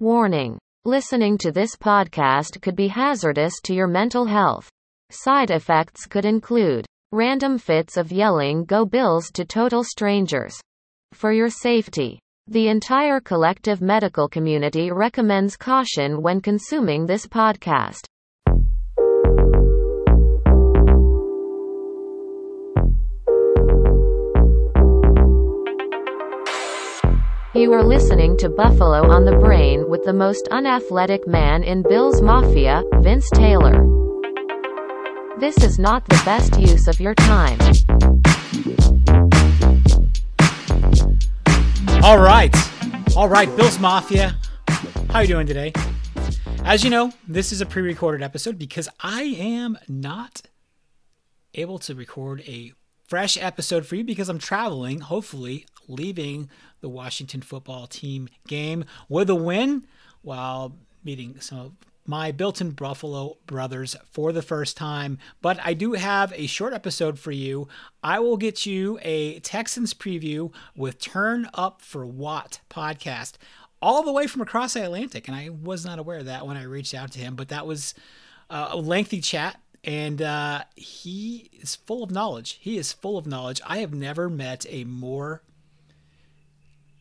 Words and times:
Warning. 0.00 0.56
Listening 0.86 1.36
to 1.36 1.52
this 1.52 1.76
podcast 1.76 2.62
could 2.62 2.74
be 2.74 2.88
hazardous 2.88 3.52
to 3.64 3.74
your 3.74 3.86
mental 3.86 4.24
health. 4.24 4.66
Side 5.10 5.50
effects 5.50 6.06
could 6.06 6.24
include 6.24 6.86
random 7.12 7.58
fits 7.58 7.98
of 7.98 8.10
yelling 8.10 8.64
Go 8.64 8.86
Bills 8.86 9.30
to 9.34 9.44
total 9.44 9.84
strangers. 9.84 10.58
For 11.12 11.32
your 11.32 11.50
safety, 11.50 12.18
the 12.46 12.68
entire 12.68 13.20
collective 13.20 13.82
medical 13.82 14.26
community 14.26 14.90
recommends 14.90 15.58
caution 15.58 16.22
when 16.22 16.40
consuming 16.40 17.04
this 17.04 17.26
podcast. 17.26 18.06
You 27.52 27.72
are 27.72 27.82
listening 27.82 28.36
to 28.36 28.48
Buffalo 28.48 29.10
on 29.10 29.24
the 29.24 29.36
Brain 29.36 29.90
with 29.90 30.04
the 30.04 30.12
most 30.12 30.46
unathletic 30.52 31.26
man 31.26 31.64
in 31.64 31.82
Bills 31.82 32.22
Mafia, 32.22 32.84
Vince 33.00 33.28
Taylor. 33.34 33.84
This 35.40 35.56
is 35.64 35.76
not 35.76 36.08
the 36.08 36.22
best 36.24 36.60
use 36.60 36.86
of 36.86 37.00
your 37.00 37.12
time. 37.16 37.58
All 42.04 42.18
right. 42.18 42.54
All 43.16 43.28
right, 43.28 43.48
Bills 43.56 43.80
Mafia. 43.80 44.36
How 45.08 45.14
are 45.14 45.22
you 45.22 45.28
doing 45.28 45.48
today? 45.48 45.72
As 46.64 46.84
you 46.84 46.90
know, 46.90 47.12
this 47.26 47.50
is 47.50 47.60
a 47.60 47.66
pre-recorded 47.66 48.22
episode 48.22 48.60
because 48.60 48.88
I 49.00 49.22
am 49.22 49.76
not 49.88 50.42
able 51.54 51.80
to 51.80 51.96
record 51.96 52.42
a 52.42 52.74
fresh 53.08 53.36
episode 53.36 53.86
for 53.86 53.96
you 53.96 54.04
because 54.04 54.28
I'm 54.28 54.38
traveling, 54.38 55.00
hopefully 55.00 55.66
leaving 55.88 56.48
the 56.80 56.88
Washington 56.88 57.42
football 57.42 57.86
team 57.86 58.28
game 58.46 58.84
with 59.08 59.30
a 59.30 59.34
win 59.34 59.84
while 60.22 60.76
meeting 61.04 61.40
some 61.40 61.58
of 61.58 61.72
my 62.06 62.32
built-in 62.32 62.70
Buffalo 62.70 63.36
brothers 63.46 63.94
for 64.10 64.32
the 64.32 64.42
first 64.42 64.76
time. 64.76 65.18
But 65.40 65.60
I 65.62 65.74
do 65.74 65.92
have 65.92 66.32
a 66.34 66.46
short 66.46 66.72
episode 66.72 67.18
for 67.18 67.30
you. 67.30 67.68
I 68.02 68.18
will 68.18 68.36
get 68.36 68.66
you 68.66 68.98
a 69.02 69.38
Texans 69.40 69.94
preview 69.94 70.52
with 70.74 70.98
Turn 70.98 71.48
Up 71.54 71.82
for 71.82 72.04
Watt 72.04 72.60
podcast 72.68 73.34
all 73.80 74.02
the 74.02 74.12
way 74.12 74.26
from 74.26 74.42
across 74.42 74.74
the 74.74 74.84
Atlantic. 74.84 75.28
And 75.28 75.36
I 75.36 75.50
was 75.50 75.84
not 75.84 75.98
aware 75.98 76.18
of 76.18 76.26
that 76.26 76.46
when 76.46 76.56
I 76.56 76.64
reached 76.64 76.94
out 76.94 77.12
to 77.12 77.18
him, 77.18 77.36
but 77.36 77.48
that 77.48 77.66
was 77.66 77.94
uh, 78.48 78.70
a 78.70 78.76
lengthy 78.76 79.20
chat. 79.20 79.60
And 79.84 80.20
uh, 80.20 80.64
he 80.76 81.48
is 81.60 81.76
full 81.76 82.02
of 82.02 82.10
knowledge. 82.10 82.58
He 82.60 82.76
is 82.76 82.92
full 82.92 83.16
of 83.16 83.26
knowledge. 83.26 83.60
I 83.66 83.78
have 83.78 83.94
never 83.94 84.28
met 84.28 84.66
a 84.68 84.84
more 84.84 85.42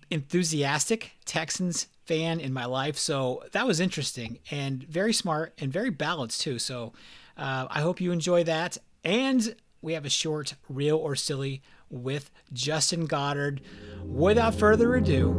enthusiastic 0.09 1.11
Texans 1.25 1.87
fan 2.05 2.39
in 2.39 2.53
my 2.53 2.65
life. 2.65 2.97
So 2.97 3.43
that 3.51 3.67
was 3.67 3.79
interesting 3.79 4.39
and 4.49 4.83
very 4.83 5.13
smart 5.13 5.53
and 5.59 5.71
very 5.71 5.89
balanced 5.89 6.41
too. 6.41 6.59
So 6.59 6.93
uh, 7.37 7.67
I 7.69 7.81
hope 7.81 8.01
you 8.01 8.11
enjoy 8.11 8.43
that. 8.45 8.77
And 9.03 9.55
we 9.81 9.93
have 9.93 10.05
a 10.05 10.09
short 10.09 10.55
real 10.67 10.97
or 10.97 11.15
silly 11.15 11.61
with 11.89 12.31
Justin 12.51 13.05
Goddard. 13.05 13.61
Without 14.03 14.55
further 14.55 14.95
ado, 14.95 15.33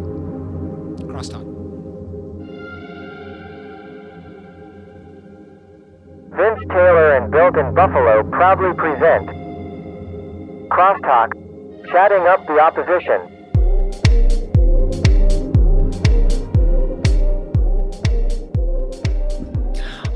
crosstalk. 1.00 1.60
Vince 6.30 6.60
Taylor 6.70 7.16
and 7.16 7.30
Built 7.30 7.56
in 7.56 7.74
Buffalo 7.74 8.22
proudly 8.30 8.72
present 8.74 9.28
Crosstalk, 10.70 11.32
chatting 11.90 12.26
up 12.28 12.46
the 12.46 12.60
opposition. 12.60 13.40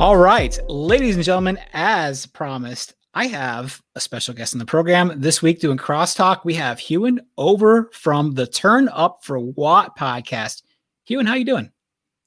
All 0.01 0.17
right, 0.17 0.59
ladies 0.69 1.15
and 1.15 1.25
gentlemen, 1.25 1.57
as 1.73 2.27
promised, 2.27 2.95
I 3.15 3.29
have 3.29 3.81
a 3.95 4.01
special 4.01 4.35
guest 4.35 4.53
in 4.53 4.59
the 4.59 4.65
program 4.67 5.13
this 5.17 5.41
week 5.41 5.61
doing 5.61 5.79
crosstalk. 5.79 6.45
We 6.45 6.55
have 6.55 6.91
Ewan 6.91 7.21
over 7.39 7.91
from 7.93 8.35
the 8.35 8.47
Turn 8.47 8.89
Up 8.89 9.25
for 9.25 9.39
Watt 9.39 9.97
podcast. 9.97 10.63
Ewan, 11.07 11.27
how 11.27 11.35
you 11.35 11.45
doing? 11.45 11.71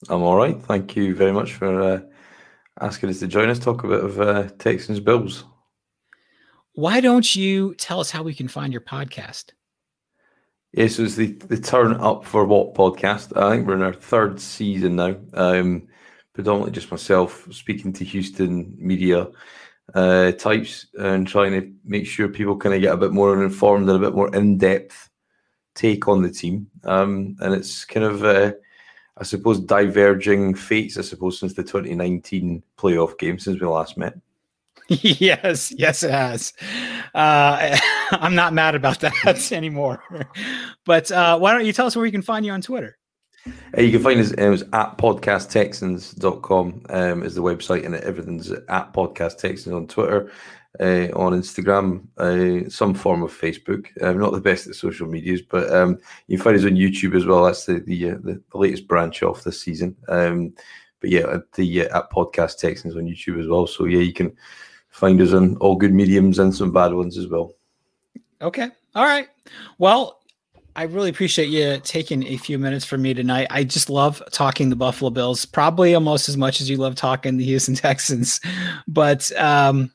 I'm 0.08 0.24
all 0.24 0.38
right. 0.38 0.58
Thank 0.58 0.96
you 0.96 1.14
very 1.14 1.34
much 1.34 1.56
for 1.56 1.82
uh, 1.82 2.00
asking 2.80 3.10
us 3.10 3.20
to 3.20 3.28
join 3.28 3.50
us. 3.50 3.60
Talk 3.60 3.84
a 3.84 3.90
bit 3.90 4.04
of 4.04 4.22
uh, 4.22 4.44
Texans 4.60 5.02
Bills. 5.02 5.44
Why 6.72 7.02
don't 7.02 7.36
you 7.36 7.76
tell 7.76 8.00
us 8.00 8.12
how 8.12 8.24
we 8.24 8.34
can 8.34 8.48
find 8.48 8.72
your 8.72 8.82
podcast? 8.82 9.52
Yes, 10.72 10.92
yeah, 10.92 10.98
so 10.98 11.04
it's 11.04 11.16
the 11.16 11.34
the 11.34 11.58
Turn 11.58 11.96
Up 11.96 12.24
for 12.24 12.46
Watt 12.46 12.76
podcast. 12.76 13.36
I 13.36 13.52
think 13.52 13.68
we're 13.68 13.76
in 13.76 13.82
our 13.82 13.94
third 13.94 14.40
season 14.40 14.96
now. 14.96 15.18
Um, 15.34 15.90
predominantly 16.38 16.72
just 16.72 16.92
myself 16.92 17.48
speaking 17.50 17.92
to 17.92 18.06
Houston 18.06 18.72
media 18.78 19.28
uh, 19.96 20.32
types 20.34 20.86
and 21.00 21.28
trying 21.28 21.52
to 21.52 21.74
make 21.84 22.06
sure 22.06 22.28
people 22.28 22.56
kind 22.56 22.76
of 22.76 22.82
get 22.82 22.94
a 22.94 22.98
bit 22.98 23.12
more 23.12 23.44
informed 23.44 23.90
and 23.90 23.98
a 23.98 24.08
bit 24.08 24.16
more 24.16 24.34
in 24.36 24.56
depth 24.56 25.10
take 25.74 26.08
on 26.08 26.22
the 26.22 26.30
team. 26.30 26.70
Um, 26.84 27.38
and 27.40 27.56
it's 27.56 27.86
kind 27.86 28.06
of, 28.06 28.24
uh, 28.24 28.52
I 29.18 29.24
suppose, 29.24 29.60
diverging 29.60 30.54
fates, 30.54 31.00
I 31.00 31.02
suppose, 31.02 31.40
since 31.40 31.56
the 31.56 31.64
2019 31.64 32.62
playoff 32.78 33.18
game 33.18 33.40
since 33.40 33.60
we 33.60 33.66
last 33.66 33.98
met. 33.98 34.14
yes, 34.90 35.74
yes, 35.76 36.04
it 36.04 36.12
has. 36.12 36.54
Uh, 37.16 37.80
I'm 38.12 38.36
not 38.36 38.54
mad 38.54 38.76
about 38.76 39.00
that 39.00 39.52
anymore. 39.52 40.04
but 40.86 41.12
uh, 41.12 41.40
why 41.40 41.52
don't 41.54 41.66
you 41.66 41.74
tell 41.74 41.88
us 41.88 41.96
where 41.96 42.04
we 42.04 42.12
can 42.12 42.22
find 42.22 42.46
you 42.46 42.52
on 42.52 42.62
Twitter? 42.62 42.96
Uh, 43.46 43.82
you 43.82 43.92
can 43.92 44.02
find 44.02 44.20
us, 44.20 44.34
was 44.36 44.64
at 44.74 44.98
podcasttexans.com 44.98 46.82
um, 46.90 47.24
is 47.24 47.36
the 47.36 47.42
website, 47.42 47.86
and 47.86 47.96
everything's 47.96 48.52
at 48.52 48.94
podcasttexans 48.94 49.76
on 49.76 49.88
Twitter, 49.88 50.32
uh, 50.80 51.08
on 51.16 51.34
Instagram, 51.34 52.06
uh, 52.18 52.70
some 52.70 52.94
form 52.94 53.24
of 53.24 53.32
Facebook. 53.32 53.88
I'm 54.02 54.20
not 54.20 54.34
the 54.34 54.42
best 54.42 54.68
at 54.68 54.76
social 54.76 55.08
medias, 55.08 55.42
but 55.42 55.72
um, 55.74 55.98
you 56.28 56.38
can 56.38 56.44
find 56.44 56.58
us 56.58 56.66
on 56.66 56.72
YouTube 56.72 57.16
as 57.16 57.26
well. 57.26 57.46
That's 57.46 57.66
the 57.66 57.80
the, 57.80 58.12
uh, 58.12 58.16
the, 58.22 58.42
latest 58.54 58.88
branch 58.88 59.24
off 59.24 59.44
this 59.44 59.62
season. 59.62 59.96
Um, 60.08 60.54
but 61.00 61.10
yeah, 61.10 61.28
at 61.28 61.52
the 61.54 61.90
uh, 61.90 62.00
at 62.00 62.12
podcast 62.12 62.58
Texans 62.58 62.96
on 62.96 63.06
YouTube 63.06 63.40
as 63.40 63.48
well. 63.48 63.68
So 63.68 63.86
yeah, 63.86 64.00
you 64.00 64.14
can 64.14 64.36
find 64.90 65.22
us 65.22 65.34
on 65.34 65.58
all 65.58 65.76
good 65.76 65.94
mediums 65.94 66.40
and 66.40 66.54
some 66.54 66.72
bad 66.72 66.94
ones 66.94 67.18
as 67.18 67.28
well. 67.28 67.54
Okay. 68.42 68.70
All 68.96 69.06
right. 69.06 69.28
Well, 69.78 70.22
I 70.78 70.84
really 70.84 71.10
appreciate 71.10 71.50
you 71.50 71.80
taking 71.84 72.24
a 72.28 72.38
few 72.38 72.60
minutes 72.60 72.86
for 72.86 73.00
me 73.00 73.16
tonight. 73.16 73.48
I 73.50 73.64
just 73.64 73.90
love 73.90 74.22
talking 74.32 74.70
the 74.70 74.76
Buffalo 74.76 75.10
Bills, 75.10 75.44
probably 75.44 75.96
almost 75.96 76.30
as 76.30 76.38
much 76.38 76.62
as 76.62 76.70
you 76.70 76.78
love 76.78 76.94
talking 76.94 77.36
the 77.36 77.46
Houston 77.46 77.74
Texans. 77.76 78.40
But 78.88 79.32
um, 79.42 79.92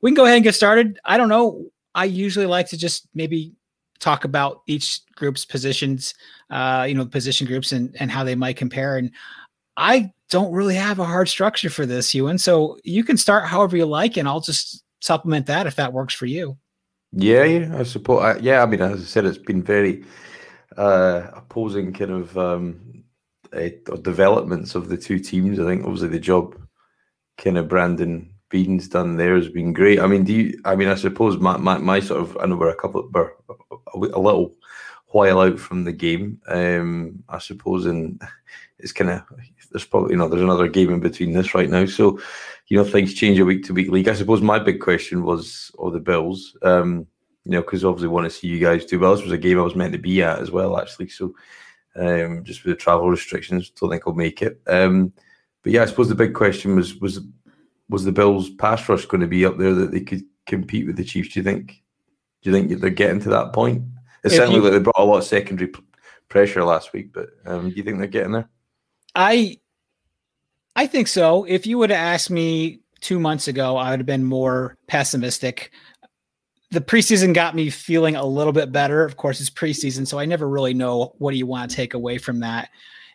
we 0.00 0.10
can 0.10 0.16
go 0.16 0.24
ahead 0.24 0.34
and 0.34 0.44
get 0.44 0.56
started. 0.56 0.98
I 1.04 1.16
don't 1.16 1.28
know. 1.28 1.66
I 1.94 2.06
usually 2.06 2.46
like 2.46 2.68
to 2.70 2.76
just 2.76 3.06
maybe 3.14 3.52
talk 4.00 4.24
about 4.24 4.62
each 4.66 5.02
group's 5.14 5.44
positions, 5.44 6.14
uh, 6.50 6.84
you 6.88 6.96
know, 6.96 7.06
position 7.06 7.46
groups 7.46 7.70
and, 7.70 7.94
and 8.00 8.10
how 8.10 8.24
they 8.24 8.34
might 8.34 8.56
compare. 8.56 8.96
And 8.96 9.12
I 9.76 10.12
don't 10.30 10.52
really 10.52 10.74
have 10.74 10.98
a 10.98 11.04
hard 11.04 11.28
structure 11.28 11.70
for 11.70 11.86
this, 11.86 12.12
Ewan. 12.12 12.38
So 12.38 12.76
you 12.82 13.04
can 13.04 13.16
start 13.16 13.44
however 13.44 13.76
you 13.76 13.86
like, 13.86 14.16
and 14.16 14.26
I'll 14.26 14.40
just 14.40 14.82
supplement 15.00 15.46
that 15.46 15.68
if 15.68 15.76
that 15.76 15.92
works 15.92 16.12
for 16.12 16.26
you. 16.26 16.58
Yeah, 17.12 17.44
yeah, 17.44 17.78
I 17.78 17.82
support. 17.82 18.24
I, 18.24 18.38
yeah, 18.40 18.62
I 18.62 18.66
mean, 18.66 18.80
as 18.80 19.00
I 19.02 19.04
said, 19.04 19.26
it's 19.26 19.38
been 19.38 19.62
very 19.62 20.04
uh, 20.76 21.28
opposing 21.34 21.92
kind 21.92 22.10
of 22.10 22.38
um, 22.38 23.04
uh, 23.52 23.68
developments 24.02 24.74
of 24.74 24.88
the 24.88 24.96
two 24.96 25.18
teams. 25.18 25.58
I 25.60 25.64
think 25.64 25.84
obviously 25.84 26.08
the 26.08 26.18
job 26.18 26.56
kind 27.36 27.58
of 27.58 27.68
Brandon 27.68 28.32
Beane's 28.48 28.88
done 28.88 29.16
there 29.16 29.34
has 29.36 29.48
been 29.48 29.72
great. 29.72 30.00
I 30.00 30.06
mean, 30.06 30.24
do 30.24 30.32
you? 30.32 30.60
I 30.64 30.74
mean, 30.74 30.88
I 30.88 30.94
suppose 30.94 31.38
my 31.38 31.56
my, 31.58 31.78
my 31.78 32.00
sort 32.00 32.22
of 32.22 32.36
I 32.40 32.46
know 32.46 32.56
we're 32.56 32.70
a 32.70 32.74
couple 32.76 33.08
we're 33.12 33.30
a, 33.48 33.98
a 33.98 34.20
little 34.20 34.54
while 35.08 35.40
out 35.40 35.58
from 35.58 35.84
the 35.84 35.92
game. 35.92 36.40
Um, 36.48 37.22
I 37.28 37.38
suppose, 37.38 37.86
and 37.86 38.20
it's 38.78 38.92
kind 38.92 39.10
of 39.10 39.22
there's 39.70 39.84
probably 39.84 40.12
you 40.12 40.16
know 40.16 40.28
there's 40.28 40.42
another 40.42 40.68
game 40.68 40.90
in 40.90 41.00
between 41.00 41.32
this 41.32 41.54
right 41.54 41.68
now, 41.68 41.84
so 41.86 42.18
you 42.72 42.78
know 42.78 42.84
things 42.84 43.12
change 43.12 43.38
a 43.38 43.44
week 43.44 43.64
to 43.64 43.74
week 43.74 43.90
league. 43.90 44.08
I 44.08 44.14
suppose 44.14 44.40
my 44.40 44.58
big 44.58 44.80
question 44.80 45.24
was, 45.24 45.70
oh, 45.78 45.90
the 45.90 46.00
Bills. 46.00 46.56
Um, 46.62 47.06
you 47.44 47.50
know, 47.50 47.60
because 47.60 47.84
obviously 47.84 48.08
want 48.08 48.24
to 48.24 48.30
see 48.30 48.46
you 48.46 48.58
guys 48.58 48.86
do 48.86 48.98
well. 48.98 49.14
This 49.14 49.22
was 49.22 49.32
a 49.32 49.36
game 49.36 49.58
I 49.58 49.62
was 49.62 49.74
meant 49.74 49.92
to 49.92 49.98
be 49.98 50.22
at 50.22 50.38
as 50.38 50.50
well, 50.50 50.80
actually. 50.80 51.10
So, 51.10 51.34
um, 51.96 52.42
just 52.44 52.64
with 52.64 52.72
the 52.72 52.82
travel 52.82 53.10
restrictions, 53.10 53.68
don't 53.68 53.90
think 53.90 54.04
I'll 54.06 54.14
make 54.14 54.40
it. 54.40 54.58
Um, 54.66 55.12
but 55.62 55.72
yeah, 55.72 55.82
I 55.82 55.84
suppose 55.84 56.08
the 56.08 56.14
big 56.14 56.32
question 56.32 56.74
was 56.74 56.94
was 56.94 57.20
was 57.90 58.04
the 58.04 58.12
Bills' 58.12 58.48
pass 58.48 58.88
rush 58.88 59.04
going 59.04 59.20
to 59.20 59.26
be 59.26 59.44
up 59.44 59.58
there 59.58 59.74
that 59.74 59.90
they 59.90 60.00
could 60.00 60.22
compete 60.46 60.86
with 60.86 60.96
the 60.96 61.04
Chiefs? 61.04 61.34
Do 61.34 61.40
you 61.40 61.44
think? 61.44 61.82
Do 62.40 62.50
you 62.50 62.56
think 62.56 62.80
they're 62.80 62.88
getting 62.88 63.20
to 63.20 63.28
that 63.28 63.52
point? 63.52 63.82
It 64.24 64.30
certainly 64.30 64.60
like 64.60 64.72
they 64.72 64.78
brought 64.78 64.96
a 64.96 65.04
lot 65.04 65.18
of 65.18 65.24
secondary 65.24 65.68
p- 65.68 65.84
pressure 66.30 66.64
last 66.64 66.94
week, 66.94 67.12
but 67.12 67.28
um, 67.44 67.68
do 67.68 67.76
you 67.76 67.82
think 67.82 67.98
they're 67.98 68.06
getting 68.06 68.32
there? 68.32 68.48
I 69.14 69.58
I 70.74 70.86
think 70.86 71.08
so. 71.08 71.44
If 71.44 71.66
you 71.66 71.78
would 71.78 71.90
have 71.90 71.98
asked 71.98 72.30
me 72.30 72.80
two 73.00 73.18
months 73.18 73.48
ago, 73.48 73.76
I 73.76 73.90
would 73.90 74.00
have 74.00 74.06
been 74.06 74.24
more 74.24 74.76
pessimistic. 74.86 75.72
The 76.70 76.80
preseason 76.80 77.34
got 77.34 77.54
me 77.54 77.68
feeling 77.68 78.16
a 78.16 78.24
little 78.24 78.52
bit 78.52 78.72
better. 78.72 79.04
Of 79.04 79.16
course, 79.16 79.40
it's 79.40 79.50
preseason, 79.50 80.06
so 80.06 80.18
I 80.18 80.24
never 80.24 80.48
really 80.48 80.72
know 80.72 81.14
what 81.18 81.32
do 81.32 81.36
you 81.36 81.46
want 81.46 81.70
to 81.70 81.76
take 81.76 81.92
away 81.94 82.16
from 82.16 82.40
that. 82.40 82.70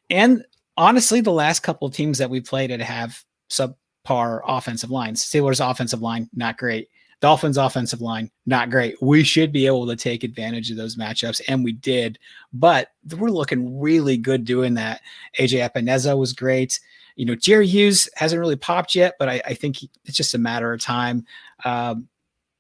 And 0.10 0.46
honestly, 0.78 1.22
the 1.22 1.32
last 1.32 1.62
couple 1.62 1.88
of 1.88 1.94
teams 1.96 2.20
that 2.20 2.30
we 2.30 2.40
played 2.40 2.70
at 2.70 2.82
have 2.82 3.24
subpar 3.50 4.42
offensive 4.48 4.92
lines. 4.92 5.26
Steelers 5.26 5.68
offensive 5.68 6.02
line, 6.02 6.30
not 6.34 6.58
great. 6.58 6.90
Dolphins 7.20 7.58
offensive 7.58 8.02
line, 8.02 8.30
not 8.46 8.70
great. 8.70 8.96
We 9.02 9.24
should 9.24 9.52
be 9.52 9.66
able 9.66 9.88
to 9.88 9.96
take 9.96 10.24
advantage 10.24 10.70
of 10.70 10.78
those 10.78 10.98
matchups, 10.98 11.42
and 11.48 11.64
we 11.64 11.72
did. 11.72 12.20
But 12.54 12.90
we're 13.18 13.30
looking 13.30 13.80
really 13.80 14.18
good 14.18 14.46
doing 14.46 14.76
that. 14.76 15.02
AJ 15.40 15.68
Epenesa 15.68 16.16
was 16.16 16.34
great. 16.34 16.80
You 17.18 17.26
know, 17.26 17.36
Jerry 17.36 17.68
Hughes 17.68 18.08
hasn't 18.16 18.40
really 18.40 18.56
popped 18.56 18.96
yet, 18.96 19.16
but 19.20 19.28
I, 19.28 19.42
I 19.44 19.54
think 19.56 19.78
he, 19.78 19.90
it's 20.06 20.16
just 20.16 20.36
a 20.36 20.38
matter 20.38 20.72
of 20.72 20.80
time. 20.80 21.26
Um, 21.66 22.08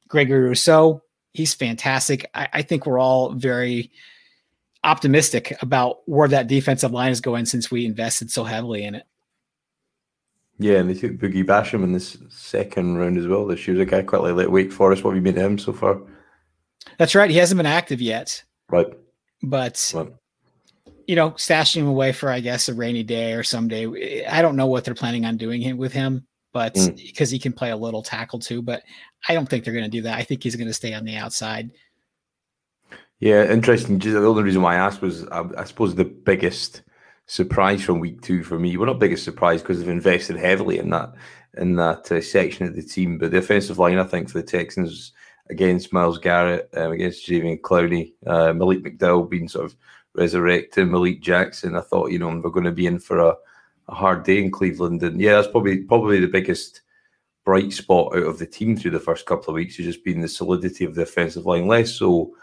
Gregory 0.07 0.49
Rousseau, 0.49 1.03
he's 1.33 1.53
fantastic. 1.53 2.29
I, 2.33 2.47
I 2.51 2.61
think 2.63 2.85
we're 2.85 2.99
all 2.99 3.33
very 3.33 3.91
optimistic 4.83 5.55
about 5.61 5.99
where 6.05 6.27
that 6.27 6.47
defensive 6.47 6.91
line 6.91 7.11
is 7.11 7.21
going 7.21 7.45
since 7.45 7.69
we 7.69 7.85
invested 7.85 8.31
so 8.31 8.43
heavily 8.43 8.83
in 8.83 8.95
it. 8.95 9.03
Yeah, 10.59 10.77
and 10.79 10.89
they 10.89 10.95
took 10.95 11.13
Boogie 11.13 11.45
Basham 11.45 11.83
in 11.83 11.91
this 11.91 12.17
second 12.29 12.97
round 12.97 13.19
as 13.19 13.27
well 13.27 13.45
this 13.45 13.67
year. 13.67 13.79
a 13.79 13.85
guy 13.85 14.01
quite 14.01 14.23
like 14.23 14.49
Wake 14.49 14.71
Forest. 14.71 15.03
What 15.03 15.11
have 15.11 15.17
you 15.17 15.21
made 15.21 15.37
of 15.37 15.45
him 15.45 15.57
so 15.59 15.71
far? 15.71 16.01
That's 16.97 17.13
right. 17.13 17.29
He 17.29 17.37
hasn't 17.37 17.57
been 17.57 17.67
active 17.67 18.01
yet. 18.01 18.43
Right. 18.69 18.87
But 19.43 19.91
right. 19.93 20.11
You 21.07 21.15
know, 21.15 21.31
stashing 21.31 21.77
him 21.77 21.87
away 21.87 22.11
for 22.11 22.29
I 22.29 22.41
guess 22.41 22.69
a 22.69 22.73
rainy 22.73 23.03
day 23.03 23.33
or 23.33 23.43
someday. 23.43 24.25
I 24.25 24.41
don't 24.41 24.55
know 24.55 24.67
what 24.67 24.83
they're 24.83 24.93
planning 24.93 25.25
on 25.25 25.37
doing 25.37 25.77
with 25.77 25.93
him, 25.93 26.27
but 26.53 26.75
mm. 26.75 26.95
because 26.95 27.29
he 27.29 27.39
can 27.39 27.53
play 27.53 27.71
a 27.71 27.77
little 27.77 28.03
tackle 28.03 28.39
too. 28.39 28.61
But 28.61 28.83
I 29.27 29.33
don't 29.33 29.47
think 29.47 29.63
they're 29.63 29.73
going 29.73 29.85
to 29.85 29.91
do 29.91 30.03
that. 30.03 30.17
I 30.17 30.23
think 30.23 30.43
he's 30.43 30.55
going 30.55 30.67
to 30.67 30.73
stay 30.73 30.93
on 30.93 31.05
the 31.05 31.15
outside. 31.15 31.71
Yeah, 33.19 33.51
interesting. 33.51 33.99
Just 33.99 34.13
the 34.13 34.25
only 34.25 34.43
reason 34.43 34.61
why 34.61 34.75
I 34.75 34.79
asked 34.85 35.01
was, 35.01 35.25
I, 35.29 35.43
I 35.57 35.63
suppose, 35.63 35.95
the 35.95 36.05
biggest 36.05 36.83
surprise 37.25 37.83
from 37.83 37.99
week 37.99 38.21
two 38.21 38.43
for 38.43 38.59
me. 38.59 38.77
Well, 38.77 38.87
not 38.87 38.99
biggest 38.99 39.23
surprise 39.23 39.61
because 39.61 39.79
they've 39.79 39.89
invested 39.89 40.37
heavily 40.37 40.77
in 40.77 40.89
that 40.91 41.13
in 41.57 41.75
that 41.75 42.11
uh, 42.11 42.21
section 42.21 42.67
of 42.67 42.75
the 42.75 42.83
team. 42.83 43.17
But 43.17 43.31
the 43.31 43.39
offensive 43.39 43.79
line, 43.79 43.97
I 43.97 44.03
think, 44.03 44.29
for 44.29 44.39
the 44.39 44.47
Texans 44.47 45.13
against 45.49 45.93
Myles 45.93 46.19
Garrett, 46.19 46.69
um, 46.75 46.91
against 46.91 47.27
Jadeveon 47.27 47.61
Clowney, 47.61 48.13
uh, 48.25 48.53
Malik 48.53 48.83
McDowell 48.83 49.29
being 49.29 49.47
sort 49.47 49.65
of 49.65 49.75
resurrected, 50.17 50.89
Malik 50.89 51.21
Jackson. 51.21 51.75
I 51.75 51.81
thought, 51.81 52.11
you 52.11 52.19
know, 52.19 52.29
we're 52.29 52.49
going 52.49 52.65
to 52.65 52.71
be 52.71 52.87
in 52.87 52.99
for 52.99 53.19
a, 53.19 53.35
a 53.87 53.95
hard 53.95 54.23
day 54.23 54.39
in 54.39 54.51
Cleveland, 54.51 55.03
and 55.03 55.21
yeah, 55.21 55.35
that's 55.35 55.47
probably 55.47 55.83
probably 55.83 56.19
the 56.19 56.27
biggest 56.27 56.81
bright 57.45 57.71
spot 57.71 58.13
out 58.13 58.23
of 58.23 58.39
the 58.39 58.45
team 58.45 58.75
through 58.75 58.91
the 58.91 58.99
first 58.99 59.25
couple 59.25 59.49
of 59.49 59.55
weeks 59.55 59.77
has 59.77 59.85
just 59.85 60.03
been 60.03 60.19
the 60.19 60.27
solidity 60.27 60.83
of 60.83 60.95
the 60.95 61.03
offensive 61.03 61.45
line, 61.45 61.67
less 61.67 61.93
so 61.93 62.35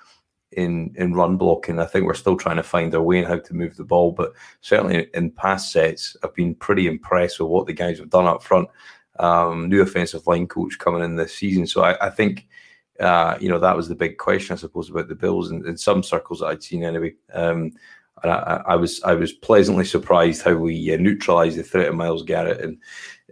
in 0.52 0.94
in 0.96 1.12
run 1.12 1.36
blocking. 1.36 1.78
I 1.78 1.84
think 1.84 2.06
we're 2.06 2.14
still 2.14 2.36
trying 2.36 2.56
to 2.56 2.62
find 2.62 2.94
our 2.94 3.02
way 3.02 3.18
in 3.18 3.24
how 3.24 3.38
to 3.38 3.54
move 3.54 3.76
the 3.76 3.84
ball, 3.84 4.12
but 4.12 4.32
certainly 4.60 5.08
in 5.12 5.30
past 5.32 5.72
sets, 5.72 6.16
I've 6.22 6.34
been 6.34 6.54
pretty 6.54 6.86
impressed 6.86 7.40
with 7.40 7.48
what 7.48 7.66
the 7.66 7.72
guys 7.72 7.98
have 7.98 8.10
done 8.10 8.26
up 8.26 8.42
front. 8.42 8.68
Um, 9.20 9.68
new 9.68 9.80
offensive 9.80 10.26
line 10.26 10.48
coach 10.48 10.78
coming 10.78 11.04
in 11.04 11.16
this 11.16 11.34
season, 11.34 11.66
so 11.66 11.82
I, 11.82 12.06
I 12.06 12.10
think 12.10 12.48
uh, 13.00 13.36
you 13.40 13.48
know 13.48 13.58
that 13.58 13.76
was 13.76 13.88
the 13.88 13.94
big 13.94 14.18
question, 14.18 14.54
I 14.54 14.56
suppose, 14.56 14.90
about 14.90 15.08
the 15.08 15.14
Bills 15.14 15.50
in, 15.50 15.66
in 15.66 15.76
some 15.76 16.02
circles 16.02 16.40
that 16.40 16.46
I'd 16.46 16.62
seen 16.62 16.84
anyway. 16.84 17.14
Um, 17.32 17.72
and 18.22 18.32
I, 18.32 18.62
I, 18.66 18.76
was 18.76 19.02
I 19.02 19.14
was 19.14 19.32
pleasantly 19.32 19.84
surprised 19.84 20.42
how 20.42 20.54
we 20.54 20.94
uh, 20.94 20.96
neutralised 20.96 21.58
the 21.58 21.62
threat 21.62 21.88
of 21.88 21.94
Myles 21.94 22.22
Garrett 22.22 22.60
and 22.60 22.78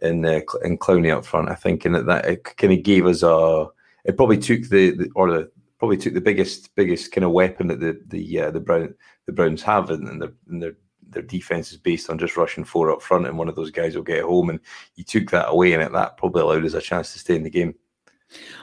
and 0.03 0.27
uh, 0.27 0.41
and 0.63 0.81
Clowney 0.81 1.17
up 1.17 1.25
front. 1.25 1.49
I 1.49 1.55
think, 1.55 1.85
and 1.85 1.95
that, 1.95 2.07
that 2.07 2.25
it 2.27 2.45
kind 2.57 2.73
of 2.73 2.83
gave 2.83 3.07
us 3.07 3.23
a. 3.23 3.69
It 4.05 4.17
probably 4.17 4.39
took 4.39 4.63
the, 4.63 4.91
the 4.91 5.11
or 5.15 5.31
the 5.31 5.51
probably 5.79 5.97
took 5.97 6.15
the 6.15 6.21
biggest 6.21 6.75
biggest 6.75 7.13
kind 7.13 7.25
of 7.25 7.31
weapon 7.31 7.69
that 7.69 7.81
the 7.81 8.01
the 8.09 8.41
uh, 8.41 8.51
the 8.51 8.61
Brown 8.61 8.95
the 9.27 9.33
Browns 9.33 9.63
have, 9.63 9.91
and, 9.91 10.09
and 10.09 10.21
their 10.21 10.33
and 10.49 10.63
their 10.63 10.77
their 11.09 11.23
defense 11.23 11.71
is 11.73 11.79
based 11.79 12.11
on 12.11 12.19
just 12.19 12.37
rushing 12.37 12.65
four 12.65 12.91
up 12.91 13.01
front, 13.01 13.27
and 13.27 13.39
one 13.39 13.49
of 13.49 13.55
those 13.55 13.71
guys 13.71 13.95
will 13.95 14.03
get 14.03 14.25
home, 14.25 14.51
and 14.51 14.61
you 14.97 15.05
took 15.05 15.31
that 15.31 15.51
away, 15.51 15.73
and 15.73 15.83
it 15.83 15.93
that 15.93 16.17
probably 16.17 16.43
allowed 16.43 16.65
us 16.65 16.75
a 16.75 16.81
chance 16.81 17.13
to 17.13 17.19
stay 17.19 17.37
in 17.37 17.45
the 17.45 17.51
game. 17.51 17.75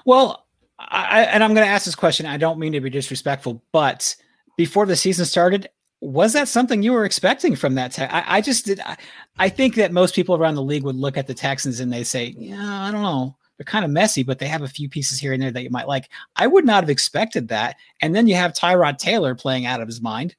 Well, 0.05 0.47
I, 0.79 1.23
and 1.23 1.43
I'm 1.43 1.53
going 1.53 1.65
to 1.65 1.71
ask 1.71 1.85
this 1.85 1.95
question. 1.95 2.25
I 2.25 2.37
don't 2.37 2.59
mean 2.59 2.71
to 2.71 2.81
be 2.81 2.89
disrespectful, 2.89 3.61
but 3.71 4.15
before 4.57 4.85
the 4.85 4.95
season 4.95 5.25
started, 5.25 5.69
was 6.01 6.33
that 6.33 6.47
something 6.47 6.81
you 6.81 6.93
were 6.93 7.05
expecting 7.05 7.55
from 7.55 7.75
that? 7.75 7.91
Te- 7.91 8.03
I, 8.03 8.37
I, 8.37 8.41
just 8.41 8.65
did. 8.65 8.79
I, 8.79 8.97
I, 9.37 9.49
think 9.49 9.75
that 9.75 9.91
most 9.91 10.15
people 10.15 10.35
around 10.35 10.55
the 10.55 10.63
league 10.63 10.83
would 10.83 10.95
look 10.95 11.17
at 11.17 11.27
the 11.27 11.33
Texans 11.33 11.81
and 11.81 11.91
they 11.91 12.05
say, 12.05 12.33
"Yeah, 12.37 12.83
I 12.83 12.91
don't 12.91 13.03
know 13.03 13.35
they're 13.59 13.65
kind 13.65 13.83
of 13.83 13.91
messy, 13.91 14.23
but 14.23 14.39
they 14.39 14.47
have 14.47 14.61
a 14.61 14.69
few 14.69 14.87
pieces 14.87 15.19
here 15.19 15.33
and 15.33 15.43
there 15.43 15.51
that 15.51 15.63
you 15.63 15.69
might 15.69 15.87
like. 15.87 16.09
I 16.37 16.47
would 16.47 16.65
not 16.65 16.81
have 16.81 16.89
expected 16.89 17.49
that. 17.49 17.75
And 18.01 18.15
then 18.15 18.25
you 18.25 18.35
have 18.35 18.53
Tyrod 18.53 18.97
Taylor 18.97 19.35
playing 19.35 19.65
out 19.65 19.81
of 19.81 19.87
his 19.87 20.01
mind. 20.01 20.33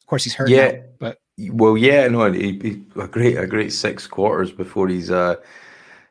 Of 0.00 0.06
course, 0.08 0.24
he's 0.24 0.34
hurt. 0.34 0.48
Yeah, 0.48 0.72
now, 0.72 0.82
but 0.98 1.18
well, 1.52 1.78
yeah, 1.78 2.08
no, 2.08 2.30
he, 2.32 2.58
he, 2.58 2.82
a 3.00 3.06
great 3.06 3.38
a 3.38 3.46
great 3.46 3.72
six 3.72 4.08
quarters 4.08 4.50
before 4.50 4.88
he's 4.88 5.12
uh 5.12 5.36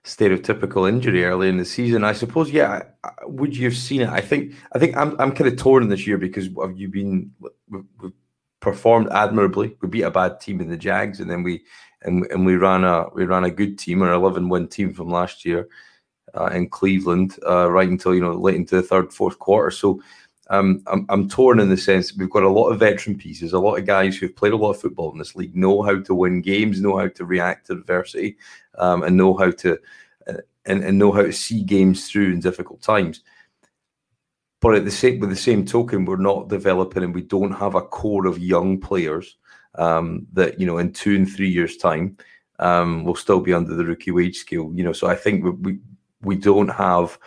stereotypical 0.04 0.90
injury 0.90 1.24
early 1.26 1.50
in 1.50 1.58
the 1.58 1.66
season. 1.66 2.04
I 2.04 2.14
suppose, 2.14 2.52
yeah. 2.52 2.84
Would 3.26 3.56
you 3.56 3.66
have 3.66 3.78
seen 3.78 4.02
it? 4.02 4.10
I 4.10 4.22
think 4.22 4.54
I 4.74 4.80
think 4.80 4.98
I'm 4.98 5.20
I'm 5.20 5.32
kind 5.32 5.52
of 5.52 5.58
torn 5.58 5.88
this 5.90 6.08
year 6.08 6.18
because 6.18 6.50
have 6.62 6.78
you 6.78 6.88
been 6.88 7.32
we've, 7.70 7.84
we've 8.00 8.12
performed 8.60 9.10
admirably. 9.12 9.76
We 9.82 9.88
beat 9.88 10.04
a 10.04 10.12
bad 10.12 10.40
team 10.40 10.62
in 10.62 10.70
the 10.70 10.78
Jags, 10.78 11.20
and 11.20 11.30
then 11.30 11.44
we 11.44 11.64
and 12.02 12.26
and 12.32 12.46
we 12.46 12.56
ran 12.56 12.84
a 12.84 13.10
we 13.14 13.26
ran 13.26 13.44
a 13.44 13.52
good 13.52 13.78
team, 13.78 14.04
or 14.04 14.12
eleven 14.12 14.50
win 14.50 14.68
team 14.68 14.94
from 14.94 15.10
last 15.10 15.46
year 15.46 15.68
uh, 16.34 16.48
in 16.48 16.70
Cleveland, 16.70 17.38
uh, 17.48 17.70
right 17.70 17.90
until 17.90 18.16
you 18.16 18.22
know 18.22 18.34
late 18.34 18.56
into 18.56 18.76
the 18.76 18.84
third 18.84 19.14
fourth 19.14 19.40
quarter. 19.40 19.72
So. 19.72 20.02
Um, 20.52 20.84
I'm, 20.88 21.06
I'm 21.08 21.30
torn 21.30 21.62
in 21.62 21.70
the 21.70 21.78
sense 21.78 22.12
that 22.12 22.18
we've 22.18 22.30
got 22.30 22.44
a 22.44 22.50
lot 22.50 22.70
of 22.70 22.80
veteran 22.80 23.18
pieces, 23.18 23.54
a 23.54 23.60
lot 23.60 23.80
of 23.80 23.86
guys 23.86 24.18
who've 24.18 24.36
played 24.36 24.52
a 24.52 24.58
lot 24.58 24.72
of 24.72 24.82
football 24.82 25.10
in 25.14 25.18
this 25.18 25.34
league, 25.34 25.56
know 25.56 25.82
how 25.82 26.02
to 26.02 26.14
win 26.14 26.42
games, 26.42 26.82
know 26.82 26.98
how 26.98 27.08
to 27.08 27.26
react 27.26 27.68
to 27.68 27.74
adversity, 27.74 28.38
um, 28.78 29.02
and 29.04 29.16
know 29.16 29.34
how 29.36 29.50
to 29.50 29.80
uh, 30.28 30.34
and, 30.66 30.84
and 30.84 31.00
know 31.00 31.14
how 31.14 31.22
to 31.22 31.32
see 31.32 31.64
games 31.64 32.10
through 32.10 32.34
in 32.34 32.42
difficult 32.42 32.82
times. 32.82 33.22
But 34.60 34.76
at 34.76 34.84
the 34.84 34.92
same 34.92 35.22
with 35.22 35.30
the 35.30 35.38
same 35.38 35.66
token, 35.66 36.04
we're 36.04 36.18
not 36.18 36.50
developing 36.50 37.04
and 37.04 37.16
we 37.16 37.22
don't 37.22 37.54
have 37.54 37.76
a 37.76 37.82
core 37.82 38.28
of 38.28 38.38
young 38.38 38.78
players 38.78 39.38
um, 39.76 40.28
that 40.34 40.60
you 40.60 40.66
know 40.66 40.80
in 40.80 40.92
two 40.92 41.16
and 41.16 41.32
three 41.32 41.50
years' 41.50 41.78
time 41.78 42.18
um, 42.60 43.06
will 43.06 43.16
still 43.16 43.40
be 43.40 43.54
under 43.54 43.74
the 43.74 43.86
rookie 43.86 44.12
wage 44.12 44.36
scale. 44.36 44.70
You 44.76 44.84
know, 44.84 44.94
so 44.94 45.08
I 45.08 45.16
think 45.16 45.46
we 45.46 45.52
we, 45.52 45.80
we 46.22 46.36
don't 46.36 46.68
have 46.68 47.18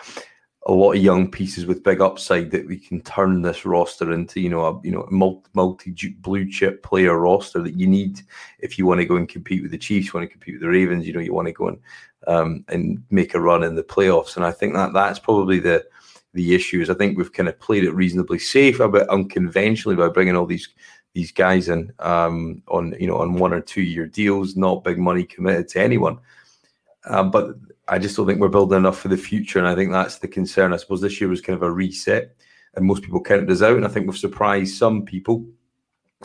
a 0.67 0.73
lot 0.73 0.93
of 0.93 1.03
young 1.03 1.31
pieces 1.31 1.67
with 1.67 1.83
big 1.83 2.01
upside 2.01 2.51
that 2.51 2.67
we 2.67 2.79
can 2.79 3.01
turn 3.03 3.43
this 3.43 3.67
roster 3.67 4.13
into, 4.13 4.41
you 4.41 4.49
know, 4.49 4.65
a 4.65 4.81
you 4.83 4.93
know 4.93 5.07
multi, 5.11 5.49
multi 5.53 5.91
blue 6.21 6.51
chip 6.51 6.83
player 6.83 7.19
roster 7.19 7.61
that 7.63 7.79
you 7.79 7.87
need 7.87 8.21
if 8.61 8.79
you 8.79 8.87
want 8.87 9.01
to 9.01 9.07
go 9.07 9.17
and 9.17 9.29
compete 9.29 9.63
with 9.63 9.71
the 9.71 9.79
Chiefs, 9.79 10.07
you 10.07 10.13
want 10.15 10.29
to 10.29 10.33
compete 10.33 10.55
with 10.55 10.63
the 10.63 10.69
Ravens, 10.69 11.07
you 11.07 11.13
know, 11.13 11.21
you 11.21 11.35
want 11.35 11.49
to 11.49 11.53
go 11.53 11.69
and 11.69 11.79
um, 12.27 12.65
and 12.69 13.03
make 13.11 13.35
a 13.35 13.41
run 13.41 13.63
in 13.63 13.75
the 13.75 13.83
playoffs. 13.83 14.37
And 14.37 14.45
I 14.45 14.53
think 14.53 14.73
that 14.75 14.95
that's 14.95 15.19
probably 15.19 15.59
the 15.59 15.85
the 16.33 16.55
issues. 16.55 16.89
I 16.89 16.95
think 16.95 17.17
we've 17.17 17.33
kind 17.33 17.49
of 17.49 17.61
played 17.61 17.85
it 17.85 17.93
reasonably 17.93 18.39
safe, 18.39 18.81
a 18.81 18.89
bit 18.89 19.09
unconventionally 19.09 19.97
by 19.97 20.09
bringing 20.09 20.37
all 20.37 20.47
these 20.47 20.69
these 21.13 21.31
guys 21.31 21.69
in 21.69 21.93
um, 22.01 22.63
on 22.69 22.95
you 22.99 23.07
know 23.07 23.19
on 23.19 23.35
one 23.35 23.53
or 23.53 23.61
two 23.61 23.83
year 23.83 24.07
deals, 24.07 24.57
not 24.57 24.85
big 24.85 24.99
money 24.99 25.25
committed 25.25 25.69
to 25.69 25.81
anyone. 25.81 26.19
Um, 27.07 27.31
but 27.31 27.57
I 27.89 27.99
just 27.99 28.17
don't 28.17 28.27
think 28.27 28.41
we're 28.41 28.49
building 28.49 28.79
enough 28.79 28.99
for 28.99 29.09
the 29.09 29.17
future, 29.17 29.59
and 29.59 29.69
I 29.69 29.75
think 29.75 29.93
that's 29.93 30.19
the 30.19 30.29
concern. 30.29 30.73
I 30.73 30.77
suppose 30.77 31.01
this 31.01 31.21
year 31.21 31.29
was 31.29 31.41
kind 31.41 31.57
of 31.57 31.63
a 31.63 31.71
reset, 31.71 32.35
and 32.75 32.87
most 32.87 33.03
people 33.03 33.23
counted 33.23 33.51
us 33.51 33.63
out, 33.63 33.77
and 33.77 33.85
I 33.85 33.89
think 33.89 34.07
we've 34.07 34.17
surprised 34.17 34.77
some 34.77 35.05
people, 35.05 35.47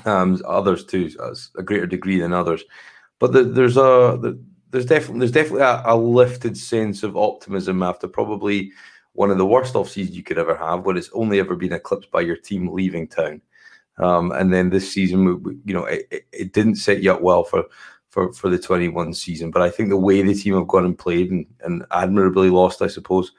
um, 0.06 0.42
others 0.48 0.86
too 0.86 1.10
to 1.10 1.36
a 1.58 1.64
greater 1.64 1.88
degree 1.88 2.20
than 2.20 2.34
others. 2.34 2.64
But 3.20 3.34
the, 3.34 3.44
there's 3.44 3.78
a 3.78 4.18
the, 4.22 4.40
there's 4.72 4.86
definitely 4.86 5.20
there's 5.20 5.32
definitely 5.32 5.64
a, 5.64 5.84
a, 5.86 5.98
lifted 5.98 6.58
sense 6.58 7.04
of 7.04 7.18
optimism 7.18 7.84
after 7.84 8.08
probably 8.08 8.72
one 9.14 9.32
of 9.32 9.38
the 9.38 9.46
worst 9.46 9.76
off 9.76 9.90
seasons 9.90 10.16
you 10.16 10.24
could 10.24 10.38
ever 10.38 10.56
have, 10.56 10.86
when 10.86 10.96
it's 10.96 11.10
only 11.14 11.40
ever 11.40 11.56
been 11.56 11.74
eclipsed 11.74 12.12
by 12.12 12.22
your 12.22 12.38
team 12.38 12.70
leaving 12.72 13.08
town. 13.08 13.42
Um, 13.98 14.32
and 14.32 14.54
then 14.54 14.70
this 14.70 14.90
season, 14.90 15.62
you 15.66 15.74
know, 15.74 15.84
it, 15.86 16.26
it, 16.32 16.54
didn't 16.54 16.76
set 16.76 17.04
you 17.04 17.12
up 17.12 17.22
well 17.22 17.44
for, 17.44 17.66
for, 18.10 18.34
for 18.34 18.50
the 18.50 18.60
21 18.60 19.14
season. 19.14 19.52
But 19.52 19.62
I 19.62 19.70
think 19.70 19.90
the 19.90 19.98
way 19.98 20.22
the 20.22 20.34
team 20.34 20.56
have 20.56 20.68
gone 20.68 20.86
and 20.86 20.98
played 20.98 21.32
and, 21.32 21.46
and 21.64 21.86
admirably 21.92 22.50
lost, 22.50 22.82
I 22.82 22.88
suppose, 22.88 23.32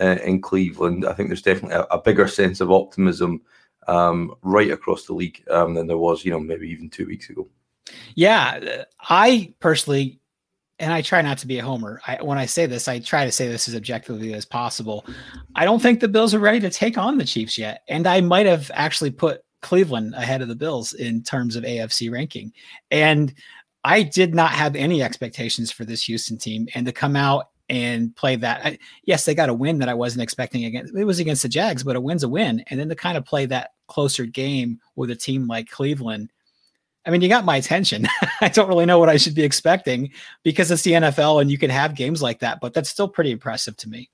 uh, 0.00 0.16
in 0.24 0.40
Cleveland, 0.40 1.04
I 1.04 1.12
think 1.12 1.28
there's 1.28 1.42
definitely 1.42 1.76
a, 1.76 1.82
a 1.90 2.00
bigger 2.00 2.28
sense 2.28 2.60
of 2.60 2.70
optimism 2.70 3.42
um, 3.88 4.34
right 4.42 4.70
across 4.70 5.06
the 5.06 5.14
league 5.14 5.42
um, 5.50 5.74
than 5.74 5.86
there 5.86 5.98
was, 5.98 6.24
you 6.24 6.30
know, 6.30 6.40
maybe 6.40 6.68
even 6.68 6.90
two 6.90 7.06
weeks 7.06 7.30
ago. 7.30 7.48
Yeah, 8.14 8.84
I 9.00 9.52
personally 9.58 10.20
and 10.80 10.92
I 10.92 11.02
try 11.02 11.20
not 11.20 11.38
to 11.38 11.46
be 11.46 11.58
a 11.58 11.64
homer. 11.64 12.00
I, 12.06 12.22
when 12.22 12.38
I 12.38 12.46
say 12.46 12.66
this, 12.66 12.88
I 12.88 12.98
try 12.98 13.26
to 13.26 13.32
say 13.32 13.48
this 13.48 13.68
as 13.68 13.76
objectively 13.76 14.32
as 14.32 14.46
possible. 14.46 15.04
I 15.54 15.66
don't 15.66 15.80
think 15.80 16.00
the 16.00 16.08
Bills 16.08 16.34
are 16.34 16.38
ready 16.38 16.58
to 16.60 16.70
take 16.70 16.96
on 16.96 17.18
the 17.18 17.24
Chiefs 17.24 17.58
yet, 17.58 17.82
and 17.88 18.06
I 18.06 18.22
might 18.22 18.46
have 18.46 18.70
actually 18.74 19.10
put 19.10 19.42
Cleveland 19.60 20.14
ahead 20.14 20.40
of 20.40 20.48
the 20.48 20.56
Bills 20.56 20.94
in 20.94 21.22
terms 21.22 21.54
of 21.54 21.64
AFC 21.64 22.10
ranking. 22.10 22.52
And 22.90 23.34
I 23.84 24.02
did 24.02 24.34
not 24.34 24.50
have 24.50 24.76
any 24.76 25.02
expectations 25.02 25.72
for 25.72 25.84
this 25.84 26.02
Houston 26.04 26.36
team 26.36 26.68
and 26.74 26.84
to 26.86 26.92
come 26.92 27.16
out 27.16 27.48
and 27.70 28.14
play 28.16 28.36
that. 28.36 28.64
I, 28.64 28.78
yes, 29.04 29.24
they 29.24 29.34
got 29.34 29.48
a 29.48 29.54
win 29.54 29.78
that 29.78 29.88
I 29.88 29.94
wasn't 29.94 30.22
expecting 30.22 30.64
against. 30.64 30.94
It 30.94 31.04
was 31.04 31.20
against 31.20 31.42
the 31.42 31.48
Jags, 31.48 31.84
but 31.84 31.96
a 31.96 32.00
win's 32.00 32.24
a 32.24 32.28
win. 32.28 32.64
And 32.68 32.78
then 32.78 32.88
to 32.88 32.96
kind 32.96 33.16
of 33.16 33.24
play 33.24 33.46
that 33.46 33.70
closer 33.86 34.26
game 34.26 34.80
with 34.96 35.10
a 35.10 35.16
team 35.16 35.46
like 35.46 35.70
Cleveland, 35.70 36.30
I 37.06 37.10
mean, 37.10 37.22
you 37.22 37.28
got 37.28 37.44
my 37.44 37.56
attention. 37.56 38.06
I 38.40 38.48
don't 38.48 38.68
really 38.68 38.86
know 38.86 38.98
what 38.98 39.08
I 39.08 39.16
should 39.16 39.34
be 39.34 39.44
expecting 39.44 40.10
because 40.42 40.70
it's 40.70 40.82
the 40.82 40.92
NFL 40.92 41.40
and 41.40 41.50
you 41.50 41.58
can 41.58 41.70
have 41.70 41.94
games 41.94 42.20
like 42.20 42.40
that, 42.40 42.60
but 42.60 42.74
that's 42.74 42.90
still 42.90 43.08
pretty 43.08 43.30
impressive 43.30 43.76
to 43.78 43.88
me. 43.88 44.10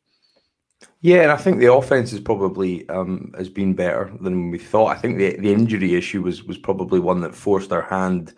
Yeah, 1.00 1.22
and 1.22 1.32
I 1.32 1.36
think 1.36 1.58
the 1.58 1.72
offense 1.72 2.12
is 2.12 2.20
probably 2.20 2.88
um, 2.88 3.32
has 3.36 3.48
been 3.48 3.74
better 3.74 4.12
than 4.20 4.50
we 4.50 4.58
thought. 4.58 4.96
I 4.96 5.00
think 5.00 5.18
the 5.18 5.36
the 5.36 5.52
injury 5.52 5.94
issue 5.94 6.22
was 6.22 6.44
was 6.44 6.58
probably 6.58 7.00
one 7.00 7.20
that 7.20 7.34
forced 7.34 7.72
our 7.72 7.82
hand. 7.82 8.34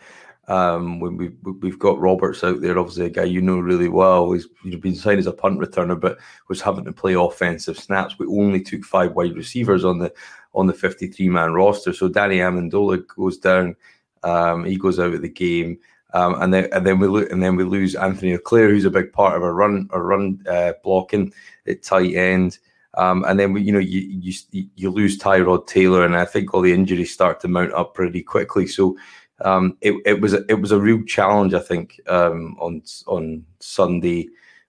Um, 0.49 0.99
when 0.99 1.19
we 1.19 1.28
we've 1.61 1.78
got 1.78 2.00
Roberts 2.00 2.43
out 2.43 2.62
there, 2.62 2.78
obviously 2.78 3.07
a 3.07 3.11
guy 3.11 3.25
you 3.25 3.43
know 3.43 3.59
really 3.59 3.88
well. 3.88 4.33
He's 4.33 4.47
been 4.81 4.95
signed 4.95 5.19
as 5.19 5.26
a 5.26 5.33
punt 5.33 5.61
returner, 5.61 6.00
but 6.00 6.19
was 6.49 6.62
having 6.62 6.85
to 6.87 6.93
play 6.93 7.14
offensive 7.14 7.78
snaps. 7.78 8.19
We 8.19 8.26
only 8.26 8.62
took 8.62 8.85
five 8.85 9.12
wide 9.12 9.37
receivers 9.37 9.85
on 9.85 9.99
the 9.99 10.12
on 10.55 10.67
the 10.67 10.73
fifty 10.73 11.07
three 11.07 11.28
man 11.28 11.52
roster. 11.52 11.93
So 11.93 12.09
Danny 12.09 12.38
Amendola 12.38 13.07
goes 13.14 13.37
down. 13.37 13.76
Um, 14.23 14.64
he 14.64 14.76
goes 14.76 14.99
out 14.99 15.14
of 15.14 15.23
the 15.23 15.28
game. 15.28 15.78
Um, 16.14 16.40
and 16.40 16.55
then 16.55 16.69
and 16.73 16.87
then 16.87 16.99
we 16.99 17.07
look 17.07 17.31
and 17.31 17.43
then 17.43 17.57
we 17.57 17.64
lose 17.64 17.95
Anthony 17.95 18.35
Auclair, 18.35 18.71
who's 18.71 18.87
a 18.87 18.90
big 18.90 19.12
part 19.12 19.37
of 19.37 19.43
our 19.43 19.52
run 19.52 19.88
our 19.93 20.02
run 20.02 20.43
uh, 20.49 20.73
blocking 20.83 21.33
at 21.67 21.83
tight 21.83 22.14
end. 22.14 22.59
Um, 22.95 23.25
and 23.28 23.38
then 23.38 23.52
we, 23.52 23.61
you 23.61 23.73
know 23.73 23.78
you, 23.78 24.00
you 24.00 24.69
you 24.75 24.90
lose 24.90 25.19
Tyrod 25.19 25.67
Taylor, 25.67 26.07
and 26.07 26.17
I 26.17 26.25
think 26.25 26.55
all 26.55 26.62
the 26.62 26.73
injuries 26.73 27.12
start 27.12 27.40
to 27.40 27.49
mount 27.49 27.75
up 27.75 27.93
pretty 27.93 28.23
quickly. 28.23 28.67
So 28.67 28.97
um, 29.45 29.76
it, 29.80 29.95
it 30.04 30.21
was 30.21 30.35
a, 30.35 30.45
it 30.49 30.61
was 30.61 30.73
a 30.73 30.80
real 30.80 31.02
challenge. 31.04 31.54
I 31.54 31.61
think 31.61 32.00
um, 32.09 32.57
on 32.61 32.83
on 33.07 33.45
Sunday 33.61 34.28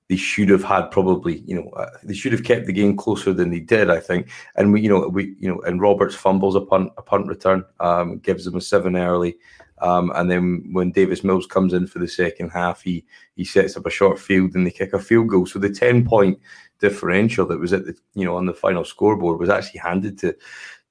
they 0.09 0.15
should 0.15 0.49
have 0.49 0.63
had 0.63 0.89
probably 0.91 1.39
you 1.41 1.55
know 1.55 1.69
uh, 1.71 1.89
they 2.03 2.13
should 2.13 2.31
have 2.31 2.43
kept 2.43 2.65
the 2.65 2.73
game 2.73 2.95
closer 2.95 3.33
than 3.33 3.49
they 3.49 3.59
did. 3.59 3.89
I 3.89 3.99
think, 3.99 4.29
and 4.55 4.73
we 4.73 4.81
you 4.81 4.89
know 4.89 5.07
we 5.07 5.35
you 5.39 5.49
know 5.49 5.61
and 5.61 5.81
Roberts 5.81 6.15
fumbles 6.15 6.55
a 6.55 6.61
punt 6.61 6.91
a 6.97 7.01
punt 7.01 7.27
return, 7.27 7.63
um, 7.79 8.19
gives 8.19 8.45
them 8.45 8.55
a 8.55 8.61
seven 8.61 8.95
early. 8.95 9.37
Um, 9.81 10.11
and 10.15 10.29
then 10.29 10.67
when 10.73 10.91
Davis 10.91 11.23
Mills 11.23 11.47
comes 11.47 11.71
in 11.73 11.87
for 11.87 11.99
the 11.99 12.07
second 12.07 12.49
half, 12.49 12.81
he 12.81 13.05
he 13.35 13.45
sets 13.45 13.77
up 13.77 13.85
a 13.85 13.91
short 13.91 14.19
field 14.19 14.55
and 14.55 14.67
they 14.67 14.71
kick 14.71 14.93
a 14.93 14.99
field 14.99 15.29
goal. 15.29 15.45
So 15.45 15.57
the 15.57 15.69
ten 15.69 16.05
point 16.05 16.39
differential 16.79 17.45
that 17.45 17.59
was 17.59 17.73
at 17.73 17.85
the 17.85 17.95
you 18.13 18.25
know 18.25 18.35
on 18.35 18.45
the 18.45 18.53
final 18.53 18.83
scoreboard 18.83 19.39
was 19.39 19.49
actually 19.49 19.79
handed 19.79 20.17
to 20.19 20.35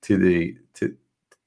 to 0.03 0.17
the 0.17 0.57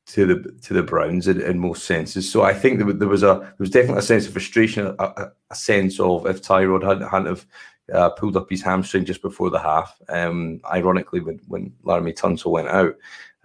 to 0.07 0.25
the 0.25 0.51
to 0.61 0.73
the 0.73 0.83
Browns 0.83 1.27
in, 1.27 1.41
in 1.41 1.59
most 1.59 1.85
senses. 1.85 2.29
So 2.29 2.43
I 2.43 2.53
think 2.53 2.79
there, 2.79 2.91
there 2.93 3.07
was 3.07 3.23
a 3.23 3.39
there 3.39 3.55
was 3.59 3.69
definitely 3.69 3.99
a 3.99 4.03
sense 4.03 4.25
of 4.25 4.33
frustration, 4.33 4.95
a, 4.99 5.31
a, 5.49 5.55
sense 5.55 5.99
of 5.99 6.25
if 6.25 6.41
Tyrod 6.41 6.83
hadn't, 6.83 7.07
hadn't 7.07 7.27
have 7.27 7.45
uh, 7.93 8.09
pulled 8.11 8.37
up 8.37 8.49
his 8.49 8.61
hamstring 8.61 9.05
just 9.05 9.21
before 9.21 9.49
the 9.49 9.59
half. 9.59 9.95
Um, 10.09 10.61
ironically, 10.71 11.19
when 11.19 11.39
when 11.47 11.73
Laremy 11.85 12.15
Tunsil 12.15 12.51
went 12.51 12.67
out, 12.67 12.95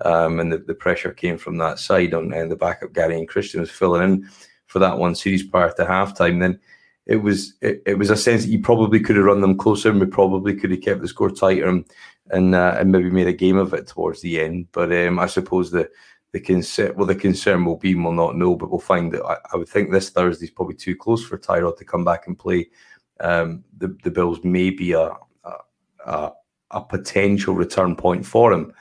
um, 0.04 0.40
and 0.40 0.52
the, 0.52 0.58
the 0.58 0.75
pressure 0.75 1.12
came 1.12 1.38
from 1.38 1.56
that 1.58 1.78
side 1.78 2.14
on 2.14 2.32
and 2.32 2.50
the 2.50 2.56
backup 2.56 2.92
Geron 2.92 3.28
Christian 3.28 3.60
was 3.60 3.70
filling 3.70 4.02
in 4.02 4.28
for 4.66 4.78
that 4.78 4.98
one 4.98 5.14
series 5.14 5.42
prior 5.42 5.72
to 5.72 5.84
halftime. 5.84 6.40
Then 6.40 6.58
it 7.06 7.16
was 7.16 7.54
it, 7.60 7.82
it 7.86 7.98
was 7.98 8.10
a 8.10 8.16
sense 8.16 8.44
that 8.44 8.50
you 8.50 8.60
probably 8.60 9.00
could 9.00 9.16
have 9.16 9.25
run 9.25 9.40
them 9.40 9.56
closer 9.56 9.90
and 9.90 10.00
we 10.00 10.06
probably 10.06 10.54
could 10.54 10.70
have 10.70 10.82
kept 10.82 11.00
the 11.00 11.08
score 11.08 11.30
tighter 11.30 11.68
and 11.68 11.84
and, 12.32 12.56
uh, 12.56 12.75
and 12.76 12.90
maybe 12.90 13.08
made 13.08 13.28
a 13.28 13.32
game 13.32 13.56
of 13.56 13.72
it 13.72 13.86
towards 13.86 14.20
the 14.20 14.40
end. 14.40 14.66
But 14.72 14.92
um, 14.92 15.20
I 15.20 15.26
suppose 15.26 15.70
the 15.70 15.88
the 16.36 16.40
concern 16.40 16.92
well 16.96 17.06
the 17.06 17.14
concern 17.14 17.64
will 17.64 17.78
be 17.78 17.94
we'll 17.94 18.12
not 18.12 18.36
know, 18.36 18.54
but 18.54 18.70
we'll 18.70 18.78
find 18.78 19.10
that 19.12 19.24
I, 19.24 19.36
I 19.52 19.56
would 19.56 19.70
think 19.70 19.90
this 19.90 20.10
Thursday 20.10 20.44
is 20.44 20.50
probably 20.50 20.74
too 20.74 20.94
close 20.94 21.24
for 21.24 21.38
Tyrod 21.38 21.78
to 21.78 21.84
come 21.84 22.04
back 22.04 22.26
and 22.26 22.38
play. 22.38 22.68
Um, 23.20 23.64
the 23.78 23.96
the 24.04 24.10
Bills 24.10 24.44
may 24.44 24.68
be 24.68 24.92
a, 24.92 25.12
a 26.04 26.32
a 26.72 26.82
potential 26.82 27.54
return 27.54 27.96
point 27.96 28.26
for 28.26 28.52
him. 28.52 28.72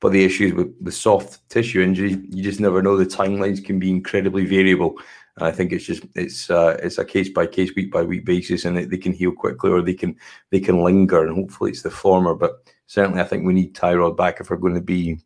But 0.00 0.10
the 0.10 0.24
issues 0.24 0.52
with 0.54 0.84
the 0.84 0.92
soft 0.92 1.48
tissue 1.48 1.80
injury, 1.80 2.18
you 2.28 2.42
just 2.42 2.60
never 2.60 2.82
know. 2.82 2.96
The 2.96 3.06
timelines 3.06 3.64
can 3.64 3.78
be 3.78 3.90
incredibly 3.90 4.44
variable. 4.44 4.98
And 5.36 5.46
I 5.46 5.52
think 5.52 5.72
it's 5.72 5.86
just 5.86 6.02
it's 6.14 6.50
uh, 6.50 6.76
it's 6.82 6.98
a 6.98 7.04
case 7.04 7.28
by 7.28 7.46
case, 7.46 7.74
week 7.76 7.92
by 7.92 8.02
week 8.02 8.24
basis, 8.24 8.64
and 8.64 8.76
they 8.76 8.98
can 8.98 9.12
heal 9.12 9.32
quickly 9.32 9.70
or 9.70 9.82
they 9.82 9.94
can 9.94 10.16
they 10.50 10.60
can 10.60 10.82
linger. 10.82 11.24
And 11.24 11.34
hopefully 11.36 11.70
it's 11.70 11.82
the 11.82 11.90
former. 11.90 12.34
But 12.34 12.52
certainly, 12.86 13.20
I 13.20 13.24
think 13.24 13.46
we 13.46 13.54
need 13.54 13.74
Tyrod 13.74 14.16
back 14.16 14.40
if 14.40 14.50
we're 14.50 14.56
going 14.56 14.74
to 14.74 14.80
be 14.80 15.18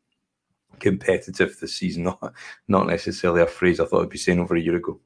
competitive 0.81 1.59
this 1.61 1.75
season. 1.75 2.03
Not 2.05 2.33
not 2.69 2.87
necessarily 2.87 3.43
a 3.43 3.47
phrase 3.47 3.81
I 3.81 3.85
thought 3.85 4.03
I'd 4.03 4.11
be 4.11 4.19
saying 4.19 4.39
over 4.41 4.57
a 4.57 4.61
year 4.61 4.77
ago. 4.77 5.01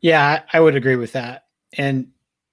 Yeah, 0.00 0.42
I 0.52 0.60
would 0.60 0.76
agree 0.76 0.96
with 0.96 1.12
that. 1.12 1.46
And 1.74 2.08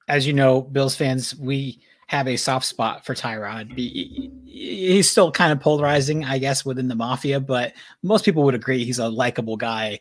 as 0.08 0.28
you 0.28 0.34
know, 0.34 0.62
Bills 0.62 0.96
fans, 0.96 1.36
we 1.36 1.80
have 2.08 2.28
a 2.28 2.38
soft 2.38 2.66
spot 2.66 3.06
for 3.06 3.16
Tyrod. 3.16 3.76
he's 3.76 5.10
still 5.10 5.32
kind 5.32 5.52
of 5.52 5.60
polarizing, 5.60 6.24
I 6.24 6.38
guess, 6.38 6.64
within 6.64 6.88
the 6.88 6.96
mafia, 6.96 7.40
but 7.40 7.74
most 8.04 8.26
people 8.26 8.44
would 8.44 8.54
agree 8.54 8.86
he's 8.86 9.00
a 9.00 9.10
likable 9.10 9.58
guy. 9.58 10.00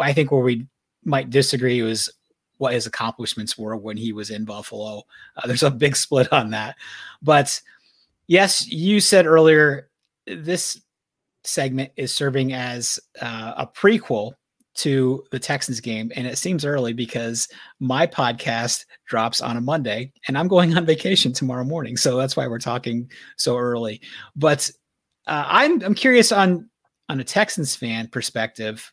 I 0.00 0.12
think 0.12 0.32
where 0.32 0.42
we 0.42 0.66
might 1.04 1.30
disagree 1.30 1.80
was 1.82 2.10
what 2.58 2.72
his 2.72 2.86
accomplishments 2.86 3.56
were 3.56 3.76
when 3.76 3.96
he 3.96 4.12
was 4.12 4.30
in 4.30 4.44
Buffalo. 4.44 5.04
Uh, 5.36 5.46
there's 5.46 5.62
a 5.62 5.70
big 5.70 5.96
split 6.04 6.32
on 6.32 6.50
that. 6.50 6.76
But 7.22 7.60
yes, 8.26 8.66
you 8.68 9.00
said 9.00 9.26
earlier 9.26 9.88
this 10.26 10.80
segment 11.48 11.90
is 11.96 12.12
serving 12.12 12.52
as 12.52 13.00
uh, 13.20 13.54
a 13.56 13.66
prequel 13.66 14.32
to 14.74 15.24
the 15.32 15.38
Texans 15.38 15.80
game. 15.80 16.12
And 16.14 16.26
it 16.26 16.38
seems 16.38 16.64
early 16.64 16.92
because 16.92 17.48
my 17.80 18.06
podcast 18.06 18.84
drops 19.06 19.40
on 19.40 19.56
a 19.56 19.60
Monday 19.60 20.12
and 20.28 20.38
I'm 20.38 20.46
going 20.46 20.76
on 20.76 20.86
vacation 20.86 21.32
tomorrow 21.32 21.64
morning. 21.64 21.96
So 21.96 22.16
that's 22.16 22.36
why 22.36 22.46
we're 22.46 22.60
talking 22.60 23.10
so 23.36 23.56
early. 23.56 24.00
But 24.36 24.70
uh, 25.26 25.44
I'm, 25.46 25.82
I'm 25.82 25.94
curious 25.94 26.30
on, 26.30 26.70
on 27.08 27.18
a 27.18 27.24
Texans 27.24 27.74
fan 27.74 28.06
perspective. 28.06 28.92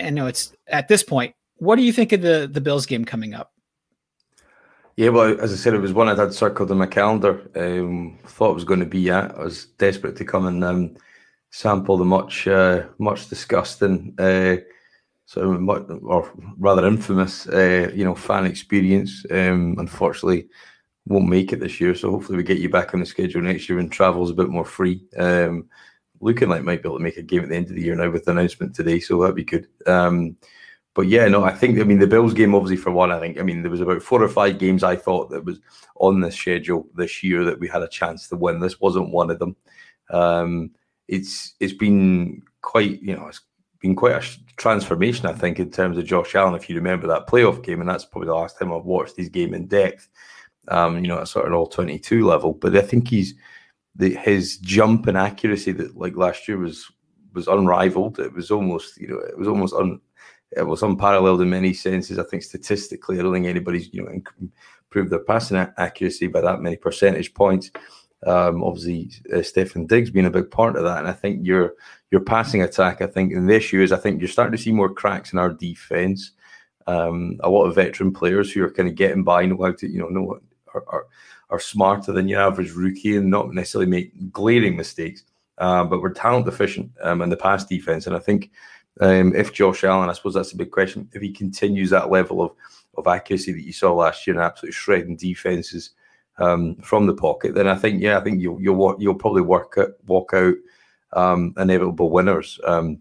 I 0.00 0.08
know 0.08 0.28
it's 0.28 0.52
at 0.68 0.88
this 0.88 1.02
point, 1.02 1.34
what 1.56 1.76
do 1.76 1.82
you 1.82 1.92
think 1.92 2.12
of 2.12 2.22
the, 2.22 2.48
the 2.50 2.60
Bills 2.60 2.86
game 2.86 3.04
coming 3.04 3.34
up? 3.34 3.52
Yeah, 4.96 5.10
well, 5.10 5.38
as 5.38 5.52
I 5.52 5.56
said, 5.56 5.74
it 5.74 5.80
was 5.80 5.92
one 5.92 6.08
I'd 6.08 6.16
had 6.16 6.32
circled 6.32 6.70
in 6.70 6.78
my 6.78 6.86
calendar. 6.86 7.50
Um, 7.54 8.18
thought 8.24 8.52
it 8.52 8.54
was 8.54 8.64
going 8.64 8.80
to 8.80 8.86
be 8.86 9.10
at. 9.10 9.36
I 9.36 9.44
was 9.44 9.66
desperate 9.76 10.16
to 10.16 10.24
come 10.24 10.46
and 10.46 10.64
um, 10.64 10.96
sample 11.50 11.96
the 11.96 12.04
much, 12.04 12.46
uh, 12.46 12.84
much 12.98 13.28
discussed 13.28 13.82
and 13.82 14.18
uh, 14.20 14.56
so 15.26 15.42
or 16.04 16.30
rather 16.58 16.86
infamous, 16.86 17.48
uh, 17.48 17.90
you 17.94 18.04
know, 18.04 18.14
fan 18.14 18.46
experience. 18.46 19.26
Um, 19.30 19.76
unfortunately, 19.78 20.48
won't 21.06 21.28
make 21.28 21.52
it 21.52 21.60
this 21.60 21.80
year. 21.80 21.94
So 21.94 22.10
hopefully 22.10 22.38
we 22.38 22.44
get 22.44 22.58
you 22.58 22.68
back 22.68 22.94
on 22.94 23.00
the 23.00 23.06
schedule 23.06 23.42
next 23.42 23.68
year 23.68 23.78
and 23.78 23.90
travel's 23.90 24.30
a 24.30 24.34
bit 24.34 24.48
more 24.48 24.64
free. 24.64 25.04
Um, 25.16 25.68
looking 26.20 26.48
like 26.48 26.62
might 26.62 26.82
be 26.82 26.88
able 26.88 26.98
to 26.98 27.04
make 27.04 27.16
a 27.16 27.22
game 27.22 27.42
at 27.42 27.48
the 27.48 27.56
end 27.56 27.66
of 27.66 27.74
the 27.74 27.82
year 27.82 27.94
now 27.94 28.10
with 28.10 28.24
the 28.24 28.30
announcement 28.30 28.74
today, 28.74 29.00
so 29.00 29.20
that'd 29.20 29.36
be 29.36 29.44
good. 29.44 29.68
Um, 29.86 30.36
but 30.94 31.08
yeah, 31.08 31.28
no, 31.28 31.44
I 31.44 31.52
think 31.52 31.78
I 31.78 31.84
mean 31.84 31.98
the 31.98 32.06
Bills 32.06 32.32
game 32.32 32.54
obviously 32.54 32.78
for 32.78 32.90
one. 32.90 33.12
I 33.12 33.20
think 33.20 33.38
I 33.38 33.42
mean 33.42 33.62
there 33.62 33.70
was 33.70 33.82
about 33.82 34.02
four 34.02 34.22
or 34.22 34.28
five 34.28 34.58
games 34.58 34.82
I 34.82 34.96
thought 34.96 35.30
that 35.30 35.44
was 35.44 35.60
on 35.96 36.20
the 36.20 36.32
schedule 36.32 36.88
this 36.94 37.22
year 37.22 37.44
that 37.44 37.60
we 37.60 37.68
had 37.68 37.82
a 37.82 37.88
chance 37.88 38.28
to 38.28 38.36
win. 38.36 38.60
This 38.60 38.80
wasn't 38.80 39.10
one 39.10 39.30
of 39.30 39.38
them. 39.38 39.56
Um, 40.10 40.70
it's 41.08 41.54
it's 41.60 41.72
been 41.72 42.42
quite 42.62 43.00
you 43.02 43.16
know 43.16 43.26
it's 43.28 43.40
been 43.80 43.94
quite 43.94 44.22
a 44.22 44.26
transformation, 44.56 45.26
I 45.26 45.32
think, 45.32 45.58
in 45.58 45.70
terms 45.70 45.98
of 45.98 46.04
Josh 46.04 46.34
Allen. 46.34 46.54
If 46.54 46.68
you 46.68 46.76
remember 46.76 47.06
that 47.06 47.26
playoff 47.26 47.62
game, 47.62 47.80
and 47.80 47.88
that's 47.88 48.04
probably 48.04 48.26
the 48.26 48.34
last 48.34 48.58
time 48.58 48.72
I've 48.72 48.84
watched 48.84 49.16
his 49.16 49.28
game 49.28 49.54
in 49.54 49.66
depth. 49.66 50.08
Um, 50.68 50.98
you 50.98 51.06
know, 51.08 51.20
at 51.20 51.28
sort 51.28 51.46
of 51.46 51.52
an 51.52 51.56
all 51.56 51.68
twenty-two 51.68 52.26
level. 52.26 52.52
But 52.52 52.76
I 52.76 52.80
think 52.80 53.08
he's 53.08 53.34
the, 53.94 54.14
his 54.14 54.58
jump 54.58 55.06
and 55.06 55.16
accuracy 55.16 55.72
that 55.72 55.96
like 55.96 56.16
last 56.16 56.48
year 56.48 56.58
was 56.58 56.90
was 57.34 57.46
unrivaled. 57.46 58.18
It 58.18 58.32
was 58.32 58.50
almost 58.50 58.96
you 59.00 59.08
know 59.08 59.18
it 59.18 59.38
was 59.38 59.48
almost 59.48 59.74
un 59.74 60.00
it 60.56 60.62
was 60.62 60.82
unparalleled 60.82 61.42
in 61.42 61.50
many 61.50 61.72
senses. 61.72 62.18
I 62.18 62.24
think 62.24 62.42
statistically, 62.42 63.18
I 63.18 63.22
don't 63.22 63.32
think 63.32 63.46
anybody's 63.46 63.92
you 63.92 64.02
know 64.02 64.10
improved 64.10 65.10
their 65.10 65.24
passing 65.24 65.56
accuracy 65.76 66.26
by 66.26 66.40
that 66.40 66.60
many 66.60 66.76
percentage 66.76 67.32
points. 67.34 67.70
Um, 68.24 68.64
obviously, 68.64 69.10
uh, 69.32 69.38
Stefon 69.38 69.86
Diggs 69.86 70.10
being 70.10 70.26
a 70.26 70.30
big 70.30 70.50
part 70.50 70.76
of 70.76 70.84
that, 70.84 70.98
and 70.98 71.08
I 71.08 71.12
think 71.12 71.46
your 71.46 71.74
your 72.10 72.20
passing 72.20 72.62
attack. 72.62 73.02
I 73.02 73.06
think 73.06 73.32
in 73.32 73.46
the 73.46 73.54
issue 73.54 73.82
is 73.82 73.92
I 73.92 73.98
think 73.98 74.20
you're 74.20 74.28
starting 74.28 74.56
to 74.56 74.62
see 74.62 74.72
more 74.72 74.92
cracks 74.92 75.32
in 75.32 75.38
our 75.38 75.52
defense. 75.52 76.32
Um, 76.86 77.38
a 77.40 77.50
lot 77.50 77.64
of 77.64 77.74
veteran 77.74 78.12
players 78.12 78.52
who 78.52 78.62
are 78.64 78.70
kind 78.70 78.88
of 78.88 78.94
getting 78.94 79.24
by, 79.24 79.44
know 79.44 79.60
how 79.60 79.72
to, 79.72 79.88
you 79.88 79.98
know, 79.98 80.08
know 80.08 80.38
are, 80.72 80.84
are, 80.86 81.06
are 81.50 81.58
smarter 81.58 82.12
than 82.12 82.28
your 82.28 82.40
average 82.40 82.70
rookie 82.72 83.16
and 83.16 83.28
not 83.28 83.52
necessarily 83.52 83.90
make 83.90 84.32
glaring 84.32 84.76
mistakes. 84.76 85.24
Uh, 85.58 85.84
but 85.84 86.00
we're 86.00 86.12
talent 86.12 86.44
deficient 86.44 86.90
um, 87.02 87.22
in 87.22 87.28
the 87.28 87.36
pass 87.36 87.64
defense, 87.64 88.06
and 88.06 88.14
I 88.14 88.20
think 88.20 88.50
um, 89.00 89.34
if 89.34 89.52
Josh 89.52 89.84
Allen, 89.84 90.08
I 90.08 90.12
suppose 90.12 90.34
that's 90.34 90.52
a 90.52 90.56
big 90.56 90.70
question, 90.70 91.08
if 91.12 91.22
he 91.22 91.32
continues 91.32 91.90
that 91.90 92.10
level 92.10 92.42
of 92.42 92.52
of 92.96 93.06
accuracy 93.06 93.52
that 93.52 93.64
you 93.64 93.72
saw 93.72 93.92
last 93.92 94.26
year 94.26 94.34
and 94.34 94.42
absolutely 94.42 94.72
shredding 94.72 95.16
defenses 95.16 95.90
um, 96.38 96.76
from 96.76 97.06
the 97.06 97.14
pocket, 97.14 97.54
then 97.54 97.68
I 97.68 97.74
think 97.74 98.02
yeah, 98.02 98.18
I 98.18 98.20
think 98.22 98.40
you'll 98.40 98.60
you'll 98.60 98.96
you'll 98.98 99.14
probably 99.14 99.42
work 99.42 99.74
out, 99.78 99.90
walk 100.06 100.32
out 100.34 100.54
um, 101.12 101.54
inevitable 101.56 102.10
winners. 102.10 102.60
Um, 102.64 102.98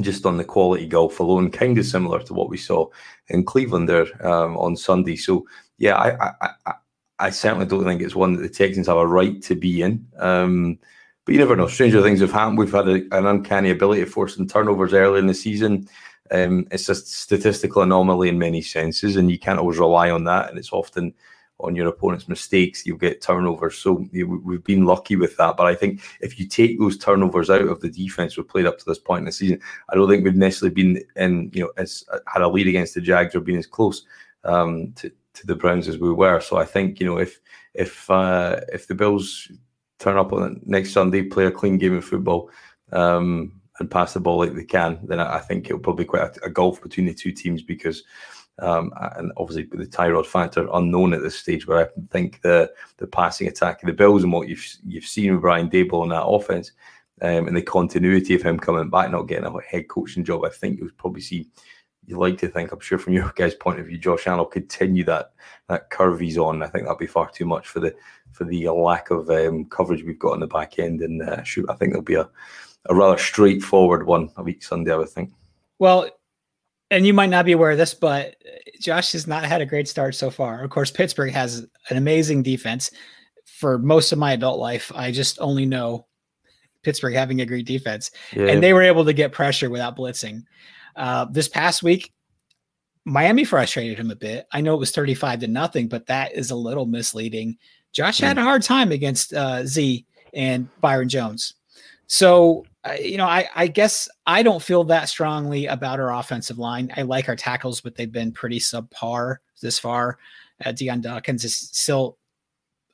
just 0.00 0.24
on 0.24 0.36
the 0.36 0.44
quality 0.44 0.86
gulf 0.86 1.18
alone, 1.18 1.50
kind 1.50 1.76
of 1.76 1.84
similar 1.84 2.22
to 2.22 2.32
what 2.32 2.48
we 2.48 2.56
saw 2.56 2.86
in 3.28 3.44
Cleveland 3.44 3.88
there 3.88 4.06
um, 4.24 4.56
on 4.56 4.76
Sunday. 4.76 5.16
So 5.16 5.44
yeah, 5.78 5.96
I, 5.96 6.28
I, 6.28 6.50
I 6.66 6.72
I 7.20 7.30
certainly 7.30 7.66
don't 7.66 7.84
think 7.84 8.00
it's 8.00 8.14
one 8.14 8.34
that 8.34 8.42
the 8.42 8.48
Texans 8.48 8.86
have 8.86 8.96
a 8.96 9.06
right 9.06 9.42
to 9.42 9.54
be 9.54 9.82
in. 9.82 10.06
Um, 10.18 10.78
but 11.24 11.34
you 11.34 11.38
never 11.38 11.54
know. 11.54 11.66
Stranger 11.66 12.02
things 12.02 12.20
have 12.20 12.32
happened. 12.32 12.56
We've 12.56 12.72
had 12.72 12.88
a, 12.88 12.94
an 13.12 13.26
uncanny 13.26 13.70
ability 13.70 14.04
to 14.04 14.10
force 14.10 14.36
some 14.36 14.48
turnovers 14.48 14.94
early 14.94 15.18
in 15.18 15.26
the 15.26 15.34
season. 15.34 15.86
Um, 16.30 16.66
it's 16.70 16.88
a 16.88 16.94
statistical 16.94 17.82
anomaly 17.82 18.30
in 18.30 18.38
many 18.38 18.62
senses, 18.62 19.16
and 19.16 19.30
you 19.30 19.38
can't 19.38 19.58
always 19.58 19.78
rely 19.78 20.10
on 20.10 20.24
that. 20.24 20.48
And 20.48 20.58
it's 20.58 20.72
often 20.72 21.12
on 21.62 21.76
your 21.76 21.88
opponent's 21.88 22.28
mistakes, 22.28 22.84
you'll 22.86 22.98
get 22.98 23.20
turnovers. 23.20 23.78
So 23.78 24.04
we've 24.12 24.64
been 24.64 24.84
lucky 24.84 25.16
with 25.16 25.36
that. 25.36 25.56
But 25.56 25.66
I 25.66 25.74
think 25.74 26.00
if 26.20 26.38
you 26.38 26.46
take 26.46 26.78
those 26.78 26.98
turnovers 26.98 27.50
out 27.50 27.62
of 27.62 27.80
the 27.80 27.90
defense 27.90 28.36
we've 28.36 28.48
played 28.48 28.66
up 28.66 28.78
to 28.78 28.84
this 28.84 28.98
point 28.98 29.20
in 29.20 29.24
the 29.26 29.32
season, 29.32 29.60
I 29.88 29.94
don't 29.94 30.08
think 30.08 30.24
we've 30.24 30.34
necessarily 30.34 30.74
been 30.74 31.02
in, 31.16 31.50
you 31.52 31.62
know, 31.62 31.72
as 31.76 32.04
had 32.26 32.42
a 32.42 32.48
lead 32.48 32.68
against 32.68 32.94
the 32.94 33.00
Jags 33.00 33.34
or 33.34 33.40
been 33.40 33.58
as 33.58 33.66
close 33.66 34.04
um, 34.44 34.92
to, 34.96 35.10
to 35.34 35.46
the 35.46 35.54
Browns 35.54 35.88
as 35.88 35.98
we 35.98 36.12
were. 36.12 36.40
So 36.40 36.56
I 36.56 36.64
think 36.64 37.00
you 37.00 37.06
know 37.06 37.18
if 37.18 37.40
if 37.74 38.10
uh, 38.10 38.60
if 38.72 38.86
the 38.86 38.94
Bills 38.94 39.50
turn 39.98 40.16
up 40.16 40.32
on 40.32 40.60
next 40.64 40.92
Sunday, 40.92 41.22
play 41.22 41.46
a 41.46 41.50
clean 41.50 41.78
game 41.78 41.96
of 41.96 42.04
football. 42.04 42.50
Um, 42.92 43.60
and 43.78 43.90
pass 43.90 44.12
the 44.12 44.20
ball 44.20 44.38
like 44.38 44.54
they 44.54 44.64
can, 44.64 44.98
then 45.04 45.18
I 45.18 45.38
think 45.38 45.64
it'll 45.66 45.78
probably 45.78 46.04
quite 46.04 46.36
a, 46.36 46.44
a 46.44 46.50
gulf 46.50 46.82
between 46.82 47.06
the 47.06 47.14
two 47.14 47.32
teams 47.32 47.62
because 47.62 48.04
um, 48.58 48.92
and 49.16 49.32
obviously 49.36 49.64
the 49.64 49.86
Tyrod 49.86 50.26
factor 50.26 50.68
unknown 50.72 51.14
at 51.14 51.22
this 51.22 51.36
stage. 51.36 51.66
Where 51.66 51.86
I 51.86 51.88
think 52.10 52.42
the 52.42 52.72
the 52.98 53.06
passing 53.06 53.48
attack 53.48 53.82
of 53.82 53.86
the 53.86 53.92
Bills 53.92 54.22
and 54.22 54.32
what 54.32 54.48
you've 54.48 54.66
you've 54.86 55.04
seen 55.04 55.32
with 55.32 55.42
Brian 55.42 55.70
Daboll 55.70 56.04
in 56.04 56.10
that 56.10 56.24
offense 56.24 56.72
um, 57.22 57.46
and 57.46 57.56
the 57.56 57.62
continuity 57.62 58.34
of 58.34 58.42
him 58.42 58.58
coming 58.58 58.90
back, 58.90 59.10
not 59.10 59.28
getting 59.28 59.44
a 59.44 59.60
head 59.62 59.88
coaching 59.88 60.24
job, 60.24 60.44
I 60.44 60.50
think 60.50 60.78
you'll 60.78 60.90
probably 60.96 61.22
see. 61.22 61.48
You 62.06 62.18
like 62.18 62.38
to 62.38 62.48
think, 62.48 62.72
I'm 62.72 62.80
sure, 62.80 62.98
from 62.98 63.12
your 63.12 63.32
guys' 63.36 63.54
point 63.54 63.78
of 63.78 63.86
view, 63.86 63.96
Josh 63.96 64.26
Allen 64.26 64.38
will 64.38 64.46
continue 64.46 65.04
that 65.04 65.32
that 65.68 65.90
curve 65.90 66.18
he's 66.18 66.38
on. 66.38 66.62
I 66.62 66.66
think 66.66 66.84
that'll 66.84 66.98
be 66.98 67.06
far 67.06 67.30
too 67.30 67.44
much 67.44 67.68
for 67.68 67.78
the 67.78 67.94
for 68.32 68.44
the 68.44 68.68
lack 68.68 69.10
of 69.10 69.30
um, 69.30 69.66
coverage 69.66 70.02
we've 70.02 70.18
got 70.18 70.32
on 70.32 70.40
the 70.40 70.46
back 70.48 70.78
end. 70.78 71.02
And 71.02 71.22
uh, 71.22 71.44
shoot, 71.44 71.66
I 71.68 71.74
think 71.74 71.92
there'll 71.92 72.02
be 72.02 72.14
a, 72.14 72.28
a 72.86 72.94
rather 72.94 73.18
straightforward 73.18 74.06
one 74.06 74.30
a 74.36 74.42
week 74.42 74.62
Sunday. 74.62 74.92
I 74.92 74.96
would 74.96 75.10
think. 75.10 75.30
Well, 75.78 76.08
and 76.90 77.06
you 77.06 77.14
might 77.14 77.30
not 77.30 77.44
be 77.44 77.52
aware 77.52 77.70
of 77.70 77.78
this, 77.78 77.94
but 77.94 78.36
Josh 78.80 79.12
has 79.12 79.26
not 79.26 79.44
had 79.44 79.60
a 79.60 79.66
great 79.66 79.88
start 79.88 80.14
so 80.14 80.30
far. 80.30 80.62
Of 80.62 80.70
course, 80.70 80.90
Pittsburgh 80.90 81.32
has 81.32 81.66
an 81.88 81.96
amazing 81.96 82.42
defense. 82.42 82.90
For 83.44 83.78
most 83.78 84.12
of 84.12 84.18
my 84.18 84.32
adult 84.32 84.58
life, 84.58 84.90
I 84.94 85.10
just 85.10 85.38
only 85.40 85.66
know 85.66 86.06
Pittsburgh 86.82 87.14
having 87.14 87.40
a 87.40 87.46
great 87.46 87.66
defense, 87.66 88.10
yeah. 88.32 88.46
and 88.46 88.62
they 88.62 88.72
were 88.72 88.82
able 88.82 89.04
to 89.04 89.12
get 89.12 89.32
pressure 89.32 89.68
without 89.68 89.96
blitzing. 89.96 90.44
Uh, 90.96 91.26
this 91.30 91.48
past 91.48 91.82
week, 91.82 92.12
Miami 93.04 93.44
frustrated 93.44 93.98
him 93.98 94.10
a 94.10 94.16
bit. 94.16 94.46
I 94.52 94.60
know 94.60 94.74
it 94.74 94.80
was 94.80 94.92
35 94.92 95.40
to 95.40 95.48
nothing, 95.48 95.88
but 95.88 96.06
that 96.06 96.32
is 96.32 96.50
a 96.50 96.56
little 96.56 96.86
misleading. 96.86 97.58
Josh 97.92 98.18
had 98.18 98.38
a 98.38 98.42
hard 98.42 98.62
time 98.62 98.92
against 98.92 99.34
uh, 99.34 99.66
Z 99.66 100.06
and 100.32 100.68
Byron 100.80 101.08
Jones. 101.08 101.54
So 102.10 102.64
you 102.98 103.18
know, 103.18 103.26
I, 103.26 103.48
I 103.54 103.66
guess 103.68 104.08
I 104.26 104.42
don't 104.42 104.62
feel 104.62 104.82
that 104.84 105.08
strongly 105.08 105.66
about 105.66 106.00
our 106.00 106.12
offensive 106.12 106.58
line. 106.58 106.92
I 106.96 107.02
like 107.02 107.28
our 107.28 107.36
tackles, 107.36 107.80
but 107.80 107.94
they've 107.94 108.10
been 108.10 108.32
pretty 108.32 108.58
subpar 108.58 109.36
this 109.62 109.78
far. 109.78 110.18
Uh, 110.64 110.72
Dion 110.72 111.02
Dawkins 111.02 111.44
is 111.44 111.54
still, 111.54 112.18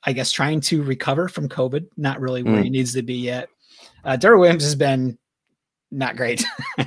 I 0.03 0.13
guess, 0.13 0.31
trying 0.31 0.61
to 0.61 0.83
recover 0.83 1.27
from 1.29 1.49
COVID, 1.49 1.87
not 1.97 2.19
really 2.19 2.43
where 2.43 2.61
mm. 2.61 2.65
he 2.65 2.69
needs 2.69 2.93
to 2.93 3.01
be 3.01 3.15
yet. 3.15 3.49
Uh, 4.03 4.17
Derwin 4.17 4.39
Williams 4.39 4.63
has 4.63 4.75
been 4.75 5.17
not 5.91 6.17
great. 6.17 6.43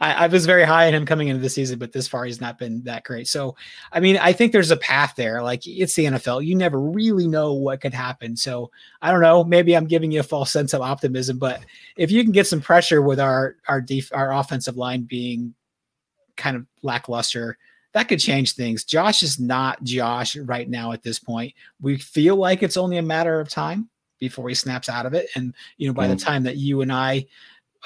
I, 0.00 0.14
I, 0.14 0.26
was 0.26 0.44
very 0.44 0.64
high 0.64 0.88
on 0.88 0.94
him 0.94 1.06
coming 1.06 1.28
into 1.28 1.40
the 1.40 1.48
season, 1.48 1.78
but 1.78 1.92
this 1.92 2.08
far 2.08 2.24
he's 2.24 2.40
not 2.40 2.58
been 2.58 2.82
that 2.84 3.04
great. 3.04 3.28
So, 3.28 3.56
I 3.92 4.00
mean, 4.00 4.16
I 4.16 4.32
think 4.32 4.52
there's 4.52 4.72
a 4.72 4.76
path 4.76 5.14
there. 5.16 5.42
Like 5.42 5.66
it's 5.66 5.94
the 5.94 6.06
NFL, 6.06 6.44
you 6.44 6.56
never 6.56 6.80
really 6.80 7.28
know 7.28 7.52
what 7.52 7.80
could 7.80 7.94
happen. 7.94 8.36
So, 8.36 8.70
I 9.00 9.12
don't 9.12 9.20
know. 9.20 9.44
Maybe 9.44 9.76
I'm 9.76 9.86
giving 9.86 10.10
you 10.10 10.20
a 10.20 10.24
false 10.24 10.50
sense 10.50 10.74
of 10.74 10.80
optimism, 10.80 11.38
but 11.38 11.64
if 11.96 12.10
you 12.10 12.24
can 12.24 12.32
get 12.32 12.48
some 12.48 12.60
pressure 12.60 13.00
with 13.00 13.20
our 13.20 13.56
our 13.68 13.80
def- 13.80 14.12
our 14.12 14.32
offensive 14.32 14.76
line 14.76 15.02
being 15.02 15.54
kind 16.36 16.56
of 16.56 16.66
lackluster, 16.82 17.58
that 17.92 18.08
could 18.08 18.20
change 18.20 18.54
things. 18.54 18.84
Josh 18.84 19.22
is 19.22 19.38
not 19.38 19.82
Josh 19.84 20.36
right 20.36 20.68
now 20.68 20.92
at 20.92 21.02
this 21.02 21.20
point. 21.20 21.54
We 21.80 21.98
feel 21.98 22.34
like 22.34 22.62
it's 22.64 22.76
only 22.76 22.96
a 22.98 23.02
matter 23.02 23.38
of 23.38 23.48
time 23.48 23.88
before 24.18 24.48
he 24.48 24.54
snaps 24.56 24.88
out 24.88 25.06
of 25.06 25.14
it, 25.14 25.28
and 25.36 25.54
you 25.76 25.86
know, 25.86 25.94
by 25.94 26.06
mm. 26.06 26.10
the 26.10 26.24
time 26.24 26.42
that 26.42 26.56
you 26.56 26.80
and 26.80 26.92
I 26.92 27.26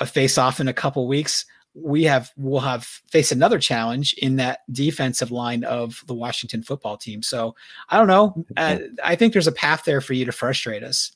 a 0.00 0.06
face 0.06 0.38
off 0.38 0.60
in 0.60 0.68
a 0.68 0.72
couple 0.72 1.06
weeks, 1.06 1.44
we 1.74 2.04
have 2.04 2.30
we'll 2.36 2.60
have 2.60 2.84
face 2.84 3.32
another 3.32 3.58
challenge 3.58 4.14
in 4.14 4.36
that 4.36 4.60
defensive 4.70 5.30
line 5.30 5.64
of 5.64 6.02
the 6.06 6.14
Washington 6.14 6.62
football 6.62 6.96
team. 6.96 7.22
So 7.22 7.54
I 7.88 7.96
don't 7.96 8.08
know. 8.08 8.44
Uh, 8.56 8.78
I 9.02 9.16
think 9.16 9.32
there's 9.32 9.46
a 9.46 9.52
path 9.52 9.84
there 9.84 10.00
for 10.00 10.12
you 10.12 10.24
to 10.24 10.32
frustrate 10.32 10.82
us. 10.82 11.12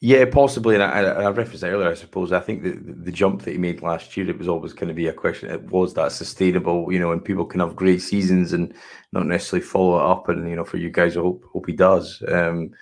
Yeah, 0.00 0.26
possibly. 0.26 0.74
And 0.74 0.82
I, 0.82 1.00
I 1.00 1.30
referenced 1.30 1.64
earlier, 1.64 1.88
I 1.88 1.94
suppose. 1.94 2.30
I 2.30 2.40
think 2.40 2.62
the, 2.62 2.72
the 2.72 3.12
jump 3.12 3.40
that 3.42 3.52
he 3.52 3.58
made 3.58 3.80
last 3.80 4.14
year, 4.16 4.28
it 4.28 4.38
was 4.38 4.48
always 4.48 4.74
going 4.74 4.88
to 4.88 4.94
be 4.94 5.06
a 5.06 5.14
question. 5.14 5.50
It 5.50 5.70
was 5.70 5.94
that 5.94 6.12
sustainable, 6.12 6.92
you 6.92 6.98
know, 6.98 7.10
and 7.10 7.24
people 7.24 7.46
can 7.46 7.60
have 7.60 7.74
great 7.74 8.02
seasons 8.02 8.52
and 8.52 8.74
not 9.12 9.24
necessarily 9.24 9.66
follow 9.66 9.98
it 9.98 10.10
up. 10.10 10.28
And, 10.28 10.46
you 10.48 10.56
know, 10.56 10.64
for 10.64 10.76
you 10.76 10.90
guys, 10.90 11.16
I 11.16 11.20
hope, 11.20 11.44
hope 11.50 11.66
he 11.66 11.72
does. 11.72 12.22
Um, 12.28 12.72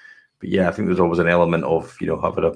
but 0.43 0.51
yeah, 0.51 0.69
I 0.69 0.73
think 0.73 0.89
there's 0.89 0.99
always 0.99 1.21
an 1.21 1.29
element 1.29 1.63
of 1.63 1.97
you 2.01 2.09
know 2.09 2.21
having 2.21 2.43
a 2.43 2.53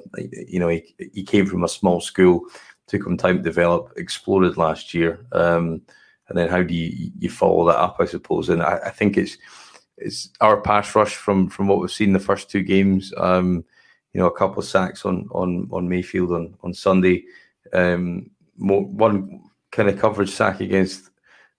you 0.49 0.59
know 0.59 0.67
he, 0.67 0.93
he 1.15 1.23
came 1.23 1.47
from 1.47 1.63
a 1.63 1.69
small 1.69 2.01
school, 2.01 2.41
took 2.89 3.07
him 3.07 3.17
time 3.17 3.37
to 3.37 3.43
develop, 3.45 3.93
exploded 3.97 4.57
last 4.57 4.93
year, 4.93 5.25
um, 5.31 5.81
and 6.29 6.37
then 6.37 6.49
how 6.49 6.65
do 6.65 6.75
you 6.75 7.13
you 7.17 7.31
follow 7.31 7.65
that 7.69 7.79
up? 7.79 7.99
I 8.01 8.07
suppose, 8.07 8.49
and 8.49 8.61
I, 8.61 8.81
I 8.87 8.91
think 8.91 9.17
it's 9.17 9.39
it's 9.99 10.31
our 10.41 10.61
pass 10.61 10.97
rush 10.97 11.15
from 11.15 11.49
from 11.49 11.69
what 11.69 11.79
we've 11.79 11.93
seen 11.93 12.13
the 12.13 12.19
first 12.19 12.51
two 12.51 12.65
games. 12.65 13.15
Um, 13.19 13.65
you 14.13 14.21
know, 14.21 14.27
a 14.27 14.37
couple 14.37 14.59
of 14.59 14.65
sacks 14.65 15.05
on 15.05 15.29
on 15.31 15.69
on 15.71 15.89
Mayfield 15.89 16.33
on 16.33 16.57
on 16.63 16.75
Sunday. 16.75 17.25
Um, 17.73 18.31
more, 18.57 18.85
one 18.85 19.43
kind 19.71 19.89
of 19.89 20.01
coverage 20.01 20.31
sack 20.31 20.59
against 20.59 21.09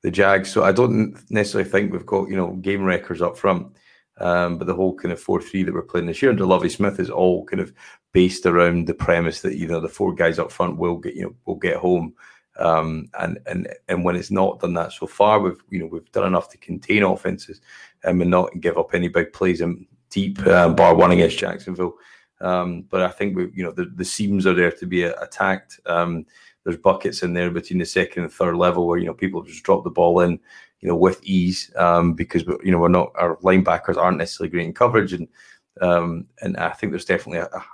the 0.01 0.11
Jags. 0.11 0.51
So 0.51 0.65
I 0.65 0.73
don't 0.73 1.15
necessarily 1.31 1.69
think 1.69 1.93
we've 1.93 2.05
got 2.05 2.27
you 2.27 2.35
know 2.35 2.51
game 2.55 2.83
records 2.83 3.21
up 3.21 3.37
front. 3.37 3.77
Um, 4.19 4.57
but 4.57 4.65
the 4.65 4.73
whole 4.73 4.95
kind 4.95 5.11
of 5.11 5.19
four 5.19 5.41
three 5.41 5.63
that 5.63 5.73
we're 5.73 5.83
playing 5.83 6.07
this 6.07 6.21
year 6.21 6.31
under 6.31 6.45
Lovie 6.45 6.69
Smith 6.69 6.99
is 6.99 7.09
all 7.09 7.45
kind 7.45 7.61
of 7.61 7.73
based 8.13 8.45
around 8.45 8.87
the 8.87 8.93
premise 8.93 9.41
that 9.41 9.57
you 9.57 9.67
know 9.67 9.79
the 9.79 9.87
four 9.87 10.13
guys 10.13 10.39
up 10.39 10.51
front 10.51 10.77
will 10.77 10.97
get 10.97 11.15
you 11.15 11.23
know 11.23 11.35
will 11.45 11.55
get 11.55 11.77
home. 11.77 12.13
Um, 12.57 13.09
and 13.19 13.37
and 13.45 13.67
and 13.87 14.03
when 14.03 14.15
it's 14.15 14.31
not 14.31 14.59
done 14.59 14.73
that 14.73 14.91
so 14.91 15.05
far, 15.05 15.39
we've 15.39 15.63
you 15.69 15.79
know 15.79 15.85
we've 15.85 16.11
done 16.11 16.25
enough 16.25 16.49
to 16.49 16.57
contain 16.57 17.03
offenses 17.03 17.61
um, 18.05 18.21
and 18.21 18.31
not 18.31 18.59
give 18.59 18.77
up 18.77 18.93
any 18.93 19.07
big 19.07 19.33
plays 19.33 19.61
and 19.61 19.85
deep 20.09 20.39
uh, 20.47 20.69
bar 20.69 20.95
one 20.95 21.11
against 21.11 21.37
Jacksonville. 21.37 21.95
Um, 22.39 22.83
but 22.83 23.01
I 23.01 23.09
think 23.09 23.35
we 23.35 23.51
you 23.53 23.63
know 23.63 23.71
the, 23.71 23.85
the 23.85 24.05
seams 24.05 24.47
are 24.47 24.55
there 24.55 24.71
to 24.71 24.85
be 24.87 25.03
attacked. 25.03 25.79
Um, 25.85 26.25
there's 26.63 26.77
buckets 26.77 27.23
in 27.23 27.33
there 27.33 27.49
between 27.49 27.79
the 27.79 27.85
second 27.85 28.23
and 28.23 28.31
third 28.31 28.57
level 28.57 28.87
where 28.87 28.97
you 28.97 29.05
know 29.05 29.13
people 29.13 29.43
just 29.43 29.63
drop 29.63 29.83
the 29.83 29.89
ball 29.89 30.21
in 30.21 30.39
you 30.81 30.87
know, 30.87 30.95
with 30.95 31.23
ease 31.23 31.71
um, 31.75 32.13
because 32.13 32.43
you 32.63 32.71
know 32.71 32.79
we're 32.79 32.87
not 32.87 33.11
our 33.15 33.37
linebackers 33.37 33.97
aren't 33.97 34.17
necessarily 34.17 34.51
great 34.51 34.65
in 34.65 34.73
coverage, 34.73 35.13
and 35.13 35.27
um, 35.81 36.27
and 36.41 36.57
I 36.57 36.71
think 36.71 36.91
there's 36.91 37.05
definitely 37.05 37.39
a, 37.39 37.45
a, 37.45 37.65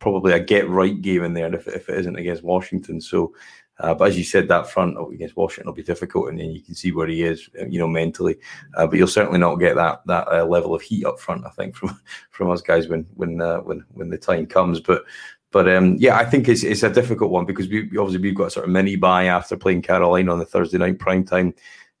probably 0.00 0.32
a 0.32 0.40
get 0.40 0.68
right 0.68 1.00
game 1.00 1.24
in 1.24 1.34
there 1.34 1.54
if, 1.54 1.66
if 1.68 1.88
it 1.88 1.98
isn't 1.98 2.16
against 2.16 2.42
Washington. 2.42 3.00
So, 3.00 3.34
uh, 3.80 3.94
but 3.94 4.08
as 4.08 4.18
you 4.18 4.24
said, 4.24 4.48
that 4.48 4.68
front 4.68 4.96
against 5.12 5.36
Washington 5.36 5.66
will 5.66 5.74
be 5.74 5.82
difficult, 5.82 6.28
and 6.28 6.38
then 6.38 6.50
you 6.50 6.62
can 6.62 6.74
see 6.74 6.92
where 6.92 7.06
he 7.06 7.22
is, 7.22 7.48
you 7.68 7.78
know, 7.78 7.88
mentally. 7.88 8.36
Uh, 8.76 8.86
but 8.86 8.98
you'll 8.98 9.06
certainly 9.06 9.38
not 9.38 9.56
get 9.56 9.76
that 9.76 10.02
that 10.06 10.26
uh, 10.28 10.44
level 10.44 10.74
of 10.74 10.82
heat 10.82 11.04
up 11.04 11.20
front, 11.20 11.46
I 11.46 11.50
think, 11.50 11.76
from 11.76 12.00
from 12.30 12.50
us 12.50 12.60
guys 12.60 12.88
when 12.88 13.06
when 13.14 13.40
uh, 13.40 13.58
when 13.58 13.84
when 13.94 14.10
the 14.10 14.18
time 14.18 14.46
comes. 14.46 14.80
But 14.80 15.04
but 15.50 15.68
um, 15.68 15.96
yeah, 15.98 16.16
I 16.16 16.24
think 16.24 16.48
it's 16.48 16.62
it's 16.62 16.82
a 16.82 16.90
difficult 16.90 17.30
one 17.30 17.46
because 17.46 17.68
we 17.68 17.84
obviously 17.98 18.18
we've 18.18 18.34
got 18.34 18.48
a 18.48 18.50
sort 18.50 18.66
of 18.66 18.72
mini 18.72 18.96
bye 18.96 19.24
after 19.24 19.56
playing 19.56 19.82
Carolina 19.82 20.32
on 20.32 20.38
the 20.38 20.44
Thursday 20.44 20.78
night 20.78 20.98
prime 20.98 21.24
time. 21.24 21.54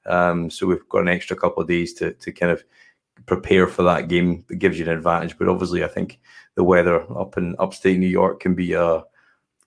Um, 0.08 0.50
so 0.50 0.66
we've 0.66 0.88
got 0.88 1.02
an 1.02 1.08
extra 1.08 1.36
couple 1.36 1.62
of 1.62 1.68
days 1.68 1.94
to 1.94 2.12
to 2.12 2.32
kind 2.32 2.52
of 2.52 2.64
prepare 3.26 3.66
for 3.66 3.82
that 3.84 4.08
game. 4.08 4.44
It 4.50 4.58
gives 4.58 4.78
you 4.78 4.84
an 4.86 4.92
advantage, 4.92 5.38
but 5.38 5.48
obviously, 5.48 5.84
I 5.84 5.88
think 5.88 6.20
the 6.54 6.64
weather 6.64 7.04
up 7.16 7.36
in 7.36 7.54
upstate 7.58 7.98
New 7.98 8.08
York 8.08 8.40
can 8.40 8.54
be 8.54 8.72
a 8.72 9.02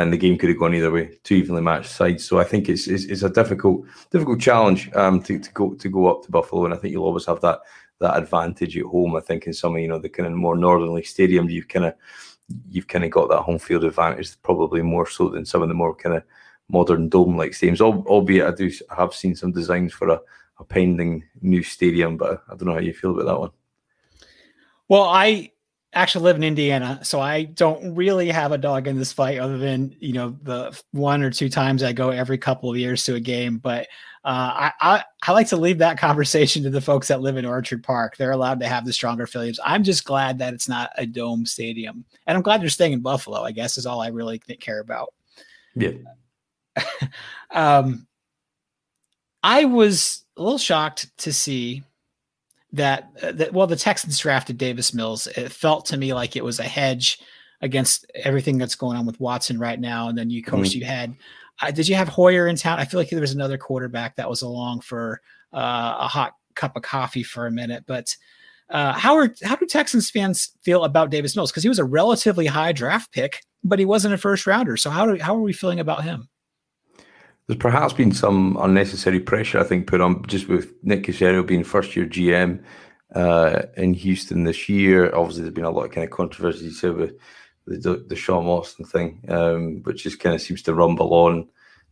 and 0.00 0.12
the 0.12 0.18
game 0.18 0.38
could 0.38 0.48
have 0.48 0.58
gone 0.58 0.74
either 0.74 0.90
way. 0.90 1.18
Two 1.22 1.34
evenly 1.34 1.62
matched 1.62 1.90
sides, 1.90 2.24
so 2.24 2.38
I 2.38 2.44
think 2.44 2.68
it's 2.68 2.86
it's, 2.86 3.04
it's 3.04 3.22
a 3.22 3.30
difficult 3.30 3.84
difficult 4.10 4.40
challenge 4.40 4.90
um, 4.94 5.22
to, 5.22 5.38
to 5.38 5.52
go 5.52 5.74
to 5.74 5.88
go 5.88 6.10
up 6.10 6.22
to 6.24 6.30
Buffalo, 6.30 6.64
and 6.64 6.74
I 6.74 6.76
think 6.76 6.92
you'll 6.92 7.04
always 7.04 7.26
have 7.26 7.40
that 7.42 7.60
that 8.00 8.16
advantage 8.16 8.76
at 8.76 8.84
home. 8.84 9.16
I 9.16 9.20
think 9.20 9.46
in 9.46 9.52
some 9.52 9.74
of 9.76 9.80
you 9.80 9.88
know 9.88 9.98
the 9.98 10.08
kind 10.08 10.26
of 10.26 10.32
more 10.32 10.56
northerly 10.56 11.02
stadiums, 11.02 11.50
you've 11.50 11.68
kind 11.68 11.84
of 11.86 11.94
you've 12.68 12.88
kind 12.88 13.04
of 13.04 13.10
got 13.10 13.28
that 13.28 13.42
home 13.42 13.58
field 13.58 13.84
advantage, 13.84 14.40
probably 14.42 14.82
more 14.82 15.06
so 15.06 15.28
than 15.28 15.44
some 15.44 15.62
of 15.62 15.68
the 15.68 15.74
more 15.74 15.94
kind 15.94 16.16
of 16.16 16.22
modern 16.68 17.08
dome 17.08 17.36
like 17.36 17.52
stadiums. 17.52 17.80
Albeit 17.80 18.46
I 18.46 18.54
do 18.54 18.70
have 18.96 19.14
seen 19.14 19.36
some 19.36 19.52
designs 19.52 19.92
for 19.92 20.08
a, 20.08 20.20
a 20.58 20.64
pending 20.64 21.24
new 21.42 21.62
stadium, 21.62 22.16
but 22.16 22.42
I 22.48 22.56
don't 22.56 22.68
know 22.68 22.74
how 22.74 22.80
you 22.80 22.94
feel 22.94 23.12
about 23.12 23.26
that 23.26 23.40
one. 23.40 23.50
Well, 24.88 25.04
I 25.04 25.52
actually 25.92 26.24
live 26.24 26.36
in 26.36 26.44
Indiana, 26.44 27.00
so 27.02 27.20
I 27.20 27.44
don't 27.44 27.94
really 27.94 28.28
have 28.28 28.52
a 28.52 28.58
dog 28.58 28.86
in 28.86 28.96
this 28.96 29.12
fight 29.12 29.38
other 29.38 29.58
than, 29.58 29.94
you 29.98 30.12
know, 30.12 30.36
the 30.42 30.80
one 30.92 31.22
or 31.22 31.30
two 31.30 31.48
times 31.48 31.82
I 31.82 31.92
go 31.92 32.10
every 32.10 32.38
couple 32.38 32.70
of 32.70 32.76
years 32.76 33.04
to 33.04 33.16
a 33.16 33.20
game. 33.20 33.58
But 33.58 33.88
uh, 34.24 34.70
I, 34.70 34.72
I, 34.80 35.04
I 35.22 35.32
like 35.32 35.48
to 35.48 35.56
leave 35.56 35.78
that 35.78 35.98
conversation 35.98 36.62
to 36.62 36.70
the 36.70 36.80
folks 36.80 37.08
that 37.08 37.20
live 37.20 37.36
in 37.36 37.44
Orchard 37.44 37.82
Park. 37.82 38.16
They're 38.16 38.30
allowed 38.30 38.60
to 38.60 38.68
have 38.68 38.84
the 38.84 38.92
stronger 38.92 39.26
feelings. 39.26 39.58
I'm 39.64 39.82
just 39.82 40.04
glad 40.04 40.38
that 40.38 40.54
it's 40.54 40.68
not 40.68 40.90
a 40.96 41.06
dome 41.06 41.44
stadium, 41.44 42.04
and 42.26 42.36
I'm 42.36 42.42
glad 42.42 42.62
they're 42.62 42.68
staying 42.68 42.92
in 42.92 43.00
Buffalo. 43.00 43.42
I 43.42 43.52
guess 43.52 43.76
is 43.76 43.86
all 43.86 44.00
I 44.00 44.08
really 44.08 44.38
care 44.38 44.80
about. 44.80 45.12
Yeah. 45.74 45.92
um, 47.50 48.06
I 49.42 49.64
was 49.64 50.24
a 50.36 50.42
little 50.42 50.58
shocked 50.58 51.16
to 51.18 51.32
see 51.32 51.82
that 52.72 53.10
uh, 53.22 53.32
that 53.32 53.52
well 53.52 53.66
the 53.66 53.76
Texans 53.76 54.18
drafted 54.18 54.58
Davis 54.58 54.94
Mills. 54.94 55.26
It 55.28 55.52
felt 55.52 55.86
to 55.86 55.96
me 55.96 56.14
like 56.14 56.36
it 56.36 56.44
was 56.44 56.58
a 56.58 56.64
hedge 56.64 57.20
against 57.60 58.10
everything 58.14 58.58
that's 58.58 58.74
going 58.74 58.96
on 58.96 59.06
with 59.06 59.20
Watson 59.20 59.58
right 59.58 59.78
now. 59.78 60.08
And 60.08 60.16
then 60.16 60.30
you, 60.30 60.40
of 60.40 60.46
course, 60.46 60.70
mm-hmm. 60.70 60.78
you 60.80 60.84
had 60.84 61.16
uh, 61.62 61.70
did 61.70 61.88
you 61.88 61.94
have 61.94 62.08
Hoyer 62.08 62.48
in 62.48 62.56
town? 62.56 62.78
I 62.78 62.84
feel 62.84 62.98
like 62.98 63.10
there 63.10 63.20
was 63.20 63.34
another 63.34 63.58
quarterback 63.58 64.16
that 64.16 64.30
was 64.30 64.42
along 64.42 64.80
for 64.80 65.20
uh, 65.52 65.96
a 66.00 66.08
hot 66.08 66.34
cup 66.54 66.76
of 66.76 66.82
coffee 66.82 67.22
for 67.22 67.46
a 67.46 67.50
minute. 67.50 67.84
But 67.86 68.14
uh, 68.70 68.92
how 68.92 69.16
are 69.16 69.34
how 69.42 69.56
do 69.56 69.66
Texans 69.66 70.10
fans 70.10 70.50
feel 70.62 70.84
about 70.84 71.10
Davis 71.10 71.36
Mills? 71.36 71.50
Because 71.50 71.62
he 71.62 71.68
was 71.68 71.78
a 71.78 71.84
relatively 71.84 72.46
high 72.46 72.72
draft 72.72 73.12
pick, 73.12 73.42
but 73.64 73.78
he 73.78 73.84
wasn't 73.84 74.14
a 74.14 74.18
first 74.18 74.46
rounder. 74.46 74.76
So 74.76 74.90
how 74.90 75.06
do 75.06 75.22
how 75.22 75.36
are 75.36 75.42
we 75.42 75.52
feeling 75.52 75.80
about 75.80 76.04
him? 76.04 76.28
There's 77.50 77.58
perhaps 77.58 77.92
been 77.92 78.12
some 78.12 78.56
unnecessary 78.60 79.18
pressure, 79.18 79.58
I 79.58 79.64
think, 79.64 79.88
put 79.88 80.00
on 80.00 80.24
just 80.28 80.46
with 80.46 80.72
Nick 80.84 81.02
Caserio 81.02 81.44
being 81.44 81.64
first 81.64 81.96
year 81.96 82.06
GM 82.06 82.62
uh, 83.12 83.62
in 83.76 83.92
Houston 83.92 84.44
this 84.44 84.68
year. 84.68 85.12
Obviously, 85.12 85.42
there's 85.42 85.54
been 85.54 85.64
a 85.64 85.70
lot 85.70 85.86
of 85.86 85.90
kind 85.90 86.04
of 86.04 86.12
controversy 86.12 86.68
with 86.92 87.16
the 87.66 87.96
Deshaun 88.08 88.44
Watson 88.44 88.84
thing, 88.84 89.24
um, 89.28 89.82
which 89.82 90.04
just 90.04 90.20
kind 90.20 90.36
of 90.36 90.40
seems 90.40 90.62
to 90.62 90.74
rumble 90.74 91.12
on, 91.12 91.48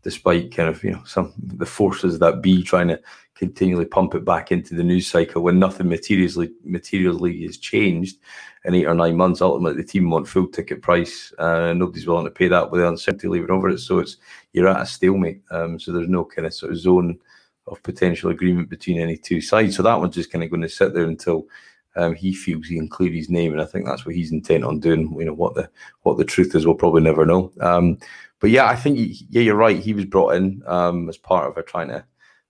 despite 0.09 0.57
kind 0.57 0.71
of 0.71 0.83
you 0.83 0.93
know 0.93 1.03
some 1.05 1.35
the 1.37 1.67
forces 1.67 2.19
that 2.19 2.41
be 2.41 2.63
trying 2.63 2.89
to 2.89 2.99
continually 3.35 3.85
pump 3.85 4.15
it 4.15 4.25
back 4.25 4.51
into 4.51 4.75
the 4.75 4.83
news 4.83 5.07
cycle 5.07 5.43
when 5.43 5.59
nothing 5.59 5.87
materially 5.87 6.51
materially 6.65 7.43
has 7.43 7.59
changed 7.59 8.17
in 8.65 8.75
eight 8.75 8.87
or 8.87 8.95
nine 8.95 9.17
months. 9.17 9.43
Ultimately, 9.43 9.83
the 9.83 9.87
team 9.87 10.09
want 10.09 10.27
full 10.27 10.47
ticket 10.47 10.81
price, 10.81 11.31
uh, 11.39 11.75
nobody's 11.75 12.07
willing 12.07 12.25
to 12.25 12.31
pay 12.31 12.49
that 12.49 12.71
with 12.71 12.81
the 12.81 12.89
uncertainty 12.89 13.29
leaving 13.29 13.51
over 13.51 13.69
it. 13.69 13.81
So 13.81 13.99
it's 13.99 14.17
you're 14.55 14.69
at 14.69 14.81
a 14.81 14.87
stalemate. 14.87 15.43
Um, 15.51 15.79
so 15.79 15.93
there's 15.93 16.09
no 16.09 16.25
kind 16.25 16.47
of 16.47 16.55
sort 16.55 16.73
of 16.73 16.79
zone 16.79 17.19
of 17.67 17.83
potential 17.83 18.31
agreement 18.31 18.71
between 18.71 18.99
any 18.99 19.19
two 19.19 19.43
sides. 19.43 19.77
So 19.77 19.83
that 19.83 20.01
one's 20.01 20.15
just 20.15 20.33
kind 20.33 20.43
of 20.43 20.49
going 20.49 20.63
to 20.63 20.71
sit 20.71 20.95
there 20.95 21.05
until 21.05 21.49
um, 21.97 22.15
he 22.15 22.33
feels 22.33 22.67
he 22.67 22.77
can 22.77 22.89
clear 22.89 23.11
his 23.11 23.31
name, 23.31 23.53
and 23.53 23.61
I 23.61 23.65
think 23.65 23.87
that's 23.87 24.07
what 24.07 24.15
he's 24.15 24.33
intent 24.33 24.65
on 24.65 24.81
doing. 24.81 25.15
You 25.19 25.27
know 25.27 25.35
what 25.35 25.55
the 25.55 25.69
what 26.03 26.17
the 26.17 26.25
truth 26.25 26.55
is, 26.55 26.67
we'll 26.67 26.77
probably 26.77 27.03
never 27.03 27.27
know. 27.27 27.53
Um, 27.61 27.99
but 28.41 28.51
yeah, 28.51 28.67
I 28.67 28.77
think 28.77 28.99
yeah, 29.31 29.43
you're 29.43 29.57
right. 29.57 29.79
He 29.79 29.95
was 29.95 30.05
brought 30.05 30.35
in 30.35 30.63
um, 30.67 31.09
as 31.09 31.17
part 31.17 31.49
of 31.49 31.57
a 31.57 31.63
trying 31.63 31.89
to 31.89 32.05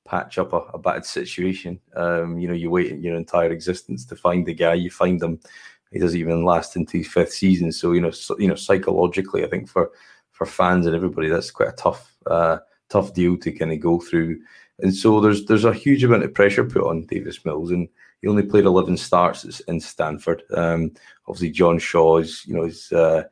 patch 0.05 0.39
up 0.39 0.53
a, 0.53 0.59
a 0.75 0.79
bad 0.79 1.05
situation. 1.05 1.81
Um, 1.95 2.39
you 2.39 2.49
know, 2.49 2.55
you 2.55 2.71
wait 2.71 2.99
your 2.99 3.17
entire 3.17 3.51
existence 3.51 4.05
to 4.07 4.17
find 4.17 4.45
the 4.45 4.55
guy. 4.55 4.75
You 4.75 4.91
find 4.91 5.23
him, 5.23 5.39
he 5.93 5.99
doesn't 5.99 6.19
even 6.19 6.45
last 6.45 6.77
into 6.77 6.99
his 6.99 7.09
fifth 7.09 7.33
season. 7.33 7.73
So 7.73 7.93
you 7.93 8.01
know, 8.01 8.11
so, 8.11 8.39
you 8.39 8.49
know, 8.49 8.55
psychologically, 8.55 9.45
I 9.45 9.49
think 9.49 9.69
for 9.69 9.91
for 10.33 10.47
fans 10.47 10.87
and 10.87 10.95
everybody, 10.95 11.29
that's 11.29 11.51
quite 11.51 11.71
a 11.71 11.73
tough 11.73 12.17
uh, 12.27 12.59
tough 12.89 13.15
deal 13.15 13.37
to 13.39 13.53
kind 13.53 13.73
of 13.73 13.81
go 13.81 13.99
through. 13.99 14.41
And 14.81 14.95
so 14.95 15.21
there's 15.21 15.47
there's 15.47 15.65
a 15.65 15.73
huge 15.75 16.05
amount 16.05 16.25
of 16.25 16.35
pressure 16.35 16.65
put 16.65 16.85
on 16.85 17.07
Davis 17.07 17.45
Mills 17.45 17.71
and 17.71 17.89
he 18.21 18.29
only 18.29 18.43
played 18.43 18.65
11 18.65 18.97
starts 18.97 19.61
in 19.61 19.81
Stanford. 19.81 20.43
Um, 20.55 20.93
obviously, 21.27 21.51
John 21.51 21.79
Shaw 21.79 22.19
is, 22.19 22.45
you 22.47 22.55
know, 22.55 22.65
is 22.65 22.91
uh, 22.93 23.25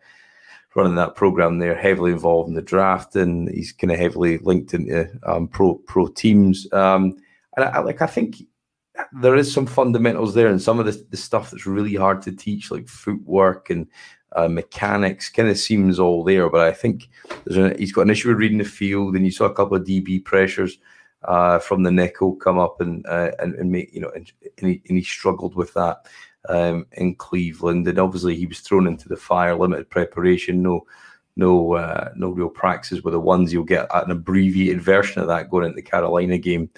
running 0.75 0.95
that 0.95 1.17
program 1.17 1.59
there, 1.59 1.75
heavily 1.75 2.13
involved 2.13 2.49
in 2.49 2.55
the 2.55 2.63
draft, 2.63 3.17
and 3.17 3.49
he's 3.49 3.73
kind 3.73 3.91
of 3.91 3.99
heavily 3.99 4.39
linked 4.39 4.75
into 4.75 5.09
um, 5.25 5.49
pro 5.49 5.75
pro 5.75 6.07
teams. 6.07 6.71
Um, 6.73 7.17
and 7.57 7.65
I, 7.65 7.81
like, 7.81 8.03
I 8.03 8.07
think 8.07 8.43
there 9.13 9.35
is 9.35 9.53
some 9.53 9.67
fundamentals 9.67 10.35
there, 10.35 10.49
and 10.49 10.63
some 10.63 10.79
of 10.79 10.87
the, 10.87 11.05
the 11.11 11.17
stuff 11.17 11.51
that's 11.51 11.67
really 11.67 11.95
hard 11.97 12.23
to 12.23 12.33
teach, 12.33 12.71
like 12.71 12.89
footwork 12.89 13.71
and 13.71 13.89
uh, 14.37 14.49
mechanics, 14.49 15.31
kind 15.31 15.49
of 15.49 15.59
seems 15.59 15.99
all 15.99 16.23
there. 16.23 16.49
But 16.49 16.61
I 16.61 16.73
think 16.73 17.09
there's 17.45 17.73
a, 17.73 17.77
he's 17.77 17.93
got 17.93 18.03
an 18.03 18.11
issue 18.11 18.29
with 18.29 18.39
reading 18.39 18.59
the 18.59 18.65
field, 18.65 19.17
and 19.17 19.25
you 19.25 19.33
saw 19.33 19.47
a 19.47 19.55
couple 19.55 19.77
of 19.77 19.85
DB 19.85 20.25
pressures 20.25 20.79
uh, 21.25 21.59
from 21.59 21.83
the 21.83 21.91
nickel 21.91 22.35
come 22.37 22.59
up 22.59 22.81
and 22.81 23.05
uh, 23.07 23.33
and, 23.39 23.55
and 23.55 23.71
make 23.71 23.93
you 23.93 24.01
know 24.01 24.11
and, 24.15 24.31
he, 24.59 24.83
and 24.89 24.99
he 24.99 25.03
struggled 25.03 25.55
with 25.55 25.73
that 25.75 26.07
um, 26.49 26.87
in 26.93 27.15
Cleveland. 27.15 27.89
And 27.89 27.99
obviously 27.99 28.37
he 28.37 28.47
was 28.47 28.61
thrown 28.61 28.87
into 28.87 29.09
the 29.09 29.17
fire 29.17 29.55
limited 29.55 29.91
preparation 29.91 30.63
no 30.63 30.87
no 31.37 31.75
uh, 31.75 32.11
no 32.17 32.31
real 32.31 32.49
practices 32.49 33.03
with 33.03 33.13
the 33.13 33.21
ones. 33.21 33.53
You'll 33.53 33.65
get 33.65 33.89
an 33.95 34.11
abbreviated 34.11 34.81
version 34.81 35.21
of 35.21 35.29
that 35.29 35.51
going 35.51 35.67
into 35.67 35.77
the 35.77 35.83
Carolina 35.83 36.39
game. 36.39 36.71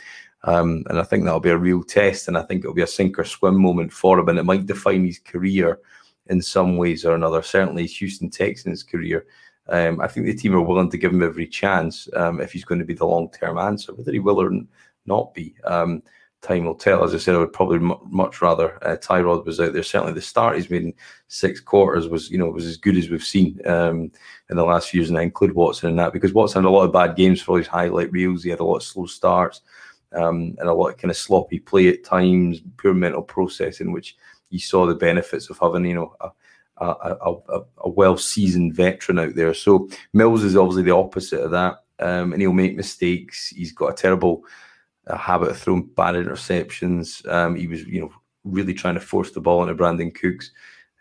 Um, 0.45 0.85
and 0.89 1.01
I 1.01 1.03
think 1.03 1.25
that'll 1.25 1.41
be 1.41 1.51
a 1.51 1.59
real 1.59 1.83
test 1.83 2.29
and 2.29 2.39
I 2.39 2.43
think 2.43 2.61
it'll 2.61 2.75
be 2.75 2.83
a 2.83 2.87
sink 2.87 3.19
or 3.19 3.25
swim 3.25 3.61
moment 3.61 3.93
for 3.93 4.19
him. 4.19 4.29
And 4.29 4.39
it 4.39 4.45
might 4.45 4.67
define 4.67 5.05
his 5.05 5.19
career 5.19 5.81
in 6.29 6.41
some 6.41 6.77
ways 6.77 7.05
or 7.05 7.15
another. 7.15 7.43
Certainly 7.43 7.83
his 7.83 7.97
Houston 7.97 8.31
Texans 8.31 8.83
career 8.83 9.27
um, 9.69 10.01
I 10.01 10.09
think 10.09 10.27
the 10.27 10.35
team 10.35 10.55
are 10.55 10.61
willing 10.61 10.91
to 10.91 10.99
give 10.99 11.13
him 11.13 11.23
every 11.23 11.47
chance 11.47 12.09
um, 12.15 12.41
if 12.41 12.53
he's 12.53 12.65
going 12.65 12.79
to 12.79 12.85
be 12.85 12.95
the 12.95 13.07
long 13.07 13.31
term 13.31 13.59
answer. 13.59 13.95
Whether 13.95 14.13
he 14.13 14.19
will 14.19 14.41
or 14.41 14.51
not 15.07 15.35
be, 15.35 15.55
um, 15.65 16.03
time 16.41 16.65
will 16.65 16.75
tell. 16.75 17.05
As 17.05 17.15
I 17.15 17.19
said, 17.19 17.35
I 17.35 17.39
would 17.39 17.53
probably 17.53 17.77
m- 17.77 17.99
much 18.11 18.41
rather 18.41 18.83
uh, 18.87 18.97
Tyrod 18.97 19.45
was 19.45 19.61
out 19.61 19.73
there. 19.73 19.83
Certainly, 19.83 20.15
the 20.15 20.23
start 20.23 20.57
he's 20.57 20.71
made 20.71 20.85
in 20.85 20.95
six 21.27 21.61
quarters 21.61 22.09
was, 22.09 22.31
you 22.31 22.39
know, 22.39 22.49
was 22.49 22.67
as 22.67 22.77
good 22.77 22.97
as 22.97 23.11
we've 23.11 23.23
seen 23.23 23.61
um, 23.67 24.11
in 24.49 24.57
the 24.57 24.65
last 24.65 24.89
few 24.89 25.01
years, 25.01 25.11
and 25.11 25.19
I 25.19 25.23
include 25.23 25.55
Watson 25.55 25.91
in 25.91 25.97
that 25.97 26.13
because 26.13 26.33
Watson 26.33 26.63
had 26.63 26.69
a 26.69 26.73
lot 26.73 26.85
of 26.85 26.93
bad 26.93 27.17
games 27.17 27.43
for 27.43 27.59
his 27.59 27.67
highlight 27.67 28.13
reels. 28.13 28.45
He 28.45 28.51
had 28.51 28.61
a 28.61 28.65
lot 28.65 28.77
of 28.77 28.83
slow 28.83 29.07
starts 29.07 29.61
um, 30.13 30.57
and 30.59 30.69
a 30.69 30.73
lot 30.73 30.89
of 30.89 30.97
kind 30.97 31.11
of 31.11 31.17
sloppy 31.17 31.59
play 31.59 31.89
at 31.89 32.05
times, 32.05 32.63
poor 32.79 32.95
mental 32.95 33.23
processing, 33.23 33.93
which 33.93 34.17
you 34.51 34.59
saw 34.59 34.87
the 34.87 34.95
benefits 34.95 35.51
of 35.51 35.59
having, 35.59 35.85
you 35.85 35.95
know. 35.95 36.15
A, 36.21 36.31
a, 36.81 37.17
a, 37.31 37.61
a 37.85 37.89
well 37.89 38.17
seasoned 38.17 38.75
veteran 38.75 39.19
out 39.19 39.35
there. 39.35 39.55
So 39.55 39.89
Mills 40.13 40.45
is 40.45 40.57
obviously 40.57 40.83
the 40.83 40.95
opposite 40.95 41.41
of 41.41 41.51
that, 41.51 41.85
um, 41.99 42.33
and 42.33 42.41
he'll 42.41 42.53
make 42.53 42.77
mistakes. 42.77 43.49
He's 43.49 43.73
got 43.73 43.93
a 43.93 43.97
terrible 43.97 44.45
uh, 45.07 45.17
habit 45.17 45.51
of 45.51 45.59
throwing 45.59 45.87
bad 45.87 46.15
interceptions. 46.15 47.27
Um, 47.29 47.57
he 47.57 47.67
was, 47.67 47.85
you 47.85 48.01
know, 48.01 48.13
really 48.45 48.75
trying 48.75 48.95
to 48.95 49.01
force 49.01 49.31
the 49.31 49.41
ball 49.41 49.63
into 49.63 49.75
Brandin 49.75 50.15
Cooks 50.15 50.51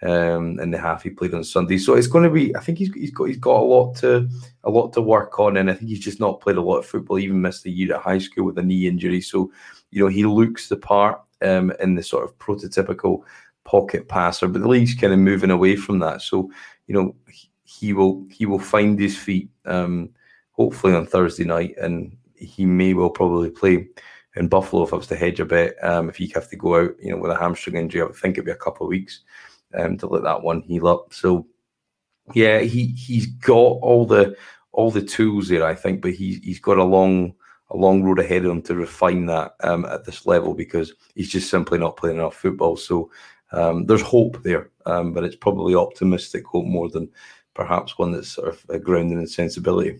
um, 0.03 0.59
in 0.59 0.71
the 0.71 0.77
half 0.77 1.03
he 1.03 1.09
played 1.09 1.33
on 1.33 1.43
Sunday. 1.43 1.77
So 1.77 1.95
it's 1.95 2.07
going 2.07 2.23
to 2.23 2.29
be. 2.29 2.55
I 2.55 2.59
think 2.59 2.77
he's, 2.77 2.93
he's 2.93 3.11
got 3.11 3.25
he's 3.25 3.37
got 3.37 3.59
a 3.59 3.63
lot 3.63 3.95
to 3.97 4.29
a 4.63 4.69
lot 4.69 4.93
to 4.93 5.01
work 5.01 5.39
on, 5.39 5.57
and 5.57 5.69
I 5.69 5.73
think 5.73 5.89
he's 5.89 5.99
just 5.99 6.19
not 6.19 6.41
played 6.41 6.57
a 6.57 6.61
lot 6.61 6.77
of 6.77 6.85
football. 6.85 7.17
He 7.17 7.25
Even 7.25 7.41
missed 7.41 7.65
a 7.65 7.69
year 7.69 7.95
at 7.95 8.01
high 8.01 8.19
school 8.19 8.45
with 8.45 8.57
a 8.57 8.63
knee 8.63 8.87
injury. 8.87 9.21
So 9.21 9.51
you 9.91 10.03
know 10.03 10.09
he 10.09 10.25
looks 10.25 10.69
the 10.69 10.77
part 10.77 11.21
um, 11.41 11.71
in 11.79 11.95
the 11.95 12.03
sort 12.03 12.23
of 12.23 12.37
prototypical 12.37 13.23
pocket 13.67 14.07
passer, 14.07 14.47
but 14.47 14.61
the 14.61 14.67
league's 14.67 14.95
kind 14.95 15.13
of 15.13 15.19
moving 15.19 15.51
away 15.51 15.75
from 15.75 15.99
that. 15.99 16.21
So, 16.21 16.49
you 16.87 16.95
know, 16.95 17.15
he 17.63 17.93
will 17.93 18.25
he 18.31 18.47
will 18.47 18.59
find 18.59 18.97
his 18.97 19.15
feet 19.15 19.49
um, 19.65 20.09
hopefully 20.53 20.95
on 20.95 21.05
Thursday 21.05 21.43
night, 21.43 21.75
and 21.79 22.15
he 22.33 22.65
may 22.65 22.95
well 22.95 23.11
probably 23.11 23.51
play 23.51 23.87
in 24.35 24.47
Buffalo 24.47 24.83
if 24.83 24.93
I 24.93 24.95
was 24.95 25.07
to 25.07 25.15
hedge 25.15 25.39
a 25.39 25.45
bet. 25.45 25.75
Um, 25.83 26.09
if 26.09 26.15
he 26.15 26.31
have 26.33 26.49
to 26.49 26.55
go 26.55 26.81
out, 26.81 26.91
you 26.99 27.11
know, 27.11 27.17
with 27.17 27.31
a 27.31 27.37
hamstring 27.37 27.75
injury, 27.75 28.01
I 28.01 28.05
would 28.05 28.15
think 28.15 28.35
it'd 28.35 28.45
be 28.45 28.51
a 28.51 28.55
couple 28.55 28.87
of 28.87 28.89
weeks 28.89 29.21
um, 29.75 29.97
to 29.97 30.07
let 30.07 30.23
that 30.23 30.41
one 30.41 30.61
heal 30.61 30.87
up. 30.87 31.13
So, 31.13 31.45
yeah, 32.33 32.59
he 32.59 32.87
he's 32.87 33.27
got 33.27 33.53
all 33.57 34.05
the 34.05 34.35
all 34.71 34.91
the 34.91 35.03
tools 35.03 35.49
there, 35.49 35.65
I 35.65 35.75
think, 35.75 36.01
but 36.01 36.13
he's 36.13 36.37
he's 36.37 36.59
got 36.59 36.77
a 36.77 36.83
long 36.83 37.33
a 37.69 37.75
long 37.75 38.01
road 38.01 38.19
ahead 38.19 38.45
of 38.45 38.51
him 38.51 38.61
to 38.61 38.75
refine 38.75 39.25
that 39.25 39.55
um, 39.59 39.83
at 39.85 40.05
this 40.05 40.25
level 40.25 40.53
because 40.53 40.93
he's 41.15 41.29
just 41.29 41.49
simply 41.49 41.77
not 41.77 41.97
playing 41.97 42.17
enough 42.17 42.35
football. 42.35 42.77
So 42.77 43.11
um, 43.51 43.85
there's 43.85 44.01
hope 44.01 44.41
there, 44.43 44.69
um, 44.85 45.13
but 45.13 45.23
it's 45.23 45.35
probably 45.35 45.75
optimistic 45.75 46.45
hope 46.45 46.65
more 46.65 46.89
than 46.89 47.09
perhaps 47.53 47.97
one 47.97 48.11
that's 48.11 48.29
sort 48.29 48.49
of 48.49 48.83
grounded 48.83 49.17
in 49.17 49.27
sensibility. 49.27 49.99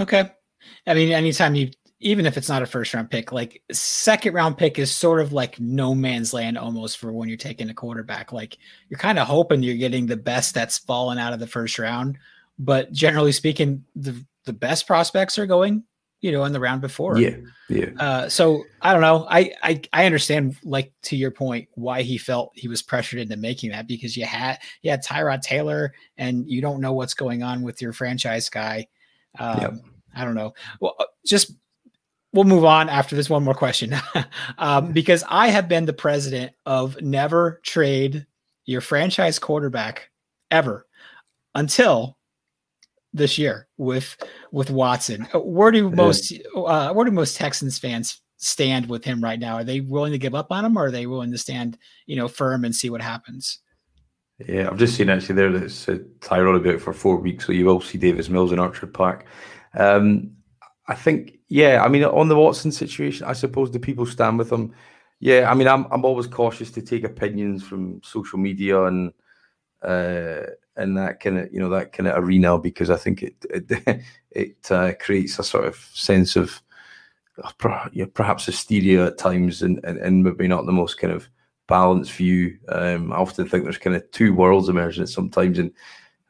Okay. 0.00 0.30
I 0.86 0.94
mean, 0.94 1.12
anytime 1.12 1.54
you, 1.54 1.70
even 2.00 2.26
if 2.26 2.36
it's 2.36 2.48
not 2.48 2.62
a 2.62 2.66
first 2.66 2.92
round 2.94 3.10
pick, 3.10 3.32
like 3.32 3.62
second 3.72 4.34
round 4.34 4.58
pick 4.58 4.78
is 4.78 4.90
sort 4.90 5.20
of 5.20 5.32
like 5.32 5.58
no 5.60 5.94
man's 5.94 6.32
land 6.32 6.58
almost 6.58 6.98
for 6.98 7.12
when 7.12 7.28
you're 7.28 7.36
taking 7.36 7.70
a 7.70 7.74
quarterback. 7.74 8.32
Like 8.32 8.58
you're 8.88 8.98
kind 8.98 9.18
of 9.18 9.26
hoping 9.26 9.62
you're 9.62 9.76
getting 9.76 10.06
the 10.06 10.16
best 10.16 10.54
that's 10.54 10.78
fallen 10.78 11.18
out 11.18 11.32
of 11.32 11.40
the 11.40 11.46
first 11.46 11.78
round. 11.78 12.18
But 12.58 12.92
generally 12.92 13.32
speaking, 13.32 13.84
the, 13.94 14.24
the 14.44 14.52
best 14.52 14.86
prospects 14.86 15.38
are 15.38 15.46
going 15.46 15.84
you 16.26 16.32
know, 16.32 16.42
in 16.42 16.52
the 16.52 16.58
round 16.58 16.80
before. 16.80 17.18
Yeah, 17.18 17.36
yeah. 17.68 17.90
Uh, 18.00 18.28
so 18.28 18.64
I 18.82 18.92
don't 18.92 19.00
know. 19.00 19.28
I, 19.30 19.52
I 19.62 19.80
I 19.92 20.06
understand, 20.06 20.56
like 20.64 20.92
to 21.02 21.16
your 21.16 21.30
point, 21.30 21.68
why 21.74 22.02
he 22.02 22.18
felt 22.18 22.50
he 22.56 22.66
was 22.66 22.82
pressured 22.82 23.20
into 23.20 23.36
making 23.36 23.70
that 23.70 23.86
because 23.86 24.16
you 24.16 24.24
had 24.24 24.58
you 24.82 24.90
had 24.90 25.04
Tyrod 25.04 25.42
Taylor, 25.42 25.94
and 26.18 26.50
you 26.50 26.60
don't 26.60 26.80
know 26.80 26.92
what's 26.92 27.14
going 27.14 27.44
on 27.44 27.62
with 27.62 27.80
your 27.80 27.92
franchise 27.92 28.48
guy. 28.48 28.88
Um, 29.38 29.60
yep. 29.60 29.74
I 30.16 30.24
don't 30.24 30.34
know. 30.34 30.52
Well, 30.80 30.96
uh, 30.98 31.04
just 31.24 31.52
we'll 32.32 32.42
move 32.42 32.64
on 32.64 32.88
after 32.88 33.14
this 33.14 33.30
one 33.30 33.44
more 33.44 33.54
question, 33.54 33.94
um, 34.58 34.90
because 34.90 35.22
I 35.28 35.46
have 35.48 35.68
been 35.68 35.86
the 35.86 35.92
president 35.92 36.54
of 36.66 37.00
never 37.00 37.60
trade 37.62 38.26
your 38.64 38.80
franchise 38.80 39.38
quarterback 39.38 40.10
ever 40.50 40.88
until 41.54 42.15
this 43.16 43.38
year 43.38 43.66
with 43.76 44.16
with 44.52 44.70
Watson. 44.70 45.26
Uh, 45.34 45.40
where 45.40 45.70
do 45.70 45.90
most 45.90 46.32
uh, 46.54 46.92
where 46.92 47.04
do 47.04 47.10
most 47.10 47.36
Texans 47.36 47.78
fans 47.78 48.20
stand 48.36 48.88
with 48.88 49.04
him 49.04 49.22
right 49.22 49.38
now? 49.38 49.54
Are 49.56 49.64
they 49.64 49.80
willing 49.80 50.12
to 50.12 50.18
give 50.18 50.34
up 50.34 50.52
on 50.52 50.64
him, 50.64 50.76
or 50.76 50.86
are 50.86 50.90
they 50.90 51.06
willing 51.06 51.32
to 51.32 51.38
stand, 51.38 51.78
you 52.06 52.16
know, 52.16 52.28
firm 52.28 52.64
and 52.64 52.74
see 52.74 52.90
what 52.90 53.00
happens? 53.00 53.60
Yeah, 54.46 54.68
I've 54.68 54.78
just 54.78 54.96
seen 54.96 55.08
actually 55.08 55.36
there 55.36 55.50
that 55.52 55.62
it's 55.62 55.88
uh, 55.88 55.98
Tyrod 56.20 56.56
about 56.56 56.80
for 56.80 56.92
four 56.92 57.16
weeks, 57.16 57.46
so 57.46 57.52
you 57.52 57.64
will 57.64 57.80
see 57.80 57.98
Davis 57.98 58.28
Mills 58.28 58.52
in 58.52 58.58
Orchard 58.58 58.92
Park. 58.92 59.24
Um, 59.74 60.32
I 60.88 60.94
think, 60.94 61.38
yeah, 61.48 61.82
I 61.82 61.88
mean, 61.88 62.04
on 62.04 62.28
the 62.28 62.36
Watson 62.36 62.70
situation, 62.70 63.26
I 63.26 63.32
suppose 63.32 63.70
the 63.70 63.80
people 63.80 64.06
stand 64.06 64.38
with 64.38 64.52
him. 64.52 64.72
Yeah, 65.20 65.50
I 65.50 65.54
mean, 65.54 65.66
I'm 65.66 65.86
I'm 65.90 66.04
always 66.04 66.26
cautious 66.26 66.70
to 66.72 66.82
take 66.82 67.04
opinions 67.04 67.62
from 67.62 68.02
social 68.04 68.38
media 68.38 68.82
and 68.84 69.12
uh, 69.82 70.42
and 70.76 70.96
that 70.96 71.20
kind 71.20 71.38
of 71.38 71.52
you 71.52 71.60
know 71.60 71.68
that 71.70 71.92
kind 71.92 72.08
of 72.08 72.22
arena 72.22 72.58
because 72.58 72.90
I 72.90 72.96
think 72.96 73.22
it 73.22 73.34
it, 73.50 74.02
it 74.30 74.70
uh, 74.70 74.92
creates 75.00 75.38
a 75.38 75.44
sort 75.44 75.66
of 75.66 75.76
sense 75.94 76.36
of 76.36 76.62
perhaps 78.14 78.46
hysteria 78.46 79.06
at 79.06 79.18
times 79.18 79.62
and, 79.62 79.78
and, 79.84 79.98
and 79.98 80.24
maybe 80.24 80.48
not 80.48 80.64
the 80.64 80.72
most 80.72 80.98
kind 80.98 81.12
of 81.12 81.28
balanced 81.66 82.12
view. 82.12 82.56
Um, 82.68 83.12
I 83.12 83.16
often 83.16 83.46
think 83.48 83.64
there's 83.64 83.78
kind 83.78 83.96
of 83.96 84.10
two 84.10 84.32
worlds 84.32 84.68
emerging 84.68 85.06
sometimes, 85.06 85.58
and 85.58 85.72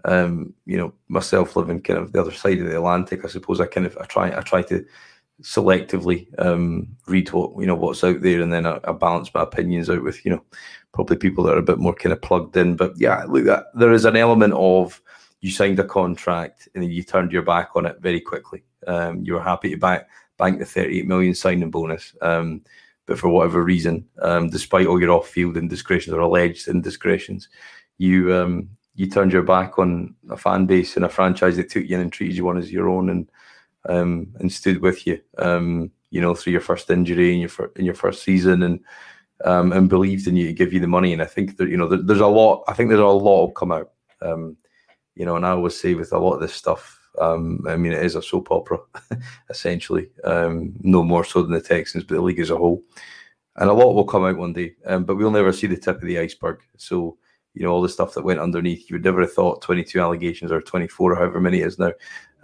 um, 0.05 0.55
you 0.65 0.77
know 0.77 0.93
myself 1.09 1.57
living 1.57 1.81
kind 1.81 1.99
of 1.99 2.13
the 2.13 2.21
other 2.21 2.33
side 2.33 2.59
of 2.61 2.67
the 2.67 2.77
Atlantic. 2.77 3.25
I 3.25 3.29
suppose 3.29 3.61
I 3.61 3.67
kind 3.67 3.87
of 3.87 3.97
I 3.99 4.05
try 4.07 4.37
I 4.37 4.41
try 4.41 4.63
to 4.63 4.85
selectively 5.43 6.27
um, 6.39 6.89
read 7.07 7.31
what 7.33 7.53
you 7.59 7.67
know 7.67 7.75
what's 7.75 8.05
out 8.05 8.21
there, 8.23 8.41
and 8.41 8.53
then 8.53 8.67
I, 8.67 8.81
I, 8.85 8.93
balance 8.93 9.33
my 9.35 9.43
opinions 9.43 9.91
out 9.91 10.03
with 10.03 10.25
you 10.25 10.31
know 10.31 10.43
probably 10.93 11.17
people 11.17 11.45
that 11.45 11.55
are 11.55 11.59
a 11.59 11.63
bit 11.63 11.79
more 11.79 11.95
kind 11.95 12.13
of 12.13 12.23
plugged 12.23 12.57
in. 12.57 12.77
But 12.77 12.95
yeah, 12.97 13.25
look, 13.25 13.45
that, 13.45 13.67
there 13.75 13.93
is 13.93 14.05
an 14.05 14.17
element 14.17 14.55
of 14.55 15.01
you 15.41 15.51
signed 15.51 15.79
a 15.79 15.85
contract 15.85 16.69
and 16.75 16.83
then 16.83 16.91
you 16.91 17.03
turned 17.03 17.33
your 17.33 17.43
back 17.43 17.71
on 17.77 17.87
it 17.87 18.01
very 18.01 18.21
quickly. 18.21 18.65
Um, 18.87 19.23
you 19.23 19.35
were 19.35 19.43
happy 19.43 19.71
to 19.71 19.77
back 19.77 20.09
bank 20.39 20.59
the 20.59 20.65
38 20.65 21.07
million 21.07 21.35
signing 21.35 21.71
bonus, 21.71 22.15
um, 22.23 22.63
but 23.07 23.19
for 23.19 23.29
whatever 23.29 23.63
reason, 23.63 24.07
um, 24.23 24.49
despite 24.49 24.87
all 24.87 25.01
your 25.01 25.13
off-field 25.13 25.57
indiscretions 25.57 26.13
or 26.15 26.21
alleged 26.21 26.69
indiscretions, 26.69 27.49
you 27.99 28.35
um, 28.35 28.69
you 28.95 29.09
turned 29.09 29.33
your 29.33 29.43
back 29.43 29.79
on 29.79 30.15
a 30.31 30.37
fan 30.37 30.67
base 30.67 30.97
and 30.97 31.05
a 31.05 31.09
franchise 31.09 31.57
that 31.57 31.69
took 31.69 31.85
you 31.85 31.95
in 31.95 32.03
and 32.03 32.13
treated 32.13 32.37
you 32.37 32.45
one 32.45 32.57
as 32.57 32.73
your 32.73 32.89
own 32.89 33.11
and 33.11 33.31
um, 33.89 34.29
and 34.41 34.53
stood 34.53 34.81
with 34.81 35.07
you, 35.07 35.21
um, 35.39 35.91
you 36.11 36.21
know, 36.21 36.35
through 36.35 36.53
your 36.53 36.61
first 36.61 36.91
injury 36.91 37.35
in 37.35 37.41
your 37.41 37.49
fir- 37.49 37.73
in 37.77 37.85
your 37.85 37.95
first 37.95 38.23
season, 38.23 38.63
and 38.63 38.81
um, 39.45 39.73
and 39.73 39.89
believed 39.89 40.27
in 40.27 40.37
you 40.37 40.47
to 40.47 40.53
give 40.53 40.73
you 40.73 40.81
the 40.81 40.87
money. 40.87 41.13
And 41.13 41.23
I 41.23 41.27
think 41.27 41.57
that 41.57 41.69
you 41.69 41.77
know, 41.77 41.89
there, 41.89 42.03
there's 42.03 42.21
a 42.21 42.27
lot. 42.27 42.65
I 42.69 42.73
think 42.73 42.89
there's 42.89 43.01
a 43.01 43.07
lot 43.07 43.41
will 43.41 43.51
come 43.53 43.73
out. 43.73 43.91
Um, 44.23 44.57
you 45.15 45.25
know, 45.25 45.37
and 45.37 45.47
I 45.47 45.51
always 45.51 45.79
say 45.79 45.95
with 45.95 46.13
a 46.13 46.19
lot 46.19 46.35
of 46.35 46.41
this 46.41 46.55
stuff, 46.55 46.99
um, 47.19 47.65
I 47.67 47.77
mean, 47.77 47.93
it 47.93 48.05
is 48.05 48.15
a 48.15 48.23
soap 48.23 48.51
opera, 48.51 48.79
essentially. 49.51 50.11
Um, 50.25 50.75
no 50.81 51.03
more 51.03 51.25
so 51.25 51.43
than 51.43 51.53
the 51.53 51.61
Texans, 51.61 52.05
but 52.05 52.15
the 52.15 52.21
league 52.21 52.41
as 52.41 52.51
a 52.51 52.57
whole. 52.57 52.83
And 53.57 53.71
a 53.71 53.73
lot 53.73 53.95
will 53.95 54.05
come 54.05 54.25
out 54.25 54.37
one 54.37 54.53
day, 54.53 54.75
um, 54.85 55.05
but 55.05 55.17
we'll 55.17 55.31
never 55.31 55.53
see 55.53 55.67
the 55.67 55.79
tip 55.79 55.97
of 55.97 56.03
the 56.03 56.19
iceberg. 56.19 56.61
So, 56.77 57.17
you 57.55 57.63
know, 57.63 57.73
all 57.73 57.81
the 57.81 57.89
stuff 57.89 58.13
that 58.15 58.25
went 58.25 58.39
underneath, 58.39 58.91
you 58.91 58.97
would 58.97 59.05
never 59.05 59.23
have 59.23 59.33
thought 59.33 59.63
22 59.63 59.99
allegations 59.99 60.53
or 60.53 60.61
24 60.61 61.13
or 61.13 61.17
however 61.17 61.41
many 61.41 61.61
it 61.61 61.67
is 61.67 61.79
now 61.79 61.93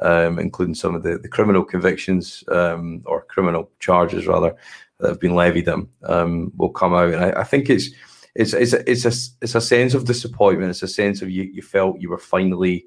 um, 0.01 0.39
including 0.39 0.75
some 0.75 0.95
of 0.95 1.03
the, 1.03 1.19
the 1.19 1.29
criminal 1.29 1.65
convictions 1.65 2.45
um, 2.49 3.03
or 3.07 3.25
criminal 3.25 3.71
charges 3.79 4.27
rather 4.27 4.55
that 4.99 5.09
have 5.09 5.21
been 5.21 5.35
levied 5.35 5.69
at 5.69 5.75
him, 5.75 5.89
um, 6.05 6.53
will 6.57 6.71
come 6.71 6.95
out. 6.95 7.13
And 7.13 7.25
I, 7.25 7.41
I, 7.41 7.45
think 7.45 7.69
it's 7.69 7.91
it's 8.35 8.53
it's 8.53 8.73
a, 8.73 8.91
it's 8.91 9.05
a 9.05 9.13
it's 9.43 9.55
a 9.55 9.61
sense 9.61 9.95
of 9.95 10.05
disappointment. 10.05 10.71
It's 10.71 10.83
a 10.83 10.89
sense 10.89 11.23
of 11.23 11.31
you 11.31 11.45
you 11.45 11.63
felt 11.63 12.01
you 12.01 12.11
were 12.11 12.19
finally 12.19 12.87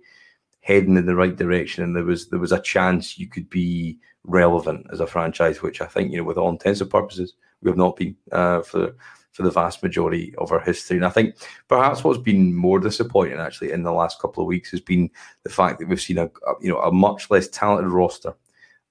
heading 0.62 0.98
in 0.98 1.06
the 1.06 1.16
right 1.16 1.36
direction, 1.36 1.84
and 1.84 1.96
there 1.96 2.04
was 2.04 2.30
there 2.30 2.40
was 2.40 2.52
a 2.52 2.62
chance 2.62 3.18
you 3.18 3.28
could 3.28 3.50
be 3.50 4.00
relevant 4.24 4.88
as 4.92 5.00
a 5.00 5.08
franchise, 5.08 5.62
which 5.62 5.82
I 5.82 5.86
think 5.86 6.12
you 6.12 6.18
know, 6.18 6.24
with 6.24 6.38
all 6.38 6.50
intents 6.50 6.82
and 6.82 6.90
purposes, 6.90 7.34
we 7.62 7.70
have 7.70 7.78
not 7.78 7.96
been 7.96 8.16
uh, 8.32 8.62
for 8.62 8.96
for 9.36 9.44
the 9.44 9.52
vast 9.52 9.84
majority 9.84 10.34
of 10.38 10.54
our 10.54 10.62
history. 10.62 10.96
And 10.96 11.06
I 11.06 11.10
think 11.10 11.36
perhaps 11.68 12.06
what's 12.06 12.18
been 12.18 12.56
more 12.56 12.80
disappointing 12.80 13.38
actually 13.38 13.74
in 13.74 13.84
the 13.84 13.92
last 13.92 14.22
couple 14.22 14.42
of 14.42 14.48
weeks 14.48 14.72
has 14.72 14.80
been 14.80 15.12
the 15.44 15.50
fact 15.50 15.78
that 15.80 15.90
we've 15.90 16.00
seen 16.00 16.18
a, 16.18 16.30
you 16.62 16.70
know 16.70 16.80
a 16.80 16.92
much 16.92 17.30
less 17.30 17.50
talented 17.50 17.92
roster. 17.92 18.34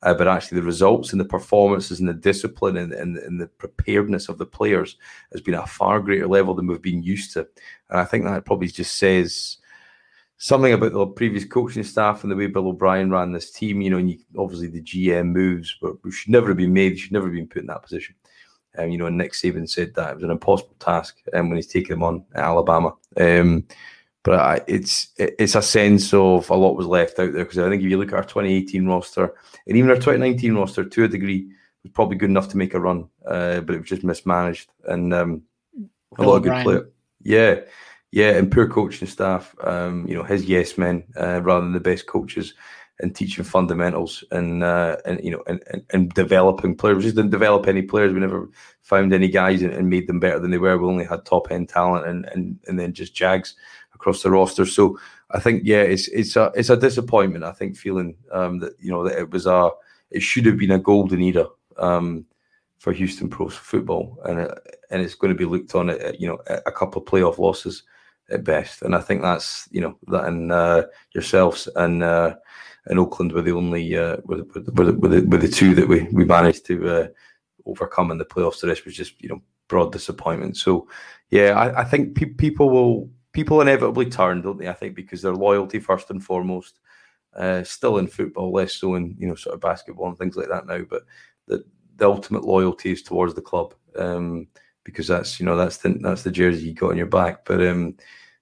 Uh, 0.02 0.12
but 0.12 0.28
actually, 0.28 0.60
the 0.60 0.66
results 0.66 1.12
and 1.12 1.20
the 1.20 1.24
performances 1.24 1.98
and 1.98 2.06
the 2.06 2.12
discipline 2.12 2.76
and, 2.76 2.92
and, 2.92 3.16
and, 3.16 3.40
the 3.40 3.46
preparedness 3.46 4.28
of 4.28 4.36
the 4.36 4.44
players 4.44 4.98
has 5.32 5.40
been 5.40 5.54
at 5.54 5.64
a 5.64 5.66
far 5.66 5.98
greater 5.98 6.26
level 6.28 6.52
than 6.52 6.66
we've 6.66 6.82
been 6.82 7.02
used 7.02 7.32
to. 7.32 7.48
And 7.88 7.98
I 7.98 8.04
think 8.04 8.24
that 8.24 8.44
probably 8.44 8.68
just 8.68 8.96
says 8.96 9.56
something 10.36 10.74
about 10.74 10.92
the 10.92 11.06
previous 11.06 11.46
coaching 11.46 11.84
staff 11.84 12.22
and 12.22 12.30
the 12.30 12.36
way 12.36 12.48
Bill 12.48 12.68
O'Brien 12.68 13.10
ran 13.10 13.32
this 13.32 13.50
team. 13.50 13.80
You 13.80 13.88
know, 13.88 13.96
and 13.96 14.10
you, 14.10 14.18
obviously 14.36 14.68
the 14.68 14.82
GM 14.82 15.28
moves, 15.28 15.74
but 15.80 15.96
should 16.10 16.32
never 16.32 16.48
have 16.48 16.58
been 16.58 16.74
made. 16.74 16.98
Should 16.98 17.12
never 17.12 17.28
have 17.28 17.34
been 17.34 17.48
put 17.48 17.62
in 17.62 17.68
that 17.68 17.82
position. 17.82 18.14
Um, 18.76 18.90
you 18.90 18.98
know, 18.98 19.08
Nick 19.08 19.32
Saban 19.32 19.68
said 19.68 19.94
that 19.94 20.12
it 20.12 20.14
was 20.16 20.24
an 20.24 20.30
impossible 20.30 20.74
task 20.78 21.18
um, 21.32 21.48
when 21.48 21.56
he's 21.56 21.66
taking 21.66 21.90
them 21.90 22.02
on 22.02 22.24
at 22.34 22.44
Alabama. 22.44 22.94
Um, 23.16 23.64
but 24.24 24.40
I, 24.40 24.60
it's 24.66 25.08
it's 25.18 25.54
a 25.54 25.62
sense 25.62 26.14
of 26.14 26.48
a 26.48 26.54
lot 26.54 26.76
was 26.76 26.86
left 26.86 27.18
out 27.18 27.32
there 27.32 27.44
because 27.44 27.58
I 27.58 27.68
think 27.68 27.82
if 27.82 27.90
you 27.90 27.98
look 27.98 28.08
at 28.08 28.14
our 28.14 28.24
2018 28.24 28.86
roster 28.86 29.34
and 29.66 29.76
even 29.76 29.90
our 29.90 29.96
2019 29.96 30.54
roster 30.54 30.84
to 30.84 31.04
a 31.04 31.08
degree 31.08 31.50
was 31.82 31.92
probably 31.92 32.16
good 32.16 32.30
enough 32.30 32.48
to 32.48 32.56
make 32.56 32.72
a 32.72 32.80
run, 32.80 33.08
uh, 33.26 33.60
but 33.60 33.74
it 33.74 33.80
was 33.80 33.88
just 33.88 34.02
mismanaged 34.02 34.70
and 34.88 35.12
um, 35.12 35.42
a 36.18 36.22
lot 36.22 36.36
of 36.36 36.42
good 36.42 36.62
players. 36.62 36.86
Yeah, 37.22 37.60
yeah, 38.12 38.30
and 38.30 38.50
poor 38.50 38.66
coaching 38.66 39.08
staff. 39.08 39.54
Um, 39.62 40.06
you 40.08 40.14
know, 40.14 40.24
his 40.24 40.46
yes 40.46 40.78
men 40.78 41.04
uh, 41.20 41.42
rather 41.42 41.60
than 41.60 41.72
the 41.72 41.80
best 41.80 42.06
coaches 42.06 42.54
and 43.00 43.14
teaching 43.14 43.44
fundamentals 43.44 44.22
and 44.30 44.62
uh, 44.62 44.96
and 45.04 45.20
you 45.22 45.30
know 45.30 45.42
and, 45.46 45.62
and, 45.72 45.82
and, 45.92 46.10
developing 46.14 46.76
players. 46.76 46.98
We 46.98 47.02
just 47.04 47.16
didn't 47.16 47.32
develop 47.32 47.66
any 47.66 47.82
players. 47.82 48.12
We 48.12 48.20
never 48.20 48.48
found 48.82 49.12
any 49.12 49.28
guys 49.28 49.62
and, 49.62 49.72
and, 49.72 49.90
made 49.90 50.06
them 50.06 50.20
better 50.20 50.38
than 50.38 50.50
they 50.50 50.58
were. 50.58 50.78
We 50.78 50.86
only 50.86 51.04
had 51.04 51.24
top 51.24 51.50
end 51.50 51.68
talent 51.68 52.06
and 52.06 52.24
and 52.26 52.58
and 52.68 52.78
then 52.78 52.92
just 52.92 53.14
Jags 53.14 53.56
across 53.94 54.22
the 54.22 54.30
roster. 54.30 54.64
So 54.64 54.98
I 55.30 55.40
think 55.40 55.62
yeah, 55.64 55.82
it's 55.82 56.08
it's 56.08 56.36
a 56.36 56.52
it's 56.54 56.70
a 56.70 56.76
disappointment. 56.76 57.44
I 57.44 57.52
think 57.52 57.76
feeling 57.76 58.16
um, 58.30 58.60
that 58.60 58.74
you 58.78 58.90
know 58.90 59.02
that 59.04 59.18
it 59.18 59.30
was 59.30 59.46
a 59.46 59.70
it 60.10 60.22
should 60.22 60.46
have 60.46 60.58
been 60.58 60.70
a 60.70 60.78
golden 60.78 61.20
era. 61.20 61.46
Um, 61.76 62.26
for 62.84 62.92
Houston 62.92 63.30
Pro 63.30 63.48
football, 63.48 64.18
and 64.26 64.40
it, 64.40 64.50
and 64.90 65.00
it's 65.00 65.14
going 65.14 65.32
to 65.32 65.38
be 65.38 65.46
looked 65.46 65.74
on 65.74 65.88
at 65.88 66.20
you 66.20 66.28
know 66.28 66.38
a 66.46 66.70
couple 66.70 67.00
of 67.00 67.08
playoff 67.08 67.38
losses 67.38 67.82
at 68.30 68.44
best, 68.44 68.82
and 68.82 68.94
I 68.94 69.00
think 69.00 69.22
that's 69.22 69.66
you 69.70 69.80
know 69.80 69.96
that 70.08 70.26
and 70.26 70.52
uh, 70.52 70.84
yourselves 71.12 71.66
and 71.76 72.02
uh, 72.02 72.34
in 72.88 72.98
Oakland 72.98 73.32
were 73.32 73.42
the 73.42 73.52
only 73.52 73.96
uh, 73.96 74.18
were, 74.24 74.44
were, 74.74 74.92
were, 74.92 75.08
the, 75.08 75.26
were 75.26 75.38
the 75.38 75.48
two 75.48 75.74
that 75.74 75.88
we 75.88 76.02
we 76.12 76.24
managed 76.24 76.66
to 76.66 76.88
uh, 76.88 77.06
overcome 77.66 78.10
in 78.10 78.18
the 78.18 78.24
playoffs. 78.24 78.60
The 78.60 78.68
rest 78.68 78.84
was 78.84 78.96
just 78.96 79.20
you 79.22 79.28
know 79.28 79.42
broad 79.68 79.92
disappointment. 79.92 80.56
So 80.56 80.88
yeah, 81.30 81.58
I, 81.58 81.80
I 81.80 81.84
think 81.84 82.14
pe- 82.14 82.26
people 82.26 82.70
will 82.70 83.10
people 83.32 83.60
inevitably 83.60 84.10
turn, 84.10 84.42
don't 84.42 84.58
they? 84.58 84.68
I 84.68 84.74
think 84.74 84.94
because 84.94 85.22
their 85.22 85.34
loyalty 85.34 85.78
first 85.78 86.10
and 86.10 86.22
foremost. 86.22 86.80
Uh, 87.36 87.64
still 87.64 87.98
in 87.98 88.06
football, 88.06 88.52
less 88.52 88.74
so 88.74 88.94
in 88.94 89.16
you 89.18 89.26
know 89.26 89.34
sort 89.34 89.56
of 89.56 89.60
basketball 89.60 90.06
and 90.06 90.16
things 90.16 90.36
like 90.36 90.48
that 90.48 90.66
now. 90.66 90.78
But 90.88 91.02
the 91.48 91.64
the 91.96 92.08
ultimate 92.08 92.44
loyalty 92.44 92.92
is 92.92 93.02
towards 93.02 93.34
the 93.34 93.42
club 93.42 93.74
um, 93.96 94.46
because 94.84 95.08
that's 95.08 95.40
you 95.40 95.46
know 95.46 95.56
that's 95.56 95.78
the 95.78 95.98
that's 96.00 96.22
the 96.22 96.30
jersey 96.30 96.68
you 96.68 96.74
got 96.74 96.90
on 96.90 96.96
your 96.96 97.06
back. 97.06 97.44
But 97.44 97.66
um, 97.66 97.96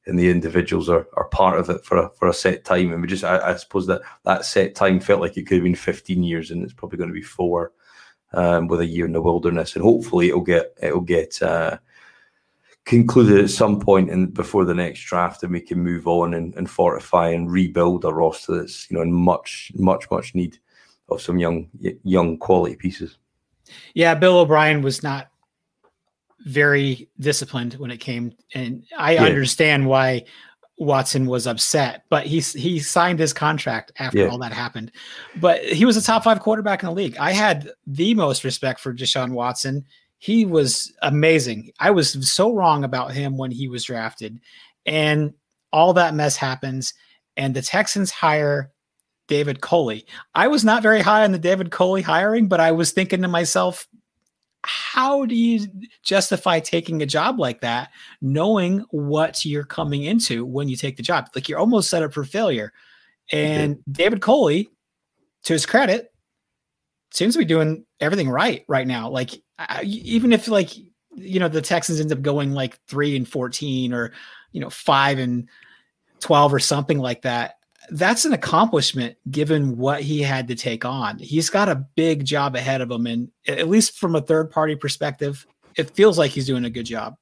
and 0.06 0.18
the 0.18 0.30
individuals 0.30 0.88
are, 0.88 1.06
are 1.14 1.28
part 1.28 1.58
of 1.58 1.70
it 1.70 1.84
for 1.84 1.96
a, 1.96 2.10
for 2.10 2.28
a 2.28 2.34
set 2.34 2.64
time. 2.64 2.92
And 2.92 3.00
we 3.00 3.08
just, 3.08 3.24
I, 3.24 3.52
I 3.52 3.56
suppose 3.56 3.86
that 3.86 4.02
that 4.24 4.44
set 4.44 4.74
time 4.74 5.00
felt 5.00 5.20
like 5.20 5.36
it 5.36 5.46
could 5.46 5.56
have 5.56 5.64
been 5.64 5.74
15 5.74 6.22
years, 6.22 6.50
and 6.50 6.62
it's 6.62 6.72
probably 6.72 6.98
going 6.98 7.10
to 7.10 7.14
be 7.14 7.22
four 7.22 7.72
um, 8.32 8.66
with 8.68 8.80
a 8.80 8.86
year 8.86 9.06
in 9.06 9.12
the 9.12 9.22
wilderness. 9.22 9.74
And 9.74 9.84
hopefully, 9.84 10.28
it'll 10.28 10.40
get 10.40 10.74
it'll 10.82 11.00
get 11.00 11.40
uh, 11.42 11.78
concluded 12.84 13.42
at 13.42 13.50
some 13.50 13.78
point 13.78 14.10
in 14.10 14.26
before 14.26 14.64
the 14.64 14.74
next 14.74 15.00
draft, 15.02 15.42
and 15.42 15.52
we 15.52 15.60
can 15.60 15.78
move 15.78 16.06
on 16.06 16.34
and, 16.34 16.54
and 16.56 16.68
fortify 16.68 17.28
and 17.28 17.50
rebuild 17.50 18.04
a 18.04 18.12
roster 18.12 18.56
that's 18.56 18.90
you 18.90 18.96
know 18.96 19.02
in 19.02 19.12
much 19.12 19.70
much 19.74 20.10
much 20.10 20.34
need 20.34 20.58
of 21.08 21.20
some 21.20 21.38
young 21.38 21.68
young 22.02 22.38
quality 22.38 22.76
pieces. 22.76 23.18
Yeah, 23.94 24.14
Bill 24.14 24.38
O'Brien 24.38 24.82
was 24.82 25.02
not 25.02 25.31
very 26.44 27.08
disciplined 27.20 27.74
when 27.74 27.90
it 27.90 27.98
came, 27.98 28.32
and 28.54 28.84
I 28.96 29.14
yeah. 29.14 29.24
understand 29.24 29.86
why 29.86 30.24
Watson 30.78 31.26
was 31.26 31.46
upset, 31.46 32.04
but 32.08 32.26
he 32.26 32.40
he 32.40 32.80
signed 32.80 33.18
his 33.18 33.32
contract 33.32 33.92
after 33.98 34.18
yeah. 34.18 34.26
all 34.26 34.38
that 34.38 34.52
happened. 34.52 34.90
But 35.40 35.62
he 35.64 35.84
was 35.84 35.96
a 35.96 36.02
top 36.02 36.24
five 36.24 36.40
quarterback 36.40 36.82
in 36.82 36.88
the 36.88 36.94
league. 36.94 37.16
I 37.18 37.32
had 37.32 37.70
the 37.86 38.14
most 38.14 38.44
respect 38.44 38.80
for 38.80 38.92
Deshaun 38.92 39.32
Watson. 39.32 39.84
He 40.18 40.44
was 40.44 40.92
amazing. 41.02 41.70
I 41.78 41.90
was 41.90 42.30
so 42.30 42.54
wrong 42.54 42.84
about 42.84 43.12
him 43.12 43.36
when 43.36 43.50
he 43.50 43.68
was 43.68 43.84
drafted, 43.84 44.40
and 44.86 45.34
all 45.72 45.92
that 45.94 46.14
mess 46.14 46.36
happens, 46.36 46.94
and 47.36 47.54
the 47.54 47.62
Texans 47.62 48.10
hire 48.10 48.72
David 49.28 49.60
Culley. 49.60 50.06
I 50.34 50.48
was 50.48 50.64
not 50.64 50.82
very 50.82 51.00
high 51.00 51.24
on 51.24 51.32
the 51.32 51.38
David 51.38 51.70
Culley 51.70 52.02
hiring, 52.02 52.48
but 52.48 52.60
I 52.60 52.72
was 52.72 52.90
thinking 52.92 53.22
to 53.22 53.28
myself, 53.28 53.86
how 54.64 55.24
do 55.24 55.34
you 55.34 55.66
justify 56.02 56.60
taking 56.60 57.02
a 57.02 57.06
job 57.06 57.38
like 57.38 57.60
that, 57.62 57.90
knowing 58.20 58.84
what 58.90 59.44
you're 59.44 59.64
coming 59.64 60.04
into 60.04 60.44
when 60.44 60.68
you 60.68 60.76
take 60.76 60.96
the 60.96 61.02
job? 61.02 61.28
Like 61.34 61.48
you're 61.48 61.58
almost 61.58 61.90
set 61.90 62.02
up 62.02 62.12
for 62.12 62.24
failure. 62.24 62.72
And 63.32 63.78
David 63.90 64.20
Culley, 64.20 64.68
to 65.44 65.52
his 65.52 65.66
credit, 65.66 66.12
seems 67.12 67.34
to 67.34 67.38
be 67.38 67.44
doing 67.44 67.84
everything 68.00 68.28
right 68.28 68.64
right 68.68 68.86
now. 68.86 69.08
Like 69.08 69.30
I, 69.58 69.82
even 69.82 70.32
if 70.32 70.48
like 70.48 70.76
you 71.14 71.40
know 71.40 71.48
the 71.48 71.62
Texans 71.62 72.00
end 72.00 72.12
up 72.12 72.22
going 72.22 72.52
like 72.52 72.78
three 72.86 73.16
and 73.16 73.28
fourteen 73.28 73.92
or 73.92 74.12
you 74.52 74.60
know 74.60 74.70
five 74.70 75.18
and 75.18 75.48
twelve 76.20 76.54
or 76.54 76.60
something 76.60 76.98
like 76.98 77.22
that, 77.22 77.56
that's 77.90 78.24
an 78.24 78.32
accomplishment 78.32 79.16
given 79.30 79.76
what 79.76 80.02
he 80.02 80.22
had 80.22 80.48
to 80.48 80.54
take 80.54 80.84
on. 80.84 81.18
He's 81.18 81.50
got 81.50 81.68
a 81.68 81.86
big 81.96 82.24
job 82.24 82.54
ahead 82.54 82.80
of 82.80 82.90
him, 82.90 83.06
and 83.06 83.30
at 83.46 83.68
least 83.68 83.98
from 83.98 84.14
a 84.14 84.20
third 84.20 84.50
party 84.50 84.76
perspective, 84.76 85.46
it 85.76 85.90
feels 85.90 86.18
like 86.18 86.30
he's 86.30 86.46
doing 86.46 86.64
a 86.64 86.70
good 86.70 86.86
job. 86.86 87.16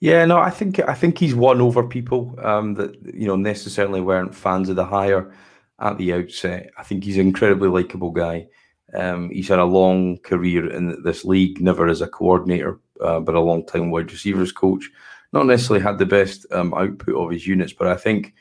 Yeah, 0.00 0.24
no, 0.24 0.38
I 0.38 0.50
think 0.50 0.78
I 0.80 0.94
think 0.94 1.18
he's 1.18 1.34
won 1.34 1.60
over 1.60 1.82
people 1.82 2.34
um, 2.42 2.74
that 2.74 2.96
you 3.14 3.26
know 3.26 3.36
necessarily 3.36 4.00
weren't 4.00 4.34
fans 4.34 4.68
of 4.68 4.76
the 4.76 4.84
hire 4.84 5.34
at 5.80 5.98
the 5.98 6.12
outset. 6.12 6.70
I 6.78 6.82
think 6.84 7.04
he's 7.04 7.18
an 7.18 7.26
incredibly 7.26 7.68
likable 7.68 8.12
guy. 8.12 8.46
Um, 8.94 9.28
he's 9.30 9.48
had 9.48 9.58
a 9.58 9.64
long 9.64 10.18
career 10.18 10.70
in 10.70 11.02
this 11.02 11.24
league, 11.24 11.60
never 11.60 11.88
as 11.88 12.00
a 12.00 12.06
coordinator, 12.06 12.78
uh, 13.02 13.20
but 13.20 13.34
a 13.34 13.40
long 13.40 13.66
time 13.66 13.90
wide 13.90 14.10
receivers 14.10 14.52
coach. 14.52 14.88
Not 15.32 15.46
necessarily 15.46 15.82
had 15.82 15.98
the 15.98 16.06
best 16.06 16.46
um, 16.52 16.72
output 16.72 17.14
of 17.14 17.30
his 17.30 17.46
units, 17.46 17.74
but 17.74 17.86
I 17.88 17.96
think 17.96 18.34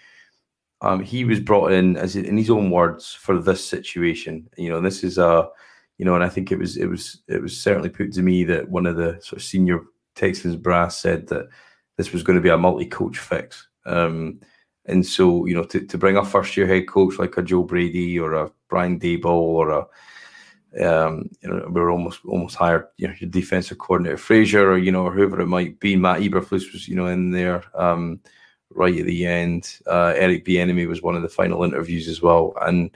um, 0.81 1.01
he 1.01 1.25
was 1.25 1.39
brought 1.39 1.71
in 1.71 1.97
as 1.97 2.15
in 2.15 2.37
his 2.37 2.49
own 2.49 2.69
words 2.71 3.13
for 3.13 3.39
this 3.39 3.65
situation. 3.65 4.49
You 4.57 4.69
know, 4.69 4.81
this 4.81 5.03
is 5.03 5.17
a, 5.17 5.47
you 5.97 6.05
know, 6.05 6.15
and 6.15 6.23
I 6.23 6.29
think 6.29 6.51
it 6.51 6.59
was 6.59 6.77
it 6.77 6.87
was 6.87 7.21
it 7.27 7.41
was 7.41 7.59
certainly 7.59 7.89
put 7.89 8.13
to 8.13 8.21
me 8.21 8.43
that 8.45 8.69
one 8.69 8.85
of 8.85 8.97
the 8.97 9.19
sort 9.21 9.41
of 9.41 9.43
senior 9.43 9.81
Texans 10.15 10.55
brass 10.55 10.97
said 10.97 11.27
that 11.27 11.47
this 11.97 12.13
was 12.13 12.23
going 12.23 12.35
to 12.35 12.41
be 12.41 12.49
a 12.49 12.57
multi-coach 12.57 13.17
fix. 13.17 13.67
Um, 13.85 14.39
and 14.85 15.05
so, 15.05 15.45
you 15.45 15.55
know, 15.55 15.63
to, 15.63 15.85
to 15.85 15.97
bring 15.97 16.15
a 16.15 16.23
first-year 16.23 16.67
head 16.67 16.87
coach 16.87 17.19
like 17.19 17.35
a 17.37 17.41
Joe 17.41 17.63
Brady 17.63 18.17
or 18.19 18.33
a 18.33 18.51
Brian 18.69 18.99
Daboll 18.99 19.25
or 19.25 19.69
a 19.71 19.87
um, 20.83 21.29
you 21.41 21.49
know, 21.49 21.67
we 21.71 21.81
are 21.81 21.89
almost 21.89 22.19
almost 22.25 22.55
hired, 22.55 22.87
you 22.97 23.07
know, 23.07 23.13
your 23.19 23.29
defensive 23.29 23.77
coordinator 23.79 24.17
Frazier 24.17 24.69
or 24.71 24.77
you 24.77 24.91
know, 24.91 25.05
or 25.05 25.11
whoever 25.11 25.41
it 25.41 25.47
might 25.47 25.79
be. 25.79 25.95
Matt 25.95 26.21
Eberflus 26.21 26.71
was, 26.71 26.87
you 26.87 26.95
know, 26.95 27.07
in 27.07 27.31
there. 27.31 27.63
Um, 27.73 28.19
right 28.71 28.97
at 28.97 29.05
the 29.05 29.25
end. 29.25 29.79
Uh, 29.87 30.13
Eric 30.15 30.45
Bieniemy 30.45 30.87
was 30.87 31.01
one 31.01 31.15
of 31.15 31.21
the 31.21 31.29
final 31.29 31.63
interviews 31.63 32.07
as 32.07 32.21
well, 32.21 32.53
and 32.61 32.95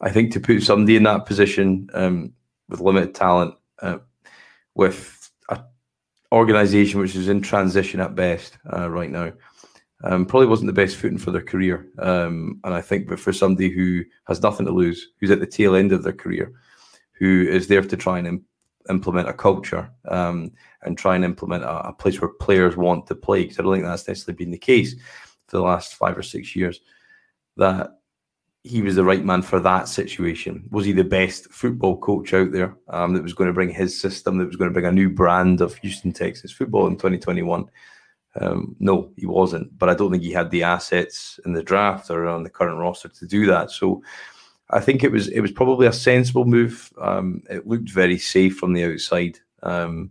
I 0.00 0.10
think 0.10 0.32
to 0.32 0.40
put 0.40 0.62
somebody 0.62 0.96
in 0.96 1.04
that 1.04 1.26
position 1.26 1.88
um, 1.94 2.32
with 2.68 2.80
limited 2.80 3.14
talent, 3.14 3.54
uh, 3.80 3.98
with 4.74 5.30
an 5.48 5.62
organisation 6.32 7.00
which 7.00 7.14
is 7.14 7.28
in 7.28 7.40
transition 7.40 8.00
at 8.00 8.14
best 8.14 8.58
uh, 8.72 8.90
right 8.90 9.10
now, 9.10 9.32
um, 10.04 10.26
probably 10.26 10.48
wasn't 10.48 10.66
the 10.66 10.72
best 10.72 10.96
footing 10.96 11.18
for 11.18 11.30
their 11.30 11.42
career. 11.42 11.86
Um, 11.98 12.60
and 12.64 12.74
I 12.74 12.80
think, 12.80 13.06
but 13.06 13.20
for 13.20 13.32
somebody 13.32 13.70
who 13.70 14.02
has 14.26 14.42
nothing 14.42 14.66
to 14.66 14.72
lose, 14.72 15.08
who's 15.20 15.30
at 15.30 15.40
the 15.40 15.46
tail 15.46 15.76
end 15.76 15.92
of 15.92 16.02
their 16.02 16.12
career, 16.12 16.52
who 17.12 17.46
is 17.48 17.68
there 17.68 17.82
to 17.82 17.96
try 17.96 18.18
and 18.18 18.42
implement 18.88 19.28
a 19.28 19.32
culture 19.32 19.90
um, 20.08 20.52
and 20.82 20.96
try 20.96 21.14
and 21.14 21.24
implement 21.24 21.64
a, 21.64 21.88
a, 21.88 21.92
place 21.92 22.20
where 22.20 22.30
players 22.30 22.76
want 22.76 23.06
to 23.06 23.14
play. 23.14 23.42
Because 23.42 23.58
I 23.58 23.62
don't 23.62 23.72
think 23.74 23.84
that's 23.84 24.08
necessarily 24.08 24.36
been 24.36 24.50
the 24.50 24.58
case 24.58 24.94
for 25.46 25.58
the 25.58 25.62
last 25.62 25.94
five 25.94 26.16
or 26.16 26.22
six 26.22 26.56
years. 26.56 26.80
That 27.56 27.98
he 28.64 28.80
was 28.80 28.94
the 28.94 29.04
right 29.04 29.24
man 29.24 29.42
for 29.42 29.60
that 29.60 29.88
situation. 29.88 30.68
Was 30.70 30.84
he 30.84 30.92
the 30.92 31.04
best 31.04 31.50
football 31.50 31.98
coach 31.98 32.32
out 32.32 32.52
there 32.52 32.76
um, 32.88 33.12
that 33.14 33.22
was 33.22 33.34
going 33.34 33.48
to 33.48 33.54
bring 33.54 33.70
his 33.70 34.00
system, 34.00 34.38
that 34.38 34.46
was 34.46 34.56
going 34.56 34.70
to 34.70 34.72
bring 34.72 34.86
a 34.86 34.92
new 34.92 35.10
brand 35.10 35.60
of 35.60 35.74
Houston 35.76 36.12
Texas 36.12 36.52
football 36.52 36.86
in 36.86 36.94
2021? 36.94 37.68
Um, 38.40 38.76
no, 38.78 39.10
he 39.16 39.26
wasn't. 39.26 39.76
But 39.78 39.88
I 39.88 39.94
don't 39.94 40.10
think 40.10 40.22
he 40.22 40.32
had 40.32 40.50
the 40.50 40.62
assets 40.62 41.40
in 41.44 41.52
the 41.52 41.62
draft 41.62 42.08
or 42.10 42.26
on 42.28 42.44
the 42.44 42.50
current 42.50 42.78
roster 42.78 43.08
to 43.08 43.26
do 43.26 43.46
that. 43.46 43.70
So 43.70 44.02
I 44.72 44.80
think 44.80 45.04
it 45.04 45.12
was 45.12 45.28
it 45.28 45.40
was 45.40 45.52
probably 45.52 45.86
a 45.86 45.92
sensible 45.92 46.46
move. 46.46 46.92
Um, 47.00 47.42
it 47.50 47.66
looked 47.66 47.90
very 47.90 48.18
safe 48.18 48.56
from 48.56 48.72
the 48.72 48.84
outside, 48.84 49.38
um, 49.62 50.10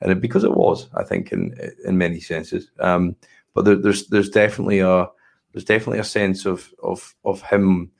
and 0.00 0.10
it, 0.10 0.20
because 0.20 0.42
it 0.42 0.54
was, 0.54 0.88
I 0.94 1.04
think, 1.04 1.32
in 1.32 1.54
in 1.84 1.96
many 1.98 2.18
senses. 2.18 2.70
Um, 2.80 3.14
but 3.54 3.64
there, 3.64 3.76
there's 3.76 4.08
there's 4.08 4.28
definitely 4.28 4.80
a 4.80 5.08
there's 5.52 5.64
definitely 5.64 6.00
a 6.00 6.04
sense 6.04 6.46
of 6.46 6.72
of 6.82 7.14
of 7.24 7.42
him 7.42 7.92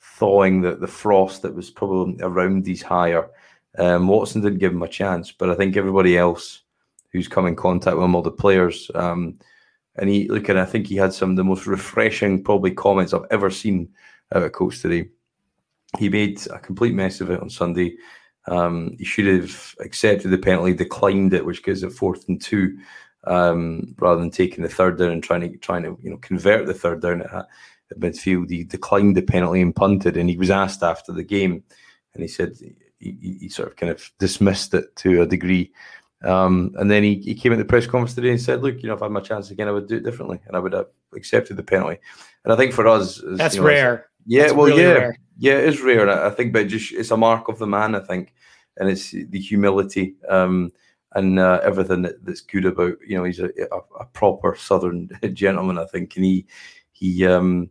thawing 0.00 0.60
the 0.60 0.76
the 0.76 0.86
frost 0.86 1.42
that 1.42 1.54
was 1.54 1.68
probably 1.68 2.16
around 2.22 2.64
his 2.64 2.82
hire. 2.82 3.28
Um, 3.76 4.06
Watson 4.06 4.40
didn't 4.40 4.60
give 4.60 4.72
him 4.72 4.84
a 4.84 4.88
chance, 4.88 5.32
but 5.32 5.50
I 5.50 5.56
think 5.56 5.76
everybody 5.76 6.16
else 6.16 6.62
who's 7.10 7.26
come 7.26 7.46
in 7.48 7.56
contact 7.56 7.96
with 7.96 8.04
him, 8.04 8.14
all 8.14 8.22
the 8.22 8.30
players, 8.30 8.88
um, 8.94 9.36
and 9.96 10.08
he 10.08 10.28
look, 10.28 10.48
and 10.48 10.60
I 10.60 10.64
think 10.64 10.86
he 10.86 10.94
had 10.94 11.12
some 11.12 11.30
of 11.30 11.36
the 11.36 11.42
most 11.42 11.66
refreshing 11.66 12.44
probably 12.44 12.70
comments 12.70 13.12
I've 13.12 13.26
ever 13.32 13.50
seen 13.50 13.88
out 14.32 14.44
of 14.44 14.52
coach 14.52 14.80
today 14.80 15.08
he 15.98 16.08
made 16.08 16.44
a 16.48 16.58
complete 16.58 16.94
mess 16.94 17.20
of 17.20 17.30
it 17.30 17.40
on 17.40 17.50
Sunday. 17.50 17.96
Um, 18.46 18.94
he 18.98 19.04
should 19.04 19.26
have 19.26 19.74
accepted 19.80 20.30
the 20.30 20.38
penalty, 20.38 20.74
declined 20.74 21.32
it, 21.32 21.44
which 21.44 21.64
gives 21.64 21.82
it 21.82 21.92
fourth 21.92 22.28
and 22.28 22.40
two, 22.40 22.78
um, 23.26 23.94
rather 23.98 24.20
than 24.20 24.30
taking 24.30 24.62
the 24.62 24.68
third 24.68 24.98
down 24.98 25.10
and 25.10 25.24
trying 25.24 25.40
to 25.40 25.56
trying 25.58 25.82
to 25.82 25.98
you 26.02 26.10
know 26.10 26.18
convert 26.18 26.66
the 26.66 26.74
third 26.74 27.00
down 27.00 27.22
at, 27.22 27.32
at 27.32 27.46
midfield. 27.98 28.50
He 28.50 28.64
declined 28.64 29.16
the 29.16 29.22
penalty 29.22 29.62
and 29.62 29.74
punted, 29.74 30.16
and 30.16 30.28
he 30.28 30.36
was 30.36 30.50
asked 30.50 30.82
after 30.82 31.12
the 31.12 31.24
game, 31.24 31.62
and 32.12 32.22
he 32.22 32.28
said 32.28 32.54
he, 32.98 33.38
he 33.40 33.48
sort 33.48 33.68
of 33.68 33.76
kind 33.76 33.90
of 33.90 34.10
dismissed 34.18 34.74
it 34.74 34.94
to 34.96 35.22
a 35.22 35.26
degree. 35.26 35.72
Um, 36.22 36.74
and 36.78 36.90
then 36.90 37.02
he, 37.02 37.16
he 37.16 37.34
came 37.34 37.52
at 37.52 37.58
the 37.58 37.64
press 37.64 37.86
conference 37.86 38.14
today 38.14 38.30
and 38.30 38.40
said, 38.40 38.62
"Look, 38.62 38.82
you 38.82 38.88
know, 38.88 38.94
if 38.94 39.02
I 39.02 39.06
had 39.06 39.12
my 39.12 39.20
chance 39.20 39.50
again, 39.50 39.68
I 39.68 39.72
would 39.72 39.88
do 39.88 39.96
it 39.96 40.04
differently, 40.04 40.40
and 40.46 40.56
I 40.56 40.58
would 40.58 40.72
have 40.72 40.86
accepted 41.14 41.56
the 41.56 41.62
penalty." 41.62 41.98
And 42.44 42.52
I 42.52 42.56
think 42.56 42.72
for 42.72 42.86
us, 42.86 43.22
as, 43.22 43.38
that's 43.38 43.54
you 43.56 43.60
know, 43.60 43.66
rare. 43.66 44.06
Yeah, 44.26 44.42
that's 44.42 44.54
well, 44.54 44.66
really 44.66 44.82
yeah, 44.82 44.92
rare. 44.92 45.18
yeah, 45.38 45.52
it 45.54 45.68
is 45.68 45.80
rare. 45.80 46.08
I 46.08 46.30
think, 46.30 46.52
but 46.52 46.68
just 46.68 46.92
it's 46.92 47.10
a 47.10 47.16
mark 47.16 47.48
of 47.48 47.58
the 47.58 47.66
man. 47.66 47.94
I 47.94 48.00
think, 48.00 48.34
and 48.76 48.88
it's 48.88 49.10
the 49.10 49.38
humility 49.38 50.16
um, 50.28 50.72
and 51.14 51.38
uh, 51.38 51.60
everything 51.62 52.02
that, 52.02 52.24
that's 52.24 52.40
good 52.40 52.64
about. 52.64 52.96
You 53.06 53.18
know, 53.18 53.24
he's 53.24 53.40
a, 53.40 53.50
a, 53.72 53.78
a, 54.00 54.04
proper 54.06 54.56
Southern 54.56 55.10
gentleman. 55.32 55.78
I 55.78 55.86
think, 55.86 56.16
and 56.16 56.24
he 56.24 56.46
he 56.92 57.26
um, 57.26 57.70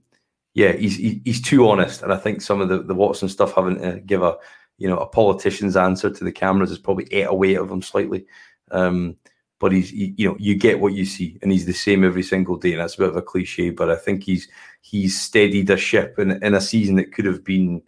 yeah, 0.54 0.74
he's 0.74 0.98
he, 0.98 1.22
he's 1.26 1.42
too 1.42 1.68
honest. 1.68 2.02
And 2.02 2.13
I 2.13 2.18
think 2.18 2.42
some 2.42 2.62
of 2.62 2.70
the 2.70 2.84
the 2.84 2.96
Watson 2.96 3.30
stuff 3.30 3.56
having 3.56 3.80
to 3.80 4.00
give 4.06 4.22
a 4.22 4.38
you 4.78 4.88
know 4.88 4.98
a 4.98 5.08
politician's 5.08 5.78
answer 5.78 6.10
to 6.10 6.24
the 6.24 6.32
cameras 6.32 6.70
has 6.70 6.80
probably 6.80 7.08
ate 7.12 7.28
away 7.28 7.56
of 7.56 7.72
him 7.72 7.82
slightly. 7.82 8.26
Um, 8.72 9.18
but 9.63 9.71
he's 9.71 9.91
he, 9.91 10.13
you 10.17 10.28
know 10.28 10.36
you 10.38 10.56
get 10.56 10.82
what 10.82 10.91
you 10.91 11.06
see, 11.06 11.39
and 11.41 11.49
he's 11.49 11.65
the 11.65 11.71
same 11.71 12.04
every 12.04 12.21
single 12.21 12.58
day, 12.58 12.73
and 12.73 12.82
that's 12.82 12.95
a 12.95 12.97
bit 12.97 13.08
of 13.08 13.15
a 13.15 13.21
cliche. 13.21 13.69
But 13.69 13.89
I 13.89 13.95
think 13.95 14.21
he's 14.21 14.49
he's 14.82 15.17
steadied 15.17 15.69
a 15.69 15.78
ship 15.78 16.19
in, 16.19 16.32
in 16.43 16.54
a 16.54 16.60
season 16.60 16.97
that 16.97 17.13
could 17.13 17.23
have 17.23 17.45
been 17.45 17.82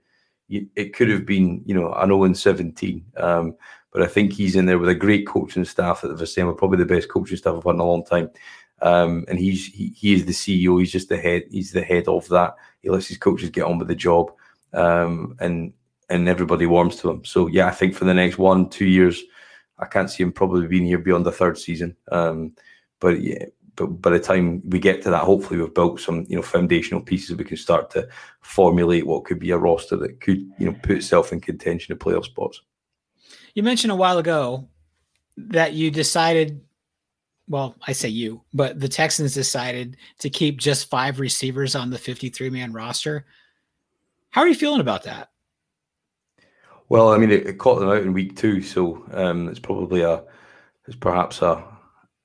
it 0.47 0.93
could 0.93 1.09
have 1.09 1.25
been 1.25 1.61
you 1.65 1.75
know 1.75 1.91
an 1.91 2.07
0 2.07 2.23
and 2.23 2.37
17. 2.37 3.03
Um, 3.17 3.57
but 3.91 4.01
I 4.01 4.05
think 4.05 4.31
he's 4.31 4.55
in 4.55 4.67
there 4.67 4.79
with 4.79 4.87
a 4.87 4.95
great 4.95 5.27
coaching 5.27 5.65
staff 5.65 6.05
at 6.05 6.17
the 6.17 6.23
Vesema, 6.23 6.57
probably 6.57 6.77
the 6.77 6.85
best 6.85 7.09
coaching 7.09 7.35
staff 7.35 7.55
I've 7.57 7.63
had 7.65 7.73
in 7.73 7.81
a 7.81 7.85
long 7.85 8.05
time. 8.05 8.29
Um, 8.81 9.25
and 9.27 9.37
he's 9.37 9.65
he, 9.65 9.89
he 9.97 10.13
is 10.13 10.23
the 10.23 10.31
CEO. 10.31 10.79
He's 10.79 10.93
just 10.93 11.09
the 11.09 11.17
head. 11.17 11.43
He's 11.51 11.73
the 11.73 11.83
head 11.83 12.07
of 12.07 12.25
that. 12.29 12.55
He 12.83 12.89
lets 12.89 13.07
his 13.07 13.17
coaches 13.17 13.49
get 13.49 13.65
on 13.65 13.79
with 13.79 13.89
the 13.89 13.95
job, 13.95 14.31
um, 14.71 15.35
and 15.41 15.73
and 16.09 16.29
everybody 16.29 16.67
warms 16.67 16.95
to 17.01 17.09
him. 17.09 17.25
So 17.25 17.47
yeah, 17.47 17.67
I 17.67 17.71
think 17.71 17.95
for 17.95 18.05
the 18.05 18.13
next 18.13 18.37
one 18.37 18.69
two 18.69 18.85
years, 18.85 19.21
I 19.77 19.85
can't 19.85 20.09
see 20.09 20.23
him 20.23 20.31
probably 20.31 20.67
being 20.67 20.85
here 20.85 20.97
beyond 20.97 21.25
the 21.25 21.31
third 21.31 21.57
season. 21.57 21.95
Um, 22.11 22.53
but 22.99 23.21
yeah, 23.21 23.45
but 23.75 23.87
by 23.87 24.11
the 24.11 24.19
time 24.19 24.61
we 24.69 24.79
get 24.79 25.01
to 25.03 25.09
that, 25.09 25.23
hopefully 25.23 25.59
we've 25.59 25.73
built 25.73 25.99
some 25.99 26.25
you 26.29 26.35
know 26.35 26.41
foundational 26.41 27.01
pieces. 27.01 27.35
We 27.35 27.43
can 27.43 27.57
start 27.57 27.89
to 27.91 28.07
formulate 28.41 29.05
what 29.05 29.25
could 29.25 29.39
be 29.39 29.51
a 29.51 29.57
roster 29.57 29.97
that 29.97 30.21
could 30.21 30.39
you 30.57 30.65
know 30.65 30.77
put 30.81 30.97
itself 30.97 31.33
in 31.33 31.41
contention 31.41 31.91
of 31.91 31.99
playoff 31.99 32.25
spots. 32.25 32.61
You 33.53 33.63
mentioned 33.63 33.91
a 33.91 33.95
while 33.95 34.17
ago 34.17 34.67
that 35.37 35.73
you 35.73 35.91
decided. 35.91 36.61
Well, 37.47 37.75
I 37.85 37.91
say 37.91 38.09
you, 38.09 38.41
but 38.55 38.79
the 38.79 38.87
Texans 38.87 39.35
decided 39.35 39.97
to 40.17 40.31
keep 40.31 40.57
just 40.57 40.89
five 40.89 41.19
receivers 41.19 41.75
on 41.75 41.91
the 41.91 41.97
53 41.97 42.49
man 42.49 42.73
roster. 42.73 43.25
How 44.31 44.41
are 44.41 44.47
you 44.47 44.55
feeling 44.55 44.81
about 44.81 45.03
that? 45.03 45.29
Well, 46.89 47.11
I 47.11 47.17
mean, 47.17 47.31
it, 47.31 47.47
it, 47.47 47.57
caught 47.57 47.79
them 47.79 47.89
out 47.89 48.03
in 48.03 48.13
week 48.13 48.35
two, 48.35 48.61
so 48.61 49.03
um, 49.11 49.49
it's 49.49 49.59
probably 49.59 50.01
a, 50.01 50.23
it's 50.87 50.95
perhaps 50.95 51.41
a, 51.41 51.63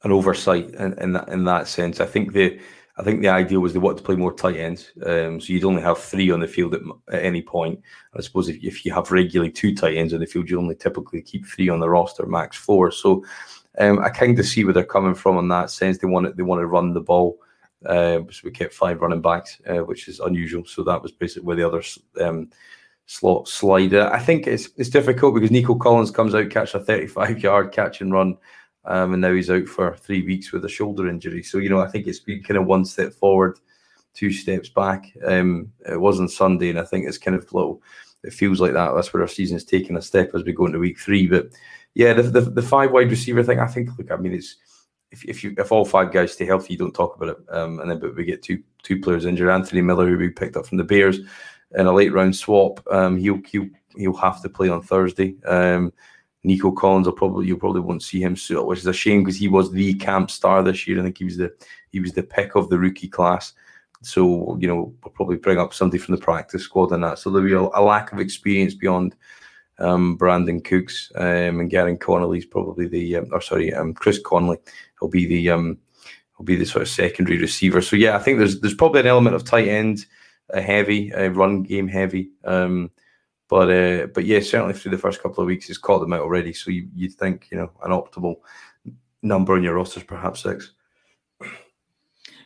an 0.02 0.12
oversight 0.12 0.70
in, 0.74 0.92
in 0.98 1.12
that 1.14 1.28
in 1.28 1.44
that 1.44 1.66
sense. 1.66 1.98
I 2.00 2.06
think 2.06 2.32
the, 2.32 2.60
I 2.98 3.02
think 3.02 3.22
the 3.22 3.28
idea 3.28 3.58
was 3.58 3.72
they 3.72 3.78
wanted 3.78 3.98
to 3.98 4.04
play 4.04 4.16
more 4.16 4.34
tight 4.34 4.56
ends, 4.56 4.92
um, 5.06 5.40
so 5.40 5.52
you'd 5.52 5.64
only 5.64 5.80
have 5.80 5.98
three 5.98 6.30
on 6.30 6.40
the 6.40 6.46
field 6.46 6.74
at, 6.74 6.82
at 7.10 7.24
any 7.24 7.40
point. 7.40 7.80
I 8.14 8.20
suppose 8.20 8.50
if, 8.50 8.62
if 8.62 8.84
you 8.84 8.92
have 8.92 9.10
regularly 9.10 9.50
two 9.50 9.74
tight 9.74 9.96
ends 9.96 10.12
on 10.12 10.20
the 10.20 10.26
field, 10.26 10.50
you 10.50 10.58
only 10.58 10.74
typically 10.74 11.22
keep 11.22 11.46
three 11.46 11.70
on 11.70 11.80
the 11.80 11.88
roster, 11.88 12.26
max 12.26 12.58
four. 12.58 12.90
So 12.90 13.24
um, 13.78 13.98
I 14.00 14.10
kind 14.10 14.38
of 14.38 14.44
see 14.44 14.64
where 14.64 14.74
they're 14.74 14.84
coming 14.84 15.14
from 15.14 15.38
in 15.38 15.48
that 15.48 15.70
sense. 15.70 15.96
They 15.96 16.06
want 16.06 16.36
they 16.36 16.42
want 16.42 16.60
to 16.60 16.66
run 16.66 16.92
the 16.92 17.00
ball. 17.00 17.38
Uh, 17.86 18.20
so 18.30 18.42
we 18.44 18.50
kept 18.50 18.74
five 18.74 19.00
running 19.00 19.22
backs, 19.22 19.58
uh, 19.66 19.78
which 19.78 20.06
is 20.06 20.20
unusual. 20.20 20.66
So 20.66 20.84
that 20.84 21.00
was 21.00 21.12
basically 21.12 21.46
where 21.46 21.56
the 21.56 21.66
others. 21.66 21.98
Um, 22.20 22.50
slot 23.10 23.48
slider. 23.48 24.08
I 24.12 24.20
think 24.20 24.46
it's 24.46 24.68
it's 24.76 24.88
difficult 24.88 25.34
because 25.34 25.50
Nico 25.50 25.74
Collins 25.74 26.12
comes 26.12 26.32
out, 26.32 26.48
catch 26.48 26.74
a 26.74 26.80
35 26.80 27.38
yard 27.42 27.72
catch 27.72 28.00
and 28.00 28.12
run, 28.12 28.38
um, 28.84 29.12
and 29.12 29.20
now 29.20 29.32
he's 29.32 29.50
out 29.50 29.66
for 29.66 29.96
three 29.96 30.22
weeks 30.24 30.52
with 30.52 30.64
a 30.64 30.68
shoulder 30.68 31.08
injury. 31.08 31.42
So 31.42 31.58
you 31.58 31.68
know, 31.68 31.80
I 31.80 31.88
think 31.88 32.06
it's 32.06 32.20
been 32.20 32.42
kind 32.42 32.56
of 32.56 32.66
one 32.66 32.84
step 32.84 33.12
forward, 33.12 33.58
two 34.14 34.30
steps 34.30 34.68
back. 34.68 35.12
Um, 35.26 35.72
it 35.88 36.00
was 36.00 36.20
on 36.20 36.28
Sunday, 36.28 36.70
and 36.70 36.78
I 36.78 36.84
think 36.84 37.06
it's 37.06 37.18
kind 37.18 37.36
of 37.36 37.52
little. 37.52 37.82
It 38.22 38.32
feels 38.32 38.60
like 38.60 38.74
that. 38.74 38.92
That's 38.94 39.12
where 39.12 39.22
our 39.22 39.28
season 39.28 39.56
is 39.56 39.64
taking 39.64 39.96
a 39.96 40.02
step 40.02 40.30
as 40.34 40.44
we 40.44 40.52
go 40.52 40.66
into 40.66 40.78
week 40.78 41.00
three. 41.00 41.26
But 41.26 41.48
yeah, 41.94 42.12
the, 42.12 42.22
the, 42.22 42.42
the 42.42 42.62
five 42.62 42.92
wide 42.92 43.10
receiver 43.10 43.42
thing. 43.42 43.58
I 43.58 43.66
think. 43.66 43.90
Look, 43.98 44.12
I 44.12 44.16
mean, 44.16 44.34
it's 44.34 44.56
if, 45.10 45.24
if 45.24 45.42
you 45.42 45.52
if 45.58 45.72
all 45.72 45.84
five 45.84 46.12
guys 46.12 46.32
stay 46.32 46.46
healthy, 46.46 46.74
you 46.74 46.78
don't 46.78 46.94
talk 46.94 47.16
about 47.16 47.30
it. 47.30 47.38
Um, 47.48 47.80
and 47.80 47.90
then 47.90 47.98
but 47.98 48.14
we 48.14 48.24
get 48.24 48.44
two 48.44 48.62
two 48.84 49.00
players 49.00 49.26
injured. 49.26 49.48
Anthony 49.48 49.80
Miller, 49.80 50.06
who 50.06 50.16
we 50.16 50.28
picked 50.28 50.56
up 50.56 50.66
from 50.66 50.78
the 50.78 50.84
Bears 50.84 51.18
in 51.74 51.86
a 51.86 51.92
late 51.92 52.12
round 52.12 52.34
swap. 52.34 52.80
Um, 52.90 53.16
he'll 53.16 53.40
he'll 53.50 53.68
he'll 53.96 54.16
have 54.16 54.42
to 54.42 54.48
play 54.48 54.68
on 54.68 54.82
Thursday. 54.82 55.36
Um, 55.46 55.92
Nico 56.42 56.72
Collins 56.72 57.06
will 57.06 57.12
probably 57.12 57.46
you 57.46 57.56
probably 57.56 57.82
won't 57.82 58.02
see 58.02 58.20
him 58.20 58.36
suit, 58.36 58.64
which 58.64 58.78
is 58.78 58.86
a 58.86 58.92
shame 58.92 59.22
because 59.22 59.38
he 59.38 59.48
was 59.48 59.70
the 59.70 59.94
camp 59.94 60.30
star 60.30 60.62
this 60.62 60.86
year. 60.86 60.98
I 60.98 61.02
think 61.02 61.18
he 61.18 61.24
was 61.24 61.36
the 61.36 61.52
he 61.90 62.00
was 62.00 62.12
the 62.12 62.22
pick 62.22 62.54
of 62.54 62.70
the 62.70 62.78
rookie 62.78 63.08
class. 63.08 63.52
So 64.02 64.56
you 64.58 64.66
know 64.66 64.94
we'll 65.02 65.12
probably 65.12 65.36
bring 65.36 65.58
up 65.58 65.74
somebody 65.74 65.98
from 65.98 66.14
the 66.14 66.20
practice 66.20 66.62
squad 66.62 66.92
and 66.92 67.04
that. 67.04 67.18
So 67.18 67.30
there'll 67.30 67.46
be 67.46 67.54
a, 67.54 67.80
a 67.80 67.82
lack 67.82 68.12
of 68.12 68.20
experience 68.20 68.74
beyond 68.74 69.14
um, 69.78 70.16
Brandin 70.16 70.64
Cooks 70.64 71.12
um, 71.16 71.60
and 71.60 71.70
Gareon 71.70 72.00
Conley's 72.00 72.46
probably 72.46 72.88
the 72.88 73.16
um, 73.16 73.28
or 73.32 73.40
sorry 73.42 73.74
um, 73.74 73.92
Chris 73.92 74.18
Conley 74.18 74.58
will 75.00 75.08
be 75.08 75.26
the 75.26 75.50
um, 75.50 75.78
will 76.38 76.46
be 76.46 76.56
the 76.56 76.64
sort 76.64 76.82
of 76.82 76.88
secondary 76.88 77.38
receiver. 77.38 77.82
So 77.82 77.96
yeah, 77.96 78.16
I 78.16 78.18
think 78.18 78.38
there's 78.38 78.60
there's 78.60 78.74
probably 78.74 79.00
an 79.00 79.06
element 79.06 79.36
of 79.36 79.44
tight 79.44 79.68
end 79.68 80.06
heavy, 80.54 81.12
uh, 81.12 81.28
run 81.28 81.62
game 81.62 81.88
heavy. 81.88 82.30
Um, 82.44 82.90
but 83.48 83.70
uh, 83.70 84.06
but 84.14 84.24
yeah, 84.24 84.40
certainly 84.40 84.74
through 84.74 84.92
the 84.92 84.98
first 84.98 85.22
couple 85.22 85.42
of 85.42 85.46
weeks, 85.46 85.66
he's 85.66 85.78
caught 85.78 85.98
them 85.98 86.12
out 86.12 86.20
already. 86.20 86.52
So 86.52 86.70
you 86.70 86.88
you'd 86.94 87.14
think 87.14 87.48
you 87.50 87.58
know 87.58 87.70
an 87.82 87.90
optimal 87.90 88.36
number 89.22 89.54
on 89.54 89.62
your 89.62 89.74
rosters, 89.74 90.04
perhaps 90.04 90.42
six. 90.42 90.72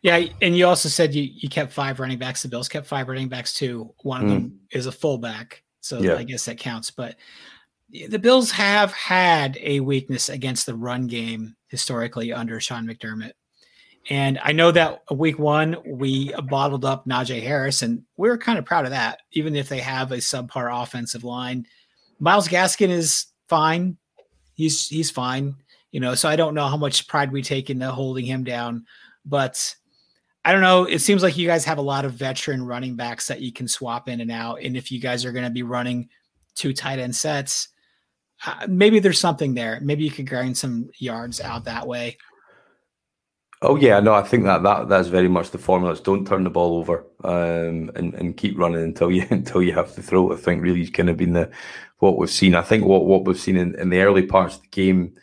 Yeah, 0.02 0.22
and 0.42 0.56
you 0.56 0.66
also 0.66 0.88
said 0.88 1.14
you, 1.14 1.22
you 1.22 1.48
kept 1.48 1.72
five 1.72 1.98
running 1.98 2.18
backs. 2.18 2.42
The 2.42 2.48
Bills 2.48 2.68
kept 2.68 2.86
five 2.86 3.08
running 3.08 3.28
backs 3.28 3.54
too. 3.54 3.94
One 4.02 4.22
of 4.22 4.26
mm. 4.26 4.32
them 4.32 4.60
is 4.70 4.86
a 4.86 4.92
fullback, 4.92 5.62
so 5.80 5.98
yeah. 5.98 6.16
I 6.16 6.24
guess 6.24 6.44
that 6.44 6.58
counts. 6.58 6.90
But 6.90 7.16
the 7.90 8.18
Bills 8.18 8.50
have 8.50 8.92
had 8.92 9.58
a 9.60 9.80
weakness 9.80 10.28
against 10.28 10.66
the 10.66 10.74
run 10.74 11.06
game 11.06 11.54
historically 11.68 12.32
under 12.32 12.60
Sean 12.60 12.86
McDermott. 12.86 13.32
And 14.10 14.38
I 14.42 14.52
know 14.52 14.70
that 14.70 15.02
week 15.10 15.38
one 15.38 15.76
we 15.86 16.32
bottled 16.44 16.84
up 16.84 17.06
Najee 17.06 17.42
Harris, 17.42 17.82
and 17.82 18.02
we 18.16 18.28
are 18.28 18.36
kind 18.36 18.58
of 18.58 18.64
proud 18.64 18.84
of 18.84 18.90
that, 18.90 19.20
even 19.32 19.56
if 19.56 19.68
they 19.68 19.80
have 19.80 20.12
a 20.12 20.18
subpar 20.18 20.82
offensive 20.82 21.24
line. 21.24 21.66
Myles 22.18 22.48
Gaskin 22.48 22.90
is 22.90 23.26
fine. 23.48 23.96
He's 24.54 24.86
he's 24.88 25.10
fine. 25.10 25.56
You 25.90 26.00
know, 26.00 26.14
so 26.14 26.28
I 26.28 26.36
don't 26.36 26.54
know 26.54 26.66
how 26.66 26.76
much 26.76 27.06
pride 27.08 27.32
we 27.32 27.40
take 27.40 27.70
into 27.70 27.90
holding 27.90 28.26
him 28.26 28.44
down, 28.44 28.84
but 29.24 29.74
I 30.44 30.52
don't 30.52 30.60
know. 30.60 30.84
It 30.84 30.98
seems 30.98 31.22
like 31.22 31.38
you 31.38 31.46
guys 31.46 31.64
have 31.64 31.78
a 31.78 31.82
lot 31.82 32.04
of 32.04 32.12
veteran 32.12 32.64
running 32.64 32.96
backs 32.96 33.28
that 33.28 33.40
you 33.40 33.52
can 33.52 33.66
swap 33.66 34.08
in 34.08 34.20
and 34.20 34.30
out. 34.30 34.60
And 34.62 34.76
if 34.76 34.92
you 34.92 35.00
guys 35.00 35.24
are 35.24 35.32
going 35.32 35.44
to 35.44 35.50
be 35.50 35.62
running 35.62 36.08
two 36.54 36.74
tight 36.74 36.98
end 36.98 37.16
sets, 37.16 37.68
uh, 38.44 38.66
maybe 38.68 38.98
there's 38.98 39.20
something 39.20 39.54
there. 39.54 39.78
Maybe 39.80 40.04
you 40.04 40.10
could 40.10 40.28
grind 40.28 40.56
some 40.56 40.90
yards 40.98 41.40
out 41.40 41.64
that 41.64 41.86
way. 41.86 42.18
Oh 43.64 43.76
yeah, 43.76 43.98
no, 43.98 44.12
I 44.12 44.22
think 44.22 44.44
that 44.44 44.62
that 44.62 44.88
that's 44.88 45.08
very 45.08 45.28
much 45.28 45.50
the 45.50 45.58
formula. 45.58 45.92
It's 45.92 46.02
don't 46.02 46.26
turn 46.26 46.44
the 46.44 46.50
ball 46.50 46.76
over 46.78 47.06
um, 47.24 47.90
and 47.96 48.12
and 48.14 48.36
keep 48.36 48.58
running 48.58 48.82
until 48.82 49.10
you 49.10 49.26
until 49.30 49.62
you 49.62 49.72
have 49.72 49.94
to 49.94 50.02
throw. 50.02 50.32
I 50.32 50.36
think 50.36 50.62
really 50.62 50.80
has 50.80 50.90
kind 50.90 51.08
of 51.08 51.16
been 51.16 51.32
the 51.32 51.50
what 51.98 52.18
we've 52.18 52.30
seen. 52.30 52.54
I 52.54 52.62
think 52.62 52.84
what 52.84 53.06
what 53.06 53.24
we've 53.24 53.38
seen 53.40 53.56
in, 53.56 53.74
in 53.76 53.88
the 53.88 54.00
early 54.00 54.26
parts 54.26 54.56
of 54.56 54.62
the 54.62 54.68
game 54.68 55.14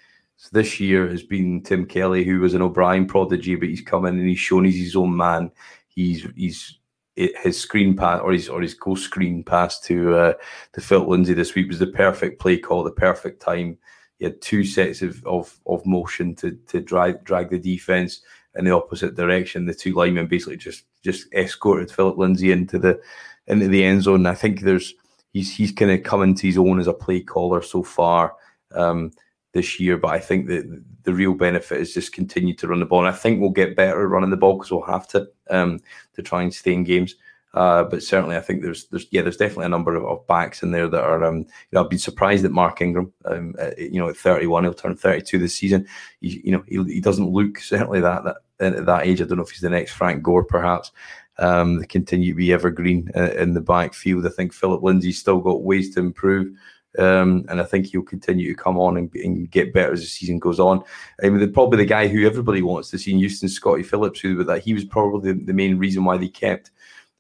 this 0.52 0.80
year 0.80 1.08
has 1.08 1.22
been 1.22 1.62
Tim 1.62 1.86
Kelly, 1.86 2.24
who 2.24 2.40
was 2.40 2.56
an 2.56 2.64
O'Brien 2.64 3.06
prodigy, 3.06 3.56
but 3.56 3.70
he's 3.70 3.82
come 3.82 4.06
in 4.06 4.18
and 4.18 4.28
he's 4.28 4.40
shown 4.40 4.66
he's 4.66 4.84
his 4.84 4.96
own 4.96 5.16
man. 5.16 5.52
He's 5.88 6.28
he's 6.36 6.80
his 7.16 7.60
screen 7.60 7.96
pass 7.96 8.22
or 8.22 8.32
his 8.32 8.50
or 8.50 8.62
his 8.62 8.74
goal 8.74 8.96
screen 8.96 9.44
pass 9.44 9.80
to 9.82 10.16
uh, 10.16 10.34
to 10.74 10.82
Phil 10.82 11.08
Lindsay 11.08 11.36
this 11.36 11.54
week 11.54 11.68
was 11.68 11.80
the 11.80 11.88
perfect 11.88 12.40
play 12.40 12.58
call, 12.58 12.84
the 12.84 12.92
perfect 12.92 13.42
time 13.42 13.78
he 14.22 14.26
had 14.26 14.40
two 14.40 14.64
sets 14.64 15.02
of, 15.02 15.26
of, 15.26 15.60
of 15.66 15.84
motion 15.84 16.36
to 16.36 16.52
to 16.68 16.80
drag 16.80 17.24
drag 17.24 17.50
the 17.50 17.58
defense 17.58 18.22
in 18.56 18.66
the 18.66 18.72
opposite 18.72 19.16
direction. 19.16 19.66
The 19.66 19.74
two 19.74 19.94
linemen 19.94 20.28
basically 20.28 20.58
just 20.58 20.84
just 21.02 21.26
escorted 21.34 21.90
Phillip 21.90 22.20
Lindsay 22.20 22.52
into 22.52 22.78
the 22.78 23.02
into 23.48 23.68
the 23.68 23.84
end 23.84 24.04
zone. 24.04 24.28
I 24.28 24.36
think 24.36 24.62
there's 24.62 24.94
he's 25.34 25.52
he's 25.56 25.72
kind 25.72 25.90
of 25.90 26.04
come 26.04 26.22
into 26.22 26.46
his 26.46 26.60
own 26.60 26.80
as 26.80 26.86
a 26.86 26.94
play 26.94 27.22
caller 27.22 27.64
so 27.64 27.82
far 27.82 28.36
um, 28.76 29.12
this 29.54 29.80
year. 29.80 29.98
But 29.98 30.12
I 30.12 30.20
think 30.20 30.46
that 30.50 30.84
the 31.02 31.16
real 31.16 31.34
benefit 31.34 31.82
is 31.82 31.92
just 31.92 32.14
continue 32.14 32.54
to 32.58 32.68
run 32.68 32.80
the 32.80 32.86
ball. 32.86 33.00
And 33.00 33.08
I 33.08 33.18
think 33.18 33.42
we'll 33.42 33.50
get 33.50 33.76
better 33.76 34.04
at 34.04 34.10
running 34.10 34.30
the 34.30 34.38
ball 34.38 34.58
because 34.58 34.70
we'll 34.70 34.84
have 34.84 35.08
to 35.10 35.30
um, 35.50 35.80
to 36.14 36.22
try 36.22 36.44
and 36.44 36.54
stay 36.54 36.74
in 36.74 36.84
games. 36.84 37.16
Uh, 37.54 37.84
but 37.84 38.02
certainly, 38.02 38.38
I 38.38 38.42
think 38.42 38.62
there's 38.62 38.86
there's 38.86 39.08
yeah, 39.12 39.22
there's 39.22 39.38
definitely 39.38 39.66
a 39.66 39.70
number 39.70 39.96
of, 39.96 40.06
of 40.06 40.26
backs 40.26 40.64
in 40.64 40.72
there 40.72 40.88
that 40.88 41.04
are. 41.04 41.24
Um, 41.24 41.40
you 41.40 41.46
know, 41.74 41.84
I've 41.84 41.90
been 41.90 42.00
surprised 42.00 42.46
at 42.46 42.52
Mark 42.52 42.82
Ingram. 42.82 43.12
Um, 43.26 43.56
uh, 43.60 43.72
you 43.78 44.00
know, 44.00 44.08
at 44.08 44.16
31, 44.16 44.64
he'll 44.64 44.74
turn 44.74 44.96
32 44.96 45.38
this 45.38 45.56
season. 45.56 45.86
He, 46.22 46.42
you 46.46 46.52
know, 46.54 46.64
he, 46.68 46.82
he 46.94 47.02
doesn't 47.02 47.30
look 47.30 47.60
certainly 47.60 48.00
that 48.00 48.24
that 48.24 48.38
at 48.60 48.86
that 48.86 49.06
age. 49.06 49.22
I 49.22 49.26
don't 49.26 49.38
know 49.38 49.44
if 49.44 49.52
he's 49.52 49.62
the 49.62 49.70
next 49.70 49.92
Frank 49.92 50.24
Gore, 50.24 50.46
perhaps. 50.46 50.92
Um, 51.40 51.80
they 51.80 51.88
continue 51.88 52.32
to 52.32 52.38
be 52.38 52.54
evergreen 52.54 53.10
uh, 53.16 53.32
in 53.32 53.54
the 53.54 53.62
backfield. 53.62 54.26
I 54.26 54.30
think 54.30 54.54
Phillip 54.54 54.84
Lindsay's 54.84 55.20
still 55.20 55.40
got 55.40 55.64
ways 55.64 55.94
to 55.96 56.00
improve. 56.00 56.56
Um, 57.00 57.46
and 57.48 57.62
I 57.62 57.64
think 57.64 57.86
he'll 57.86 58.02
continue 58.02 58.54
to 58.54 58.62
come 58.62 58.78
on 58.78 58.98
and, 58.98 59.10
and, 59.16 59.50
get 59.50 59.74
better 59.74 59.94
as 59.94 60.02
the 60.02 60.08
season 60.08 60.40
goes 60.40 60.60
on. 60.60 60.84
I 61.24 61.30
mean, 61.30 61.40
the, 61.40 61.48
probably 61.48 61.78
the 61.78 61.86
guy 61.86 62.10
who 62.10 62.28
everybody 62.28 62.62
wants 62.62 62.90
to 62.90 62.98
see 62.98 63.14
in 63.14 63.20
Houston, 63.20 63.48
Scottie 63.48 63.82
Phillips, 63.82 64.20
who 64.20 64.44
that 64.44 64.62
he 64.62 64.74
was 64.74 64.84
probably 64.84 65.32
the, 65.32 65.46
the 65.46 65.54
main 65.54 65.78
reason 65.78 66.04
why 66.04 66.18
they 66.18 66.28
kept 66.28 66.70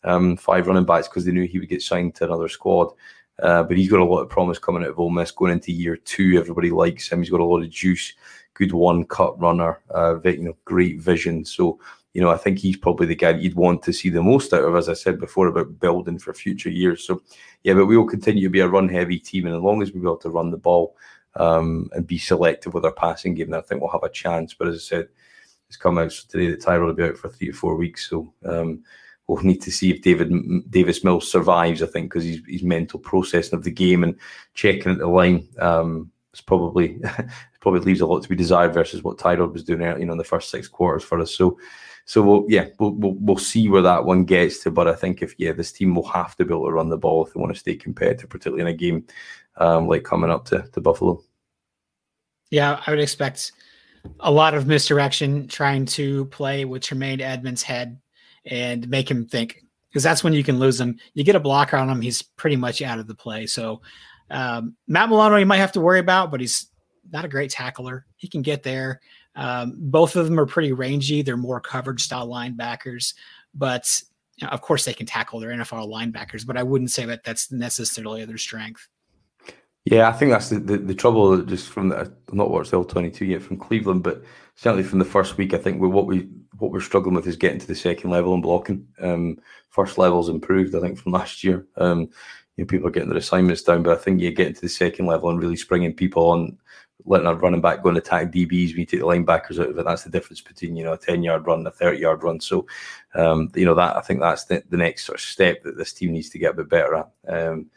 um, 0.03 0.37
five 0.37 0.67
running 0.67 0.85
backs 0.85 1.07
because 1.07 1.25
they 1.25 1.31
knew 1.31 1.47
he 1.47 1.59
would 1.59 1.69
get 1.69 1.81
signed 1.81 2.15
to 2.15 2.25
another 2.25 2.47
squad. 2.47 2.91
Uh, 3.41 3.63
but 3.63 3.77
he's 3.77 3.89
got 3.89 3.99
a 3.99 4.05
lot 4.05 4.21
of 4.21 4.29
promise 4.29 4.59
coming 4.59 4.83
out 4.83 4.89
of 4.89 4.99
Ole 4.99 5.09
Miss 5.09 5.31
going 5.31 5.51
into 5.51 5.71
year 5.71 5.95
two. 5.95 6.37
Everybody 6.37 6.69
likes 6.69 7.11
him. 7.11 7.21
He's 7.21 7.31
got 7.31 7.39
a 7.39 7.45
lot 7.45 7.63
of 7.63 7.69
juice, 7.69 8.13
good 8.53 8.71
one 8.71 9.03
cut 9.05 9.39
runner, 9.39 9.81
uh, 9.93 10.21
you 10.23 10.43
know, 10.43 10.57
great 10.65 10.99
vision. 10.99 11.43
So, 11.43 11.79
you 12.13 12.21
know, 12.21 12.29
I 12.29 12.37
think 12.37 12.59
he's 12.59 12.77
probably 12.77 13.07
the 13.07 13.15
guy 13.15 13.31
that 13.31 13.41
you'd 13.41 13.55
want 13.55 13.81
to 13.83 13.93
see 13.93 14.09
the 14.09 14.21
most 14.21 14.53
out 14.53 14.63
of, 14.63 14.75
as 14.75 14.89
I 14.89 14.93
said 14.93 15.19
before, 15.19 15.47
about 15.47 15.79
building 15.79 16.19
for 16.19 16.33
future 16.33 16.69
years. 16.69 17.05
So, 17.07 17.23
yeah, 17.63 17.73
but 17.73 17.87
we 17.87 17.97
will 17.97 18.07
continue 18.07 18.43
to 18.43 18.49
be 18.49 18.59
a 18.59 18.67
run 18.67 18.89
heavy 18.89 19.17
team. 19.17 19.47
And 19.47 19.55
as 19.55 19.61
long 19.61 19.81
as 19.81 19.91
we're 19.91 20.01
able 20.01 20.17
to 20.17 20.29
run 20.29 20.51
the 20.51 20.57
ball 20.57 20.95
um, 21.35 21.89
and 21.93 22.05
be 22.05 22.17
selective 22.19 22.73
with 22.73 22.85
our 22.85 22.91
passing 22.91 23.33
game, 23.33 23.51
then 23.51 23.59
I 23.59 23.63
think 23.63 23.81
we'll 23.81 23.91
have 23.91 24.03
a 24.03 24.09
chance. 24.09 24.53
But 24.53 24.67
as 24.67 24.75
I 24.75 24.79
said, 24.79 25.07
it's 25.67 25.77
come 25.77 25.97
out 25.97 26.11
today 26.11 26.51
that 26.51 26.61
Tyrod 26.61 26.85
will 26.85 26.93
be 26.93 27.03
out 27.03 27.17
for 27.17 27.29
three 27.29 27.47
to 27.47 27.53
four 27.53 27.75
weeks. 27.75 28.09
So, 28.09 28.31
um, 28.45 28.83
we'll 29.31 29.43
need 29.43 29.61
to 29.61 29.71
see 29.71 29.89
if 29.91 30.01
David 30.01 30.29
Davis 30.69 31.03
Mills 31.03 31.31
survives. 31.31 31.81
I 31.81 31.85
think 31.85 32.09
because 32.09 32.25
his, 32.25 32.41
his 32.47 32.63
mental 32.63 32.99
processing 32.99 33.57
of 33.57 33.63
the 33.63 33.71
game 33.71 34.03
and 34.03 34.17
checking 34.55 34.91
at 34.91 34.97
the 34.97 35.07
line 35.07 35.47
um, 35.59 36.11
is 36.33 36.41
probably 36.41 36.99
probably 37.61 37.79
leaves 37.79 38.01
a 38.01 38.05
lot 38.05 38.21
to 38.23 38.29
be 38.29 38.35
desired 38.35 38.73
versus 38.73 39.03
what 39.03 39.17
Tyrod 39.17 39.53
was 39.53 39.63
doing, 39.63 39.81
you 39.81 40.05
know, 40.05 40.11
in 40.11 40.17
the 40.17 40.23
first 40.23 40.49
six 40.49 40.67
quarters 40.67 41.03
for 41.03 41.19
us. 41.21 41.33
So, 41.33 41.57
so 42.03 42.21
we'll 42.21 42.45
yeah, 42.49 42.67
we'll, 42.77 42.91
we'll 42.91 43.15
we'll 43.19 43.37
see 43.37 43.69
where 43.69 43.81
that 43.83 44.03
one 44.03 44.25
gets 44.25 44.61
to. 44.63 44.71
But 44.71 44.89
I 44.89 44.95
think 44.95 45.21
if 45.21 45.33
yeah, 45.37 45.53
this 45.53 45.71
team 45.71 45.95
will 45.95 46.09
have 46.09 46.35
to 46.35 46.43
be 46.43 46.53
able 46.53 46.65
to 46.65 46.73
run 46.73 46.89
the 46.89 46.97
ball 46.97 47.25
if 47.25 47.33
they 47.33 47.39
want 47.39 47.53
to 47.53 47.59
stay 47.59 47.75
competitive, 47.75 48.29
particularly 48.29 48.61
in 48.61 48.67
a 48.67 48.77
game 48.77 49.05
um, 49.55 49.87
like 49.87 50.03
coming 50.03 50.29
up 50.29 50.43
to 50.45 50.63
to 50.73 50.81
Buffalo. 50.81 51.23
Yeah, 52.49 52.81
I 52.85 52.91
would 52.91 52.99
expect 52.99 53.53
a 54.19 54.31
lot 54.31 54.55
of 54.55 54.67
misdirection 54.67 55.47
trying 55.47 55.85
to 55.85 56.25
play 56.25 56.65
with 56.65 56.81
Tremaine 56.81 57.21
Edmunds' 57.21 57.63
head 57.63 57.97
and 58.45 58.87
make 58.89 59.09
him 59.09 59.25
think 59.25 59.63
because 59.89 60.03
that's 60.03 60.23
when 60.23 60.33
you 60.33 60.43
can 60.43 60.59
lose 60.59 60.79
him. 60.79 60.97
You 61.13 61.23
get 61.23 61.35
a 61.35 61.39
blocker 61.39 61.77
on 61.77 61.89
him, 61.89 62.01
he's 62.01 62.21
pretty 62.21 62.55
much 62.55 62.81
out 62.81 62.99
of 62.99 63.07
the 63.07 63.15
play. 63.15 63.45
So 63.45 63.81
um, 64.29 64.75
Matt 64.87 65.09
Milano, 65.09 65.35
you 65.35 65.45
might 65.45 65.57
have 65.57 65.73
to 65.73 65.81
worry 65.81 65.99
about, 65.99 66.31
but 66.31 66.39
he's 66.39 66.67
not 67.11 67.25
a 67.25 67.29
great 67.29 67.51
tackler. 67.51 68.05
He 68.15 68.27
can 68.27 68.41
get 68.41 68.63
there. 68.63 69.01
Um, 69.35 69.75
both 69.77 70.15
of 70.15 70.25
them 70.25 70.39
are 70.39 70.45
pretty 70.45 70.71
rangy. 70.71 71.21
They're 71.21 71.37
more 71.37 71.59
coverage 71.59 72.01
style 72.01 72.27
linebackers, 72.27 73.13
but 73.53 73.85
you 74.37 74.47
know, 74.47 74.51
of 74.51 74.61
course 74.61 74.85
they 74.85 74.93
can 74.93 75.05
tackle 75.05 75.39
their 75.39 75.51
NFL 75.51 75.89
linebackers. 75.89 76.45
But 76.45 76.57
I 76.57 76.63
wouldn't 76.63 76.91
say 76.91 77.05
that 77.05 77.23
that's 77.23 77.51
necessarily 77.51 78.25
their 78.25 78.37
strength. 78.37 78.87
Yeah, 79.85 80.07
I 80.07 80.11
think 80.11 80.31
that's 80.31 80.49
the, 80.49 80.59
the, 80.59 80.77
the 80.77 80.93
trouble 80.93 81.41
just 81.41 81.69
from 81.69 81.89
the 81.89 81.99
I've 81.99 82.13
not 82.31 82.51
watched 82.51 82.71
the 82.71 82.77
L 82.77 82.83
twenty 82.83 83.09
two 83.09 83.25
yet 83.25 83.41
from 83.41 83.57
Cleveland, 83.57 84.03
but 84.03 84.23
certainly 84.55 84.83
from 84.83 84.99
the 84.99 85.05
first 85.05 85.37
week, 85.37 85.53
I 85.53 85.57
think 85.57 85.81
we 85.81 85.87
what 85.87 86.05
we 86.05 86.29
what 86.61 86.71
we're 86.71 86.79
struggling 86.79 87.15
with 87.15 87.25
is 87.25 87.35
getting 87.35 87.59
to 87.59 87.67
the 87.67 87.75
second 87.75 88.11
level 88.11 88.33
and 88.33 88.43
blocking. 88.43 88.87
Um, 88.99 89.39
first 89.69 89.97
level's 89.97 90.29
improved, 90.29 90.75
I 90.75 90.79
think, 90.79 90.97
from 90.97 91.11
last 91.11 91.43
year. 91.43 91.65
Um, 91.75 92.01
you 92.55 92.63
know, 92.63 92.65
people 92.65 92.87
are 92.87 92.91
getting 92.91 93.09
their 93.09 93.17
assignments 93.17 93.63
down, 93.63 93.81
but 93.81 93.97
I 93.97 94.01
think 94.01 94.21
you 94.21 94.31
get 94.31 94.55
to 94.55 94.61
the 94.61 94.69
second 94.69 95.07
level 95.07 95.29
and 95.29 95.41
really 95.41 95.55
springing 95.55 95.93
people 95.93 96.29
on, 96.29 96.57
letting 97.05 97.25
a 97.25 97.33
running 97.33 97.61
back 97.61 97.81
go 97.81 97.89
and 97.89 97.97
attack 97.97 98.31
DBs 98.31 98.69
you 98.69 98.85
take 98.85 98.99
the 98.99 99.05
linebackers 99.07 99.59
out 99.59 99.69
of 99.69 99.77
it. 99.79 99.85
That's 99.85 100.03
the 100.03 100.11
difference 100.11 100.41
between 100.41 100.75
you 100.75 100.83
know 100.83 100.93
a 100.93 100.97
ten 100.97 101.23
yard 101.23 101.47
run 101.47 101.59
and 101.59 101.67
a 101.67 101.71
thirty 101.71 101.99
yard 101.99 102.21
run. 102.23 102.39
So, 102.39 102.67
um, 103.15 103.51
you 103.55 103.65
know 103.65 103.73
that 103.73 103.97
I 103.97 104.01
think 104.01 104.19
that's 104.19 104.45
the, 104.45 104.61
the 104.69 104.77
next 104.77 105.05
sort 105.05 105.17
of 105.17 105.25
step 105.25 105.63
that 105.63 105.77
this 105.77 105.93
team 105.93 106.11
needs 106.11 106.29
to 106.29 106.37
get 106.37 106.51
a 106.51 106.57
bit 106.57 106.69
better 106.69 106.95
at. 106.95 107.09
Um, 107.27 107.71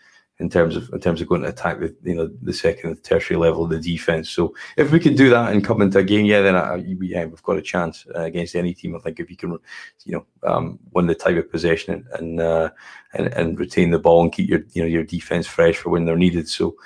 in 0.44 0.50
terms 0.50 0.76
of 0.76 0.90
in 0.92 1.00
terms 1.00 1.22
of 1.22 1.28
going 1.28 1.40
to 1.40 1.48
attack 1.48 1.80
the 1.80 1.96
you 2.02 2.14
know 2.14 2.28
the 2.42 2.52
second 2.52 2.90
and 2.90 3.02
tertiary 3.02 3.38
level 3.38 3.64
of 3.64 3.70
the 3.70 3.80
defense. 3.80 4.28
So 4.28 4.54
if 4.76 4.92
we 4.92 5.00
can 5.00 5.16
do 5.16 5.30
that 5.30 5.52
and 5.52 5.64
come 5.64 5.80
into 5.80 5.98
a 5.98 6.04
game, 6.04 6.26
yeah, 6.26 6.42
then 6.42 6.54
I, 6.54 6.76
yeah, 6.76 7.24
we've 7.24 7.42
got 7.42 7.56
a 7.56 7.62
chance 7.62 8.06
uh, 8.14 8.20
against 8.20 8.54
any 8.54 8.74
team. 8.74 8.94
I 8.94 8.98
think 8.98 9.18
if 9.18 9.30
you 9.30 9.36
can, 9.36 9.58
you 10.04 10.12
know, 10.12 10.26
um, 10.46 10.78
win 10.92 11.06
the 11.06 11.14
type 11.14 11.38
of 11.38 11.50
possession 11.50 11.94
and 11.94 12.04
and, 12.18 12.40
uh, 12.40 12.70
and 13.14 13.32
and 13.32 13.58
retain 13.58 13.90
the 13.90 13.98
ball 13.98 14.22
and 14.22 14.32
keep 14.32 14.50
your 14.50 14.60
you 14.74 14.82
know 14.82 14.88
your 14.88 15.04
defense 15.04 15.46
fresh 15.46 15.76
for 15.78 15.88
when 15.88 16.04
they're 16.04 16.16
needed. 16.16 16.46
So 16.46 16.76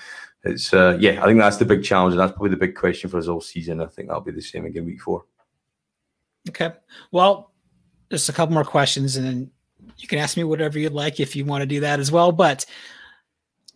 it's 0.45 0.73
uh, 0.73 0.97
yeah, 1.01 1.21
I 1.21 1.27
think 1.27 1.41
that's 1.41 1.57
the 1.57 1.65
big 1.65 1.83
challenge, 1.83 2.13
and 2.13 2.21
that's 2.21 2.33
probably 2.33 2.51
the 2.51 2.65
big 2.65 2.77
question 2.77 3.11
for 3.11 3.19
us 3.19 3.27
all 3.27 3.41
season. 3.41 3.83
I 3.83 3.87
think 3.87 4.09
that'll 4.09 4.23
be 4.23 4.31
the 4.31 4.41
same 4.41 4.67
again 4.67 4.85
week 4.85 5.03
four. 5.03 5.25
Okay, 6.49 6.73
well, 7.11 7.53
just 8.11 8.29
a 8.29 8.33
couple 8.33 8.55
more 8.55 8.65
questions, 8.65 9.17
and 9.17 9.27
then 9.27 9.51
you 9.99 10.07
can 10.07 10.21
ask 10.21 10.37
me 10.37 10.45
whatever 10.45 10.79
you'd 10.79 10.93
like 10.93 11.19
if 11.19 11.35
you 11.35 11.45
want 11.45 11.63
to 11.63 11.67
do 11.67 11.81
that 11.81 11.99
as 11.99 12.13
well. 12.13 12.33
But 12.33 12.65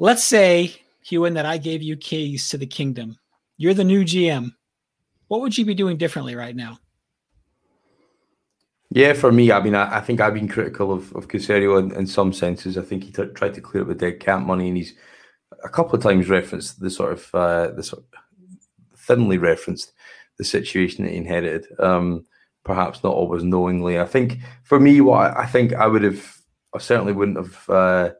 let's 0.03 0.25
say, 0.25 0.75
Ewan, 1.05 1.35
that 1.35 1.47
I 1.47 1.59
gave 1.59 1.81
you 1.81 1.97
keys 1.97 2.49
to 2.49 2.59
the 2.59 2.67
kingdom. 2.67 3.17
You're 3.57 3.73
the 3.73 3.85
new 3.85 4.05
GM. 4.05 4.51
What 5.29 5.41
would 5.43 5.57
you 5.57 5.65
be 5.65 5.75
doing 5.75 5.97
differently 5.97 6.35
right 6.35 6.57
now? 6.57 6.81
Yeah, 8.91 9.13
for 9.13 9.31
me, 9.31 9.53
I 9.53 9.63
mean, 9.63 9.77
I, 9.77 9.99
I 9.99 10.01
think 10.01 10.21
I've 10.21 10.35
been 10.35 10.49
critical 10.49 10.93
of, 10.93 11.15
of 11.15 11.29
Caserio 11.29 11.79
in, 11.79 11.95
in 11.95 12.07
some 12.09 12.33
senses. 12.33 12.77
I 12.77 12.83
think 12.83 13.05
he 13.05 13.13
t- 13.13 13.27
tried 13.27 13.55
to 13.55 13.61
clear 13.61 13.85
up 13.85 13.89
the 13.89 13.95
dead 13.95 14.19
cap 14.19 14.43
money, 14.43 14.67
and 14.67 14.77
he's 14.77 14.95
a 15.63 15.69
couple 15.69 15.95
of 15.95 16.03
times 16.03 16.29
referenced 16.29 16.81
the 16.81 16.91
sort 16.91 17.13
of 17.13 17.35
uh, 17.35 17.69
the 17.69 17.83
sort 17.83 18.03
of 18.03 18.99
thinly 18.99 19.39
referenced 19.39 19.93
the 20.37 20.45
situation 20.45 21.05
that 21.05 21.13
he 21.13 21.17
inherited. 21.17 21.67
Um, 21.79 22.27
perhaps 22.65 23.03
not 23.05 23.15
always 23.15 23.45
knowingly. 23.45 24.01
I 24.01 24.05
think 24.05 24.41
for 24.65 24.81
me, 24.81 25.01
what 25.01 25.37
I 25.39 25.47
think 25.47 25.73
I 25.73 25.87
would 25.87 26.03
have, 26.03 26.37
I 26.75 26.79
certainly 26.79 27.13
wouldn't 27.13 27.39
have. 27.39 27.71
Uh, 27.71 28.11
I 28.11 28.13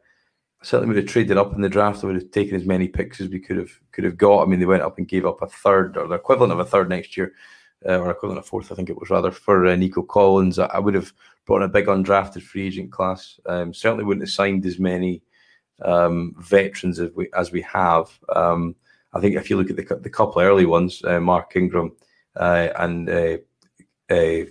certainly 0.63 0.87
would 0.87 1.03
have 1.03 1.11
traded 1.11 1.37
up 1.37 1.53
in 1.53 1.61
the 1.61 1.69
draft. 1.69 2.03
I 2.03 2.07
would 2.07 2.15
have 2.15 2.31
taken 2.31 2.55
as 2.55 2.65
many 2.65 2.87
picks 2.87 3.21
as 3.21 3.29
we 3.29 3.39
could 3.39 3.57
have 3.57 3.71
could 3.91 4.03
have 4.03 4.17
got. 4.17 4.43
I 4.43 4.45
mean, 4.45 4.59
they 4.59 4.65
went 4.65 4.81
up 4.81 4.97
and 4.97 5.07
gave 5.07 5.25
up 5.25 5.41
a 5.41 5.47
third 5.47 5.97
or 5.97 6.07
the 6.07 6.15
equivalent 6.15 6.53
of 6.53 6.59
a 6.59 6.65
third 6.65 6.89
next 6.89 7.15
year, 7.15 7.33
uh, 7.87 7.97
or 7.97 8.09
equivalent 8.09 8.39
of 8.39 8.45
fourth, 8.45 8.71
I 8.71 8.75
think 8.75 8.89
it 8.89 8.99
was 8.99 9.09
rather 9.09 9.31
for 9.31 9.65
uh, 9.65 9.75
Nico 9.75 10.01
Collins. 10.01 10.59
I, 10.59 10.65
I, 10.67 10.79
would 10.79 10.93
have 10.95 11.13
brought 11.45 11.57
in 11.57 11.63
a 11.63 11.67
big 11.67 11.87
undrafted 11.87 12.41
free 12.41 12.67
agent 12.67 12.91
class. 12.91 13.39
Um, 13.45 13.73
certainly 13.73 14.05
wouldn't 14.05 14.27
have 14.27 14.33
signed 14.33 14.65
as 14.65 14.79
many 14.79 15.21
um, 15.83 16.35
veterans 16.39 16.99
as 16.99 17.11
we 17.11 17.29
as 17.35 17.51
we 17.51 17.61
have. 17.61 18.07
Um, 18.35 18.75
I 19.13 19.19
think 19.19 19.35
if 19.35 19.49
you 19.49 19.57
look 19.57 19.69
at 19.69 19.75
the 19.75 19.95
the 19.95 20.09
couple 20.09 20.41
early 20.41 20.65
ones, 20.65 21.03
uh, 21.03 21.19
Mark 21.19 21.55
Ingram 21.55 21.91
uh, 22.35 22.69
and 22.77 23.09
uh, 23.09 23.37
uh, 24.09 24.45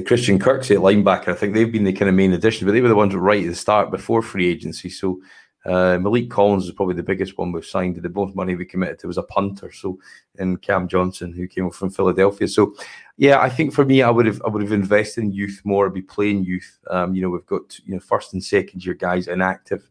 Christian 0.00 0.38
Kirksey 0.38 0.76
at 0.76 0.82
linebacker. 0.82 1.28
I 1.28 1.34
think 1.34 1.54
they've 1.54 1.70
been 1.70 1.84
the 1.84 1.92
kind 1.92 2.08
of 2.08 2.14
main 2.14 2.32
addition, 2.32 2.66
but 2.66 2.72
they 2.72 2.80
were 2.80 2.88
the 2.88 2.94
ones 2.94 3.14
right 3.14 3.44
at 3.44 3.50
the 3.50 3.54
start 3.54 3.90
before 3.90 4.22
free 4.22 4.48
agency. 4.48 4.88
So 4.88 5.20
uh, 5.64 5.98
Maliek 5.98 6.30
Collins 6.30 6.64
is 6.64 6.72
probably 6.72 6.94
the 6.94 7.02
biggest 7.02 7.38
one 7.38 7.52
we've 7.52 7.64
signed. 7.64 7.96
The 7.96 8.08
most 8.08 8.34
money 8.34 8.54
we 8.54 8.64
committed 8.64 8.98
to 9.00 9.06
was 9.06 9.18
a 9.18 9.22
punter. 9.22 9.70
So 9.70 9.98
and 10.38 10.60
Cam 10.60 10.88
Johnston, 10.88 11.32
who 11.32 11.46
came 11.46 11.70
from 11.70 11.90
Philadelphia. 11.90 12.48
So 12.48 12.74
yeah, 13.16 13.40
I 13.40 13.48
think 13.48 13.72
for 13.72 13.84
me, 13.84 14.02
I 14.02 14.10
would 14.10 14.26
have 14.26 14.42
I 14.44 14.48
would 14.48 14.62
have 14.62 14.72
invested 14.72 15.24
in 15.24 15.32
youth 15.32 15.60
more. 15.64 15.90
Be 15.90 16.02
playing 16.02 16.44
youth. 16.44 16.78
Um, 16.90 17.14
you 17.14 17.22
know, 17.22 17.30
we've 17.30 17.46
got 17.46 17.78
you 17.84 17.94
know 17.94 18.00
first 18.00 18.32
and 18.32 18.42
second 18.42 18.84
year 18.84 18.94
guys 18.94 19.28
inactive. 19.28 19.88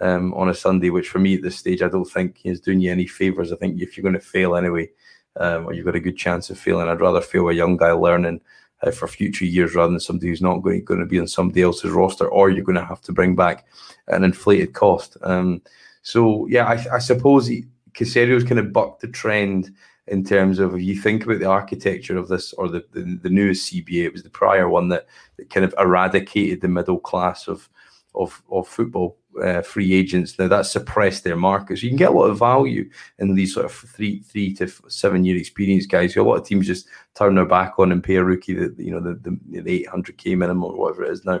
Um, 0.00 0.32
on 0.32 0.48
a 0.48 0.54
Sunday, 0.54 0.88
which 0.88 1.10
for 1.10 1.18
me 1.18 1.34
at 1.34 1.42
this 1.42 1.58
stage, 1.58 1.82
I 1.82 1.88
don't 1.88 2.06
think 2.06 2.40
is 2.44 2.62
doing 2.62 2.80
you 2.80 2.90
any 2.90 3.06
favors. 3.06 3.52
I 3.52 3.56
think 3.56 3.78
if 3.78 3.94
you're 3.94 4.02
going 4.02 4.14
to 4.14 4.20
fail 4.20 4.56
anyway, 4.56 4.88
um, 5.36 5.66
or 5.66 5.74
you've 5.74 5.84
got 5.84 5.96
a 5.96 6.00
good 6.00 6.16
chance 6.16 6.48
of 6.48 6.58
failing. 6.58 6.88
I'd 6.88 7.02
rather 7.02 7.20
fail 7.20 7.50
a 7.50 7.52
young 7.52 7.76
guy 7.76 7.92
learning 7.92 8.40
uh, 8.82 8.90
for 8.90 9.08
future 9.08 9.44
years 9.44 9.74
rather 9.74 9.90
than 9.90 10.00
somebody 10.00 10.28
who's 10.28 10.42
not 10.42 10.58
going, 10.58 10.84
going 10.84 11.00
to 11.00 11.06
be 11.06 11.20
on 11.20 11.28
somebody 11.28 11.62
else's 11.62 11.90
roster, 11.90 12.26
or 12.26 12.50
you're 12.50 12.64
going 12.64 12.78
to 12.78 12.84
have 12.84 13.00
to 13.02 13.12
bring 13.12 13.34
back 13.34 13.66
an 14.08 14.24
inflated 14.24 14.72
cost. 14.74 15.16
Um, 15.22 15.62
so 16.02 16.46
yeah, 16.48 16.66
I, 16.66 16.96
I 16.96 16.98
suppose 16.98 17.50
Caserio's 17.94 18.44
kind 18.44 18.58
of 18.58 18.72
bucked 18.72 19.00
the 19.00 19.08
trend 19.08 19.72
in 20.08 20.24
terms 20.24 20.58
of 20.58 20.74
if 20.74 20.82
you 20.82 20.96
think 20.96 21.24
about 21.24 21.38
the 21.38 21.46
architecture 21.46 22.16
of 22.16 22.28
this 22.28 22.52
or 22.54 22.68
the, 22.68 22.84
the, 22.92 23.18
the 23.22 23.30
newest 23.30 23.72
CBA, 23.72 24.04
it 24.04 24.12
was 24.12 24.24
the 24.24 24.30
prior 24.30 24.68
one 24.68 24.88
that, 24.88 25.06
that 25.36 25.48
kind 25.50 25.64
of 25.64 25.74
eradicated 25.78 26.60
the 26.60 26.68
middle 26.68 26.98
class 26.98 27.46
of 27.48 27.68
of, 28.14 28.42
of 28.50 28.68
football 28.68 29.16
uh, 29.42 29.62
free 29.62 29.92
agents. 29.92 30.38
Now 30.38 30.48
that 30.48 30.66
suppressed 30.66 31.24
their 31.24 31.36
market. 31.36 31.78
So 31.78 31.84
you 31.84 31.90
can 31.90 31.98
get 31.98 32.10
a 32.10 32.14
lot 32.14 32.30
of 32.30 32.38
value 32.38 32.88
in 33.18 33.34
these 33.34 33.54
sort 33.54 33.66
of 33.66 33.72
three 33.72 34.20
three 34.20 34.54
to 34.54 34.68
seven 34.88 35.24
year 35.24 35.36
experience 35.36 35.86
guys. 35.86 36.14
So 36.14 36.22
a 36.22 36.28
lot 36.28 36.36
of 36.36 36.46
teams 36.46 36.66
just 36.66 36.86
turn 37.14 37.34
their 37.34 37.46
back 37.46 37.78
on 37.78 37.92
and 37.92 38.04
pay 38.04 38.16
a 38.16 38.24
rookie 38.24 38.54
the 38.54 38.74
you 38.76 38.90
know 38.90 39.00
the 39.00 39.14
the, 39.14 39.62
the 39.62 39.72
eight 39.72 39.88
hundred 39.88 40.18
k 40.18 40.34
minimum 40.34 40.64
or 40.64 40.76
whatever 40.76 41.04
it 41.04 41.12
is 41.12 41.24
now 41.24 41.40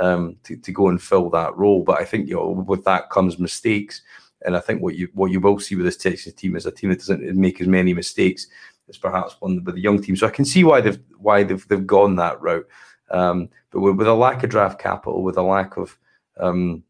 um, 0.00 0.36
to 0.44 0.56
to 0.56 0.72
go 0.72 0.88
and 0.88 1.02
fill 1.02 1.30
that 1.30 1.56
role. 1.56 1.82
But 1.82 2.00
I 2.00 2.04
think 2.04 2.28
you 2.28 2.34
know 2.34 2.48
with 2.48 2.84
that 2.84 3.10
comes 3.10 3.38
mistakes. 3.38 4.02
And 4.42 4.56
I 4.56 4.60
think 4.60 4.82
what 4.82 4.94
you 4.94 5.08
what 5.14 5.32
you 5.32 5.40
will 5.40 5.58
see 5.58 5.74
with 5.74 5.84
this 5.84 5.96
Texas 5.96 6.32
team 6.32 6.56
is 6.56 6.66
a 6.66 6.70
team 6.70 6.90
that 6.90 7.00
doesn't 7.00 7.34
make 7.34 7.60
as 7.60 7.66
many 7.66 7.92
mistakes 7.92 8.46
as 8.88 8.96
perhaps 8.96 9.36
one 9.40 9.62
with 9.64 9.74
the 9.74 9.80
young 9.80 10.00
team. 10.00 10.16
So 10.16 10.26
I 10.26 10.30
can 10.30 10.44
see 10.44 10.64
why 10.64 10.80
they've 10.80 10.98
why 11.18 11.42
they've 11.42 11.66
they've 11.68 11.86
gone 11.86 12.16
that 12.16 12.40
route. 12.40 12.66
Um, 13.10 13.48
but 13.70 13.80
with, 13.80 13.96
with, 13.96 14.06
a 14.06 14.14
lack 14.14 14.44
of 14.44 14.50
draft 14.50 14.78
capital, 14.78 15.22
with 15.22 15.38
a 15.38 15.42
lack 15.42 15.76
of 15.76 15.98
um, 16.38 16.82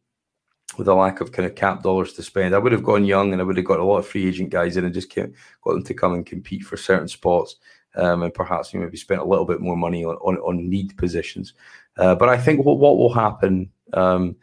with 0.76 0.88
a 0.88 0.94
lack 0.94 1.20
of 1.20 1.32
kind 1.32 1.46
of 1.46 1.54
cap 1.54 1.82
dollars 1.82 2.12
to 2.14 2.22
spend. 2.22 2.54
I 2.54 2.58
would 2.58 2.72
have 2.72 2.84
gone 2.84 3.04
young 3.04 3.32
and 3.32 3.40
I 3.40 3.44
would 3.44 3.56
have 3.56 3.66
got 3.66 3.80
a 3.80 3.84
lot 3.84 3.98
of 3.98 4.06
free 4.06 4.26
agent 4.26 4.50
guys 4.50 4.76
in 4.76 4.84
and 4.84 4.94
just 4.94 5.14
got 5.14 5.30
them 5.64 5.82
to 5.82 5.94
come 5.94 6.14
and 6.14 6.26
compete 6.26 6.62
for 6.62 6.76
certain 6.76 7.08
spots. 7.08 7.56
Um, 7.96 8.22
and 8.22 8.32
perhaps 8.34 8.74
maybe 8.74 8.96
spent 8.96 9.22
a 9.22 9.24
little 9.24 9.46
bit 9.46 9.60
more 9.60 9.76
money 9.76 10.04
on, 10.04 10.16
on, 10.16 10.36
on 10.36 10.68
need 10.68 10.96
positions. 10.98 11.54
Uh, 11.96 12.14
but 12.14 12.28
I 12.28 12.36
think 12.36 12.64
what, 12.64 12.78
what 12.78 12.96
will 12.96 13.12
happen, 13.12 13.70
um, 13.94 14.36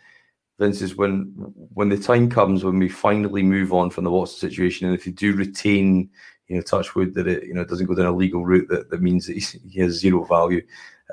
Vince, 0.59 0.81
is 0.81 0.95
when 0.95 1.31
when 1.73 1.89
the 1.89 1.97
time 1.97 2.29
comes 2.29 2.63
when 2.63 2.79
we 2.79 2.89
finally 2.89 3.43
move 3.43 3.71
on 3.71 3.91
from 3.91 4.03
the 4.03 4.11
Watson 4.11 4.49
situation, 4.49 4.87
and 4.87 4.95
if 4.95 5.05
you 5.05 5.13
do 5.13 5.35
retain, 5.35 6.09
you 6.47 6.55
know, 6.55 6.61
touch 6.61 6.95
wood 6.95 7.13
that 7.13 7.27
it 7.27 7.43
you 7.43 7.53
know 7.53 7.63
doesn't 7.63 7.85
go 7.85 7.93
down 7.93 8.07
a 8.07 8.11
legal 8.11 8.43
route 8.45 8.67
that, 8.69 8.89
that 8.89 9.01
means 9.01 9.27
that 9.27 9.37
he 9.69 9.79
has 9.79 9.93
zero 9.93 10.25
value. 10.25 10.61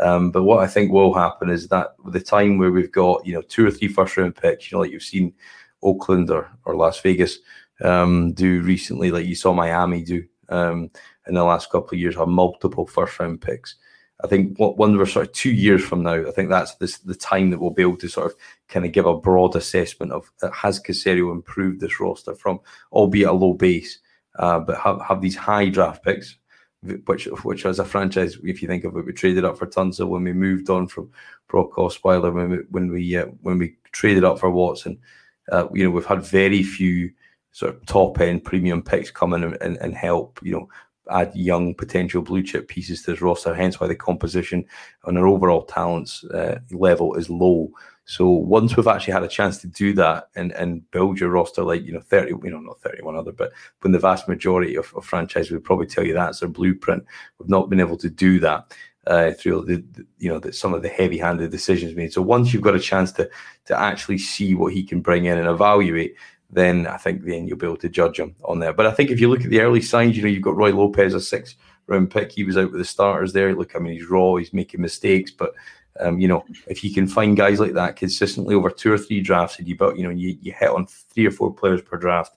Um, 0.00 0.30
but 0.30 0.44
what 0.44 0.60
I 0.60 0.66
think 0.66 0.90
will 0.90 1.12
happen 1.12 1.50
is 1.50 1.68
that 1.68 1.94
with 2.02 2.14
the 2.14 2.20
time 2.20 2.58
where 2.58 2.72
we've 2.72 2.92
got 2.92 3.26
you 3.26 3.34
know 3.34 3.42
two 3.42 3.66
or 3.66 3.70
three 3.70 3.88
first 3.88 4.16
round 4.16 4.36
picks, 4.36 4.70
you 4.70 4.76
know, 4.76 4.82
like 4.82 4.90
you've 4.90 5.02
seen 5.02 5.34
Oakland 5.82 6.30
or, 6.30 6.50
or 6.64 6.74
Las 6.76 7.00
Vegas 7.00 7.38
um, 7.82 8.32
do 8.32 8.62
recently, 8.62 9.10
like 9.10 9.26
you 9.26 9.34
saw 9.34 9.52
Miami 9.52 10.02
do 10.02 10.24
um, 10.48 10.90
in 11.26 11.34
the 11.34 11.44
last 11.44 11.70
couple 11.70 11.94
of 11.94 12.00
years, 12.00 12.16
have 12.16 12.28
multiple 12.28 12.86
first 12.86 13.18
round 13.18 13.40
picks. 13.40 13.76
I 14.24 14.28
think 14.28 14.56
what 14.58 14.78
when 14.78 14.96
we're 14.96 15.06
sort 15.06 15.26
of 15.26 15.32
two 15.32 15.50
years 15.50 15.84
from 15.84 16.02
now, 16.02 16.14
I 16.26 16.30
think 16.30 16.48
that's 16.48 16.76
this, 16.76 16.98
the 16.98 17.14
time 17.14 17.50
that 17.50 17.58
we'll 17.58 17.70
be 17.70 17.82
able 17.82 17.96
to 17.98 18.08
sort 18.08 18.26
of 18.26 18.36
kind 18.68 18.86
of 18.86 18.92
give 18.92 19.06
a 19.06 19.16
broad 19.16 19.56
assessment 19.56 20.12
of 20.12 20.30
uh, 20.42 20.50
has 20.52 20.80
Caserio 20.80 21.32
improved 21.32 21.80
this 21.80 21.98
roster 21.98 22.34
from, 22.34 22.60
albeit 22.92 23.28
a 23.28 23.32
low 23.32 23.54
base, 23.54 23.98
uh, 24.38 24.60
but 24.60 24.78
have, 24.78 25.00
have 25.02 25.20
these 25.20 25.36
high 25.36 25.68
draft 25.68 26.04
picks 26.04 26.36
which 27.06 27.26
which 27.44 27.64
as 27.64 27.78
a 27.78 27.84
franchise, 27.84 28.38
if 28.42 28.60
you 28.60 28.68
think 28.68 28.84
of 28.84 28.96
it, 28.96 29.06
we 29.06 29.12
traded 29.12 29.44
up 29.44 29.56
for 29.56 29.66
Tunsil 29.66 30.08
when 30.08 30.24
we 30.24 30.32
moved 30.32 30.68
on 30.68 30.88
from 30.88 31.10
Brock 31.48 31.72
Osweiler, 31.76 32.32
when 32.32 32.50
we 32.50 32.56
when 32.70 32.90
we 32.90 33.16
uh, 33.16 33.26
when 33.42 33.58
we 33.58 33.76
traded 33.92 34.24
up 34.24 34.38
for 34.38 34.50
Watson. 34.50 34.98
Uh, 35.50 35.68
you 35.72 35.84
know, 35.84 35.90
we've 35.90 36.06
had 36.06 36.22
very 36.22 36.62
few 36.62 37.10
sort 37.52 37.74
of 37.74 37.86
top 37.86 38.20
end 38.20 38.44
premium 38.44 38.82
picks 38.82 39.10
come 39.10 39.34
in 39.34 39.44
and, 39.44 39.58
and, 39.60 39.76
and 39.78 39.94
help. 39.94 40.40
You 40.42 40.52
know, 40.52 40.68
add 41.12 41.34
young 41.34 41.74
potential 41.74 42.22
blue 42.22 42.42
chip 42.42 42.68
pieces 42.68 43.02
to 43.02 43.12
his 43.12 43.22
roster. 43.22 43.54
Hence 43.54 43.80
why 43.80 43.86
the 43.86 43.94
composition 43.94 44.64
on 45.04 45.16
our 45.16 45.26
overall 45.26 45.62
talents 45.62 46.24
uh, 46.24 46.58
level 46.70 47.14
is 47.14 47.30
low. 47.30 47.70
So 48.04 48.28
once 48.28 48.76
we've 48.76 48.86
actually 48.88 49.12
had 49.12 49.22
a 49.22 49.28
chance 49.28 49.58
to 49.58 49.68
do 49.68 49.92
that 49.94 50.28
and, 50.34 50.52
and 50.52 50.90
build 50.90 51.20
your 51.20 51.30
roster 51.30 51.62
like, 51.62 51.84
you 51.84 51.92
know, 51.92 52.00
30, 52.00 52.34
you 52.42 52.50
know, 52.50 52.58
not 52.58 52.80
31 52.80 53.16
other, 53.16 53.32
but 53.32 53.52
when 53.80 53.92
the 53.92 53.98
vast 53.98 54.28
majority 54.28 54.74
of, 54.74 54.92
of 54.94 55.10
would 55.12 55.64
probably 55.64 55.86
tell 55.86 56.04
you 56.04 56.12
that's 56.12 56.40
their 56.40 56.48
blueprint. 56.48 57.04
We've 57.38 57.48
not 57.48 57.70
been 57.70 57.80
able 57.80 57.96
to 57.98 58.10
do 58.10 58.40
that 58.40 58.74
uh, 59.06 59.32
through 59.32 59.64
the, 59.66 59.76
the, 59.92 60.06
you 60.18 60.28
know, 60.28 60.38
the, 60.38 60.52
some 60.52 60.74
of 60.74 60.82
the 60.82 60.88
heavy 60.88 61.18
handed 61.18 61.50
decisions 61.50 61.94
made. 61.94 62.12
So 62.12 62.22
once 62.22 62.52
you've 62.52 62.62
got 62.62 62.74
a 62.74 62.80
chance 62.80 63.12
to, 63.12 63.30
to 63.66 63.78
actually 63.78 64.18
see 64.18 64.54
what 64.54 64.72
he 64.72 64.82
can 64.82 65.00
bring 65.00 65.26
in 65.26 65.38
and 65.38 65.48
evaluate, 65.48 66.16
then 66.52 66.86
I 66.86 66.98
think 66.98 67.24
then 67.24 67.48
you'll 67.48 67.58
be 67.58 67.66
able 67.66 67.76
to 67.78 67.88
judge 67.88 68.20
him 68.20 68.36
on 68.44 68.58
there. 68.58 68.72
But 68.72 68.86
I 68.86 68.92
think 68.92 69.10
if 69.10 69.20
you 69.20 69.28
look 69.28 69.42
at 69.42 69.50
the 69.50 69.60
early 69.60 69.80
signs, 69.80 70.16
you 70.16 70.22
know, 70.22 70.28
you've 70.28 70.42
got 70.42 70.56
Roy 70.56 70.70
Lopez, 70.70 71.14
a 71.14 71.20
six 71.20 71.56
round 71.86 72.10
pick. 72.10 72.32
He 72.32 72.44
was 72.44 72.56
out 72.56 72.70
with 72.70 72.80
the 72.80 72.84
starters 72.84 73.32
there. 73.32 73.54
Look, 73.54 73.74
I 73.74 73.78
mean, 73.78 73.94
he's 73.94 74.08
raw, 74.08 74.36
he's 74.36 74.52
making 74.52 74.80
mistakes, 74.80 75.30
but 75.30 75.54
um, 76.00 76.18
you 76.18 76.28
know, 76.28 76.44
if 76.66 76.82
you 76.82 76.92
can 76.92 77.06
find 77.06 77.36
guys 77.36 77.60
like 77.60 77.74
that 77.74 77.96
consistently 77.96 78.54
over 78.54 78.70
two 78.70 78.92
or 78.92 78.98
three 78.98 79.20
drafts, 79.20 79.58
and 79.58 79.68
you 79.68 79.76
but 79.76 79.96
you 79.96 80.04
know 80.04 80.10
you, 80.10 80.36
you 80.40 80.52
hit 80.52 80.70
on 80.70 80.86
three 80.86 81.26
or 81.26 81.30
four 81.30 81.52
players 81.52 81.82
per 81.82 81.96
draft 81.96 82.36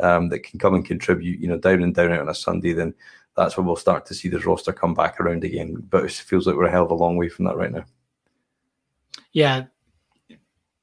um, 0.00 0.28
that 0.28 0.40
can 0.40 0.58
come 0.58 0.74
and 0.74 0.84
contribute, 0.84 1.40
you 1.40 1.48
know, 1.48 1.58
down 1.58 1.82
and 1.82 1.94
down 1.94 2.12
out 2.12 2.20
on 2.20 2.28
a 2.28 2.34
Sunday, 2.34 2.72
then 2.72 2.94
that's 3.36 3.56
when 3.56 3.66
we'll 3.66 3.76
start 3.76 4.06
to 4.06 4.14
see 4.14 4.28
this 4.28 4.46
roster 4.46 4.72
come 4.72 4.94
back 4.94 5.20
around 5.20 5.44
again. 5.44 5.74
But 5.90 6.04
it 6.04 6.12
feels 6.12 6.46
like 6.46 6.56
we're 6.56 6.66
a 6.66 6.70
hell 6.70 6.84
of 6.84 6.90
a 6.90 6.94
long 6.94 7.16
way 7.16 7.28
from 7.28 7.46
that 7.46 7.56
right 7.56 7.72
now. 7.72 7.84
Yeah, 9.32 9.64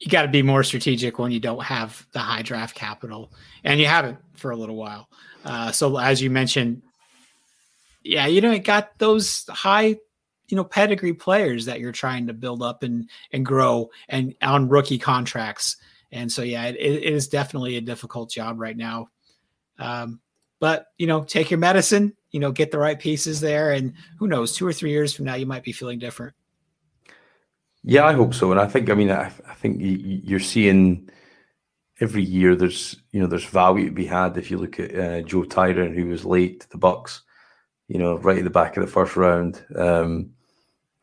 you 0.02 0.10
got 0.10 0.24
to 0.24 0.28
be 0.28 0.42
more 0.42 0.64
strategic 0.64 1.20
when 1.20 1.32
you 1.32 1.40
don't 1.40 1.64
have 1.64 2.08
the 2.12 2.20
high 2.20 2.42
draft 2.42 2.76
capital, 2.76 3.32
and 3.64 3.80
you 3.80 3.86
haven't 3.86 4.18
for 4.34 4.50
a 4.50 4.56
little 4.58 4.76
while. 4.76 5.08
Uh, 5.46 5.72
so 5.72 5.96
as 5.98 6.22
you 6.22 6.32
mentioned, 6.32 6.82
yeah, 8.04 8.26
you 8.26 8.42
know, 8.42 8.52
it 8.52 8.64
got 8.64 8.98
those 8.98 9.46
high 9.48 9.96
you 10.48 10.58
know 10.58 10.64
pedigree 10.64 11.14
players 11.14 11.66
that 11.66 11.80
you're 11.80 11.92
trying 11.92 12.28
to 12.28 12.34
build 12.34 12.62
up 12.64 12.84
and 12.84 13.10
and 13.32 13.46
grow 13.46 13.90
and 14.10 14.36
on 14.42 14.68
rookie 14.68 14.98
contracts 14.98 15.78
And 16.12 16.32
so, 16.32 16.42
yeah, 16.42 16.66
it, 16.66 16.76
it 16.76 17.04
is 17.04 17.28
definitely 17.28 17.78
a 17.78 17.82
difficult 17.82 18.30
job 18.30 18.60
right 18.60 18.76
now. 18.76 19.08
Um, 19.80 20.20
but 20.60 20.88
you 20.98 21.08
know, 21.08 21.24
take 21.24 21.50
your 21.50 21.60
medicine. 21.60 22.16
You 22.32 22.40
know, 22.40 22.52
get 22.52 22.72
the 22.72 22.80
right 22.80 23.00
pieces 23.00 23.42
there, 23.42 23.72
and 23.72 23.94
who 24.18 24.28
knows, 24.28 24.56
two 24.56 24.66
or 24.66 24.72
three 24.72 24.92
years 24.92 25.14
from 25.14 25.26
now, 25.26 25.36
you 25.36 25.46
might 25.46 25.64
be 25.64 25.74
feeling 25.74 26.00
different. 26.00 26.34
Yeah, 27.84 28.06
I 28.06 28.14
hope 28.14 28.34
so. 28.34 28.52
And 28.52 28.60
I 28.60 28.68
think, 28.68 28.90
I 28.90 28.94
mean, 28.94 29.10
I, 29.12 29.32
I 29.48 29.54
think 29.56 29.78
you're 29.80 30.40
seeing 30.40 31.10
every 32.02 32.24
year 32.24 32.56
there's 32.56 32.96
you 33.12 33.22
know 33.22 33.28
there's 33.28 33.46
value 33.46 33.86
to 33.86 33.92
be 33.92 34.06
had 34.06 34.36
if 34.36 34.50
you 34.50 34.58
look 34.58 34.80
at 34.80 34.96
uh, 34.96 35.22
Joe 35.22 35.46
Tryon 35.46 35.94
who 35.94 36.08
was 36.08 36.26
late 36.26 36.62
to 36.62 36.70
the 36.70 36.78
Bucs, 36.78 37.22
you 37.88 38.00
know, 38.00 38.18
right 38.18 38.40
at 38.40 38.44
the 38.44 38.50
back 38.50 38.76
of 38.76 38.82
the 38.82 38.92
first 38.92 39.16
round. 39.16 39.64
Um, 39.76 40.32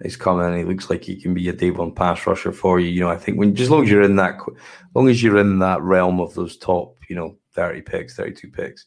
he's 0.03 0.17
coming 0.17 0.47
and 0.47 0.57
he 0.57 0.65
looks 0.65 0.91
like 0.91 1.05
he 1.05 1.21
can 1.21 1.35
be 1.35 1.49
a 1.49 1.53
day 1.53 1.71
one 1.71 1.95
pass 1.95 2.27
rusher 2.27 2.53
for 2.53 2.81
you. 2.81 2.89
You 2.89 3.01
know, 3.01 3.11
I 3.11 3.17
think 3.17 3.39
when 3.39 3.55
just 3.55 3.67
as 3.67 3.71
long 3.71 3.85
as 3.85 3.91
you're 3.91 4.03
in 4.03 4.17
that, 4.17 4.37
as 4.37 4.55
long 4.95 5.09
as 5.09 5.23
you're 5.23 5.39
in 5.39 5.59
that 5.61 5.83
realm 5.83 6.21
of 6.21 6.35
those 6.35 6.57
top, 6.57 6.97
you 7.09 7.17
know, 7.17 7.37
thirty 7.55 7.81
picks, 7.81 8.15
thirty 8.17 8.35
two 8.35 8.51
picks, 8.51 8.87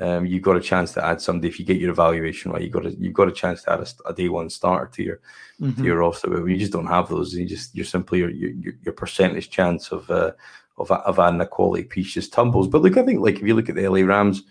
um, 0.00 0.24
you've 0.24 0.42
got 0.42 0.56
a 0.56 0.60
chance 0.60 0.92
to 0.94 1.04
add 1.04 1.20
somebody 1.20 1.48
if 1.48 1.58
you 1.58 1.66
get 1.66 1.76
your 1.76 1.90
evaluation 1.90 2.50
right. 2.50 2.62
You 2.62 2.70
got 2.70 2.86
a 2.86 2.90
you've 2.92 3.12
got 3.12 3.28
a 3.28 3.32
chance 3.32 3.62
to 3.62 3.72
add 3.72 3.80
a, 3.80 4.08
a 4.08 4.14
day 4.14 4.28
one 4.28 4.48
starter 4.48 4.90
to 4.94 5.02
your 5.02 5.20
mm-hmm. 5.60 5.80
to 5.80 5.86
your 5.86 5.98
roster. 5.98 6.30
But 6.30 6.44
you 6.44 6.56
just 6.56 6.72
don't 6.72 6.86
have 6.86 7.08
those, 7.08 7.34
you 7.34 7.46
just 7.46 7.74
you're 7.74 7.84
simply 7.84 8.20
your 8.20 8.30
your, 8.30 8.72
your 8.82 8.94
percentage 8.94 9.50
chance 9.50 9.92
of 9.92 10.10
uh, 10.10 10.32
of 10.78 10.90
of 10.90 11.18
adding 11.18 11.42
a 11.42 11.46
quality 11.46 11.84
piece 11.84 12.14
just 12.14 12.32
tumbles. 12.32 12.68
But 12.68 12.82
look, 12.82 12.96
I 12.96 13.04
think 13.04 13.20
like 13.20 13.36
if 13.36 13.42
you 13.42 13.54
look 13.54 13.68
at 13.68 13.74
the 13.74 13.86
LA 13.86 14.00
Rams, 14.00 14.44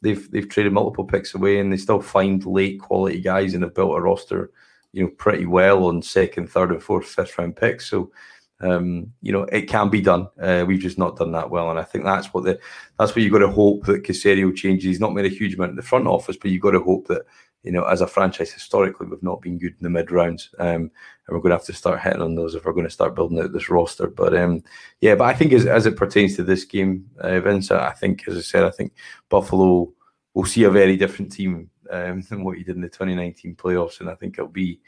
they've 0.00 0.30
they've 0.30 0.48
traded 0.48 0.72
multiple 0.72 1.04
picks 1.04 1.34
away 1.34 1.58
and 1.58 1.72
they 1.72 1.76
still 1.76 2.00
find 2.00 2.46
late 2.46 2.80
quality 2.80 3.20
guys 3.20 3.54
and 3.54 3.64
have 3.64 3.74
built 3.74 3.96
a 3.96 4.00
roster, 4.00 4.52
you 4.92 5.02
know, 5.02 5.10
pretty 5.18 5.46
well 5.46 5.86
on 5.86 6.02
second, 6.02 6.48
third, 6.48 6.70
and 6.70 6.82
fourth, 6.82 7.06
fifth 7.06 7.36
round 7.36 7.56
picks. 7.56 7.90
So 7.90 8.12
um, 8.60 9.12
you 9.20 9.32
know, 9.32 9.42
it 9.44 9.62
can 9.62 9.90
be 9.90 10.00
done. 10.00 10.28
Uh, 10.40 10.64
we've 10.66 10.80
just 10.80 10.98
not 10.98 11.16
done 11.16 11.32
that 11.32 11.50
well, 11.50 11.70
and 11.70 11.78
I 11.78 11.82
think 11.82 12.04
that's 12.04 12.32
what 12.32 12.44
the 12.44 12.58
that's 12.98 13.14
what 13.14 13.22
you've 13.22 13.32
got 13.32 13.40
to 13.40 13.48
hope 13.48 13.84
that 13.86 14.04
Caserio 14.04 14.54
changes. 14.54 14.84
He's 14.84 15.00
not 15.00 15.14
made 15.14 15.26
a 15.26 15.28
huge 15.28 15.54
amount 15.54 15.70
in 15.70 15.76
the 15.76 15.82
front 15.82 16.06
office, 16.06 16.36
but 16.36 16.50
you've 16.50 16.62
got 16.62 16.72
to 16.72 16.80
hope 16.80 17.08
that 17.08 17.22
you 17.64 17.72
know, 17.72 17.84
as 17.84 18.02
a 18.02 18.06
franchise 18.06 18.52
historically, 18.52 19.06
we've 19.06 19.22
not 19.22 19.40
been 19.40 19.58
good 19.58 19.72
in 19.72 19.82
the 19.82 19.88
mid 19.88 20.10
rounds, 20.10 20.50
um, 20.58 20.66
and 20.66 20.90
we're 21.30 21.40
going 21.40 21.50
to 21.50 21.56
have 21.56 21.64
to 21.64 21.72
start 21.72 22.00
hitting 22.00 22.20
on 22.20 22.34
those 22.34 22.54
if 22.54 22.64
we're 22.64 22.74
going 22.74 22.84
to 22.84 22.90
start 22.90 23.14
building 23.14 23.40
out 23.40 23.52
this 23.52 23.70
roster. 23.70 24.06
But 24.06 24.36
um, 24.36 24.62
yeah, 25.00 25.14
but 25.14 25.24
I 25.24 25.34
think 25.34 25.52
as 25.54 25.66
as 25.66 25.86
it 25.86 25.96
pertains 25.96 26.36
to 26.36 26.42
this 26.42 26.64
game, 26.64 27.08
uh, 27.18 27.40
Vince, 27.40 27.70
I 27.70 27.92
think, 27.92 28.28
as 28.28 28.36
I 28.36 28.42
said, 28.42 28.64
I 28.64 28.70
think 28.70 28.92
Buffalo 29.30 29.90
will 30.34 30.44
see 30.44 30.64
a 30.64 30.70
very 30.70 30.96
different 30.98 31.32
team 31.32 31.70
um, 31.90 32.20
than 32.28 32.44
what 32.44 32.58
you 32.58 32.64
did 32.64 32.76
in 32.76 32.82
the 32.82 32.88
2019 32.88 33.56
playoffs, 33.56 34.00
and 34.00 34.10
I 34.10 34.14
think 34.14 34.34
it'll 34.34 34.48
be 34.48 34.80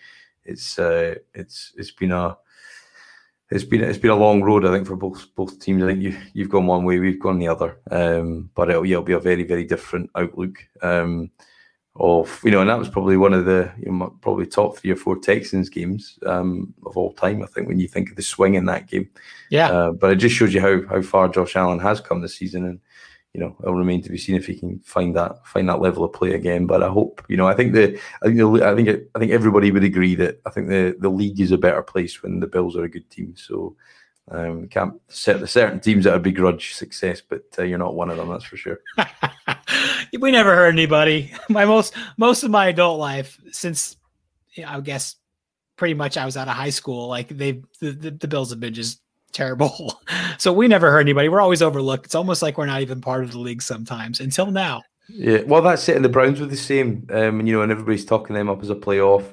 it's 0.44 0.78
uh, 0.78 1.14
it's 1.32 1.72
it's 1.78 1.92
been 1.92 2.12
a 2.12 2.36
it's 3.50 3.64
been 3.64 3.82
it's 3.82 3.98
been 3.98 4.10
a 4.10 4.16
long 4.16 4.42
road, 4.42 4.64
I 4.64 4.72
think, 4.72 4.86
for 4.86 4.96
both 4.96 5.26
both 5.34 5.60
teams. 5.60 5.82
I 5.82 5.86
think 5.86 6.02
you 6.02 6.16
you've 6.32 6.50
gone 6.50 6.66
one 6.66 6.84
way, 6.84 6.98
we've 6.98 7.20
gone 7.20 7.38
the 7.38 7.48
other. 7.48 7.78
Um, 7.90 8.50
but 8.54 8.70
it'll, 8.70 8.84
yeah, 8.84 8.94
it'll 8.94 9.04
be 9.04 9.12
a 9.12 9.20
very 9.20 9.44
very 9.44 9.64
different 9.64 10.10
outlook. 10.14 10.56
Um, 10.82 11.30
of 11.98 12.40
you 12.44 12.50
know, 12.50 12.60
and 12.60 12.68
that 12.68 12.78
was 12.78 12.88
probably 12.88 13.16
one 13.16 13.32
of 13.32 13.44
the 13.44 13.72
you 13.78 13.90
know, 13.90 14.16
probably 14.20 14.46
top 14.46 14.76
three 14.76 14.90
or 14.90 14.96
four 14.96 15.16
Texans 15.16 15.68
games 15.68 16.18
um, 16.26 16.74
of 16.84 16.96
all 16.96 17.12
time. 17.12 17.42
I 17.42 17.46
think 17.46 17.68
when 17.68 17.78
you 17.78 17.88
think 17.88 18.10
of 18.10 18.16
the 18.16 18.22
swing 18.22 18.54
in 18.54 18.66
that 18.66 18.88
game, 18.88 19.08
yeah. 19.50 19.70
Uh, 19.70 19.92
but 19.92 20.12
it 20.12 20.16
just 20.16 20.34
shows 20.34 20.52
you 20.52 20.60
how 20.60 20.86
how 20.88 21.00
far 21.02 21.28
Josh 21.28 21.56
Allen 21.56 21.78
has 21.78 22.00
come 22.00 22.20
this 22.20 22.36
season, 22.36 22.64
and 22.66 22.80
you 23.36 23.42
know 23.42 23.54
it'll 23.60 23.74
remain 23.74 24.00
to 24.00 24.08
be 24.08 24.16
seen 24.16 24.34
if 24.34 24.46
he 24.46 24.58
can 24.58 24.78
find 24.78 25.14
that 25.14 25.46
find 25.46 25.68
that 25.68 25.82
level 25.82 26.04
of 26.04 26.14
play 26.14 26.32
again. 26.32 26.66
But 26.66 26.82
I 26.82 26.88
hope 26.88 27.22
you 27.28 27.36
know 27.36 27.46
I 27.46 27.52
think 27.52 27.74
the 27.74 28.00
I 28.22 28.26
think 28.26 28.38
the, 28.38 28.62
I 28.64 28.74
think 28.74 28.88
it, 28.88 29.10
I 29.14 29.18
think 29.18 29.30
everybody 29.30 29.70
would 29.70 29.84
agree 29.84 30.14
that 30.14 30.40
I 30.46 30.50
think 30.50 30.68
the 30.68 30.96
the 30.98 31.10
league 31.10 31.38
is 31.38 31.52
a 31.52 31.58
better 31.58 31.82
place 31.82 32.22
when 32.22 32.40
the 32.40 32.46
Bills 32.46 32.76
are 32.76 32.84
a 32.84 32.88
good 32.88 33.08
team. 33.10 33.34
So. 33.36 33.76
Um, 34.28 34.66
can't 34.66 34.94
set 35.06 35.38
the 35.38 35.46
certain 35.46 35.78
teams 35.78 36.02
that 36.02 36.12
would 36.12 36.24
begrudge 36.24 36.74
success, 36.74 37.20
but 37.20 37.44
uh, 37.60 37.62
you're 37.62 37.78
not 37.78 37.94
one 37.94 38.10
of 38.10 38.16
them, 38.16 38.28
that's 38.28 38.42
for 38.42 38.56
sure. 38.56 38.80
we 40.20 40.32
never 40.32 40.52
heard 40.52 40.74
anybody. 40.74 41.30
My 41.48 41.64
most 41.64 41.94
most 42.16 42.42
of 42.42 42.50
my 42.50 42.66
adult 42.66 42.98
life, 42.98 43.40
since 43.52 43.96
I 44.66 44.80
guess 44.80 45.14
pretty 45.76 45.94
much 45.94 46.16
I 46.16 46.24
was 46.24 46.36
out 46.36 46.48
of 46.48 46.56
high 46.56 46.70
school, 46.70 47.06
like 47.06 47.28
they 47.28 47.62
the, 47.78 47.92
the, 47.92 48.10
the 48.10 48.26
Bills 48.26 48.50
have 48.50 48.58
been 48.58 48.74
just 48.74 49.00
terrible. 49.36 50.00
so 50.38 50.52
we 50.52 50.66
never 50.66 50.90
hurt 50.90 51.00
anybody. 51.00 51.28
We're 51.28 51.40
always 51.40 51.62
overlooked. 51.62 52.06
It's 52.06 52.14
almost 52.14 52.42
like 52.42 52.58
we're 52.58 52.66
not 52.66 52.80
even 52.80 53.00
part 53.00 53.22
of 53.22 53.32
the 53.32 53.38
league 53.38 53.62
sometimes 53.62 54.20
until 54.20 54.50
now. 54.50 54.82
Yeah, 55.08 55.42
well, 55.42 55.62
that's 55.62 55.88
it. 55.88 55.96
And 55.96 56.04
the 56.04 56.08
Browns 56.08 56.40
were 56.40 56.46
the 56.46 56.56
same. 56.56 57.06
Um, 57.10 57.46
you 57.46 57.52
know, 57.52 57.62
and 57.62 57.70
everybody's 57.70 58.04
talking 58.04 58.34
them 58.34 58.48
up 58.48 58.62
as 58.62 58.70
a 58.70 58.74
playoff 58.74 59.24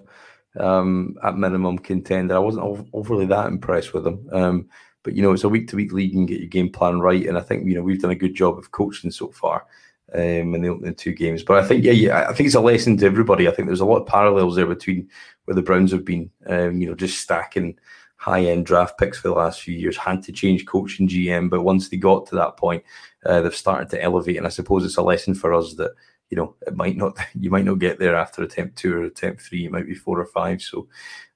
um, 0.60 1.16
at 1.24 1.38
minimum 1.38 1.80
contender. 1.80 2.36
I 2.36 2.40
wasn't 2.40 2.88
overly 2.94 3.26
that 3.28 3.48
impressed 3.48 3.94
with 3.94 4.04
them. 4.04 4.28
Um, 4.32 4.70
but 5.02 5.16
you 5.16 5.24
know, 5.24 5.34
it's 5.34 5.44
a 5.44 5.50
week 5.50 5.68
to 5.70 5.76
week 5.76 5.92
league 5.92 6.16
and 6.16 6.28
get 6.28 6.40
your 6.40 6.50
game 6.50 6.70
plan 6.70 7.00
right. 7.00 7.26
And 7.26 7.38
I 7.38 7.42
think 7.42 7.68
you 7.68 7.74
know 7.74 7.82
we've 7.82 8.02
done 8.02 8.12
a 8.12 8.16
good 8.16 8.36
job 8.36 8.58
of 8.58 8.72
coaching 8.72 9.10
so 9.10 9.30
far 9.30 9.66
um, 10.14 10.56
in 10.56 10.62
the 10.62 10.70
opening 10.70 10.96
two 10.96 11.14
games. 11.14 11.44
But 11.44 11.64
I 11.64 11.68
think, 11.68 11.84
yeah, 11.84 11.92
yeah, 11.92 12.28
I 12.30 12.34
think 12.34 12.48
it's 12.48 12.56
a 12.56 12.62
lesson 12.62 12.98
to 12.98 13.06
everybody. 13.06 13.48
I 13.48 13.52
think 13.52 13.68
there's 13.68 13.80
a 13.80 13.86
lot 13.86 14.02
of 14.02 14.08
parallels 14.08 14.56
there 14.56 14.68
between 14.68 15.10
where 15.46 15.56
the 15.56 15.62
Browns 15.62 15.92
have 15.92 16.06
been, 16.06 16.30
um, 16.48 16.80
you 16.80 16.88
know, 16.88 16.96
just 16.96 17.20
stacking 17.20 17.78
high 18.24 18.46
end 18.46 18.66
draft 18.66 18.98
picks 18.98 19.20
for 19.20 19.28
the 19.28 19.34
last 19.34 19.62
few 19.62 19.76
years, 19.76 19.98
had 19.98 20.24
to 20.24 20.32
change 20.32 20.66
coach 20.66 20.98
and 21.00 21.10
GM. 21.10 21.50
But 21.50 21.64
once 21.64 21.90
they 21.90 21.98
got 21.98 22.26
to 22.28 22.36
that 22.36 22.56
point, 22.56 22.82
uh, 23.26 23.42
they've 23.42 23.56
started 23.56 23.90
to 23.90 24.02
elevate. 24.02 24.38
And 24.38 24.46
I 24.46 24.50
suppose 24.50 24.86
it's 24.86 24.96
a 24.96 25.02
lesson 25.02 25.36
for 25.36 25.54
us 25.54 25.74
that, 25.76 25.92
you 26.30 26.38
know, 26.38 26.56
it 26.66 26.76
might 26.76 26.96
not, 26.96 27.18
you 27.40 27.50
might 27.50 27.66
not 27.66 27.80
get 27.80 28.00
there 28.00 28.16
after 28.16 28.42
attempt 28.42 28.78
two 28.78 28.96
or 28.96 29.04
attempt 29.04 29.42
three, 29.42 29.66
it 29.66 29.72
might 29.72 29.88
be 29.88 29.94
four 29.94 30.20
or 30.20 30.26
five. 30.26 30.62
So 30.62 30.88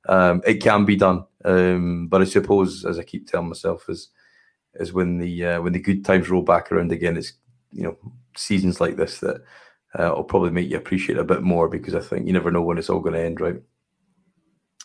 um, 0.08 0.42
it 0.48 0.56
can 0.56 0.86
be 0.86 0.96
done. 0.96 1.26
Um, 1.44 2.08
but 2.08 2.22
I 2.22 2.26
suppose, 2.26 2.86
as 2.86 2.98
I 2.98 3.04
keep 3.04 3.28
telling 3.28 3.50
myself, 3.50 3.90
is 3.90 4.10
is 4.76 4.94
when 4.94 5.18
the 5.18 5.46
uh, 5.46 5.62
when 5.62 5.74
the 5.74 5.80
good 5.80 6.06
times 6.06 6.30
roll 6.30 6.42
back 6.42 6.72
around 6.72 6.92
again, 6.92 7.18
it's 7.18 7.34
you 7.72 7.84
know 7.84 7.98
seasons 8.38 8.80
like 8.80 8.96
this 8.96 9.20
that 9.20 9.42
uh, 9.96 10.14
will 10.16 10.24
probably 10.24 10.52
make 10.52 10.70
you 10.70 10.78
appreciate 10.78 11.18
a 11.18 11.24
bit 11.24 11.42
more 11.42 11.68
because 11.68 11.96
I 11.96 12.00
think 12.00 12.28
you 12.28 12.34
never 12.34 12.52
know 12.52 12.62
when 12.62 12.78
it's 12.78 12.90
all 12.90 13.00
going 13.00 13.14
to 13.14 13.22
end, 13.22 13.42
right? 13.42 13.62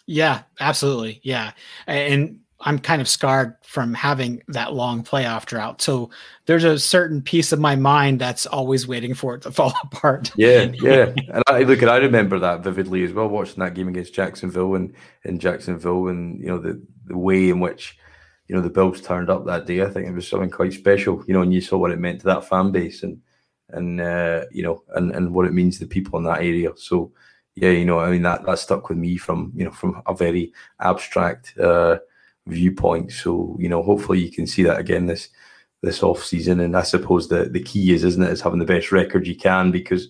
Yeah, 0.07 0.43
absolutely. 0.61 1.21
Yeah. 1.23 1.53
And 1.87 2.41
I'm 2.65 2.79
kind 2.79 3.01
of 3.01 3.09
scarred 3.09 3.57
from 3.63 3.95
having 3.95 4.43
that 4.49 4.73
long 4.73 5.03
playoff 5.03 5.47
drought. 5.47 5.83
So 5.83 6.11
there's 6.47 6.65
a 6.65 6.79
certain 6.79 7.21
piece 7.21 7.53
of 7.53 7.59
my 7.59 7.77
mind 7.77 8.21
that's 8.21 8.47
always 8.47 8.87
waiting 8.87 9.15
for 9.15 9.35
it 9.35 9.43
to 9.43 9.51
fall 9.53 9.75
apart. 9.83 10.33
Yeah, 10.37 10.71
yeah. 10.75 11.13
and 11.33 11.43
I 11.49 11.63
look, 11.63 11.83
and 11.83 11.91
I 11.91 11.97
remember 11.97 12.39
that 12.39 12.63
vividly 12.63 13.05
as 13.05 13.13
well, 13.13 13.29
watching 13.29 13.59
that 13.59 13.75
game 13.75 13.89
against 13.89 14.15
Jacksonville 14.15 14.75
and 14.75 14.95
in 15.25 15.39
Jacksonville, 15.39 16.09
and 16.09 16.41
you 16.41 16.47
know 16.47 16.59
the 16.59 16.81
the 17.07 17.19
way 17.19 17.51
in 17.51 17.61
which 17.61 17.99
you 18.49 18.55
know 18.55 18.63
the 18.63 18.71
Bills 18.71 19.01
turned 19.01 19.31
up 19.31 19.45
that 19.47 19.67
day. 19.67 19.83
I 19.83 19.91
think 19.91 20.07
it 20.07 20.15
was 20.15 20.29
something 20.29 20.51
quite 20.51 20.73
special. 20.73 21.25
You 21.27 21.35
know, 21.35 21.43
and 21.43 21.53
you 21.53 21.61
saw 21.61 21.79
what 21.79 21.91
it 21.91 21.99
meant 21.99 22.21
to 22.21 22.27
that 22.27 22.49
fan 22.49 22.71
base, 22.71 23.03
and 23.03 23.21
and 23.71 24.01
uh, 24.01 24.45
you 24.53 24.63
know, 24.63 24.85
and 24.95 25.15
and 25.15 25.35
what 25.35 25.47
it 25.47 25.53
means 25.53 25.79
to 25.79 25.85
the 25.85 25.89
people 25.89 26.19
in 26.19 26.25
that 26.25 26.39
area. 26.39 26.71
So 26.77 27.13
yeah, 27.55 27.71
you 27.71 27.85
know, 27.85 27.99
I 27.99 28.11
mean 28.11 28.23
that 28.23 28.45
that 28.47 28.59
stuck 28.59 28.89
with 28.89 28.99
me 28.99 29.17
from 29.17 29.53
you 29.55 29.65
know 29.65 29.71
from 29.71 30.03
a 30.07 30.15
very 30.15 30.53
abstract 30.81 31.57
uh, 31.59 31.99
viewpoint. 32.47 33.13
So 33.13 33.57
you 33.59 33.69
know, 33.69 33.83
hopefully 33.83 34.21
you 34.21 34.31
can 34.31 34.47
see 34.47 34.63
that 34.63 34.79
again 34.79 35.07
this 35.07 35.29
this 35.83 36.03
off 36.03 36.25
season. 36.25 36.61
And 36.61 36.77
I 36.77 36.83
suppose 36.83 37.29
the 37.29 37.45
the 37.45 37.63
key 37.63 37.93
is, 37.93 38.05
isn't 38.05 38.23
it, 38.23 38.31
is 38.31 38.41
having 38.41 38.59
the 38.59 38.65
best 38.65 38.93
record 38.93 39.27
you 39.27 39.37
can 39.37 39.71
because 39.71 40.09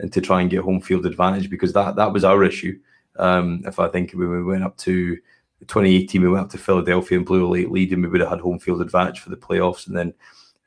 and 0.00 0.12
to 0.12 0.20
try 0.20 0.40
and 0.40 0.50
get 0.50 0.60
home 0.60 0.80
field 0.80 1.06
advantage 1.06 1.50
because 1.50 1.72
that 1.72 1.96
that 1.96 2.12
was 2.12 2.24
our 2.24 2.44
issue. 2.44 2.78
Um, 3.16 3.62
if 3.64 3.78
I 3.78 3.88
think 3.88 4.12
when 4.12 4.30
we 4.30 4.42
went 4.42 4.64
up 4.64 4.76
to 4.78 5.16
2018, 5.60 6.22
we 6.22 6.28
went 6.28 6.44
up 6.44 6.50
to 6.50 6.58
Philadelphia 6.58 7.18
and 7.18 7.26
blew 7.26 7.46
a 7.46 7.48
late 7.48 7.70
lead, 7.70 7.92
and 7.92 8.02
we 8.02 8.08
would 8.08 8.20
have 8.20 8.30
had 8.30 8.40
home 8.40 8.58
field 8.58 8.80
advantage 8.80 9.20
for 9.20 9.30
the 9.30 9.36
playoffs, 9.36 9.86
and 9.86 9.96
then 9.96 10.12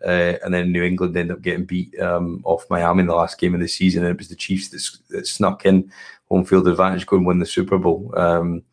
uh, 0.05 0.33
and 0.43 0.53
then 0.53 0.71
New 0.71 0.83
England 0.83 1.17
ended 1.17 1.35
up 1.35 1.41
getting 1.41 1.65
beat 1.65 1.97
um, 1.99 2.41
off 2.45 2.69
Miami 2.69 3.01
in 3.01 3.07
the 3.07 3.15
last 3.15 3.39
game 3.39 3.55
of 3.55 3.61
the 3.61 3.67
season, 3.67 4.03
and 4.03 4.11
it 4.11 4.17
was 4.17 4.29
the 4.29 4.35
Chiefs 4.35 4.69
that, 4.69 5.15
that 5.15 5.27
snuck 5.27 5.65
in 5.65 5.91
home 6.29 6.45
field 6.45 6.67
advantage, 6.67 7.05
go 7.05 7.17
and 7.17 7.25
win 7.25 7.39
the 7.39 7.45
Super 7.45 7.77
Bowl. 7.77 8.13
Um, 8.17 8.63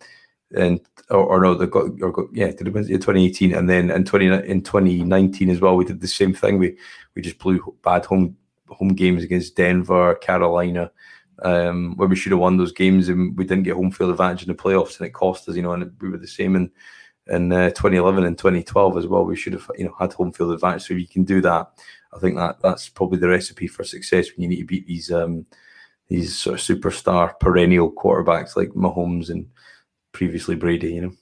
and 0.55 0.81
or, 1.11 1.25
or, 1.25 1.41
no, 1.41 1.55
they 1.55 1.67
got 1.67 2.01
or 2.01 2.13
got, 2.13 2.27
yeah, 2.33 2.47
did 2.49 2.69
it 2.69 2.73
win 2.73 2.85
in 2.85 3.01
2018, 3.01 3.55
and 3.55 3.69
then 3.69 3.91
in 3.91 4.05
20 4.05 4.27
in 4.27 4.63
2019 4.63 5.51
as 5.51 5.61
well, 5.61 5.77
we 5.77 5.85
did 5.85 6.01
the 6.01 6.09
same 6.09 6.35
thing. 6.35 6.59
We 6.59 6.77
we 7.15 7.23
just 7.23 7.39
blew 7.39 7.75
bad 7.83 8.05
home 8.05 8.37
home 8.69 8.89
games 8.89 9.23
against 9.23 9.57
Denver, 9.57 10.15
Carolina, 10.17 10.91
um, 11.43 11.97
where 11.97 12.09
we 12.09 12.17
should 12.17 12.33
have 12.33 12.41
won 12.41 12.57
those 12.57 12.73
games, 12.73 13.09
and 13.09 13.37
we 13.37 13.45
didn't 13.45 13.65
get 13.65 13.75
home 13.75 13.91
field 13.91 14.11
advantage 14.11 14.43
in 14.43 14.49
the 14.49 14.55
playoffs, 14.55 14.99
and 14.99 15.07
it 15.07 15.15
cost 15.15 15.49
us, 15.49 15.57
you 15.57 15.63
know, 15.63 15.73
and 15.73 15.91
we 16.01 16.11
were 16.11 16.19
the 16.19 16.27
same 16.27 16.55
in 16.57 16.71
in 17.29 17.53
uh, 17.53 17.71
2011 17.71 18.25
and 18.25 18.37
2012 18.37 18.99
as 18.99 19.07
well. 19.07 19.25
We 19.25 19.37
should 19.37 19.55
have, 19.55 19.71
you 19.77 19.85
know, 19.85 19.95
had 19.99 20.13
home 20.13 20.33
field 20.33 20.53
advantage. 20.53 20.83
So 20.83 20.95
if 20.95 21.01
you 21.01 21.09
can 21.09 21.25
do 21.25 21.41
that, 21.43 21.71
I 22.15 22.19
think 22.19 22.37
that 22.37 22.61
that's 22.61 22.89
probably 22.89 23.19
the 23.19 23.29
recipe 23.29 23.67
for 23.67 23.85
success 23.85 24.29
when 24.31 24.43
you 24.43 24.49
need 24.49 24.61
to 24.61 24.67
beat 24.67 24.87
these 24.87 25.11
um, 25.11 25.47
these 26.09 26.37
sort 26.37 26.59
of 26.59 26.65
superstar 26.65 27.39
perennial 27.41 27.91
quarterbacks 27.91 28.57
like 28.57 28.71
Mahomes 28.71 29.31
and 29.31 29.47
previously 30.13 30.55
Brady. 30.55 30.93
You 30.93 31.01
know, 31.03 31.13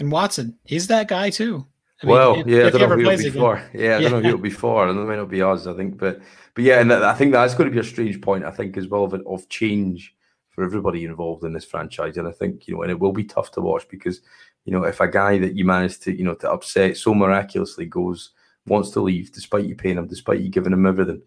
and 0.00 0.10
Watson, 0.10 0.58
he's 0.64 0.88
that 0.88 1.08
guy 1.08 1.30
too. 1.30 1.66
I 2.02 2.06
mean, 2.06 2.12
well, 2.12 2.48
yeah, 2.48 2.66
I 2.66 2.70
don't 2.70 2.80
know 2.80 2.88
who 2.88 3.08
it'll 3.08 3.16
be 3.16 3.30
for. 3.30 3.70
Yeah, 3.72 3.96
I 3.96 4.00
don't 4.00 4.10
know 4.10 4.20
who 4.20 4.28
it'll 4.28 4.40
be 4.40 4.50
for, 4.50 4.88
and 4.88 4.98
it 4.98 5.02
may 5.04 5.16
not 5.16 5.28
be 5.28 5.42
us. 5.42 5.66
I 5.66 5.74
think, 5.74 5.98
but 5.98 6.20
but 6.54 6.64
yeah, 6.64 6.80
and 6.80 6.92
I 6.92 7.14
think 7.14 7.32
that's 7.32 7.54
going 7.54 7.70
to 7.70 7.74
be 7.74 7.80
a 7.80 7.84
strange 7.84 8.20
point. 8.20 8.44
I 8.44 8.50
think 8.50 8.76
as 8.76 8.88
well 8.88 9.04
of 9.04 9.14
of 9.14 9.48
change 9.48 10.14
for 10.50 10.64
everybody 10.64 11.04
involved 11.04 11.44
in 11.44 11.52
this 11.52 11.64
franchise, 11.64 12.16
and 12.16 12.26
I 12.26 12.32
think 12.32 12.66
you 12.66 12.74
know, 12.74 12.82
and 12.82 12.90
it 12.90 12.98
will 12.98 13.12
be 13.12 13.24
tough 13.24 13.52
to 13.52 13.60
watch 13.60 13.88
because 13.88 14.20
you 14.64 14.72
know, 14.72 14.84
if 14.84 15.00
a 15.00 15.08
guy 15.08 15.38
that 15.38 15.56
you 15.56 15.64
manage 15.64 15.98
to, 16.00 16.16
you 16.16 16.24
know, 16.24 16.34
to 16.34 16.50
upset 16.50 16.96
so 16.96 17.14
miraculously 17.14 17.86
goes 17.86 18.30
wants 18.66 18.90
to 18.90 19.00
leave 19.00 19.32
despite 19.32 19.64
you 19.64 19.74
paying 19.74 19.98
him, 19.98 20.06
despite 20.06 20.40
you 20.40 20.48
giving 20.48 20.72
him 20.72 20.86
everything, 20.86 21.20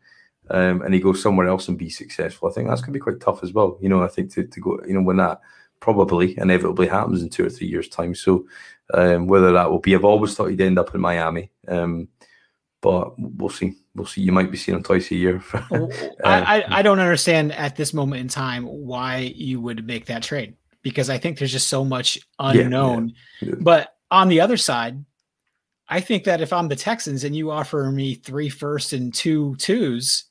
um, 0.49 0.81
and 0.81 0.93
he 0.93 0.99
goes 0.99 1.21
somewhere 1.21 1.47
else 1.47 1.67
and 1.67 1.77
be 1.77 1.89
successful. 1.89 2.47
I 2.47 2.51
think 2.51 2.69
that's 2.69 2.81
going 2.81 2.93
to 2.93 2.99
be 2.99 3.03
quite 3.03 3.19
tough 3.19 3.43
as 3.43 3.51
well. 3.51 3.77
You 3.81 3.89
know, 3.89 4.03
I 4.03 4.07
think 4.07 4.31
to, 4.33 4.45
to 4.45 4.59
go, 4.59 4.79
you 4.87 4.93
know, 4.93 5.01
when 5.01 5.17
that 5.17 5.41
probably 5.79 6.37
inevitably 6.39 6.87
happens 6.87 7.21
in 7.21 7.29
two 7.29 7.45
or 7.45 7.49
three 7.49 7.67
years' 7.67 7.89
time. 7.89 8.15
So 8.15 8.47
um, 8.93 9.27
whether 9.27 9.51
that 9.51 9.69
will 9.69 9.79
be, 9.79 9.95
I've 9.95 10.05
always 10.05 10.35
thought 10.35 10.47
he'd 10.47 10.61
end 10.61 10.79
up 10.79 10.95
in 10.95 11.01
Miami, 11.01 11.51
um, 11.67 12.07
but 12.81 13.19
we'll 13.19 13.49
see. 13.49 13.73
We'll 13.95 14.05
see. 14.05 14.21
You 14.21 14.31
might 14.31 14.51
be 14.51 14.57
seeing 14.57 14.77
him 14.77 14.83
twice 14.83 15.09
a 15.11 15.15
year. 15.15 15.43
uh, 15.53 15.87
I, 16.23 16.63
I 16.67 16.81
don't 16.81 16.99
understand 16.99 17.53
at 17.53 17.75
this 17.75 17.93
moment 17.93 18.21
in 18.21 18.27
time 18.27 18.65
why 18.65 19.33
you 19.35 19.61
would 19.61 19.87
make 19.87 20.05
that 20.05 20.23
trade 20.23 20.55
because 20.85 21.09
I 21.09 21.17
think 21.17 21.39
there's 21.39 21.51
just 21.51 21.67
so 21.67 21.83
much 21.83 22.19
unknown. 22.37 23.11
Yeah, 23.41 23.49
yeah. 23.49 23.55
But 23.59 23.95
on 24.11 24.27
the 24.27 24.39
other 24.39 24.55
side, 24.55 25.03
I 25.89 25.99
think 25.99 26.25
that 26.25 26.41
if 26.41 26.53
I'm 26.53 26.67
the 26.67 26.75
Texans 26.75 27.23
and 27.23 27.35
you 27.35 27.49
offer 27.49 27.91
me 27.91 28.13
three 28.13 28.49
first 28.49 28.93
and 28.93 29.11
two 29.11 29.55
twos, 29.55 30.25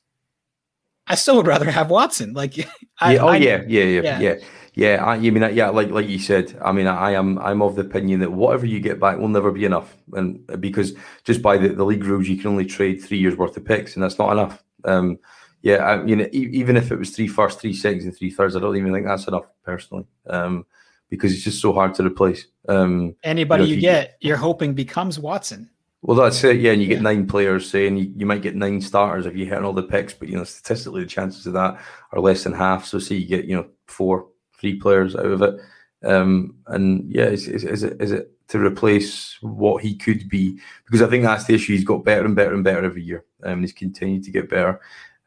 I 1.07 1.15
still 1.15 1.35
would 1.35 1.45
rather 1.45 1.69
have 1.69 1.89
Watson. 1.89 2.31
Like, 2.31 2.57
I, 3.01 3.15
yeah, 3.15 3.19
oh 3.21 3.27
I, 3.27 3.35
yeah, 3.35 3.63
yeah, 3.67 3.83
yeah, 3.83 4.01
yeah, 4.01 4.19
yeah. 4.19 4.35
Yeah, 4.75 5.05
I, 5.05 5.15
you 5.15 5.33
mean 5.33 5.55
yeah, 5.55 5.69
like 5.69 5.89
like 5.89 6.07
you 6.07 6.19
said. 6.19 6.57
I 6.63 6.71
mean, 6.71 6.87
I 6.87 7.11
am 7.11 7.37
I'm 7.39 7.61
of 7.61 7.75
the 7.75 7.81
opinion 7.81 8.21
that 8.21 8.31
whatever 8.31 8.65
you 8.65 8.79
get 8.79 8.99
back 8.99 9.17
will 9.17 9.27
never 9.27 9.51
be 9.51 9.65
enough, 9.65 9.97
and 10.13 10.39
because 10.61 10.93
just 11.25 11.41
by 11.41 11.57
the, 11.57 11.69
the 11.69 11.85
league 11.85 12.03
rules, 12.05 12.27
you 12.29 12.37
can 12.37 12.51
only 12.51 12.65
trade 12.65 13.01
three 13.01 13.17
years 13.17 13.35
worth 13.35 13.57
of 13.57 13.65
picks, 13.65 13.95
and 13.95 14.03
that's 14.03 14.19
not 14.19 14.31
enough. 14.31 14.63
Um, 14.85 15.17
yeah, 15.65 15.77
I, 15.77 16.05
you 16.05 16.15
know, 16.15 16.29
even 16.31 16.77
if 16.77 16.91
it 16.91 16.99
was 16.99 17.09
three 17.09 17.27
first, 17.27 17.59
three 17.59 17.73
seconds, 17.73 18.05
and 18.05 18.15
three 18.15 18.29
thirds, 18.29 18.55
I 18.55 18.59
don't 18.59 18.77
even 18.77 18.93
think 18.93 19.07
that's 19.07 19.27
enough 19.27 19.47
personally, 19.63 20.05
um, 20.27 20.63
because 21.09 21.33
it's 21.33 21.43
just 21.43 21.59
so 21.59 21.73
hard 21.73 21.95
to 21.95 22.05
replace. 22.05 22.45
Um, 22.69 23.15
Anybody 23.23 23.63
you, 23.63 23.69
know, 23.69 23.69
you, 23.71 23.75
you 23.77 23.81
get, 23.81 24.17
you're 24.21 24.37
hoping 24.37 24.75
becomes 24.75 25.17
Watson. 25.17 25.67
Well, 26.03 26.17
that's 26.17 26.43
it. 26.43 26.57
Yeah, 26.57 26.73
and 26.73 26.83
you 26.83 26.87
get 26.87 27.01
nine 27.01 27.25
players, 27.25 27.67
saying 27.67 27.97
you, 27.97 28.13
you 28.15 28.27
might 28.27 28.43
get 28.43 28.55
nine 28.55 28.79
starters 28.79 29.25
if 29.25 29.35
you 29.35 29.47
hit 29.47 29.63
all 29.63 29.73
the 29.73 29.81
picks, 29.81 30.13
but 30.13 30.29
you 30.29 30.37
know 30.37 30.43
statistically 30.43 31.01
the 31.01 31.09
chances 31.09 31.47
of 31.47 31.53
that 31.53 31.81
are 32.11 32.19
less 32.19 32.43
than 32.43 32.53
half. 32.53 32.85
So, 32.85 32.99
say 32.99 33.15
you 33.15 33.27
get 33.27 33.45
you 33.45 33.55
know 33.55 33.65
four, 33.87 34.27
three 34.53 34.79
players 34.79 35.15
out 35.15 35.25
of 35.25 35.41
it, 35.41 35.59
um, 36.03 36.57
and 36.67 37.11
yeah, 37.11 37.25
is, 37.25 37.47
is, 37.47 37.63
is 37.63 37.81
it 37.81 37.99
is 37.99 38.11
it 38.11 38.31
to 38.49 38.59
replace 38.59 39.35
what 39.41 39.81
he 39.81 39.95
could 39.95 40.29
be? 40.29 40.59
Because 40.85 41.01
I 41.01 41.09
think 41.09 41.23
that's 41.23 41.45
the 41.45 41.55
issue. 41.55 41.73
He's 41.73 41.83
got 41.83 42.05
better 42.05 42.23
and 42.23 42.35
better 42.35 42.53
and 42.53 42.63
better 42.63 42.85
every 42.85 43.01
year, 43.01 43.25
um, 43.43 43.53
and 43.53 43.61
he's 43.61 43.73
continued 43.73 44.25
to 44.25 44.31
get 44.31 44.47
better. 44.47 44.79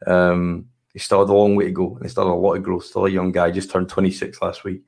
Um, 0.07 0.65
he 0.93 0.99
still 0.99 1.19
had 1.19 1.29
a 1.29 1.33
long 1.33 1.55
way 1.55 1.65
to 1.65 1.71
go, 1.71 1.95
and 1.95 2.03
he 2.03 2.09
still 2.09 2.25
had 2.25 2.31
a 2.31 2.35
lot 2.35 2.55
of 2.55 2.63
growth. 2.63 2.85
Still 2.85 3.05
a 3.05 3.09
young 3.09 3.31
guy, 3.31 3.51
just 3.51 3.69
turned 3.69 3.89
26 3.89 4.41
last 4.41 4.63
week, 4.63 4.81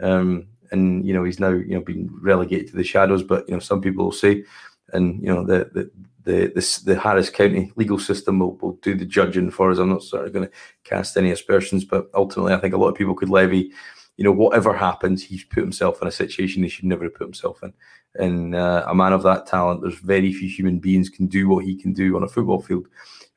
um, 0.00 0.46
and 0.70 1.06
you 1.06 1.14
know 1.14 1.24
he's 1.24 1.40
now 1.40 1.50
you 1.50 1.74
know 1.74 1.80
been 1.80 2.10
relegated 2.20 2.68
to 2.68 2.76
the 2.76 2.84
shadows. 2.84 3.22
But 3.22 3.48
you 3.48 3.54
know 3.54 3.60
some 3.60 3.80
people 3.80 4.04
will 4.04 4.12
say 4.12 4.44
and 4.92 5.20
you 5.20 5.28
know 5.28 5.44
the 5.44 5.70
the 5.72 5.90
the, 6.24 6.52
the, 6.54 6.80
the 6.86 6.98
Harris 6.98 7.28
County 7.28 7.70
legal 7.76 7.98
system 7.98 8.38
will, 8.38 8.56
will 8.56 8.78
do 8.80 8.94
the 8.94 9.04
judging 9.04 9.50
for 9.50 9.70
us. 9.70 9.76
I'm 9.76 9.90
not 9.90 10.02
sort 10.02 10.26
of 10.26 10.32
going 10.32 10.46
to 10.46 10.52
cast 10.82 11.18
any 11.18 11.30
aspersions, 11.30 11.84
but 11.84 12.08
ultimately, 12.14 12.54
I 12.54 12.58
think 12.60 12.72
a 12.72 12.78
lot 12.78 12.88
of 12.88 12.94
people 12.94 13.14
could 13.14 13.28
levy, 13.28 13.72
you 14.16 14.24
know, 14.24 14.32
whatever 14.32 14.74
happens, 14.74 15.24
he's 15.24 15.44
put 15.44 15.62
himself 15.62 16.00
in 16.00 16.08
a 16.08 16.12
situation 16.12 16.62
he 16.62 16.68
should 16.68 16.84
never 16.84 17.04
have 17.04 17.14
put 17.14 17.26
himself 17.26 17.62
in. 17.62 17.72
And 18.16 18.54
uh, 18.54 18.84
a 18.86 18.94
man 18.94 19.12
of 19.12 19.24
that 19.24 19.46
talent, 19.46 19.82
there's 19.82 19.98
very 19.98 20.32
few 20.32 20.48
human 20.48 20.78
beings 20.78 21.08
can 21.08 21.26
do 21.26 21.48
what 21.48 21.64
he 21.64 21.74
can 21.74 21.92
do 21.92 22.14
on 22.16 22.22
a 22.22 22.28
football 22.28 22.62
field. 22.62 22.86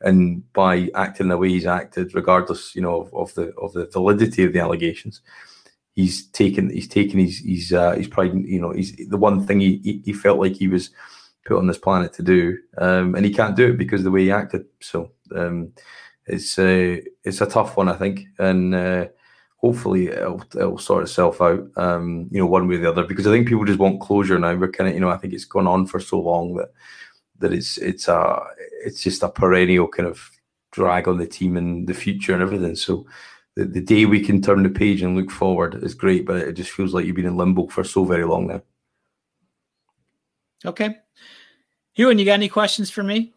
And 0.02 0.52
by 0.54 0.90
acting 0.94 1.30
the 1.30 1.38
way 1.38 1.50
he's 1.50 1.66
acted, 1.66 2.14
regardless, 2.14 2.76
you 2.76 2.82
know, 2.84 3.02
of, 3.02 3.14
of 3.14 3.34
the 3.34 3.54
of 3.56 3.74
the 3.74 3.88
validity 3.88 4.44
of 4.44 4.54
the 4.54 4.60
allegations, 4.60 5.22
he's 5.94 6.28
taken 6.28 6.70
he's 6.70 6.88
taken 6.88 7.18
his 7.20 7.40
his 7.40 7.74
uh, 7.74 7.94
his 7.94 8.08
pride. 8.08 8.34
You 8.36 8.62
know, 8.62 8.72
he's 8.72 8.96
the 9.10 9.18
one 9.18 9.46
thing 9.48 9.60
he, 9.60 9.82
he, 9.84 10.02
he 10.06 10.14
felt 10.14 10.38
like 10.38 10.56
he 10.56 10.68
was 10.68 10.92
put 11.46 11.58
on 11.58 11.66
this 11.66 11.80
planet 11.80 12.14
to 12.14 12.22
do, 12.22 12.60
um, 12.78 13.16
and 13.16 13.26
he 13.26 13.34
can't 13.34 13.56
do 13.56 13.72
it 13.72 13.78
because 13.78 14.02
of 14.02 14.06
the 14.06 14.12
way 14.12 14.26
he 14.26 14.32
acted. 14.32 14.66
So 14.82 15.12
um, 15.36 15.74
it's 16.28 16.60
uh, 16.60 16.98
it's 17.24 17.42
a 17.42 17.48
tough 17.48 17.76
one, 17.76 17.90
I 17.90 17.96
think, 17.96 18.26
and 18.38 18.76
uh, 18.76 19.08
hopefully 19.58 20.08
it'll, 20.08 20.44
it'll 20.56 20.78
sort 20.78 21.04
itself 21.04 21.42
out, 21.42 21.70
um, 21.76 22.28
you 22.32 22.40
know, 22.40 22.48
one 22.48 22.68
way 22.68 22.76
or 22.76 22.80
the 22.80 22.90
other. 22.90 23.04
Because 23.04 23.28
I 23.28 23.32
think 23.32 23.48
people 23.48 23.66
just 23.66 23.80
want 23.80 24.02
closure 24.02 24.40
now. 24.40 24.56
We're 24.56 24.72
kind 24.72 24.88
of, 24.90 24.96
you 24.96 25.02
know, 25.02 25.10
I 25.10 25.18
think 25.18 25.34
it's 25.34 25.46
gone 25.46 25.68
on 25.68 25.86
for 25.86 26.00
so 26.00 26.20
long 26.20 26.56
that 26.56 26.72
that 27.40 27.54
it's 27.54 27.78
it's 27.78 28.08
a 28.08 28.44
it's 28.86 29.04
just 29.04 29.24
a 29.24 29.30
perennial 29.30 29.88
kind 29.88 30.08
of 30.08 30.32
drag 30.72 31.08
on 31.08 31.18
the 31.18 31.28
team 31.28 31.58
and 31.58 31.88
the 31.88 31.94
future 31.94 32.34
and 32.34 32.42
everything. 32.42 32.76
So. 32.76 33.06
The, 33.56 33.66
the 33.66 33.82
day 33.82 34.06
we 34.06 34.24
can 34.24 34.40
turn 34.40 34.62
the 34.62 34.70
page 34.70 35.02
and 35.02 35.18
look 35.18 35.32
forward 35.32 35.84
is 35.84 35.96
great, 35.96 36.28
but 36.28 36.36
it 36.36 36.54
just 36.54 36.70
feels 36.70 36.94
like 36.94 37.08
you've 37.08 37.16
been 37.16 37.26
in 37.26 37.38
limbo 37.38 37.66
for 37.66 37.84
so 37.84 38.06
very 38.06 38.24
long 38.24 38.46
now. 38.46 38.62
Okay. 40.64 40.96
Ewan, 41.96 42.20
you 42.20 42.26
got 42.26 42.34
any 42.34 42.50
questions 42.50 42.92
for 42.92 43.02
me? 43.02 43.34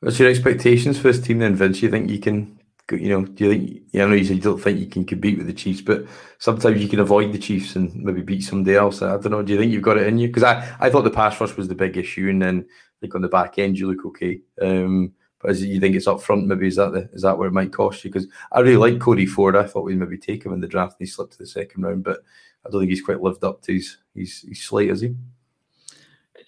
What's 0.00 0.18
your 0.18 0.28
expectations 0.28 0.98
for 0.98 1.12
this 1.12 1.20
team 1.24 1.38
then, 1.38 1.54
Vince? 1.54 1.82
You 1.82 1.88
think 1.88 2.10
you 2.10 2.18
can, 2.18 2.55
you 2.92 3.08
know, 3.08 3.24
do 3.24 3.44
you 3.44 3.50
think, 3.50 3.82
yeah, 3.90 4.04
I 4.04 4.06
know 4.06 4.14
you 4.14 4.24
said 4.24 4.36
you 4.36 4.42
don't 4.42 4.60
think 4.60 4.78
you 4.78 4.86
can 4.86 5.04
compete 5.04 5.38
with 5.38 5.46
the 5.46 5.52
Chiefs, 5.52 5.80
but 5.80 6.06
sometimes 6.38 6.80
you 6.80 6.88
can 6.88 7.00
avoid 7.00 7.32
the 7.32 7.38
Chiefs 7.38 7.76
and 7.76 7.94
maybe 7.96 8.22
beat 8.22 8.42
somebody 8.42 8.76
else. 8.76 9.02
I 9.02 9.16
don't 9.16 9.30
know. 9.30 9.42
Do 9.42 9.52
you 9.52 9.58
think 9.58 9.72
you've 9.72 9.82
got 9.82 9.98
it 9.98 10.06
in 10.06 10.18
you? 10.18 10.28
Because 10.28 10.44
I, 10.44 10.76
I 10.78 10.90
thought 10.90 11.02
the 11.02 11.10
pass 11.10 11.40
rush 11.40 11.56
was 11.56 11.68
the 11.68 11.74
big 11.74 11.96
issue, 11.96 12.28
and 12.28 12.40
then 12.40 12.66
like 13.02 13.14
on 13.14 13.22
the 13.22 13.28
back 13.28 13.58
end, 13.58 13.78
you 13.78 13.90
look 13.90 14.04
okay. 14.06 14.40
Um, 14.60 15.12
but 15.40 15.50
is 15.50 15.62
it, 15.62 15.68
you 15.68 15.80
think 15.80 15.96
it's 15.96 16.06
up 16.06 16.22
front? 16.22 16.46
Maybe 16.46 16.68
is 16.68 16.76
that 16.76 16.92
the, 16.92 17.10
is 17.12 17.22
that 17.22 17.36
where 17.36 17.48
it 17.48 17.52
might 17.52 17.72
cost 17.72 18.04
you? 18.04 18.10
Because 18.10 18.28
I 18.52 18.60
really 18.60 18.76
like 18.76 19.00
Cody 19.00 19.26
Ford. 19.26 19.56
I 19.56 19.64
thought 19.64 19.84
we'd 19.84 19.98
maybe 19.98 20.18
take 20.18 20.44
him 20.44 20.52
in 20.52 20.60
the 20.60 20.68
draft, 20.68 20.96
and 20.98 21.06
he 21.06 21.10
slipped 21.10 21.32
to 21.32 21.38
the 21.38 21.46
second 21.46 21.82
round. 21.82 22.04
But 22.04 22.20
I 22.64 22.70
don't 22.70 22.80
think 22.80 22.90
he's 22.90 23.02
quite 23.02 23.20
lived 23.20 23.44
up 23.44 23.62
to 23.62 23.74
his 23.74 23.98
his, 24.14 24.42
his 24.48 24.62
slate, 24.62 24.90
is 24.90 25.00
he? 25.00 25.14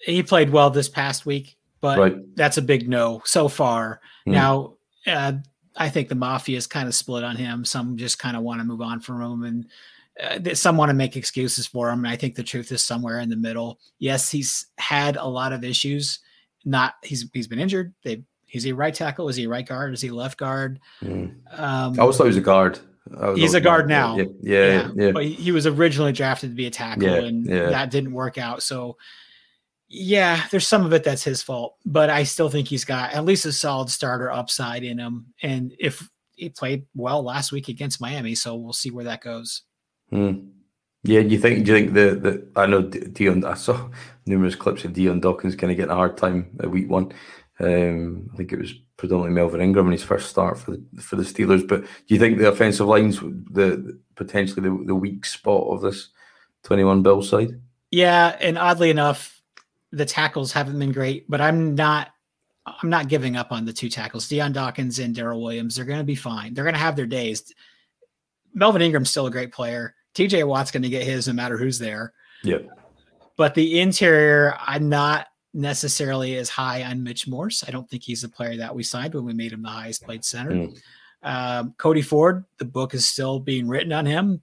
he 0.01 0.23
played 0.23 0.49
well 0.49 0.69
this 0.69 0.89
past 0.89 1.25
week, 1.25 1.57
but 1.81 1.99
right. 1.99 2.35
that's 2.35 2.57
a 2.57 2.61
big 2.61 2.87
no 2.87 3.21
so 3.25 3.47
far. 3.47 4.01
Mm. 4.27 4.31
Now, 4.31 4.73
uh, 5.07 5.33
I 5.79 5.89
think 5.89 6.09
the 6.09 6.15
mafia 6.15 6.57
is 6.57 6.67
kind 6.67 6.87
of 6.87 6.93
split 6.93 7.23
on 7.23 7.37
him. 7.37 7.63
Some 7.63 7.97
just 7.97 8.19
kind 8.19 8.35
of 8.35 8.43
want 8.43 8.59
to 8.59 8.65
move 8.65 8.81
on 8.81 8.99
from 8.99 9.21
him, 9.21 9.43
and 9.43 10.51
uh, 10.51 10.53
some 10.53 10.75
want 10.75 10.89
to 10.89 10.93
make 10.93 11.15
excuses 11.15 11.65
for 11.65 11.89
him. 11.89 11.99
And 11.99 12.07
I 12.07 12.17
think 12.17 12.35
the 12.35 12.43
truth 12.43 12.71
is 12.71 12.83
somewhere 12.83 13.19
in 13.19 13.29
the 13.29 13.37
middle. 13.37 13.79
Yes, 13.97 14.29
he's 14.29 14.67
had 14.77 15.15
a 15.15 15.25
lot 15.25 15.53
of 15.53 15.63
issues. 15.63 16.19
Not 16.65 16.95
he's 17.01 17.29
he's 17.33 17.47
been 17.47 17.59
injured. 17.59 17.93
They 18.03 18.23
he's 18.45 18.67
a 18.67 18.73
right 18.73 18.93
tackle. 18.93 19.29
Is 19.29 19.37
he 19.37 19.45
a 19.45 19.49
right 19.49 19.65
guard? 19.65 19.93
Is 19.93 20.01
he 20.01 20.11
left 20.11 20.37
guard? 20.37 20.81
Mm. 21.01 21.35
Um, 21.57 21.93
I 21.97 22.01
always 22.01 22.17
thought 22.17 22.25
he 22.25 22.29
was 22.29 22.37
a 22.37 22.41
guard. 22.41 22.79
He's 23.35 23.55
a 23.55 23.61
guard 23.61 23.87
now. 23.87 24.17
Yeah, 24.17 24.25
yeah, 24.41 24.65
yeah, 24.65 24.89
yeah. 24.95 25.11
But 25.11 25.25
he 25.25 25.51
was 25.51 25.65
originally 25.65 26.11
drafted 26.11 26.51
to 26.51 26.55
be 26.55 26.67
a 26.67 26.69
tackle, 26.69 27.03
yeah, 27.03 27.21
and 27.21 27.47
that 27.47 27.89
didn't 27.89 28.11
work 28.11 28.37
out. 28.37 28.61
So 28.61 28.97
yeah, 29.89 30.45
there's 30.51 30.67
some 30.67 30.85
of 30.85 30.93
it 30.93 31.03
that's 31.03 31.23
his 31.23 31.41
fault, 31.41 31.75
but 31.85 32.09
I 32.09 32.23
still 32.23 32.49
think 32.49 32.67
he's 32.67 32.85
got 32.85 33.11
at 33.13 33.25
least 33.25 33.45
a 33.45 33.51
solid 33.51 33.89
starter 33.89 34.31
upside 34.31 34.83
in 34.83 34.99
him. 34.99 35.33
And 35.41 35.73
if 35.79 36.07
he 36.35 36.49
played 36.49 36.85
well 36.95 37.23
last 37.23 37.51
week 37.51 37.67
against 37.67 37.99
Miami, 37.99 38.35
so 38.35 38.55
we'll 38.55 38.73
see 38.73 38.91
where 38.91 39.05
that 39.05 39.21
goes. 39.21 39.63
Hmm. 40.11 40.49
Yeah, 41.03 41.21
do 41.21 41.29
you 41.29 41.39
think? 41.39 41.65
Do 41.65 41.71
you 41.71 41.77
think 41.77 41.93
the 41.93 42.15
the 42.19 42.47
I 42.55 42.65
know 42.65 42.81
Dion? 42.81 43.45
I 43.45 43.53
saw 43.53 43.89
numerous 44.25 44.55
clips 44.55 44.83
of 44.83 44.93
Dion 44.93 45.21
Dawkins 45.21 45.55
kind 45.55 45.71
of 45.71 45.77
getting 45.77 45.91
a 45.91 45.95
hard 45.95 46.17
time 46.17 46.57
at 46.61 46.69
week 46.69 46.89
one. 46.89 47.13
Um, 47.61 48.29
I 48.33 48.37
think 48.37 48.51
it 48.51 48.59
was 48.59 48.73
predominantly 48.97 49.35
Melvin 49.35 49.61
Ingram 49.61 49.85
in 49.87 49.93
his 49.93 50.03
first 50.03 50.29
start 50.29 50.59
for 50.59 50.71
the 50.71 51.01
for 51.01 51.15
the 51.15 51.23
Steelers. 51.23 51.65
But 51.65 51.81
do 51.83 52.13
you 52.13 52.19
think 52.19 52.37
the 52.37 52.49
offensive 52.49 52.87
lines 52.87 53.19
the, 53.19 53.77
the 53.77 53.99
potentially 54.15 54.61
the, 54.61 54.83
the 54.85 54.95
weak 54.95 55.25
spot 55.25 55.67
of 55.67 55.81
this 55.81 56.09
twenty 56.63 56.83
one 56.83 57.01
Bill 57.01 57.21
side? 57.21 57.61
Yeah, 57.91 58.35
and 58.39 58.57
oddly 58.57 58.89
enough, 58.89 59.38
the 59.91 60.05
tackles 60.05 60.51
haven't 60.51 60.79
been 60.79 60.91
great, 60.91 61.29
but 61.29 61.41
I'm 61.41 61.75
not 61.75 62.09
I'm 62.65 62.89
not 62.89 63.07
giving 63.07 63.35
up 63.35 63.51
on 63.51 63.65
the 63.65 63.73
two 63.73 63.89
tackles. 63.89 64.27
Dion 64.27 64.51
Dawkins 64.51 64.99
and 64.99 65.15
Daryl 65.15 65.41
Williams, 65.41 65.75
they're 65.75 65.85
going 65.85 65.99
to 65.99 66.03
be 66.03 66.15
fine. 66.15 66.53
They're 66.53 66.63
going 66.63 66.75
to 66.75 66.79
have 66.79 66.95
their 66.95 67.07
days. 67.07 67.53
Melvin 68.53 68.81
Ingram's 68.81 69.09
still 69.09 69.27
a 69.27 69.31
great 69.31 69.51
player. 69.51 69.95
TJ 70.15 70.45
Watt's 70.47 70.71
going 70.71 70.83
to 70.83 70.89
get 70.89 71.03
his 71.03 71.27
no 71.27 71.33
matter 71.33 71.57
who's 71.57 71.79
there. 71.79 72.13
Yep. 72.43 72.67
But 73.37 73.55
the 73.55 73.79
interior, 73.79 74.55
I'm 74.59 74.89
not 74.89 75.27
necessarily 75.53 76.35
as 76.35 76.49
high 76.49 76.83
on 76.83 77.03
Mitch 77.03 77.27
Morse. 77.27 77.63
I 77.67 77.71
don't 77.71 77.89
think 77.89 78.03
he's 78.03 78.21
the 78.21 78.29
player 78.29 78.57
that 78.57 78.75
we 78.75 78.83
signed 78.83 79.15
when 79.15 79.25
we 79.25 79.33
made 79.33 79.53
him 79.53 79.63
the 79.63 79.69
highest 79.69 80.03
played 80.03 80.25
center. 80.25 80.51
Mm. 80.51 80.77
Um, 81.23 81.73
Cody 81.77 82.01
Ford, 82.01 82.45
the 82.57 82.65
book 82.65 82.93
is 82.93 83.07
still 83.07 83.39
being 83.39 83.67
written 83.67 83.93
on 83.93 84.05
him 84.05 84.41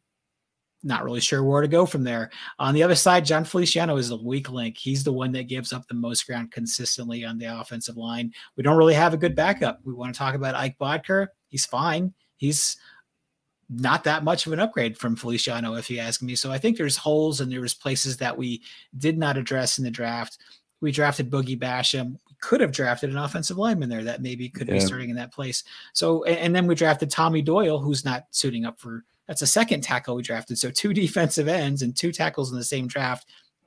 not 0.82 1.04
really 1.04 1.20
sure 1.20 1.42
where 1.42 1.62
to 1.62 1.68
go 1.68 1.86
from 1.86 2.04
there. 2.04 2.30
On 2.58 2.74
the 2.74 2.82
other 2.82 2.94
side, 2.94 3.24
Jon 3.24 3.44
Feliciano 3.44 3.96
is 3.96 4.10
the 4.10 4.16
weak 4.16 4.50
link. 4.50 4.76
He's 4.76 5.02
the 5.02 5.12
one 5.12 5.32
that 5.32 5.48
gives 5.48 5.72
up 5.72 5.86
the 5.88 5.94
most 5.94 6.26
ground 6.26 6.52
consistently 6.52 7.24
on 7.24 7.38
the 7.38 7.46
offensive 7.46 7.96
line. 7.96 8.32
We 8.56 8.62
don't 8.62 8.76
really 8.76 8.94
have 8.94 9.14
a 9.14 9.18
good 9.18 9.34
backup. 9.34 9.80
We 9.84 9.94
want 9.94 10.14
to 10.14 10.18
talk 10.18 10.34
about 10.34 10.54
Ike 10.54 10.78
Boettger. 10.78 11.28
He's 11.48 11.66
fine. 11.66 12.14
He's 12.36 12.76
not 13.68 14.04
that 14.04 14.22
much 14.22 14.46
of 14.46 14.52
an 14.52 14.60
upgrade 14.60 14.96
from 14.96 15.16
Feliciano, 15.16 15.74
if 15.74 15.90
you 15.90 15.98
ask 15.98 16.22
me. 16.22 16.34
So 16.36 16.52
I 16.52 16.58
think 16.58 16.76
there's 16.76 16.96
holes 16.96 17.40
and 17.40 17.50
there 17.50 17.60
was 17.60 17.74
places 17.74 18.16
that 18.18 18.36
we 18.36 18.62
did 18.98 19.18
not 19.18 19.36
address 19.36 19.78
in 19.78 19.84
the 19.84 19.90
draft. 19.90 20.38
We 20.80 20.92
drafted 20.92 21.30
Boogie 21.30 21.58
Basham. 21.58 22.12
We 22.28 22.36
could 22.40 22.60
have 22.60 22.70
drafted 22.70 23.10
an 23.10 23.16
offensive 23.16 23.58
lineman 23.58 23.88
there 23.88 24.04
that 24.04 24.22
maybe 24.22 24.48
could 24.48 24.68
yeah. 24.68 24.74
be 24.74 24.80
starting 24.80 25.10
in 25.10 25.16
that 25.16 25.32
place. 25.32 25.64
So 25.94 26.22
and 26.24 26.54
then 26.54 26.66
we 26.66 26.74
drafted 26.74 27.10
Tommy 27.10 27.42
Doyle, 27.42 27.78
who's 27.78 28.04
not 28.04 28.26
suiting 28.30 28.66
up 28.66 28.78
for 28.78 29.04
that's 29.26 29.42
a 29.42 29.46
second 29.46 29.82
tackle 29.82 30.16
we 30.16 30.22
drafted. 30.22 30.58
So 30.58 30.70
two 30.70 30.92
defensive 30.94 31.48
ends 31.48 31.82
and 31.82 31.96
two 31.96 32.12
tackles 32.12 32.50
in 32.50 32.58
the 32.58 32.64
same 32.64 32.86
draft. 32.86 33.26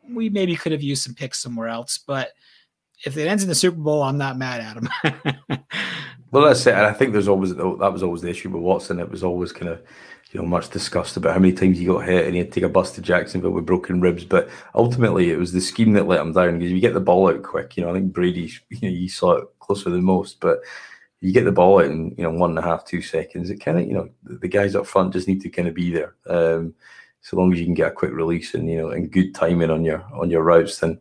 We 0.10 0.30
maybe 0.30 0.56
could 0.56 0.72
have 0.72 0.82
used 0.82 1.04
some 1.04 1.14
picks 1.14 1.40
somewhere 1.40 1.68
else, 1.68 1.98
but 1.98 2.32
if 3.06 3.18
it 3.18 3.28
ends 3.28 3.44
in 3.44 3.50
the 3.50 3.56
Super 3.56 3.78
Bowl, 3.78 4.04
I'm 4.04 4.18
not 4.18 4.38
mad 4.38 4.62
at 4.62 4.78
him. 4.78 5.60
well, 6.32 6.44
that's 6.44 6.66
it. 6.68 6.74
And 6.74 6.86
I 6.86 6.94
think 6.94 7.14
there's 7.14 7.28
always 7.28 7.56
that 7.56 7.94
was 7.94 8.04
always 8.04 8.22
the 8.22 8.30
issue 8.30 8.50
with 8.50 8.62
Watson. 8.62 9.00
It 9.00 9.10
was 9.10 9.24
always 9.24 9.52
kind 9.52 9.72
of 9.72 9.82
you 10.32 10.40
know 10.40 10.46
much 10.46 10.70
discussed 10.70 11.18
about 11.18 11.34
how 11.34 11.40
many 11.40 11.54
times 11.54 11.78
he 11.78 11.86
got 11.86 12.06
hit 12.06 12.26
and 12.26 12.34
he 12.34 12.40
had 12.40 12.52
to 12.52 12.60
take 12.60 12.68
a 12.68 12.70
bus 12.70 12.92
to 12.94 13.02
Jacksonville 13.02 13.52
with 13.52 13.66
broken 13.66 14.02
ribs. 14.02 14.26
But 14.26 14.50
ultimately, 14.76 15.32
it 15.32 15.38
was 15.38 15.54
the 15.54 15.62
scheme 15.62 15.94
that 15.94 16.08
let 16.08 16.20
him 16.20 16.34
down 16.34 16.60
because 16.60 16.72
you 16.72 16.80
get 16.80 16.94
the 16.94 17.00
ball 17.00 17.30
out 17.30 17.42
quick. 17.42 17.78
You 17.78 17.84
know, 17.84 17.90
I 17.90 17.94
think 17.94 18.12
Brady, 18.12 18.52
you 18.70 18.80
know, 18.82 18.90
you 18.90 19.10
saw 19.10 19.34
it 19.34 19.48
closer 19.60 19.90
than 19.90 20.04
most, 20.04 20.40
but 20.40 20.60
you 21.22 21.34
get 21.34 21.44
the 21.44 21.52
ball 21.52 21.80
out 21.80 21.86
in 21.86 22.14
you 22.18 22.24
know 22.24 22.32
one 22.32 22.52
and 22.52 22.60
a 22.60 22.62
half, 22.62 22.86
two 22.86 23.02
seconds. 23.02 23.50
It 23.50 23.58
kind 23.58 23.80
of 23.80 23.88
you 23.88 23.94
know 23.94 24.10
the 24.24 24.48
guys 24.48 24.76
up 24.76 24.88
front 24.88 25.14
just 25.14 25.28
need 25.28 25.42
to 25.42 25.50
kind 25.50 25.68
of 25.68 25.74
be 25.74 25.92
there. 25.92 26.16
Um, 26.28 26.74
so 27.22 27.38
long 27.38 27.52
as 27.52 27.60
you 27.60 27.66
can 27.66 27.74
get 27.74 27.92
a 27.92 27.96
quick 27.96 28.12
release 28.12 28.54
and 28.54 28.70
you 28.70 28.78
know 28.78 28.90
and 28.90 29.12
good 29.12 29.36
timing 29.36 29.70
on 29.70 29.84
your 29.84 30.04
on 30.14 30.30
your 30.30 30.44
routes, 30.44 30.80
then 30.80 31.00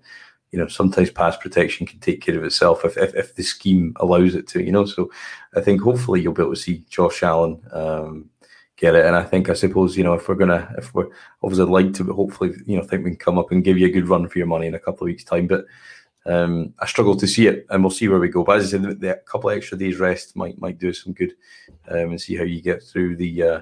you 0.50 0.58
know 0.58 0.66
sometimes 0.66 1.10
pass 1.10 1.36
protection 1.36 1.86
can 1.86 2.00
take 2.00 2.20
care 2.20 2.36
of 2.36 2.44
itself 2.44 2.84
if, 2.84 2.96
if, 2.96 3.14
if 3.14 3.34
the 3.34 3.42
scheme 3.42 3.94
allows 3.96 4.34
it 4.34 4.48
to. 4.48 4.62
You 4.62 4.72
know, 4.72 4.84
so 4.86 5.10
I 5.54 5.60
think 5.60 5.80
hopefully 5.80 6.20
you'll 6.20 6.34
be 6.34 6.42
able 6.42 6.54
to 6.54 6.60
see 6.60 6.84
Josh 6.88 7.22
Allen 7.22 7.60
um, 7.72 8.28
get 8.76 8.96
it. 8.96 9.06
And 9.06 9.14
I 9.14 9.22
think 9.22 9.48
I 9.48 9.54
suppose 9.54 9.96
you 9.96 10.02
know 10.02 10.14
if 10.14 10.28
we're 10.28 10.34
gonna 10.34 10.74
if 10.78 10.92
we're 10.94 11.10
obviously 11.44 11.66
like 11.66 11.92
to, 11.94 12.12
hopefully 12.12 12.54
you 12.66 12.76
know 12.76 12.82
think 12.82 13.04
we 13.04 13.10
can 13.10 13.18
come 13.18 13.38
up 13.38 13.52
and 13.52 13.62
give 13.62 13.78
you 13.78 13.86
a 13.86 13.92
good 13.92 14.08
run 14.08 14.28
for 14.28 14.38
your 14.38 14.48
money 14.48 14.66
in 14.66 14.74
a 14.74 14.80
couple 14.80 15.04
of 15.04 15.10
weeks' 15.10 15.24
time, 15.24 15.46
but. 15.46 15.64
Um, 16.28 16.74
I 16.78 16.86
struggle 16.86 17.16
to 17.16 17.26
see 17.26 17.46
it, 17.46 17.66
and 17.70 17.82
we'll 17.82 17.90
see 17.90 18.06
where 18.06 18.20
we 18.20 18.28
go. 18.28 18.44
But 18.44 18.58
as 18.58 18.66
I 18.66 18.70
said, 18.70 18.82
the, 18.82 18.94
the 18.94 19.20
couple 19.24 19.48
of 19.48 19.56
extra 19.56 19.78
days 19.78 19.98
rest 19.98 20.36
might 20.36 20.60
might 20.60 20.78
do 20.78 20.92
some 20.92 21.14
good, 21.14 21.34
um, 21.88 22.10
and 22.10 22.20
see 22.20 22.36
how 22.36 22.44
you 22.44 22.60
get 22.60 22.82
through 22.82 23.16
the 23.16 23.42
uh, 23.42 23.60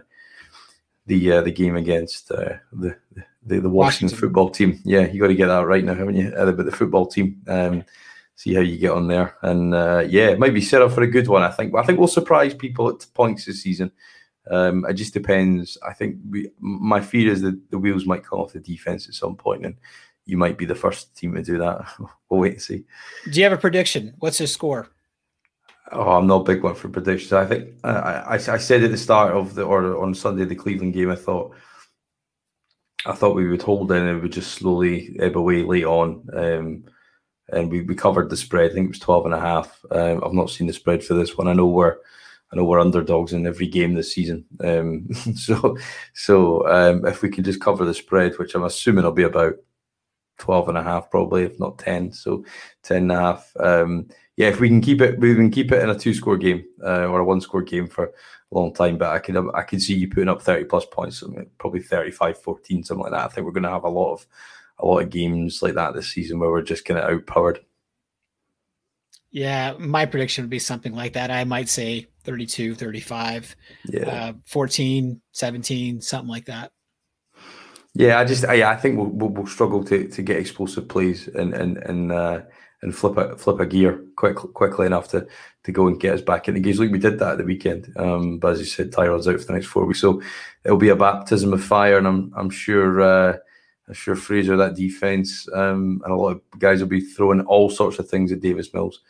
the 1.07 1.33
uh, 1.33 1.41
the 1.43 1.53
game 1.53 1.77
against 1.77 2.31
uh, 2.33 2.55
the, 2.73 2.97
the 3.13 3.61
the 3.61 3.71
Washington, 3.71 3.73
Washington, 3.75 4.19
football 4.19 4.51
team. 4.51 4.81
Yeah, 4.85 5.07
you 5.07 5.21
got 5.21 5.29
to 5.29 5.35
get 5.37 5.47
that 5.47 5.67
right 5.67 5.85
now, 5.85 5.95
haven't 5.95 6.17
you? 6.17 6.33
Uh, 6.37 6.51
but 6.53 6.67
the 6.67 6.73
football 6.73 7.07
team. 7.07 7.41
Um, 7.47 7.85
see 8.39 8.53
how 8.53 8.61
you 8.61 8.77
get 8.77 8.91
on 8.91 9.09
there, 9.09 9.35
and 9.43 9.75
uh, 9.75 10.05
yeah, 10.07 10.29
it 10.29 10.39
might 10.39 10.53
be 10.53 10.61
set 10.61 10.83
up 10.83 10.93
for 10.93 11.03
a 11.03 11.11
good 11.11 11.29
one. 11.29 11.43
I 11.43 11.51
think. 11.51 11.75
I 11.75 11.83
think 11.85 11.99
we'll 11.99 12.09
surprise 12.09 12.53
people 12.53 12.89
at 12.89 13.07
points 13.15 13.47
this 13.47 13.63
season. 13.63 13.93
Um, 14.51 14.85
it 14.89 14.95
just 14.95 15.15
depends. 15.15 15.79
I 15.87 15.93
think 15.93 16.17
we, 16.29 16.51
my 16.61 17.01
fear 17.01 17.33
is 17.33 17.43
that 17.43 17.71
the 17.71 17.79
wheels 17.79 18.07
might 18.07 18.25
come 18.25 18.41
off 18.41 18.53
the 18.53 18.61
defense 18.61 19.09
at 19.09 19.15
some 19.15 19.37
point, 19.37 19.65
and 19.65 19.77
you 20.27 20.37
might 20.37 20.59
be 20.59 20.67
the 20.67 20.75
first 20.75 21.17
team 21.17 21.35
to 21.35 21.43
do 21.43 21.59
that. 21.59 21.87
we'll 22.29 22.41
wait 22.41 22.55
and 22.55 22.63
see. 22.63 22.85
Do 23.31 23.39
you 23.39 23.45
have 23.45 23.53
a 23.53 23.59
prediction? 23.59 24.15
What's 24.19 24.39
his 24.39 24.53
score? 24.53 24.89
Oh, 25.93 26.11
I'm 26.11 26.27
not 26.27 26.41
a 26.41 26.53
big 26.53 26.65
one 26.65 26.75
for 26.75 26.89
predictions. 26.89 27.33
I 27.33 27.47
think 27.47 27.75
I, 27.85 27.91
I, 27.91 28.35
I 28.35 28.59
said 28.59 28.83
at 28.83 28.91
the 28.91 28.97
start 28.97 29.33
of 29.33 29.55
the 29.55 29.63
or 29.63 30.03
on 30.03 30.15
Sunday 30.15 30.45
the 30.45 30.57
Cleveland 30.57 30.95
game. 30.95 31.11
I 31.11 31.17
thought 31.17 31.55
I 33.07 33.13
thought 33.13 33.37
we 33.37 33.49
would 33.49 33.63
hold 33.63 33.93
in 33.93 33.99
and 33.99 34.19
it 34.19 34.23
would 34.23 34.33
just 34.33 34.53
slowly 34.53 35.17
ebb 35.21 35.37
away 35.37 35.63
late 35.63 35.85
on. 35.85 36.29
Um, 36.33 36.85
and 37.51 37.71
we, 37.71 37.83
we 37.83 37.95
covered 37.95 38.29
the 38.29 38.37
spread. 38.37 38.71
I 38.71 38.75
think 38.75 38.87
it 38.87 38.91
was 38.91 38.99
12 38.99 39.27
and 39.27 39.35
a 39.35 39.41
half. 39.41 39.81
Um, 39.93 40.25
I've 40.25 40.33
not 40.33 40.51
seen 40.51 40.67
the 40.67 40.73
spread 40.73 41.05
for 41.05 41.15
this 41.15 41.37
one. 41.37 41.47
I 41.47 41.53
know 41.53 41.67
we're 41.67 41.97
I 42.53 42.57
know 42.57 42.65
we're 42.65 42.81
underdogs 42.81 43.33
in 43.33 43.47
every 43.47 43.67
game 43.67 43.95
this 43.95 44.13
season. 44.13 44.45
Um, 44.65 45.09
so 45.37 45.77
so 46.15 46.67
um, 46.69 47.07
if 47.07 47.23
we 47.23 47.29
can 47.29 47.45
just 47.45 47.61
cover 47.61 47.85
the 47.85 47.95
spread, 47.95 48.39
which 48.39 48.57
I'm 48.57 48.65
assuming 48.65 49.05
will 49.05 49.13
be 49.13 49.23
about 49.23 49.55
12 50.39 50.69
and 50.69 50.79
a 50.79 50.83
half 50.83 51.11
probably, 51.11 51.45
if 51.45 51.59
not 51.59 51.79
10. 51.79 52.13
So 52.13 52.45
10 52.83 52.97
and 52.97 53.13
a 53.13 53.17
half. 53.17 53.53
Um, 53.59 54.09
yeah, 54.37 54.49
if 54.49 54.61
we 54.61 54.69
can 54.69 54.81
keep 54.81 55.01
it, 55.01 55.19
we 55.19 55.35
can 55.35 55.51
keep 55.51 55.73
it 55.73 55.83
in 55.83 55.91
a 55.91 55.99
two-score 55.99 56.37
game 56.37 56.65
uh, 56.85 57.07
or 57.07 57.21
a 57.21 57.25
one-score 57.25 57.63
game 57.63 57.87
for 57.89 58.05
a 58.07 58.55
long 58.55 58.73
time. 58.75 58.99
But 58.99 59.11
I 59.11 59.19
can, 59.19 59.51
I 59.55 59.63
can 59.63 59.81
see 59.81 59.95
you 59.95 60.09
putting 60.09 60.29
up 60.29 60.43
thirty 60.43 60.65
plus 60.65 60.85
points, 60.85 61.23
probably 61.59 61.81
35-14, 61.81 62.85
something 62.85 62.99
like 62.99 63.13
that. 63.13 63.25
I 63.25 63.29
think 63.29 63.47
we're 63.47 63.53
going 63.53 63.63
to 63.63 63.71
have 63.71 63.85
a 63.85 63.89
lot 63.89 64.13
of, 64.13 64.27
a 64.79 64.87
lot 64.87 64.99
of 64.99 65.11
games 65.11 65.63
like 65.63 65.75
that 65.75 65.95
this 65.95 66.09
season 66.09 66.39
where 66.39 66.51
we're 66.51 66.63
just 66.63 66.85
kind 66.85 67.01
of 67.01 67.11
outpowered. 67.11 67.61
Yeah, 69.31 69.75
my 69.79 70.07
prediction 70.07 70.45
would 70.45 70.51
be 70.51 70.59
something 70.59 70.95
like 70.95 71.15
that. 71.15 71.31
I 71.31 71.45
might 71.45 71.69
say 71.69 72.07
32, 72.25 72.75
35, 72.75 73.57
yeah. 73.85 74.09
uh, 74.09 74.33
14, 74.47 75.21
17, 75.33 76.01
something 76.01 76.29
like 76.29 76.47
that. 76.47 76.73
Yeah, 77.99 78.19
I 78.19 78.25
just, 78.25 78.45
I, 78.45 78.73
I 78.73 78.77
think 78.77 78.99
we'll, 78.99 79.07
we'll, 79.07 79.31
we'll 79.31 79.47
struggle 79.47 79.83
to, 79.85 80.07
to 80.07 80.23
get 80.23 80.37
explosive 80.37 80.87
plays 80.87 81.29
and 81.29 81.55
and 81.55 81.79
and 81.79 82.13
uh, 82.13 82.43
and 82.83 82.95
flip 82.95 83.17
a 83.17 83.37
flip 83.39 83.59
a 83.59 83.67
gear 83.67 84.05
quick 84.17 84.37
quickly 84.37 84.87
enough 84.87 85.09
to 85.09 85.27
to 85.65 85.73
go 85.73 85.87
and 85.87 85.99
get 85.99 86.15
us 86.15 86.21
back 86.21 86.47
in 86.47 86.55
the 86.55 86.61
games. 86.61 86.79
Like 86.79 86.91
we 86.91 86.99
did 86.99 87.19
that 87.19 87.33
at 87.33 87.39
the 87.39 87.45
weekend. 87.45 87.93
Um, 87.97 88.39
but 88.39 88.53
as 88.53 88.59
you 88.59 88.67
said, 88.67 88.93
Tyrod's 88.93 89.27
out 89.27 89.41
for 89.41 89.47
the 89.47 89.55
next 89.55 89.67
four 89.67 89.87
weeks, 89.87 90.01
so 90.01 90.21
it'll 90.65 90.77
be 90.77 90.91
a 90.91 90.97
baptism 90.97 91.53
of 91.55 91.65
fire, 91.65 91.97
and 91.97 92.07
I'm 92.07 92.33
I'm 92.37 92.51
sure. 92.51 93.01
Uh, 93.01 93.39
I'm 93.89 93.95
sure 93.95 94.17
Frazier, 94.17 94.57
that 94.57 94.75
defense, 94.75 95.49
um, 95.55 96.03
and 96.05 96.13
a 96.13 96.17
lot 96.17 96.31
of 96.31 96.41
guys 96.59 96.81
will 96.81 96.89
be 96.89 97.01
throwing 97.01 97.43
all 97.43 97.71
sorts 97.71 98.01
of 98.01 98.09
things 98.09 98.33
at 98.33 98.41
Davis 98.41 98.75
Mills 98.75 99.01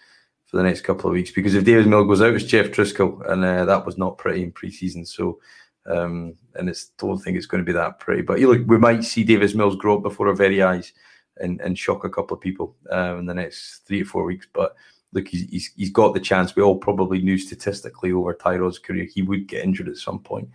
for 0.45 0.59
the 0.59 0.62
next 0.62 0.82
couple 0.82 1.09
of 1.09 1.14
weeks. 1.14 1.30
Because 1.30 1.55
if 1.55 1.64
Davis 1.64 1.87
Mills 1.87 2.07
goes 2.07 2.20
out, 2.20 2.34
it's 2.34 2.45
Jeff 2.45 2.66
Driskel, 2.66 3.26
and 3.30 3.43
uh, 3.43 3.64
that 3.64 3.87
was 3.87 3.97
not 3.97 4.18
pretty 4.18 4.43
in 4.43 4.53
preseason. 4.53 5.07
So, 5.07 5.41
um, 5.87 6.34
and 6.55 6.68
it's 6.68 6.87
don't 6.99 7.18
think 7.18 7.37
it's 7.37 7.47
going 7.47 7.62
to 7.62 7.66
be 7.66 7.76
that 7.76 7.99
pretty. 7.99 8.22
But 8.22 8.41
you 8.41 8.49
look, 8.49 8.66
we 8.66 8.78
might 8.78 9.05
see 9.05 9.24
Davis 9.24 9.55
Mills 9.55 9.76
grow 9.76 9.97
up 9.97 10.03
before 10.03 10.28
our 10.28 10.34
very 10.34 10.62
eyes 10.62 10.93
and, 11.39 11.61
and 11.61 11.78
shock 11.78 12.05
a 12.05 12.11
couple 12.11 12.37
of 12.37 12.41
people 12.41 12.76
um, 12.91 13.20
in 13.20 13.26
the 13.26 13.34
next 13.34 13.87
three 13.87 14.03
or 14.03 14.07
four 14.07 14.24
weeks. 14.24 14.47
But 14.53 14.74
look, 15.12 15.28
he's, 15.28 15.49
he's, 15.51 15.72
he's 15.76 15.91
got 15.91 16.14
the 16.14 16.20
chance. 16.20 16.57
We 16.57 16.62
all 16.62 16.78
probably 16.78 17.20
knew 17.20 17.39
statistically 17.39 18.12
over 18.12 18.34
Tyrod's 18.34 18.78
career 18.78 19.05
he 19.05 19.22
would 19.22 19.47
get 19.47 19.64
injured 19.64 19.89
at 19.89 19.97
some 19.97 20.18
point. 20.18 20.49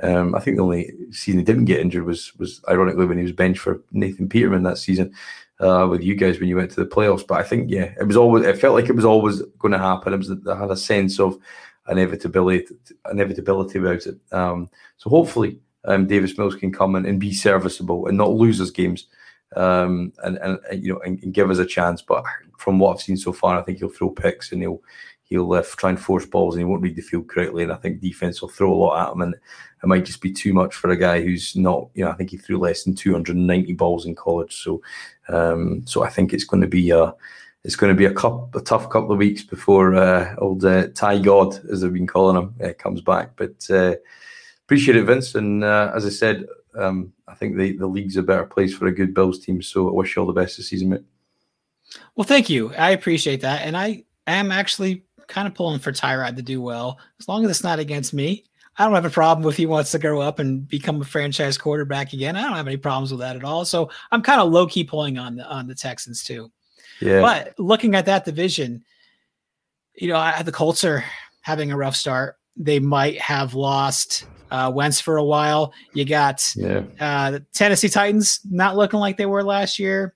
Um, 0.00 0.34
I 0.34 0.40
think 0.40 0.56
the 0.56 0.64
only 0.64 0.92
season 1.10 1.38
he 1.38 1.44
didn't 1.44 1.66
get 1.66 1.80
injured 1.80 2.04
was 2.04 2.34
was 2.36 2.60
ironically 2.68 3.06
when 3.06 3.18
he 3.18 3.24
was 3.24 3.32
benched 3.32 3.60
for 3.60 3.82
Nathan 3.92 4.28
Peterman 4.28 4.64
that 4.64 4.78
season 4.78 5.14
uh, 5.60 5.86
with 5.88 6.02
you 6.02 6.16
guys 6.16 6.40
when 6.40 6.48
you 6.48 6.56
went 6.56 6.72
to 6.72 6.80
the 6.82 6.90
playoffs. 6.90 7.26
But 7.26 7.38
I 7.38 7.44
think 7.44 7.70
yeah, 7.70 7.94
it 8.00 8.06
was 8.06 8.16
always 8.16 8.44
it 8.44 8.58
felt 8.58 8.74
like 8.74 8.88
it 8.88 8.96
was 8.96 9.04
always 9.04 9.42
going 9.58 9.72
to 9.72 9.78
happen. 9.78 10.12
It 10.12 10.18
was 10.18 10.32
I 10.48 10.58
had 10.58 10.70
a 10.70 10.76
sense 10.76 11.20
of 11.20 11.38
inevitability 11.88 12.74
inevitability 13.10 13.78
about 13.78 14.06
it. 14.06 14.16
Um, 14.32 14.68
so 14.96 15.10
hopefully 15.10 15.58
um, 15.84 16.06
Davis 16.06 16.38
Mills 16.38 16.54
can 16.54 16.72
come 16.72 16.96
in 16.96 17.06
and 17.06 17.18
be 17.18 17.32
serviceable 17.32 18.06
and 18.06 18.16
not 18.16 18.30
lose 18.30 18.58
his 18.58 18.70
games 18.70 19.06
um, 19.56 20.12
and, 20.22 20.38
and, 20.38 20.58
and, 20.70 20.84
you 20.84 20.92
know 20.92 21.00
and, 21.00 21.22
and, 21.22 21.34
give 21.34 21.50
us 21.50 21.58
a 21.58 21.66
chance. 21.66 22.02
But 22.02 22.24
from 22.58 22.78
what 22.78 22.94
I've 22.94 23.02
seen 23.02 23.16
so 23.16 23.32
far, 23.32 23.58
I 23.58 23.62
think 23.62 23.78
he'll 23.78 23.88
throw 23.88 24.10
picks 24.10 24.52
and 24.52 24.62
he'll 24.62 24.82
he'll 25.24 25.52
uh, 25.52 25.62
try 25.62 25.90
and 25.90 26.00
force 26.00 26.26
balls 26.26 26.54
and 26.54 26.60
he 26.60 26.64
won't 26.64 26.82
read 26.82 26.96
the 26.96 27.02
field 27.02 27.28
correctly. 27.28 27.62
And 27.62 27.72
I 27.72 27.76
think 27.76 28.00
defense 28.00 28.40
will 28.40 28.48
throw 28.48 28.72
a 28.72 28.74
lot 28.74 29.06
at 29.06 29.12
him, 29.12 29.22
and 29.22 29.34
it 29.34 29.86
might 29.86 30.04
just 30.04 30.20
be 30.20 30.32
too 30.32 30.52
much 30.52 30.74
for 30.74 30.90
a 30.90 30.96
guy 30.96 31.20
who's 31.20 31.56
not. 31.56 31.88
You 31.94 32.04
know, 32.04 32.10
I 32.10 32.14
think 32.14 32.30
he 32.30 32.36
threw 32.36 32.58
less 32.58 32.84
than 32.84 32.94
290 32.94 33.72
balls 33.74 34.06
in 34.06 34.14
college. 34.14 34.62
So, 34.62 34.82
um, 35.28 35.82
so 35.86 36.02
I 36.02 36.10
think 36.10 36.32
it's 36.32 36.44
going 36.44 36.62
to 36.62 36.68
be 36.68 36.90
a 36.90 37.14
it's 37.64 37.76
going 37.76 37.92
to 37.92 37.98
be 37.98 38.06
a, 38.06 38.12
cup, 38.12 38.54
a 38.54 38.60
tough 38.60 38.90
couple 38.90 39.12
of 39.12 39.18
weeks 39.18 39.42
before 39.42 39.94
uh, 39.94 40.34
old 40.38 40.64
uh, 40.64 40.88
Ty 40.88 41.20
God, 41.20 41.60
as 41.70 41.80
they've 41.80 41.92
been 41.92 42.06
calling 42.06 42.36
him, 42.36 42.54
uh, 42.62 42.72
comes 42.76 43.00
back. 43.00 43.36
But 43.36 43.70
uh, 43.70 43.94
appreciate 44.64 44.96
it, 44.96 45.04
Vince. 45.04 45.34
And 45.34 45.62
uh, 45.62 45.92
as 45.94 46.04
I 46.04 46.08
said, 46.08 46.46
um, 46.74 47.12
I 47.28 47.34
think 47.34 47.56
the, 47.56 47.76
the 47.76 47.86
league's 47.86 48.16
a 48.16 48.22
better 48.22 48.44
place 48.44 48.74
for 48.74 48.86
a 48.86 48.94
good 48.94 49.14
Bills 49.14 49.38
team. 49.38 49.62
So 49.62 49.88
I 49.88 49.92
wish 49.92 50.16
you 50.16 50.22
all 50.22 50.26
the 50.26 50.32
best 50.32 50.56
this 50.56 50.68
season, 50.68 50.88
mate. 50.90 51.04
Well, 52.16 52.24
thank 52.24 52.50
you. 52.50 52.74
I 52.74 52.90
appreciate 52.90 53.42
that. 53.42 53.62
And 53.62 53.76
I 53.76 54.04
am 54.26 54.50
actually 54.50 55.04
kind 55.28 55.46
of 55.46 55.54
pulling 55.54 55.78
for 55.78 55.92
Tyrod 55.92 56.36
to 56.36 56.42
do 56.42 56.60
well, 56.60 56.98
as 57.20 57.28
long 57.28 57.44
as 57.44 57.50
it's 57.50 57.64
not 57.64 57.78
against 57.78 58.12
me. 58.12 58.44
I 58.78 58.84
don't 58.84 58.94
have 58.94 59.04
a 59.04 59.10
problem 59.10 59.48
if 59.48 59.56
he 59.56 59.66
wants 59.66 59.90
to 59.92 59.98
grow 59.98 60.20
up 60.20 60.38
and 60.38 60.66
become 60.66 61.00
a 61.00 61.04
franchise 61.04 61.58
quarterback 61.58 62.14
again. 62.14 62.36
I 62.36 62.42
don't 62.42 62.56
have 62.56 62.66
any 62.66 62.78
problems 62.78 63.10
with 63.10 63.20
that 63.20 63.36
at 63.36 63.44
all. 63.44 63.66
So 63.66 63.90
I'm 64.10 64.22
kind 64.22 64.40
of 64.40 64.50
low 64.50 64.66
key 64.66 64.82
pulling 64.82 65.18
on 65.18 65.36
the 65.36 65.46
on 65.46 65.66
the 65.66 65.74
Texans 65.74 66.24
too. 66.24 66.50
Yeah. 67.02 67.20
But 67.20 67.58
looking 67.58 67.94
at 67.94 68.06
that 68.06 68.24
division, 68.24 68.84
you 69.94 70.08
know, 70.08 70.16
I, 70.16 70.42
the 70.42 70.52
Colts 70.52 70.84
are 70.84 71.04
having 71.42 71.72
a 71.72 71.76
rough 71.76 71.96
start. 71.96 72.36
They 72.56 72.78
might 72.78 73.20
have 73.20 73.54
lost 73.54 74.26
uh, 74.50 74.70
Wentz 74.74 75.00
for 75.00 75.16
a 75.16 75.24
while. 75.24 75.72
You 75.94 76.04
got 76.04 76.52
yeah. 76.56 76.82
uh, 77.00 77.30
the 77.32 77.46
Tennessee 77.52 77.88
Titans 77.88 78.40
not 78.48 78.76
looking 78.76 79.00
like 79.00 79.16
they 79.16 79.26
were 79.26 79.42
last 79.42 79.78
year. 79.78 80.14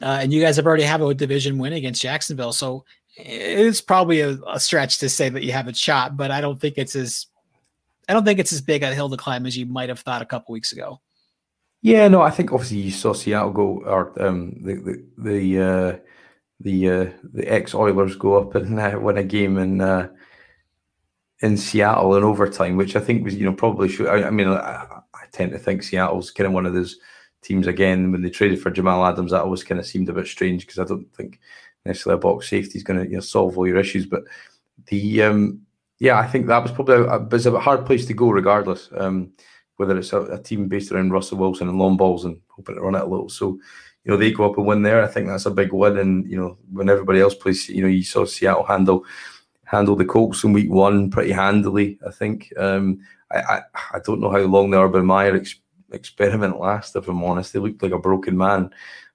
Uh, 0.00 0.18
and 0.22 0.32
you 0.32 0.40
guys 0.40 0.56
have 0.56 0.66
already 0.66 0.82
have 0.82 1.00
a 1.00 1.14
division 1.14 1.58
win 1.58 1.72
against 1.74 2.02
Jacksonville. 2.02 2.52
So 2.52 2.84
it's 3.16 3.80
probably 3.80 4.20
a, 4.20 4.38
a, 4.48 4.58
stretch 4.58 4.98
to 4.98 5.08
say 5.08 5.28
that 5.28 5.44
you 5.44 5.52
have 5.52 5.68
a 5.68 5.74
shot, 5.74 6.16
but 6.16 6.30
I 6.30 6.40
don't 6.40 6.60
think 6.60 6.74
it's 6.76 6.96
as 6.96 7.26
I 8.08 8.12
don't 8.12 8.24
think 8.24 8.40
it's 8.40 8.52
as 8.52 8.60
big 8.60 8.82
a 8.82 8.94
hill 8.94 9.10
to 9.10 9.16
climb 9.16 9.46
as 9.46 9.56
you 9.56 9.66
might 9.66 9.90
have 9.90 10.00
thought 10.00 10.22
a 10.22 10.26
couple 10.26 10.52
weeks 10.52 10.72
ago. 10.72 11.00
Yeah, 11.82 12.06
no, 12.06 12.22
I 12.22 12.30
think 12.30 12.52
obviously 12.52 12.78
you 12.78 12.90
saw 12.92 13.12
Seattle 13.12 13.50
go 13.50 13.82
or 13.84 14.22
um, 14.22 14.54
the 14.62 14.74
the 14.74 15.04
the 15.18 15.60
uh, 15.60 15.98
the, 16.60 16.88
uh, 16.88 17.10
the 17.34 17.52
ex 17.52 17.74
Oilers 17.74 18.16
go 18.16 18.38
up 18.38 18.54
and 18.54 18.78
uh, 18.78 18.98
win 19.00 19.18
a 19.18 19.24
game 19.24 19.58
and 19.58 19.82
uh, 19.82 20.08
in 21.40 21.56
Seattle 21.56 22.16
in 22.16 22.22
overtime, 22.22 22.76
which 22.76 22.94
I 22.94 23.00
think 23.00 23.24
was, 23.24 23.34
you 23.34 23.44
know, 23.44 23.52
probably 23.52 23.88
should. 23.88 24.06
I, 24.06 24.28
I 24.28 24.30
mean, 24.30 24.48
I, 24.48 24.86
I, 25.14 25.24
tend 25.32 25.50
to 25.52 25.58
think 25.58 25.82
Seattle's 25.82 26.30
kind 26.30 26.46
of 26.46 26.52
one 26.52 26.66
of 26.66 26.74
those 26.74 26.98
teams 27.42 27.66
again. 27.66 28.12
When 28.12 28.22
they 28.22 28.30
traded 28.30 28.60
for 28.62 28.70
Jamal 28.70 29.04
Adams, 29.04 29.32
that 29.32 29.42
always 29.42 29.64
kind 29.64 29.80
of 29.80 29.86
seemed 29.86 30.08
a 30.08 30.12
bit 30.12 30.26
strange 30.26 30.66
because 30.66 30.78
I 30.78 30.84
don't 30.84 31.12
think 31.16 31.40
necessarily 31.84 32.18
a 32.18 32.20
box 32.20 32.48
safety 32.48 32.78
is 32.78 32.84
going 32.84 33.02
to 33.02 33.08
you 33.08 33.14
know, 33.14 33.20
solve 33.20 33.58
all 33.58 33.66
your 33.66 33.78
issues. 33.78 34.06
But 34.06 34.22
the, 34.86 35.22
um, 35.22 35.62
yeah, 35.98 36.18
I 36.18 36.28
think 36.28 36.46
that 36.46 36.62
was 36.62 36.70
probably 36.70 36.96
a, 36.96 37.06
a, 37.06 37.56
a 37.56 37.60
hard 37.60 37.86
place 37.86 38.06
to 38.06 38.14
go 38.14 38.30
regardless. 38.30 38.88
Um, 38.96 39.32
whether 39.82 39.98
it's 39.98 40.12
a, 40.12 40.20
a, 40.22 40.42
team 40.42 40.68
based 40.68 40.92
around 40.92 41.10
Russell 41.10 41.38
Wilson 41.38 41.68
and 41.68 41.78
long 41.78 41.96
balls 41.96 42.24
and 42.24 42.40
hoping 42.48 42.76
to 42.76 42.80
run 42.80 42.94
it 42.94 43.02
a 43.02 43.06
little. 43.06 43.28
So 43.28 43.58
you 44.04 44.10
know 44.10 44.16
they 44.16 44.30
go 44.30 44.48
up 44.48 44.56
and 44.56 44.66
win 44.66 44.82
there, 44.82 45.02
I 45.02 45.08
think 45.08 45.28
that's 45.28 45.46
a 45.46 45.50
big 45.50 45.72
win. 45.72 45.98
And 45.98 46.30
you 46.30 46.36
know 46.40 46.56
when 46.70 46.88
everybody 46.88 47.20
else 47.20 47.34
plays, 47.34 47.68
you 47.68 47.82
know 47.82 47.88
you 47.88 48.04
saw 48.04 48.24
Seattle 48.24 48.64
handle 48.64 49.04
handle 49.64 49.96
the 49.96 50.04
Colts 50.04 50.44
in 50.44 50.52
week 50.52 50.70
one 50.70 51.10
pretty 51.10 51.32
handily. 51.32 51.98
I 52.06 52.10
think. 52.10 52.52
Um, 52.56 53.00
I, 53.30 53.38
I, 53.38 53.60
I 53.94 53.98
don't 54.04 54.20
know 54.20 54.30
how 54.30 54.40
long 54.40 54.70
the 54.70 54.80
Urban 54.80 55.06
Meyer 55.06 55.36
ex- 55.36 55.60
experiment 55.92 56.60
lasts. 56.60 56.94
If 56.94 57.08
I'm 57.08 57.24
honest, 57.24 57.52
they 57.52 57.58
looked 57.58 57.82
like 57.82 57.92
a 57.92 57.98
broken 57.98 58.36
man 58.36 58.70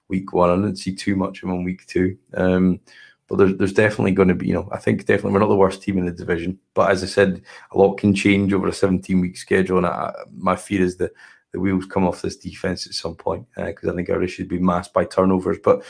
week 0.07 0.33
one. 0.33 0.49
I 0.49 0.55
didn't 0.55 0.77
see 0.77 0.95
too 0.95 1.15
much 1.15 1.37
of 1.37 1.49
him 1.49 1.55
on 1.55 1.63
week 1.63 1.85
two. 1.85 2.17
Um, 2.33 2.79
but 3.27 3.37
there's, 3.37 3.57
there's 3.57 3.73
definitely 3.73 4.11
going 4.11 4.29
to 4.29 4.35
be, 4.35 4.47
you 4.47 4.53
know, 4.53 4.69
I 4.71 4.77
think 4.77 5.01
definitely 5.05 5.33
we're 5.33 5.39
not 5.39 5.49
the 5.49 5.55
worst 5.55 5.81
team 5.81 5.97
in 5.97 6.05
the 6.05 6.11
division. 6.11 6.59
But 6.73 6.91
as 6.91 7.03
I 7.03 7.07
said, 7.07 7.41
a 7.71 7.77
lot 7.77 7.95
can 7.95 8.13
change 8.13 8.53
over 8.53 8.67
a 8.67 8.73
17 8.73 9.19
week 9.19 9.37
schedule. 9.37 9.77
And 9.77 9.85
I, 9.85 10.13
my 10.35 10.55
fear 10.55 10.81
is 10.81 10.97
that 10.97 11.11
the 11.51 11.59
wheels 11.59 11.85
come 11.85 12.05
off 12.05 12.21
this 12.21 12.37
defense 12.37 12.87
at 12.87 12.93
some 12.93 13.15
point 13.15 13.45
because 13.55 13.89
uh, 13.89 13.91
I 13.91 13.95
think 13.95 14.09
our 14.09 14.23
issues 14.23 14.47
be 14.47 14.59
masked 14.59 14.93
by 14.93 15.05
turnovers. 15.05 15.57
But 15.63 15.83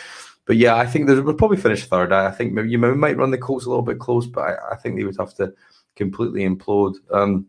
but 0.45 0.55
yeah, 0.55 0.75
I 0.75 0.85
think 0.85 1.07
we'll 1.07 1.33
probably 1.33 1.57
finish 1.57 1.85
third. 1.85 2.13
I 2.13 2.31
think 2.31 2.53
maybe 2.53 2.69
you 2.69 2.77
might 2.77 3.17
run 3.17 3.31
the 3.31 3.37
Colts 3.37 3.65
a 3.65 3.69
little 3.69 3.83
bit 3.83 3.99
close, 3.99 4.25
but 4.25 4.41
I, 4.41 4.71
I 4.71 4.75
think 4.77 4.95
they 4.95 5.03
would 5.03 5.17
have 5.17 5.35
to 5.35 5.53
completely 5.97 6.47
implode. 6.47 6.95
Um, 7.11 7.47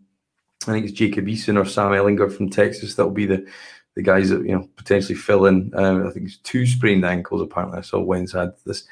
I 0.67 0.73
think 0.73 0.85
it's 0.85 0.99
Jacob 0.99 1.27
Eason 1.27 1.57
or 1.57 1.65
Sam 1.65 1.93
Ehlinger 1.93 2.35
from 2.35 2.51
Texas 2.51 2.97
that 2.97 3.05
will 3.05 3.13
be 3.13 3.27
the 3.27 3.47
the 3.95 4.03
guys 4.03 4.31
that 4.31 4.45
you 4.45 4.53
know 4.53 4.69
potentially 4.77 5.15
fill 5.15 5.47
in. 5.47 5.73
Um, 5.75 6.07
I 6.07 6.11
think 6.11 6.27
it's 6.27 6.39
two 6.39 6.67
sprained 6.67 7.05
ankles. 7.05 7.41
Apparently, 7.41 7.79
I 7.79 7.83
saw 7.83 8.01
Wentz 8.01 8.33
had 8.33 8.53
this 8.67 8.85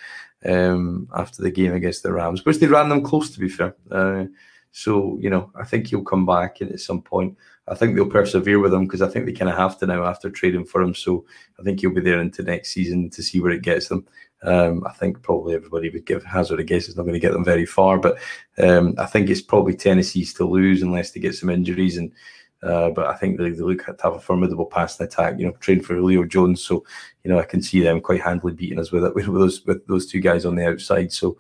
um, 0.47 1.09
after 1.15 1.43
the 1.43 1.51
game 1.51 1.73
against 1.73 2.03
the 2.03 2.13
Rams, 2.13 2.45
which 2.45 2.59
they 2.59 2.67
ran 2.67 2.89
them 2.89 3.03
close. 3.03 3.31
To 3.31 3.41
be 3.41 3.49
fair, 3.49 3.77
uh, 3.91 4.25
so 4.73 5.19
you 5.21 5.31
know 5.31 5.51
I 5.55 5.65
think 5.65 5.87
he'll 5.87 6.03
come 6.03 6.27
back 6.27 6.61
at 6.63 6.81
some 6.81 7.03
point. 7.03 7.37
I 7.69 7.75
think 7.75 7.97
they'll 7.97 8.09
persevere 8.09 8.61
with 8.61 8.73
him 8.73 8.85
because 8.85 9.03
I 9.03 9.09
think 9.09 9.27
they 9.27 9.33
kind 9.33 9.51
of 9.51 9.57
have 9.57 9.79
to 9.79 9.87
now 9.87 10.05
after 10.05 10.31
trading 10.31 10.65
for 10.65 10.81
him. 10.81 10.95
So 10.95 11.25
I 11.59 11.63
think 11.63 11.81
he'll 11.81 11.91
be 11.91 12.01
there 12.01 12.21
into 12.21 12.43
next 12.43 12.73
season 12.73 13.11
to 13.11 13.23
see 13.23 13.41
where 13.41 13.51
it 13.51 13.63
gets 13.63 13.89
them. 13.89 14.07
Um, 14.43 14.85
I 14.87 14.93
think 14.93 15.23
probably 15.23 15.55
everybody 15.55 15.91
would 15.91 16.07
give 16.07 16.23
hazard 16.23 16.61
a 16.61 16.65
guess 16.65 16.87
it's 16.87 16.97
not 16.97 17.03
going 17.03 17.15
to 17.15 17.21
get 17.21 17.33
them 17.33 17.45
very 17.45 17.67
far, 17.67 17.99
but 17.99 18.19
um, 18.59 18.95
I 18.99 19.07
think 19.07 19.29
it's 19.29 19.43
probably 19.43 19.75
Tennessee's 19.75 20.35
to 20.35 20.45
lose 20.45 20.83
unless 20.83 21.11
they 21.11 21.21
get 21.21 21.35
some 21.35 21.51
injuries. 21.51 21.97
And 21.97 22.13
uh, 22.67 22.91
but 22.91 23.07
I 23.07 23.15
think 23.15 23.39
they, 23.39 23.51
they 23.51 23.63
look 23.63 23.85
to 23.85 23.97
have 24.03 24.15
a 24.15 24.21
formidable 24.21 24.67
passing 24.67 25.07
attack. 25.07 25.39
You 25.39 25.47
know, 25.47 25.53
trained 25.53 25.87
for 25.87 25.95
Julio 25.95 26.25
Jones, 26.25 26.63
so 26.63 26.85
you 27.23 27.31
know 27.31 27.39
I 27.39 27.45
can 27.45 27.63
see 27.63 27.81
them 27.81 28.01
quite 28.01 28.21
handily 28.21 28.53
beating 28.53 28.81
us 28.81 28.91
with 28.91 29.05
it 29.05 29.15
with, 29.15 29.27
those 29.27 29.65
with 29.65 29.87
those 29.87 30.07
two 30.07 30.21
guys 30.21 30.45
on 30.45 30.57
the 30.57 30.67
outside. 30.67 31.13
So 31.13 31.39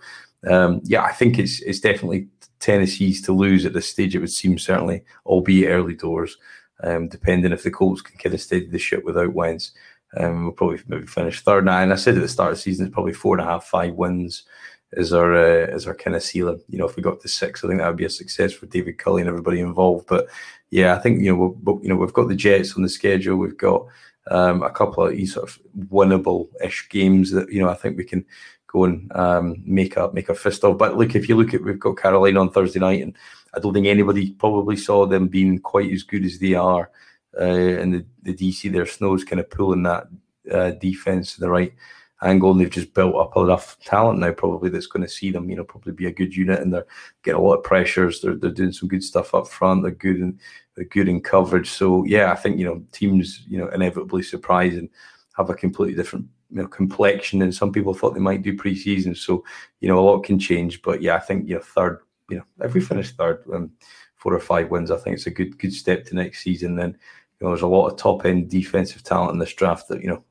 um, 0.48 0.80
yeah, 0.84 1.02
I 1.02 1.12
think 1.12 1.38
it's 1.38 1.60
it's 1.60 1.80
definitely 1.80 2.28
Tennessee's 2.60 3.22
to 3.22 3.32
lose 3.32 3.66
at 3.66 3.72
this 3.72 3.88
stage. 3.88 4.14
It 4.14 4.20
would 4.20 4.30
seem 4.30 4.58
certainly, 4.58 5.02
albeit 5.24 5.70
early 5.70 5.94
doors, 5.94 6.36
um, 6.82 7.08
depending 7.08 7.52
if 7.52 7.64
the 7.64 7.70
Colts 7.70 8.02
can 8.02 8.16
kind 8.18 8.34
of 8.34 8.40
steady 8.40 8.66
the 8.66 8.78
ship 8.78 9.04
without 9.04 9.34
Wentz. 9.34 9.72
Um, 10.16 10.44
we'll 10.44 10.52
probably 10.52 10.78
maybe 10.86 11.06
finish 11.06 11.40
third 11.40 11.64
now. 11.64 11.80
And 11.80 11.92
I 11.92 11.96
said 11.96 12.14
at 12.14 12.22
the 12.22 12.28
start 12.28 12.52
of 12.52 12.58
the 12.58 12.62
season, 12.62 12.86
it's 12.86 12.94
probably 12.94 13.12
four 13.12 13.36
and 13.36 13.46
a 13.46 13.50
half, 13.50 13.64
five 13.64 13.94
wins 13.94 14.44
is 14.92 15.12
our 15.12 15.34
uh, 15.34 15.74
is 15.74 15.86
our 15.86 15.94
kind 15.94 16.16
of 16.16 16.22
ceiling. 16.22 16.60
You 16.68 16.78
know, 16.78 16.86
if 16.86 16.96
we 16.96 17.02
got 17.02 17.20
to 17.20 17.28
six, 17.28 17.64
I 17.64 17.68
think 17.68 17.80
that 17.80 17.88
would 17.88 17.96
be 17.96 18.04
a 18.04 18.10
success 18.10 18.52
for 18.52 18.66
David 18.66 18.98
Culley 18.98 19.22
and 19.22 19.28
everybody 19.28 19.60
involved. 19.60 20.06
But 20.06 20.28
yeah, 20.70 20.94
I 20.94 20.98
think 20.98 21.22
you 21.22 21.34
know 21.34 21.56
we'll, 21.62 21.80
you 21.82 21.88
know 21.88 21.96
we've 21.96 22.12
got 22.12 22.28
the 22.28 22.34
Jets 22.34 22.74
on 22.74 22.82
the 22.82 22.88
schedule. 22.88 23.36
We've 23.36 23.56
got 23.56 23.86
um, 24.30 24.62
a 24.62 24.70
couple 24.70 25.06
of 25.06 25.28
sort 25.28 25.48
of 25.48 25.58
winnable-ish 25.90 26.88
games 26.88 27.30
that 27.30 27.50
you 27.52 27.60
know 27.60 27.68
I 27.68 27.74
think 27.74 27.96
we 27.96 28.04
can 28.04 28.24
go 28.66 28.84
and 28.84 29.14
um, 29.16 29.62
make 29.64 29.96
a 29.96 30.10
make 30.12 30.28
a 30.28 30.34
fist 30.34 30.64
of. 30.64 30.78
But 30.78 30.96
look, 30.96 31.14
if 31.14 31.28
you 31.28 31.36
look 31.36 31.54
at 31.54 31.62
we've 31.62 31.78
got 31.78 31.98
Carolina 31.98 32.40
on 32.40 32.50
Thursday 32.50 32.80
night, 32.80 33.02
and 33.02 33.16
I 33.54 33.60
don't 33.60 33.72
think 33.72 33.86
anybody 33.86 34.32
probably 34.32 34.76
saw 34.76 35.06
them 35.06 35.28
being 35.28 35.58
quite 35.58 35.92
as 35.92 36.02
good 36.02 36.24
as 36.24 36.38
they 36.38 36.54
are. 36.54 36.90
Uh, 37.38 37.44
and 37.44 37.92
the, 37.92 38.06
the 38.22 38.34
DC, 38.34 38.72
their 38.72 38.86
snow's 38.86 39.22
kind 39.22 39.40
of 39.40 39.50
pulling 39.50 39.82
that 39.82 40.06
uh, 40.50 40.70
defense 40.70 41.34
to 41.34 41.40
the 41.40 41.50
right 41.50 41.74
angle, 42.22 42.50
and 42.50 42.60
they've 42.60 42.70
just 42.70 42.94
built 42.94 43.14
up 43.14 43.36
enough 43.36 43.78
talent 43.80 44.18
now, 44.18 44.32
probably 44.32 44.70
that's 44.70 44.86
going 44.86 45.02
to 45.02 45.08
see 45.08 45.30
them, 45.30 45.50
you 45.50 45.56
know, 45.56 45.64
probably 45.64 45.92
be 45.92 46.06
a 46.06 46.12
good 46.12 46.34
unit, 46.34 46.60
and 46.60 46.72
they're 46.72 46.86
getting 47.22 47.40
a 47.40 47.42
lot 47.42 47.56
of 47.56 47.64
pressures. 47.64 48.20
They're 48.20 48.34
they're 48.34 48.50
doing 48.50 48.72
some 48.72 48.88
good 48.88 49.04
stuff 49.04 49.34
up 49.34 49.48
front. 49.48 49.82
They're 49.82 49.92
good 49.92 50.16
and 50.16 50.38
they're 50.74 50.84
good 50.86 51.08
in 51.08 51.20
coverage. 51.20 51.70
So 51.70 52.04
yeah, 52.04 52.32
I 52.32 52.36
think 52.36 52.58
you 52.58 52.64
know 52.64 52.82
teams, 52.92 53.44
you 53.48 53.58
know, 53.58 53.68
inevitably 53.68 54.22
surprise 54.22 54.76
and 54.76 54.88
have 55.36 55.50
a 55.50 55.54
completely 55.54 55.94
different 55.94 56.26
you 56.50 56.62
know 56.62 56.68
complexion 56.68 57.42
and 57.42 57.54
some 57.54 57.72
people 57.72 57.92
thought 57.92 58.14
they 58.14 58.20
might 58.20 58.42
do 58.42 58.56
preseason 58.56 59.16
so 59.16 59.44
you 59.80 59.88
know 59.88 59.98
a 59.98 60.00
lot 60.00 60.22
can 60.22 60.38
change 60.38 60.80
but 60.82 61.02
yeah 61.02 61.16
i 61.16 61.18
think 61.18 61.48
you 61.48 61.54
know 61.56 61.60
third 61.60 62.00
you 62.30 62.36
know 62.36 62.44
if 62.60 62.74
we 62.74 62.80
finish 62.80 63.10
third 63.12 63.42
um, 63.52 63.70
four 64.14 64.32
or 64.32 64.40
five 64.40 64.70
wins 64.70 64.90
i 64.90 64.96
think 64.96 65.14
it's 65.14 65.26
a 65.26 65.30
good 65.30 65.58
good 65.58 65.72
step 65.72 66.04
to 66.04 66.14
next 66.14 66.42
season 66.42 66.76
then 66.76 66.90
you 66.90 67.44
know 67.44 67.50
there's 67.50 67.62
a 67.62 67.66
lot 67.66 67.88
of 67.88 67.98
top 67.98 68.24
end 68.24 68.48
defensive 68.48 69.02
talent 69.02 69.32
in 69.32 69.38
this 69.38 69.54
draft 69.54 69.88
that 69.88 70.00
you 70.00 70.08
know 70.08 70.22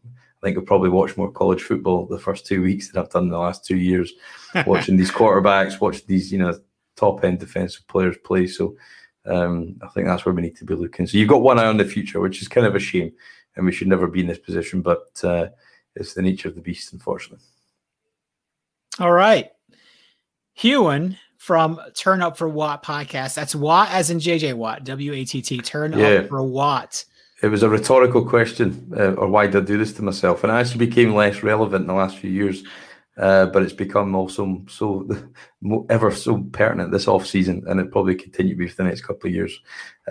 think 0.46 0.58
I've 0.58 0.66
probably 0.66 0.90
watched 0.90 1.18
more 1.18 1.32
college 1.32 1.64
football 1.64 2.06
the 2.06 2.20
first 2.20 2.46
two 2.46 2.62
weeks 2.62 2.90
than 2.92 3.02
I've 3.02 3.10
done 3.10 3.30
the 3.30 3.38
last 3.38 3.66
two 3.66 3.78
years, 3.78 4.14
watching 4.68 4.96
these 4.96 5.12
quarterbacks, 5.12 5.82
watching 5.82 6.06
these 6.08 6.32
you 6.32 6.38
know 6.38 6.58
top 6.96 7.24
end 7.24 7.40
defensive 7.40 7.88
players 7.88 8.16
play. 8.24 8.48
So 8.48 8.76
um, 9.26 9.76
I 9.82 9.88
think 9.88 10.08
that's 10.08 10.26
where 10.26 10.36
we 10.36 10.44
need 10.44 10.56
to 10.58 10.66
be 10.66 10.76
looking. 10.76 11.08
So 11.08 11.18
you've 11.18 11.30
got 11.30 11.42
one 11.42 11.60
eye 11.60 11.66
on 11.66 11.78
the 11.78 11.86
future, 11.86 12.20
which 12.20 12.42
is 12.42 12.48
kind 12.48 12.68
of 12.68 12.76
a 12.76 12.80
shame, 12.80 13.12
and 13.56 13.66
we 13.66 13.72
should 13.72 13.88
never 13.88 14.08
be 14.08 14.22
in 14.22 14.28
this 14.28 14.40
position. 14.40 14.82
But 14.82 15.08
uh, 15.24 15.48
it's 15.96 16.14
the 16.14 16.22
nature 16.22 16.48
of 16.48 16.56
the 16.56 16.62
beast, 16.62 16.94
unfortunately. 16.94 17.46
All 19.00 19.12
right. 19.12 19.50
Ewan 20.62 21.18
from 21.38 21.82
Turn 21.96 22.22
Up 22.22 22.38
for 22.38 22.48
Watt 22.48 22.84
podcast. 22.84 23.34
That's 23.34 23.56
Watt 23.56 23.90
as 23.92 24.10
in 24.10 24.20
JJ 24.20 24.54
Watt, 24.54 24.84
W 24.84 25.12
A 25.14 25.26
T 25.26 25.42
T. 25.42 25.60
Turn 25.60 25.94
yeah. 25.94 26.08
Up 26.08 26.30
for 26.30 26.44
Watt. 26.44 27.04
It 27.46 27.50
was 27.50 27.62
a 27.62 27.70
rhetorical 27.70 28.28
question, 28.28 28.92
uh, 28.98 29.14
or 29.14 29.28
why 29.28 29.46
did 29.46 29.62
I 29.62 29.66
do 29.66 29.78
this 29.78 29.94
to 29.94 30.02
myself? 30.02 30.44
And 30.44 30.52
it 30.52 30.56
actually 30.56 30.84
became 30.88 31.14
less 31.14 31.44
relevant 31.44 31.84
in 31.84 31.88
the 31.88 31.94
last 31.94 32.18
few 32.18 32.32
years, 32.32 32.64
uh, 33.18 33.46
but 33.46 33.62
it's 33.62 33.72
become 33.72 34.16
also 34.16 34.64
so 34.68 35.08
ever 35.92 36.10
so 36.10 36.42
pertinent 36.54 36.92
this 36.92 37.08
off 37.08 37.28
season, 37.28 37.64
and 37.68 37.80
it 37.80 37.92
probably 37.92 38.16
continue 38.16 38.56
to 38.56 38.58
be 38.58 38.68
for 38.68 38.78
the 38.78 38.90
next 38.90 39.02
couple 39.02 39.28
of 39.28 39.36
years. 39.36 39.62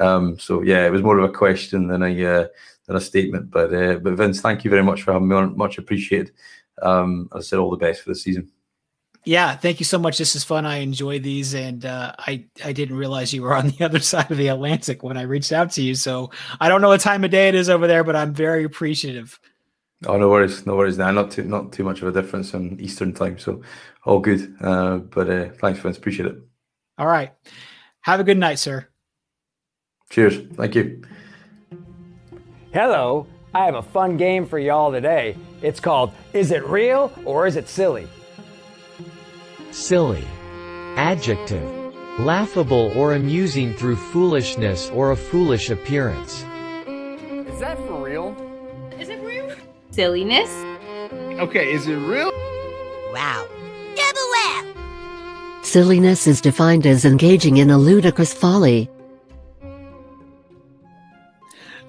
Um, 0.01 0.39
so 0.39 0.63
yeah, 0.63 0.87
it 0.87 0.93
was 0.93 1.03
more 1.03 1.19
of 1.19 1.29
a 1.29 1.33
question 1.33 1.89
than 1.89 2.05
a 2.05 2.25
uh, 2.25 2.47
than 2.87 2.95
a 2.95 3.01
statement. 3.01 3.51
But 3.51 3.75
uh, 3.75 3.95
but 3.97 4.15
Vince, 4.15 4.41
thank 4.41 4.63
you 4.63 4.71
very 4.71 4.85
much 4.85 5.03
for 5.03 5.13
having 5.13 5.27
me 5.27 5.35
on. 5.35 5.57
Much 5.57 5.77
appreciated. 5.77 6.31
Um, 6.83 7.29
I 7.33 7.41
said 7.41 7.59
all 7.59 7.71
the 7.71 7.77
best 7.77 8.03
for 8.03 8.11
the 8.11 8.15
season. 8.15 8.49
Yeah, 9.25 9.57
thank 9.57 9.81
you 9.81 9.87
so 9.87 9.99
much. 9.99 10.19
This 10.19 10.37
is 10.37 10.45
fun. 10.45 10.67
I 10.67 10.79
enjoy 10.79 11.19
these, 11.19 11.55
and 11.55 11.85
uh, 11.87 12.13
I 12.19 12.45
I 12.63 12.73
didn't 12.73 12.97
realize 12.97 13.33
you 13.33 13.43
were 13.43 13.55
on 13.55 13.69
the 13.71 13.85
other 13.85 14.01
side 14.01 14.31
of 14.31 14.37
the 14.37 14.49
Atlantic 14.49 15.03
when 15.03 15.17
I 15.17 15.23
reached 15.23 15.53
out 15.53 15.71
to 15.73 15.83
you. 15.83 15.95
So 15.95 16.31
I 16.61 16.69
don't 16.69 16.83
know 16.83 16.89
what 16.89 17.01
time 17.01 17.25
of 17.25 17.31
day 17.31 17.49
it 17.49 17.55
is 17.55 17.71
over 17.71 17.87
there, 17.87 18.05
but 18.05 18.17
I'm 18.17 18.35
very 18.35 18.65
appreciative. 18.65 19.39
Oh 20.07 20.19
no 20.19 20.29
worries, 20.29 20.67
no 20.67 20.77
worries. 20.77 20.99
Now 20.99 21.11
not 21.11 21.31
too 21.31 21.45
not 21.45 21.73
too 21.73 21.85
much 21.85 22.03
of 22.03 22.09
a 22.09 22.13
difference 22.13 22.53
in 22.53 22.79
Eastern 22.81 23.15
time, 23.15 23.39
so 23.39 23.63
all 24.05 24.21
good. 24.21 24.55
Uh, 24.61 24.99
but 24.99 25.31
uh, 25.31 25.49
thanks, 25.61 25.81
friends, 25.81 25.97
Appreciate 25.97 26.27
it. 26.27 26.37
All 26.99 27.07
right. 27.07 27.33
Have 28.03 28.21
a 28.21 28.25
good 28.25 28.37
night, 28.39 28.59
sir. 28.59 28.87
Cheers. 30.11 30.37
Thank 30.55 30.75
you. 30.75 31.03
Hello, 32.75 33.27
I 33.55 33.65
have 33.65 33.77
a 33.77 33.83
fun 33.83 34.19
game 34.19 34.47
for 34.47 34.59
y'all 34.59 34.93
today. 34.93 35.37
It's 35.63 35.81
called 35.81 36.13
Is 36.35 36.51
It 36.51 36.67
Real 36.67 37.11
or 37.25 37.47
Is 37.47 37.57
It 37.57 37.69
Silly? 37.69 38.07
Silly. 39.75 40.25
Adjective. 40.95 41.69
Laughable 42.21 42.93
or 42.97 43.15
amusing 43.15 43.75
through 43.75 43.97
foolishness 43.97 44.89
or 44.91 45.11
a 45.11 45.17
foolish 45.17 45.69
appearance. 45.69 46.45
Is 46.87 47.59
that 47.59 47.77
for 47.79 48.05
real? 48.05 48.37
Is 49.01 49.09
it 49.09 49.21
real? 49.25 49.51
Silliness. 49.91 50.49
Okay, 51.41 51.73
is 51.73 51.89
it 51.89 51.97
real? 51.97 52.31
Wow. 53.13 53.49
Double 53.97 54.29
wow! 54.37 55.61
Silliness 55.63 56.29
is 56.29 56.41
defined 56.41 56.87
as 56.87 57.05
engaging 57.05 57.57
in 57.57 57.71
a 57.71 57.77
ludicrous 57.77 58.33
folly, 58.33 58.89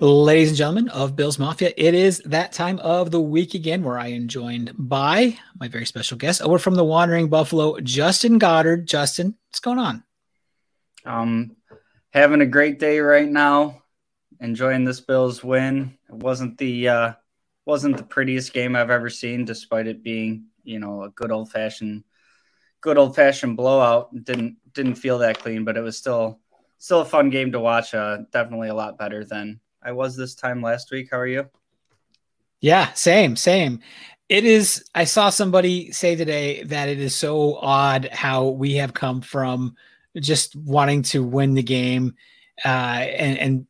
Ladies 0.06 0.50
and 0.50 0.58
gentlemen 0.58 0.90
of 0.90 1.16
Bills 1.16 1.40
Mafia, 1.40 1.74
it 1.76 1.96
is 1.96 2.22
that 2.26 2.52
time 2.52 2.78
of 2.78 3.10
the 3.10 3.20
week 3.20 3.56
again 3.56 3.84
where 3.84 3.98
I 3.98 4.10
am 4.10 4.28
joined 4.28 4.72
by 4.78 5.36
my 5.60 5.68
very 5.68 5.88
special 5.88 6.16
guest 6.16 6.44
over 6.44 6.60
from 6.60 6.76
the 6.76 6.84
Wandering 6.84 7.28
Buffalo, 7.28 7.80
Justin 7.80 8.38
Goddard. 8.38 8.88
Justin, 8.88 9.36
what's 9.48 9.60
going 9.60 9.80
on? 9.80 10.04
Um, 11.06 11.56
having 12.12 12.42
a 12.42 12.46
great 12.46 12.78
day 12.78 13.00
right 13.00 13.28
now. 13.28 13.82
Enjoying 14.40 14.86
this 14.86 15.00
Bills 15.00 15.44
win. 15.44 15.98
It 16.08 16.18
wasn't 16.18 16.60
the 16.60 16.88
uh, 16.88 17.14
wasn't 17.66 17.98
the 17.98 18.04
prettiest 18.04 18.54
game 18.54 18.76
I've 18.76 18.92
ever 18.92 19.10
seen, 19.10 19.44
despite 19.44 19.88
it 19.88 20.04
being 20.04 20.50
you 20.64 20.78
know 20.78 21.02
a 21.02 21.10
good 21.10 21.32
old 21.32 21.50
fashioned 21.50 22.04
good 22.80 23.00
old 23.00 23.16
fashioned 23.16 23.58
blowout. 23.58 24.14
Didn't 24.24 24.58
didn't 24.72 24.96
feel 24.96 25.18
that 25.18 25.40
clean, 25.40 25.66
but 25.66 25.78
it 25.78 25.82
was 25.82 25.98
still 25.98 26.42
still 26.78 27.02
a 27.02 27.06
fun 27.06 27.32
game 27.32 27.54
to 27.54 27.60
watch. 27.60 27.96
Uh, 27.96 28.20
definitely 28.32 28.70
a 28.70 28.76
lot 28.76 29.00
better 29.00 29.26
than 29.26 29.60
I 29.86 29.92
was 29.92 30.16
this 30.16 30.34
time 30.34 30.64
last 30.64 30.90
week. 30.90 31.10
How 31.12 31.20
are 31.20 31.28
you? 31.28 31.48
Yeah, 32.60 32.92
same, 32.94 33.36
same. 33.36 33.82
It 34.28 34.44
is. 34.44 34.84
I 34.96 35.04
saw 35.04 35.30
somebody 35.30 35.92
say 35.92 36.16
today 36.16 36.64
that 36.64 36.90
it 36.90 37.00
is 37.00 37.14
so 37.14 37.56
odd 37.58 38.10
how 38.12 38.48
we 38.48 38.76
have 38.76 38.96
come 38.96 39.22
from 39.22 39.76
just 40.20 40.56
wanting 40.56 41.04
to 41.04 41.24
win 41.24 41.54
the 41.54 41.62
game 41.62 42.16
uh, 42.66 42.68
and, 42.68 43.38
and 43.38 43.68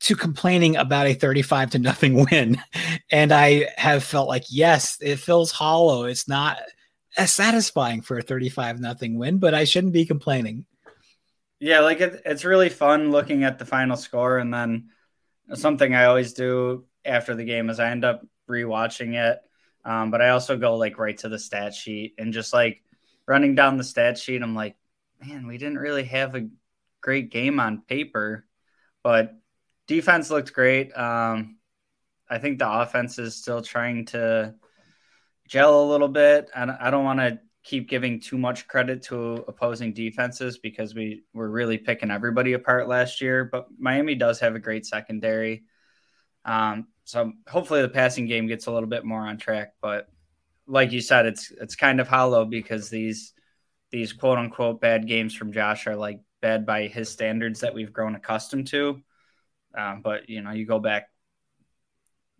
to 0.00 0.16
complaining 0.16 0.76
about 0.76 1.06
a 1.06 1.12
35 1.12 1.70
to 1.70 1.78
nothing 1.78 2.26
win. 2.30 2.60
And 3.10 3.30
I 3.30 3.68
have 3.76 4.02
felt 4.02 4.26
like, 4.26 4.44
yes, 4.48 4.96
it 5.02 5.16
feels 5.16 5.50
hollow. 5.52 6.04
It's 6.04 6.26
not 6.26 6.56
as 7.18 7.30
satisfying 7.30 8.00
for 8.00 8.16
a 8.16 8.22
35 8.22 8.80
nothing 8.80 9.18
win, 9.18 9.36
but 9.36 9.52
I 9.52 9.64
shouldn't 9.64 9.92
be 9.92 10.06
complaining. 10.06 10.64
Yeah, 11.60 11.80
like 11.80 12.00
it, 12.00 12.22
it's 12.24 12.46
really 12.46 12.70
fun 12.70 13.10
looking 13.10 13.44
at 13.44 13.58
the 13.58 13.66
final 13.66 13.98
score. 13.98 14.38
And 14.38 14.52
then 14.52 14.88
something 15.54 15.94
I 15.94 16.04
always 16.04 16.32
do 16.32 16.84
after 17.04 17.34
the 17.34 17.44
game 17.44 17.70
is 17.70 17.80
I 17.80 17.90
end 17.90 18.04
up 18.04 18.22
rewatching 18.48 19.14
it. 19.14 19.38
Um, 19.84 20.10
but 20.10 20.22
I 20.22 20.30
also 20.30 20.56
go 20.56 20.76
like 20.76 20.98
right 20.98 21.18
to 21.18 21.28
the 21.28 21.38
stat 21.38 21.74
sheet 21.74 22.14
and 22.18 22.32
just 22.32 22.52
like 22.52 22.82
running 23.26 23.54
down 23.54 23.78
the 23.78 23.84
stat 23.84 24.18
sheet. 24.18 24.42
I'm 24.42 24.54
like, 24.54 24.76
man, 25.20 25.46
we 25.46 25.58
didn't 25.58 25.78
really 25.78 26.04
have 26.04 26.34
a 26.34 26.48
great 27.00 27.30
game 27.30 27.58
on 27.58 27.82
paper, 27.82 28.46
but 29.02 29.34
defense 29.88 30.30
looked 30.30 30.52
great. 30.52 30.96
Um, 30.96 31.56
I 32.30 32.38
think 32.38 32.58
the 32.58 32.70
offense 32.70 33.18
is 33.18 33.36
still 33.36 33.60
trying 33.60 34.06
to 34.06 34.54
gel 35.48 35.82
a 35.82 35.90
little 35.90 36.08
bit. 36.08 36.50
And 36.54 36.70
I 36.70 36.90
don't 36.90 37.04
want 37.04 37.20
to 37.20 37.40
keep 37.64 37.88
giving 37.88 38.20
too 38.20 38.36
much 38.36 38.66
credit 38.66 39.02
to 39.02 39.44
opposing 39.46 39.92
defenses 39.92 40.58
because 40.58 40.94
we 40.94 41.22
were 41.32 41.48
really 41.48 41.78
picking 41.78 42.10
everybody 42.10 42.54
apart 42.54 42.88
last 42.88 43.20
year. 43.20 43.44
But 43.44 43.68
Miami 43.78 44.14
does 44.14 44.40
have 44.40 44.54
a 44.54 44.60
great 44.60 44.84
secondary. 44.84 45.64
Um, 46.44 46.88
so 47.04 47.32
hopefully 47.48 47.82
the 47.82 47.88
passing 47.88 48.26
game 48.26 48.46
gets 48.46 48.66
a 48.66 48.72
little 48.72 48.88
bit 48.88 49.04
more 49.04 49.20
on 49.20 49.38
track. 49.38 49.74
But 49.80 50.08
like 50.66 50.92
you 50.92 51.00
said, 51.00 51.26
it's 51.26 51.50
it's 51.52 51.76
kind 51.76 52.00
of 52.00 52.08
hollow 52.08 52.44
because 52.44 52.90
these 52.90 53.32
these 53.90 54.12
quote 54.12 54.38
unquote 54.38 54.80
bad 54.80 55.06
games 55.06 55.34
from 55.34 55.52
Josh 55.52 55.86
are 55.86 55.96
like 55.96 56.20
bad 56.40 56.66
by 56.66 56.88
his 56.88 57.08
standards 57.10 57.60
that 57.60 57.74
we've 57.74 57.92
grown 57.92 58.14
accustomed 58.14 58.66
to. 58.68 59.00
Um, 59.76 60.02
but 60.02 60.28
you 60.28 60.42
know, 60.42 60.50
you 60.50 60.66
go 60.66 60.78
back 60.78 61.08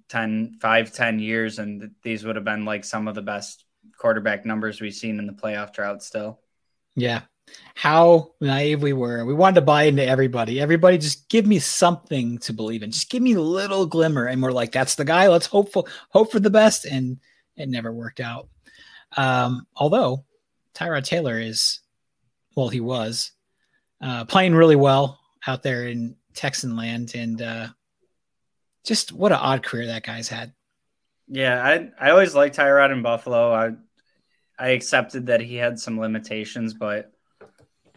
10, 0.08 0.58
5, 0.60 0.92
10 0.92 1.18
years, 1.20 1.58
and 1.58 1.92
these 2.02 2.24
would 2.24 2.36
have 2.36 2.44
been 2.44 2.64
like 2.64 2.84
some 2.84 3.08
of 3.08 3.14
the 3.14 3.22
best 3.22 3.64
quarterback 4.02 4.44
numbers 4.44 4.80
we've 4.80 4.94
seen 4.94 5.18
in 5.18 5.26
the 5.26 5.32
playoff 5.32 5.72
drought 5.72 6.02
still. 6.02 6.40
Yeah. 6.96 7.22
How 7.74 8.32
naive 8.40 8.82
we 8.82 8.92
were. 8.92 9.24
We 9.24 9.34
wanted 9.34 9.56
to 9.56 9.66
buy 9.66 9.84
into 9.84 10.06
everybody. 10.06 10.60
Everybody 10.60 10.98
just 10.98 11.28
give 11.28 11.46
me 11.46 11.58
something 11.58 12.38
to 12.38 12.52
believe 12.52 12.82
in. 12.82 12.90
Just 12.90 13.10
give 13.10 13.22
me 13.22 13.34
a 13.34 13.40
little 13.40 13.86
glimmer. 13.86 14.26
And 14.26 14.42
we're 14.42 14.52
like, 14.52 14.72
that's 14.72 14.96
the 14.96 15.04
guy. 15.04 15.28
Let's 15.28 15.46
hope 15.46 15.72
for 15.72 15.84
hope 16.10 16.32
for 16.32 16.40
the 16.40 16.50
best. 16.50 16.84
And 16.84 17.18
it 17.56 17.68
never 17.68 17.92
worked 17.92 18.20
out. 18.20 18.48
Um, 19.16 19.66
although 19.76 20.24
Tyrod 20.74 21.04
Taylor 21.04 21.38
is, 21.38 21.80
well, 22.56 22.68
he 22.68 22.80
was 22.80 23.32
uh, 24.00 24.24
playing 24.24 24.54
really 24.54 24.76
well 24.76 25.20
out 25.46 25.62
there 25.62 25.86
in 25.86 26.16
Texan 26.34 26.76
land, 26.76 27.14
and 27.14 27.40
uh, 27.40 27.68
just 28.84 29.12
what 29.12 29.32
an 29.32 29.38
odd 29.38 29.62
career 29.62 29.86
that 29.86 30.04
guy's 30.04 30.28
had. 30.28 30.52
Yeah, 31.28 31.62
I 31.62 31.90
I 31.98 32.10
always 32.10 32.34
liked 32.34 32.56
Tyrod 32.56 32.92
in 32.92 33.02
Buffalo. 33.02 33.52
I 33.52 33.72
I 34.58 34.70
accepted 34.70 35.26
that 35.26 35.40
he 35.40 35.56
had 35.56 35.78
some 35.78 35.98
limitations, 35.98 36.74
but 36.74 37.12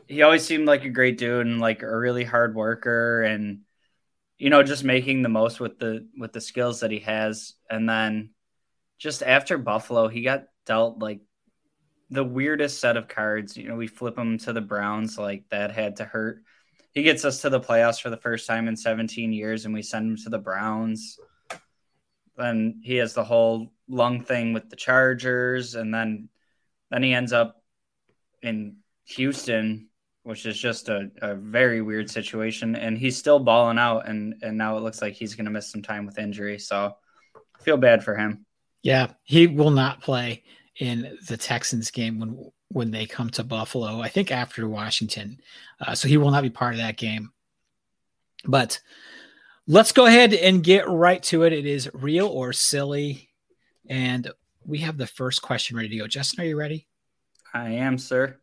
he 0.07 0.21
always 0.21 0.45
seemed 0.45 0.67
like 0.67 0.85
a 0.85 0.89
great 0.89 1.17
dude 1.17 1.45
and 1.45 1.59
like 1.59 1.81
a 1.81 1.97
really 1.97 2.23
hard 2.23 2.55
worker 2.55 3.23
and 3.23 3.61
you 4.37 4.49
know 4.49 4.63
just 4.63 4.83
making 4.83 5.21
the 5.21 5.29
most 5.29 5.59
with 5.59 5.79
the 5.79 6.07
with 6.17 6.33
the 6.33 6.41
skills 6.41 6.81
that 6.81 6.91
he 6.91 6.99
has. 6.99 7.53
And 7.69 7.89
then 7.89 8.31
just 8.97 9.23
after 9.23 9.57
buffalo 9.57 10.07
he 10.07 10.21
got 10.21 10.45
dealt 10.65 10.99
like 10.99 11.21
the 12.09 12.23
weirdest 12.23 12.79
set 12.79 12.97
of 12.97 13.07
cards. 13.07 13.57
You 13.57 13.67
know 13.67 13.75
we 13.75 13.87
flip 13.87 14.17
him 14.17 14.37
to 14.39 14.53
the 14.53 14.61
browns 14.61 15.17
like 15.17 15.43
that 15.49 15.71
had 15.71 15.97
to 15.97 16.05
hurt. 16.05 16.43
He 16.93 17.03
gets 17.03 17.25
us 17.25 17.41
to 17.41 17.49
the 17.49 17.59
playoffs 17.59 18.01
for 18.01 18.09
the 18.09 18.17
first 18.17 18.47
time 18.47 18.67
in 18.67 18.77
17 18.77 19.33
years 19.33 19.65
and 19.65 19.73
we 19.73 19.81
send 19.81 20.11
him 20.11 20.17
to 20.23 20.29
the 20.29 20.39
browns. 20.39 21.19
Then 22.37 22.81
he 22.83 22.95
has 22.97 23.13
the 23.13 23.23
whole 23.23 23.71
lung 23.87 24.21
thing 24.21 24.53
with 24.53 24.69
the 24.69 24.75
chargers 24.75 25.75
and 25.75 25.93
then 25.93 26.29
then 26.95 27.03
he 27.03 27.13
ends 27.13 27.33
up 27.33 27.61
in 28.41 28.77
houston 29.03 29.89
which 30.25 30.47
is 30.47 30.57
just 30.57 30.89
a, 30.89 31.11
a 31.21 31.35
very 31.35 31.83
weird 31.83 32.09
situation. 32.09 32.75
And 32.75 32.97
he's 32.97 33.15
still 33.15 33.39
balling 33.39 33.77
out, 33.77 34.09
and 34.09 34.33
and 34.41 34.57
now 34.57 34.75
it 34.75 34.81
looks 34.81 35.01
like 35.01 35.13
he's 35.13 35.35
going 35.35 35.45
to 35.45 35.51
miss 35.51 35.71
some 35.71 35.83
time 35.83 36.05
with 36.05 36.17
injury. 36.17 36.57
So 36.57 36.95
I 37.35 37.63
feel 37.63 37.77
bad 37.77 38.03
for 38.03 38.15
him. 38.15 38.43
Yeah, 38.81 39.11
he 39.23 39.45
will 39.45 39.69
not 39.69 40.01
play 40.01 40.43
in 40.79 41.17
the 41.27 41.37
Texans 41.37 41.91
game 41.91 42.19
when 42.19 42.51
when 42.69 42.89
they 42.89 43.05
come 43.05 43.29
to 43.31 43.43
Buffalo. 43.43 44.01
I 44.01 44.09
think 44.09 44.31
after 44.31 44.67
Washington, 44.67 45.39
uh, 45.79 45.93
so 45.93 46.07
he 46.07 46.17
will 46.17 46.31
not 46.31 46.43
be 46.43 46.49
part 46.49 46.73
of 46.73 46.79
that 46.79 46.97
game. 46.97 47.31
But 48.45 48.81
let's 49.67 49.91
go 49.91 50.07
ahead 50.07 50.33
and 50.33 50.63
get 50.63 50.89
right 50.89 51.21
to 51.23 51.43
it. 51.43 51.53
It 51.53 51.67
is 51.67 51.87
real 51.93 52.27
or 52.27 52.51
silly, 52.51 53.29
and 53.87 54.31
we 54.65 54.79
have 54.79 54.97
the 54.97 55.07
first 55.07 55.41
question 55.41 55.75
ready 55.77 55.89
to 55.89 55.97
go. 55.97 56.07
Justin, 56.07 56.43
are 56.43 56.47
you 56.47 56.57
ready? 56.57 56.87
I 57.53 57.69
am, 57.69 57.97
sir. 57.97 58.37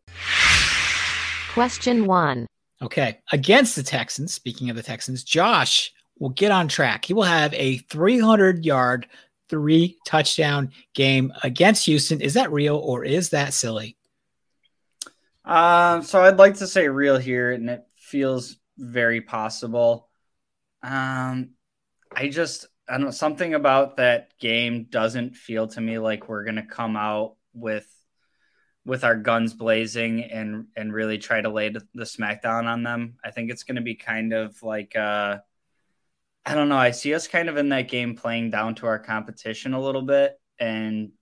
Question 1.53 2.07
one. 2.07 2.47
Okay. 2.81 3.21
Against 3.33 3.77
the 3.77 3.83
Texans, 3.83 4.33
speaking 4.33 4.71
of 4.71 4.77
the 4.77 4.83
Texans, 4.83 5.23
Josh 5.23 5.93
will 6.19 6.31
get 6.31 6.51
on 6.51 6.69
track. 6.69 7.05
He 7.05 7.15
will 7.15 7.23
have 7.23 7.53
a 7.55 7.79
300 7.79 8.65
yard, 8.65 9.07
three 9.49 9.99
touchdown 10.07 10.71
game 10.95 11.33
against 11.43 11.85
Houston. 11.87 12.21
Is 12.21 12.35
that 12.35 12.53
real 12.53 12.77
or 12.77 13.05
is 13.05 13.31
that 13.31 13.53
silly? 13.53 13.97
Um, 15.45 16.03
so 16.03 16.23
I'd 16.23 16.39
like 16.39 16.57
to 16.59 16.67
say 16.67 16.89
real 16.89 17.19
here, 17.19 17.51
and 17.51 17.69
it 17.69 17.85
feels 17.97 18.57
very 18.79 19.21
possible. 19.21 20.09
Um, 20.83 21.51
I 22.15 22.29
just 22.29 22.67
I 22.93 22.99
don't 22.99 23.07
know 23.07 23.11
something 23.11 23.55
about 23.55 23.97
that 23.97 24.39
game 24.39 24.85
doesn't 24.91 25.35
feel 25.35 25.67
to 25.69 25.81
me 25.81 25.99
like 25.99 26.29
we're 26.29 26.45
gonna 26.45 26.67
come 26.67 26.95
out 26.95 27.37
with 27.55 27.87
with 28.85 29.03
our 29.03 29.17
guns 29.17 29.55
blazing 29.55 30.25
and 30.25 30.67
and 30.77 30.93
really 30.93 31.17
try 31.17 31.41
to 31.41 31.49
lay 31.49 31.71
the, 31.71 31.87
smackdown 32.01 32.65
on 32.67 32.83
them. 32.83 33.15
I 33.25 33.31
think 33.31 33.51
it's 33.51 33.63
going 33.63 33.77
to 33.77 33.83
be 33.83 33.95
kind 33.95 34.35
of 34.35 34.63
like 34.63 34.95
uh, 34.95 35.39
I 36.45 36.55
don't 36.55 36.69
know. 36.69 36.77
I 36.77 36.91
see 36.91 37.15
us 37.15 37.29
kind 37.29 37.49
of 37.49 37.57
in 37.57 37.71
that 37.71 37.89
game 37.89 38.15
playing 38.15 38.51
down 38.51 38.75
to 38.77 38.87
our 38.87 38.99
competition 38.99 39.73
a 39.73 39.81
little 39.81 40.03
bit 40.03 40.39
and 40.59 41.13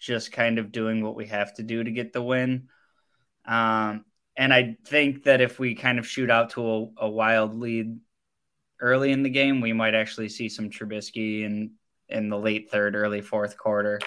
just 0.00 0.32
kind 0.32 0.58
of 0.58 0.72
doing 0.72 1.04
what 1.04 1.14
we 1.14 1.26
have 1.26 1.54
to 1.54 1.62
do 1.62 1.84
to 1.84 1.90
get 1.90 2.12
the 2.12 2.22
win. 2.22 2.68
Um, 3.46 4.04
and 4.36 4.52
I 4.52 4.76
think 4.86 5.24
that 5.24 5.40
if 5.40 5.58
we 5.58 5.74
kind 5.76 5.98
of 5.98 6.08
shoot 6.08 6.30
out 6.30 6.50
to 6.50 6.68
a, 6.68 6.88
a 7.02 7.08
wild 7.08 7.54
lead 7.54 7.98
early 8.80 9.12
in 9.12 9.22
the 9.22 9.30
game, 9.30 9.60
we 9.60 9.72
might 9.72 9.94
actually 9.94 10.28
see 10.28 10.48
some 10.48 10.70
Trubisky 10.70 11.44
in 11.44 11.72
in 12.08 12.28
the 12.28 12.38
late 12.38 12.70
third, 12.70 12.94
early 12.94 13.20
fourth 13.20 13.56
quarter. 13.56 13.98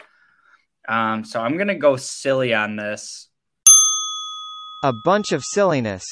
Um, 0.88 1.24
so 1.26 1.42
I'm 1.42 1.58
gonna 1.58 1.76
go 1.76 1.98
silly 1.98 2.54
on 2.54 2.76
this. 2.76 3.30
A 4.84 4.94
bunch 4.94 5.32
of 5.32 5.44
silliness. 5.44 6.04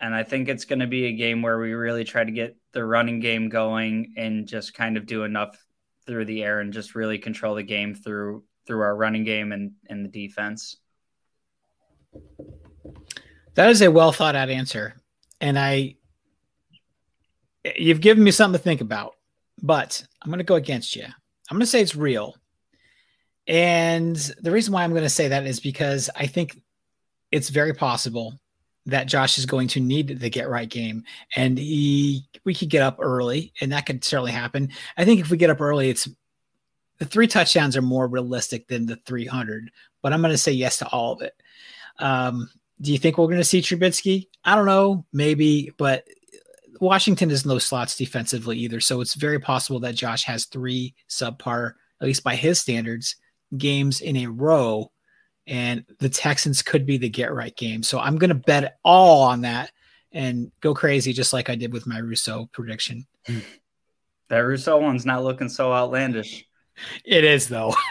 And 0.00 0.14
I 0.14 0.22
think 0.22 0.48
it's 0.48 0.64
going 0.64 0.78
to 0.78 0.86
be 0.86 1.06
a 1.06 1.12
game 1.12 1.42
where 1.42 1.58
we 1.58 1.72
really 1.72 2.04
try 2.04 2.24
to 2.24 2.30
get 2.30 2.56
the 2.72 2.84
running 2.84 3.20
game 3.20 3.50
going 3.50 4.14
and 4.16 4.46
just 4.46 4.72
kind 4.72 4.96
of 4.96 5.06
do 5.06 5.24
enough 5.24 5.56
through 6.06 6.24
the 6.24 6.42
air 6.42 6.60
and 6.60 6.72
just 6.72 6.94
really 6.94 7.18
control 7.18 7.54
the 7.54 7.62
game 7.62 7.94
through 7.94 8.44
through 8.66 8.80
our 8.80 8.96
running 8.96 9.24
game 9.24 9.52
and, 9.52 9.72
and 9.88 10.04
the 10.04 10.08
defense. 10.08 10.76
That 13.54 13.70
is 13.70 13.82
a 13.82 13.90
well 13.90 14.12
thought 14.12 14.36
out 14.36 14.48
answer. 14.48 14.94
And 15.40 15.58
I 15.58 15.96
you've 17.76 18.00
given 18.00 18.24
me 18.24 18.30
something 18.30 18.58
to 18.58 18.62
think 18.62 18.80
about, 18.80 19.14
but 19.62 20.02
I'm 20.22 20.30
going 20.30 20.38
to 20.38 20.44
go 20.44 20.54
against 20.54 20.96
you. 20.96 21.04
I'm 21.04 21.56
going 21.56 21.60
to 21.60 21.66
say 21.66 21.80
it's 21.80 21.96
real. 21.96 22.36
And 23.46 24.16
the 24.40 24.50
reason 24.50 24.72
why 24.72 24.84
I'm 24.84 24.92
going 24.92 25.02
to 25.02 25.08
say 25.08 25.28
that 25.28 25.46
is 25.46 25.60
because 25.60 26.08
I 26.14 26.26
think 26.26 26.60
it's 27.32 27.48
very 27.48 27.74
possible 27.74 28.38
that 28.86 29.08
Josh 29.08 29.38
is 29.38 29.46
going 29.46 29.68
to 29.68 29.80
need 29.80 30.20
the 30.20 30.30
get 30.30 30.48
right 30.48 30.68
game, 30.68 31.04
and 31.36 31.58
he 31.58 32.24
we 32.44 32.54
could 32.54 32.70
get 32.70 32.82
up 32.82 32.96
early, 33.00 33.52
and 33.60 33.72
that 33.72 33.86
could 33.86 34.04
certainly 34.04 34.32
happen. 34.32 34.70
I 34.96 35.04
think 35.04 35.20
if 35.20 35.30
we 35.30 35.36
get 35.36 35.50
up 35.50 35.60
early, 35.60 35.90
it's 35.90 36.08
the 36.98 37.04
three 37.06 37.26
touchdowns 37.26 37.76
are 37.76 37.82
more 37.82 38.06
realistic 38.06 38.68
than 38.68 38.86
the 38.86 38.96
300, 39.06 39.70
but 40.02 40.12
I'm 40.12 40.20
going 40.20 40.32
to 40.32 40.38
say 40.38 40.52
yes 40.52 40.78
to 40.78 40.88
all 40.88 41.12
of 41.12 41.22
it. 41.22 41.32
Um, 41.98 42.50
do 42.80 42.92
you 42.92 42.98
think 42.98 43.18
we're 43.18 43.26
going 43.26 43.38
to 43.38 43.44
see 43.44 43.62
Trubisky? 43.62 44.28
I 44.44 44.54
don't 44.54 44.66
know, 44.66 45.06
maybe, 45.12 45.72
but 45.76 46.04
Washington 46.80 47.30
is 47.30 47.44
no 47.46 47.58
slots 47.58 47.96
defensively 47.96 48.58
either, 48.58 48.80
so 48.80 49.00
it's 49.00 49.14
very 49.14 49.38
possible 49.38 49.80
that 49.80 49.94
Josh 49.94 50.24
has 50.24 50.46
three 50.46 50.94
subpar, 51.08 51.74
at 52.00 52.06
least 52.06 52.24
by 52.24 52.34
his 52.34 52.58
standards, 52.60 53.16
games 53.56 54.00
in 54.00 54.16
a 54.16 54.26
row, 54.26 54.90
and 55.46 55.84
the 55.98 56.08
Texans 56.08 56.62
could 56.62 56.86
be 56.86 56.96
the 56.96 57.08
get 57.08 57.34
right 57.34 57.54
game. 57.54 57.82
So 57.82 57.98
I'm 57.98 58.16
going 58.16 58.28
to 58.28 58.34
bet 58.34 58.78
all 58.82 59.22
on 59.22 59.42
that 59.42 59.72
and 60.12 60.50
go 60.60 60.74
crazy, 60.74 61.12
just 61.12 61.32
like 61.32 61.50
I 61.50 61.54
did 61.54 61.72
with 61.72 61.86
my 61.86 61.98
Rousseau 61.98 62.48
prediction. 62.52 63.06
That 64.30 64.38
Rousseau 64.38 64.78
one's 64.78 65.04
not 65.04 65.24
looking 65.24 65.48
so 65.48 65.72
outlandish. 65.72 66.46
It 67.04 67.24
is 67.24 67.48
though. 67.48 67.74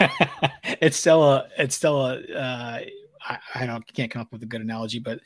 it's 0.64 0.96
still 0.96 1.22
a. 1.22 1.46
It's 1.58 1.76
still 1.76 2.00
a. 2.00 2.18
Uh, 2.18 2.80
I, 3.22 3.38
I 3.54 3.66
don't 3.66 3.86
can't 3.92 4.10
come 4.10 4.22
up 4.22 4.32
with 4.32 4.42
a 4.42 4.46
good 4.46 4.62
analogy, 4.62 5.00
but 5.00 5.20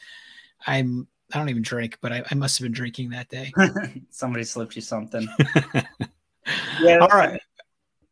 I'm 0.66 1.06
I 1.34 1.38
don't 1.38 1.48
even 1.48 1.62
drink, 1.62 1.98
but 2.00 2.12
I, 2.12 2.22
I 2.30 2.34
must 2.36 2.58
have 2.58 2.64
been 2.64 2.72
drinking 2.72 3.10
that 3.10 3.28
day. 3.28 3.52
Somebody 4.10 4.44
slipped 4.44 4.76
you 4.76 4.82
something. 4.82 5.26
yeah. 6.80 6.98
All 6.98 7.08
right. 7.08 7.40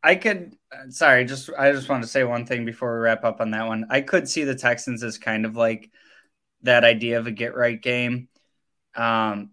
I 0.02 0.16
could. 0.16 0.56
Sorry, 0.88 1.24
just 1.24 1.48
I 1.56 1.70
just 1.70 1.88
want 1.88 2.02
to 2.02 2.08
say 2.08 2.24
one 2.24 2.46
thing 2.46 2.64
before 2.64 2.94
we 2.94 3.00
wrap 3.00 3.24
up 3.24 3.40
on 3.40 3.52
that 3.52 3.68
one. 3.68 3.86
I 3.90 4.00
could 4.00 4.28
see 4.28 4.42
the 4.42 4.56
Texans 4.56 5.04
as 5.04 5.18
kind 5.18 5.46
of 5.46 5.54
like 5.54 5.90
that 6.62 6.82
idea 6.82 7.18
of 7.18 7.28
a 7.28 7.30
get 7.30 7.54
right 7.54 7.80
game, 7.80 8.28
um, 8.96 9.50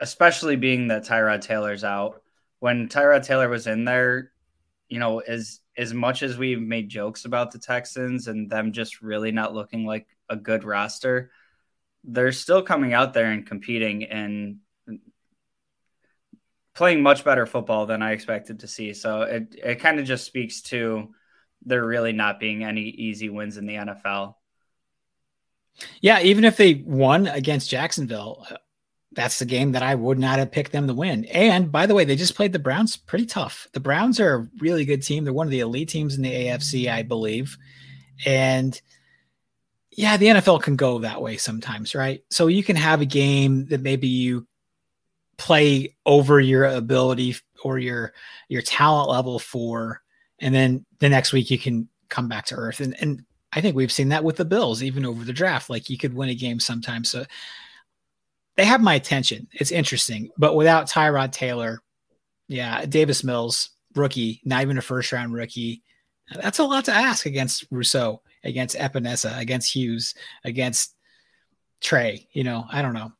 especially 0.00 0.56
being 0.56 0.88
that 0.88 1.04
Tyrod 1.04 1.42
Taylor's 1.42 1.84
out. 1.84 2.22
When 2.60 2.88
Tyrod 2.88 3.24
Taylor 3.24 3.50
was 3.50 3.66
in 3.66 3.84
there, 3.84 4.30
you 4.88 4.98
know, 4.98 5.18
as 5.18 5.60
as 5.76 5.92
much 5.92 6.22
as 6.22 6.38
we've 6.38 6.62
made 6.62 6.88
jokes 6.88 7.26
about 7.26 7.50
the 7.50 7.58
Texans 7.58 8.28
and 8.28 8.48
them 8.48 8.72
just 8.72 9.02
really 9.02 9.32
not 9.32 9.52
looking 9.52 9.84
like 9.84 10.06
a 10.30 10.36
good 10.36 10.64
roster, 10.64 11.30
they're 12.04 12.32
still 12.32 12.62
coming 12.62 12.92
out 12.92 13.14
there 13.14 13.30
and 13.30 13.46
competing 13.46 14.04
and 14.04 14.58
playing 16.74 17.02
much 17.02 17.24
better 17.24 17.46
football 17.46 17.86
than 17.86 18.02
I 18.02 18.12
expected 18.12 18.60
to 18.60 18.68
see. 18.68 18.92
So 18.94 19.22
it 19.22 19.54
it 19.62 19.74
kind 19.76 19.98
of 19.98 20.06
just 20.06 20.26
speaks 20.26 20.62
to 20.62 21.14
there 21.64 21.84
really 21.84 22.12
not 22.12 22.40
being 22.40 22.64
any 22.64 22.82
easy 22.82 23.28
wins 23.30 23.56
in 23.56 23.66
the 23.66 23.74
NFL. 23.74 24.34
Yeah, 26.00 26.20
even 26.20 26.44
if 26.44 26.56
they 26.56 26.74
won 26.74 27.26
against 27.26 27.70
Jacksonville, 27.70 28.46
uh, 28.48 28.56
that's 29.12 29.38
the 29.38 29.44
game 29.44 29.72
that 29.72 29.82
I 29.82 29.94
would 29.94 30.18
not 30.18 30.38
have 30.38 30.52
picked 30.52 30.72
them 30.72 30.86
to 30.86 30.94
win. 30.94 31.24
And 31.26 31.70
by 31.72 31.86
the 31.86 31.94
way, 31.94 32.04
they 32.04 32.16
just 32.16 32.34
played 32.34 32.52
the 32.52 32.58
Browns 32.58 32.96
pretty 32.96 33.26
tough. 33.26 33.68
The 33.72 33.80
Browns 33.80 34.20
are 34.20 34.34
a 34.34 34.48
really 34.58 34.84
good 34.84 35.02
team. 35.02 35.24
They're 35.24 35.32
one 35.32 35.46
of 35.46 35.52
the 35.52 35.60
elite 35.60 35.88
teams 35.88 36.16
in 36.16 36.22
the 36.22 36.32
AFC, 36.32 36.90
I 36.90 37.02
believe. 37.02 37.56
And 38.24 38.80
yeah, 39.96 40.16
the 40.16 40.26
NFL 40.26 40.62
can 40.62 40.76
go 40.76 40.98
that 40.98 41.22
way 41.22 41.36
sometimes, 41.36 41.94
right? 41.94 42.22
So 42.30 42.48
you 42.48 42.64
can 42.64 42.76
have 42.76 43.00
a 43.00 43.06
game 43.06 43.66
that 43.66 43.80
maybe 43.80 44.08
you 44.08 44.46
play 45.36 45.96
over 46.04 46.40
your 46.40 46.64
ability 46.64 47.36
or 47.62 47.78
your 47.78 48.12
your 48.48 48.62
talent 48.62 49.08
level 49.08 49.38
for 49.38 50.00
and 50.38 50.54
then 50.54 50.84
the 51.00 51.08
next 51.08 51.32
week 51.32 51.50
you 51.50 51.58
can 51.58 51.88
come 52.08 52.28
back 52.28 52.46
to 52.46 52.54
earth. 52.54 52.80
And 52.80 52.96
and 53.00 53.24
I 53.52 53.60
think 53.60 53.76
we've 53.76 53.92
seen 53.92 54.08
that 54.08 54.24
with 54.24 54.36
the 54.36 54.44
Bills 54.44 54.82
even 54.82 55.04
over 55.04 55.24
the 55.24 55.32
draft. 55.32 55.70
Like 55.70 55.88
you 55.88 55.98
could 55.98 56.14
win 56.14 56.28
a 56.28 56.34
game 56.34 56.60
sometimes. 56.60 57.10
So 57.10 57.24
they 58.56 58.64
have 58.64 58.82
my 58.82 58.94
attention. 58.94 59.48
It's 59.52 59.72
interesting. 59.72 60.30
But 60.36 60.56
without 60.56 60.88
Tyrod 60.88 61.32
Taylor 61.32 61.80
yeah 62.48 62.84
Davis 62.86 63.24
Mills 63.24 63.70
rookie 63.94 64.40
not 64.44 64.62
even 64.62 64.78
a 64.78 64.82
first 64.82 65.12
round 65.12 65.32
rookie 65.32 65.82
that's 66.34 66.58
a 66.58 66.64
lot 66.64 66.84
to 66.86 66.92
ask 66.92 67.26
against 67.26 67.64
Rousseau 67.70 68.20
against 68.44 68.76
Epenesa 68.76 69.38
against 69.38 69.72
Hughes 69.74 70.14
against 70.44 70.94
Trey 71.80 72.28
you 72.32 72.44
know 72.44 72.64
I 72.70 72.82
don't 72.82 72.94
know 72.94 73.12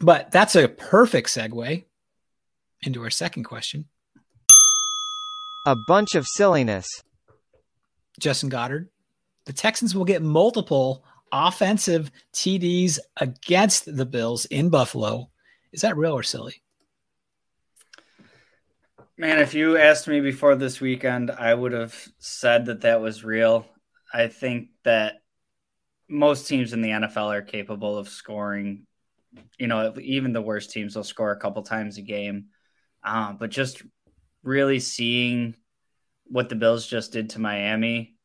but 0.00 0.30
that's 0.30 0.54
a 0.54 0.68
perfect 0.68 1.28
segue 1.28 1.84
into 2.82 3.02
our 3.02 3.10
second 3.10 3.44
question. 3.44 3.86
A 5.66 5.76
bunch 5.86 6.14
of 6.14 6.26
silliness. 6.26 6.86
Justin 8.20 8.48
Goddard. 8.48 8.88
The 9.46 9.52
Texans 9.52 9.94
will 9.94 10.04
get 10.04 10.22
multiple 10.22 11.04
offensive 11.32 12.10
TDs 12.32 12.98
against 13.16 13.96
the 13.96 14.06
Bills 14.06 14.44
in 14.46 14.70
Buffalo. 14.70 15.30
Is 15.72 15.82
that 15.82 15.96
real 15.96 16.12
or 16.12 16.22
silly? 16.22 16.62
Man, 19.16 19.38
if 19.38 19.52
you 19.52 19.76
asked 19.76 20.06
me 20.06 20.20
before 20.20 20.54
this 20.54 20.80
weekend, 20.80 21.30
I 21.30 21.52
would 21.52 21.72
have 21.72 22.08
said 22.18 22.66
that 22.66 22.82
that 22.82 23.00
was 23.00 23.24
real. 23.24 23.66
I 24.12 24.28
think 24.28 24.68
that 24.84 25.22
most 26.08 26.48
teams 26.48 26.72
in 26.72 26.80
the 26.80 26.90
NFL 26.90 27.32
are 27.32 27.42
capable 27.42 27.98
of 27.98 28.08
scoring 28.08 28.86
you 29.58 29.66
know, 29.66 29.94
even 30.00 30.32
the 30.32 30.42
worst 30.42 30.70
teams 30.70 30.96
will 30.96 31.04
score 31.04 31.32
a 31.32 31.38
couple 31.38 31.62
times 31.62 31.98
a 31.98 32.02
game. 32.02 32.46
Uh, 33.02 33.32
but 33.32 33.50
just 33.50 33.82
really 34.42 34.80
seeing 34.80 35.54
what 36.24 36.48
the 36.48 36.56
Bills 36.56 36.86
just 36.86 37.12
did 37.12 37.30
to 37.30 37.40
Miami, 37.40 38.16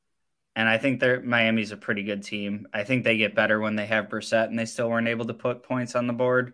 and 0.55 0.67
I 0.67 0.77
think 0.77 0.99
they're 0.99 1.21
Miami's 1.21 1.71
a 1.71 1.77
pretty 1.77 2.03
good 2.03 2.23
team. 2.23 2.67
I 2.73 2.83
think 2.83 3.03
they 3.03 3.17
get 3.17 3.35
better 3.35 3.59
when 3.59 3.75
they 3.75 3.85
have 3.85 4.09
Brissett, 4.09 4.47
and 4.47 4.57
they 4.57 4.65
still 4.65 4.89
weren't 4.89 5.07
able 5.07 5.25
to 5.25 5.33
put 5.33 5.63
points 5.63 5.95
on 5.95 6.07
the 6.07 6.13
board. 6.13 6.53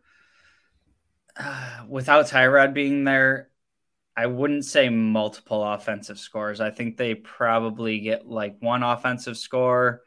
Uh, 1.37 1.83
without 1.87 2.27
Tyrod 2.27 2.73
being 2.73 3.03
there, 3.03 3.49
I 4.19 4.25
wouldn't 4.25 4.65
say 4.65 4.89
multiple 4.89 5.63
offensive 5.63 6.19
scores. 6.19 6.59
I 6.59 6.71
think 6.71 6.97
they 6.97 7.15
probably 7.15 8.01
get 8.01 8.27
like 8.27 8.57
one 8.59 8.83
offensive 8.83 9.37
score, 9.37 10.01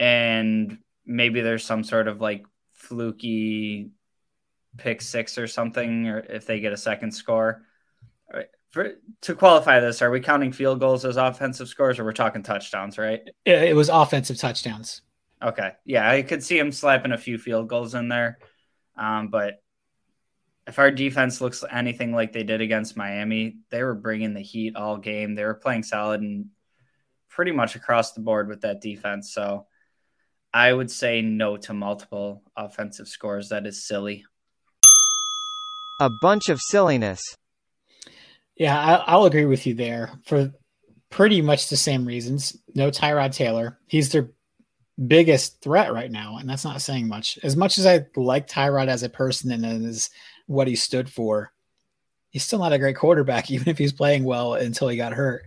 and 0.00 0.78
maybe 1.06 1.40
there's 1.40 1.64
some 1.64 1.84
sort 1.84 2.08
of 2.08 2.20
like 2.20 2.44
fluky 2.72 3.92
pick 4.76 5.00
six 5.00 5.38
or 5.38 5.46
something, 5.46 6.08
or 6.08 6.18
if 6.18 6.44
they 6.44 6.58
get 6.58 6.72
a 6.72 6.76
second 6.76 7.12
score. 7.12 7.64
For, 8.70 8.94
to 9.20 9.36
qualify 9.36 9.78
this, 9.78 10.02
are 10.02 10.10
we 10.10 10.18
counting 10.18 10.50
field 10.50 10.80
goals 10.80 11.04
as 11.04 11.16
offensive 11.16 11.68
scores, 11.68 12.00
or 12.00 12.04
we're 12.04 12.12
talking 12.12 12.42
touchdowns? 12.42 12.98
Right? 12.98 13.20
It 13.46 13.76
was 13.76 13.90
offensive 13.90 14.38
touchdowns. 14.38 15.02
Okay, 15.40 15.70
yeah, 15.84 16.10
I 16.10 16.22
could 16.22 16.42
see 16.42 16.58
him 16.58 16.72
slapping 16.72 17.12
a 17.12 17.16
few 17.16 17.38
field 17.38 17.68
goals 17.68 17.94
in 17.94 18.08
there, 18.08 18.38
um, 18.96 19.28
but 19.28 19.62
if 20.70 20.78
our 20.78 20.92
defense 20.92 21.40
looks 21.40 21.64
anything 21.68 22.12
like 22.12 22.32
they 22.32 22.44
did 22.44 22.60
against 22.60 22.96
Miami, 22.96 23.56
they 23.70 23.82
were 23.82 23.96
bringing 23.96 24.34
the 24.34 24.40
heat 24.40 24.76
all 24.76 24.96
game. 24.98 25.34
They 25.34 25.42
were 25.42 25.54
playing 25.54 25.82
solid 25.82 26.20
and 26.20 26.46
pretty 27.28 27.50
much 27.50 27.74
across 27.74 28.12
the 28.12 28.20
board 28.20 28.46
with 28.46 28.60
that 28.60 28.80
defense. 28.80 29.34
So 29.34 29.66
I 30.54 30.72
would 30.72 30.88
say 30.88 31.22
no 31.22 31.56
to 31.56 31.74
multiple 31.74 32.44
offensive 32.56 33.08
scores. 33.08 33.48
That 33.48 33.66
is 33.66 33.84
silly. 33.84 34.24
A 35.98 36.08
bunch 36.22 36.48
of 36.48 36.60
silliness. 36.60 37.20
Yeah, 38.54 39.02
I, 39.04 39.16
will 39.16 39.26
agree 39.26 39.46
with 39.46 39.66
you 39.66 39.74
there 39.74 40.12
for 40.24 40.52
pretty 41.10 41.42
much 41.42 41.68
the 41.68 41.76
same 41.76 42.04
reasons. 42.04 42.56
No 42.76 42.92
Tyrod 42.92 43.34
Taylor. 43.34 43.80
He's 43.88 44.12
their 44.12 44.30
biggest 45.04 45.62
threat 45.62 45.92
right 45.92 46.12
now, 46.12 46.36
and 46.36 46.48
that's 46.48 46.64
not 46.64 46.80
saying 46.80 47.08
much. 47.08 47.40
As 47.42 47.56
much 47.56 47.76
as 47.76 47.86
I 47.86 48.06
like 48.14 48.46
Tyrod 48.46 48.86
as 48.86 49.02
a 49.02 49.08
person 49.08 49.50
and 49.50 49.64
as 49.84 50.10
what 50.50 50.66
he 50.66 50.74
stood 50.74 51.08
for, 51.08 51.52
he's 52.30 52.42
still 52.42 52.58
not 52.58 52.72
a 52.72 52.78
great 52.78 52.96
quarterback, 52.96 53.50
even 53.52 53.68
if 53.68 53.78
he's 53.78 53.92
playing 53.92 54.24
well 54.24 54.54
until 54.54 54.88
he 54.88 54.96
got 54.96 55.12
hurt. 55.12 55.44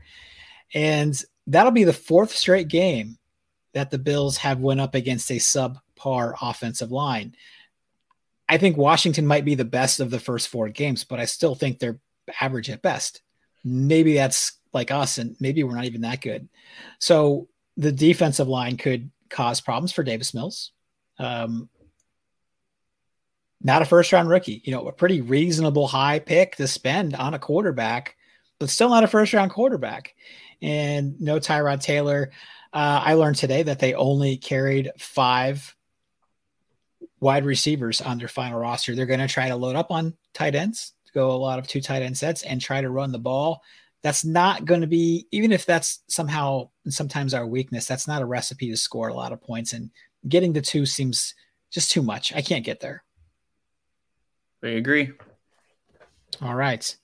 And 0.73 1.21
that'll 1.47 1.71
be 1.71 1.83
the 1.83 1.93
fourth 1.93 2.31
straight 2.31 2.69
game 2.69 3.17
that 3.73 3.91
the 3.91 3.97
Bills 3.97 4.37
have 4.37 4.59
went 4.59 4.79
up 4.79 4.95
against 4.95 5.29
a 5.29 5.35
subpar 5.35 6.35
offensive 6.41 6.91
line. 6.91 7.35
I 8.47 8.57
think 8.57 8.77
Washington 8.77 9.27
might 9.27 9.45
be 9.45 9.55
the 9.55 9.65
best 9.65 9.99
of 9.99 10.09
the 10.09 10.19
first 10.19 10.47
four 10.47 10.69
games, 10.69 11.03
but 11.03 11.19
I 11.19 11.25
still 11.25 11.55
think 11.55 11.79
they're 11.79 11.99
average 12.39 12.69
at 12.69 12.81
best. 12.81 13.21
Maybe 13.63 14.13
that's 14.13 14.53
like 14.73 14.91
us, 14.91 15.17
and 15.17 15.35
maybe 15.39 15.63
we're 15.63 15.75
not 15.75 15.85
even 15.85 16.01
that 16.01 16.21
good. 16.21 16.47
So 16.99 17.47
the 17.77 17.91
defensive 17.91 18.47
line 18.47 18.77
could 18.77 19.09
cause 19.29 19.59
problems 19.59 19.91
for 19.91 20.03
Davis 20.03 20.33
Mills. 20.33 20.71
Um, 21.19 21.69
not 23.63 23.81
a 23.81 23.85
first 23.85 24.11
round 24.11 24.29
rookie, 24.29 24.61
you 24.65 24.71
know, 24.71 24.87
a 24.87 24.91
pretty 24.91 25.21
reasonable 25.21 25.87
high 25.87 26.19
pick 26.19 26.57
to 26.57 26.67
spend 26.67 27.15
on 27.15 27.33
a 27.33 27.39
quarterback, 27.39 28.15
but 28.59 28.69
still 28.69 28.89
not 28.89 29.03
a 29.03 29.07
first 29.07 29.33
round 29.33 29.51
quarterback. 29.51 30.13
And 30.61 31.19
no 31.19 31.39
Tyrod 31.39 31.81
Taylor. 31.81 32.31
Uh, 32.73 33.01
I 33.05 33.13
learned 33.13 33.37
today 33.37 33.63
that 33.63 33.79
they 33.79 33.93
only 33.93 34.37
carried 34.37 34.91
five 34.97 35.75
wide 37.19 37.45
receivers 37.45 38.01
on 38.01 38.17
their 38.17 38.27
final 38.27 38.59
roster. 38.59 38.95
They're 38.95 39.05
going 39.05 39.19
to 39.19 39.27
try 39.27 39.47
to 39.47 39.55
load 39.55 39.75
up 39.75 39.91
on 39.91 40.15
tight 40.33 40.55
ends, 40.55 40.93
go 41.13 41.31
a 41.31 41.33
lot 41.33 41.59
of 41.59 41.67
two 41.67 41.81
tight 41.81 42.01
end 42.01 42.17
sets, 42.17 42.43
and 42.43 42.59
try 42.59 42.81
to 42.81 42.89
run 42.89 43.11
the 43.11 43.19
ball. 43.19 43.61
That's 44.01 44.25
not 44.25 44.65
going 44.65 44.81
to 44.81 44.87
be, 44.87 45.27
even 45.31 45.53
if 45.53 45.65
that's 45.65 46.03
somehow 46.07 46.69
sometimes 46.89 47.33
our 47.33 47.47
weakness, 47.47 47.85
that's 47.85 48.07
not 48.07 48.21
a 48.21 48.25
recipe 48.25 48.69
to 48.69 48.75
score 48.75 49.07
a 49.07 49.13
lot 49.13 49.31
of 49.31 49.41
points. 49.41 49.71
And 49.71 49.91
getting 50.27 50.51
the 50.51 50.61
two 50.61 50.85
seems 50.85 51.33
just 51.71 51.91
too 51.91 52.01
much. 52.01 52.33
I 52.33 52.41
can't 52.41 52.65
get 52.65 52.81
there. 52.81 53.03
I 54.63 54.69
agree. 54.69 55.11
All 56.41 56.55
right. 56.55 56.95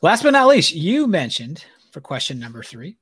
Last 0.00 0.22
but 0.22 0.30
not 0.30 0.46
least, 0.46 0.74
you 0.74 1.06
mentioned 1.06 1.64
for 1.90 2.00
question 2.00 2.38
number 2.38 2.62
three 2.62 2.98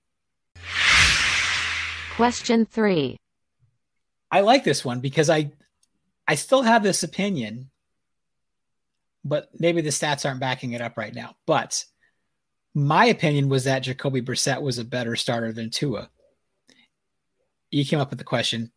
Question 2.16 2.64
three. 2.64 3.16
I 4.30 4.40
like 4.40 4.62
this 4.62 4.84
one 4.84 5.00
because 5.00 5.28
I 5.28 5.50
I 6.28 6.36
still 6.36 6.62
have 6.62 6.82
this 6.82 7.02
opinion, 7.02 7.70
but 9.24 9.48
maybe 9.58 9.80
the 9.80 9.90
stats 9.90 10.24
aren't 10.24 10.40
backing 10.40 10.72
it 10.72 10.80
up 10.80 10.96
right 10.96 11.12
now. 11.12 11.34
But 11.44 11.84
my 12.72 13.06
opinion 13.06 13.48
was 13.48 13.64
that 13.64 13.80
Jacoby 13.80 14.22
Brissett 14.22 14.62
was 14.62 14.78
a 14.78 14.84
better 14.84 15.16
starter 15.16 15.52
than 15.52 15.70
Tua. 15.70 16.08
You 17.70 17.84
came 17.84 17.98
up 17.98 18.10
with 18.10 18.20
the 18.20 18.24
question. 18.24 18.70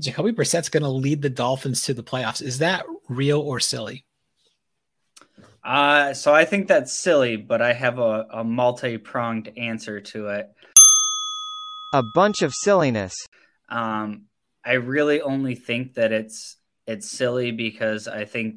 Jacoby 0.00 0.32
Brissett's 0.32 0.68
going 0.68 0.84
to 0.84 0.88
lead 0.88 1.22
the 1.22 1.30
Dolphins 1.30 1.82
to 1.82 1.94
the 1.94 2.02
playoffs. 2.02 2.40
Is 2.42 2.58
that 2.58 2.84
real 3.08 3.40
or 3.40 3.60
silly? 3.60 4.04
Uh, 5.64 6.12
so 6.12 6.34
I 6.34 6.44
think 6.44 6.68
that's 6.68 6.92
silly, 6.92 7.36
but 7.36 7.62
I 7.62 7.72
have 7.72 7.98
a, 7.98 8.26
a 8.30 8.44
multi 8.44 8.98
pronged 8.98 9.50
answer 9.56 10.00
to 10.00 10.28
it. 10.28 10.50
A 11.94 12.02
bunch 12.14 12.42
of 12.42 12.52
silliness. 12.52 13.14
Um, 13.68 14.26
I 14.64 14.74
really 14.74 15.22
only 15.22 15.54
think 15.54 15.94
that 15.94 16.12
it's 16.12 16.56
it's 16.86 17.10
silly 17.10 17.50
because 17.50 18.08
I 18.08 18.26
think 18.26 18.56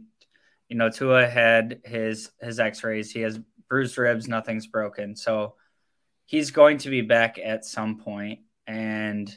you 0.67 0.75
know 0.75 0.89
Tua 0.89 1.27
had 1.27 1.81
his 1.85 2.29
his 2.41 2.59
X-rays. 2.59 3.11
He 3.11 3.21
has 3.21 3.39
bruised 3.69 3.97
ribs. 3.97 4.27
Nothing's 4.27 4.67
broken, 4.67 5.15
so 5.15 5.55
he's 6.25 6.51
going 6.51 6.79
to 6.79 6.89
be 6.89 7.01
back 7.01 7.39
at 7.39 7.63
some 7.63 7.99
point. 7.99 8.39
And 8.65 9.33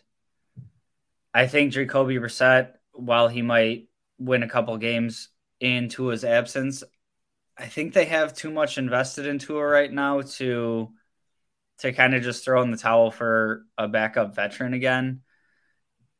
I 1.32 1.46
think 1.46 1.72
Jacoby 1.72 2.18
Brissett, 2.18 2.72
while 2.92 3.28
he 3.28 3.42
might 3.42 3.89
win 4.20 4.44
a 4.44 4.48
couple 4.48 4.76
games 4.76 5.30
in 5.58 5.88
Tua's 5.88 6.24
absence, 6.24 6.84
I 7.58 7.66
think 7.66 7.92
they 7.92 8.04
have 8.04 8.34
too 8.34 8.50
much 8.50 8.78
invested 8.78 9.26
in 9.26 9.38
Tua 9.38 9.64
right 9.64 9.92
now 9.92 10.20
to 10.20 10.90
to 11.78 11.92
kind 11.92 12.14
of 12.14 12.22
just 12.22 12.44
throw 12.44 12.62
in 12.62 12.70
the 12.70 12.76
towel 12.76 13.10
for 13.10 13.64
a 13.78 13.88
backup 13.88 14.34
veteran 14.34 14.74
again. 14.74 15.22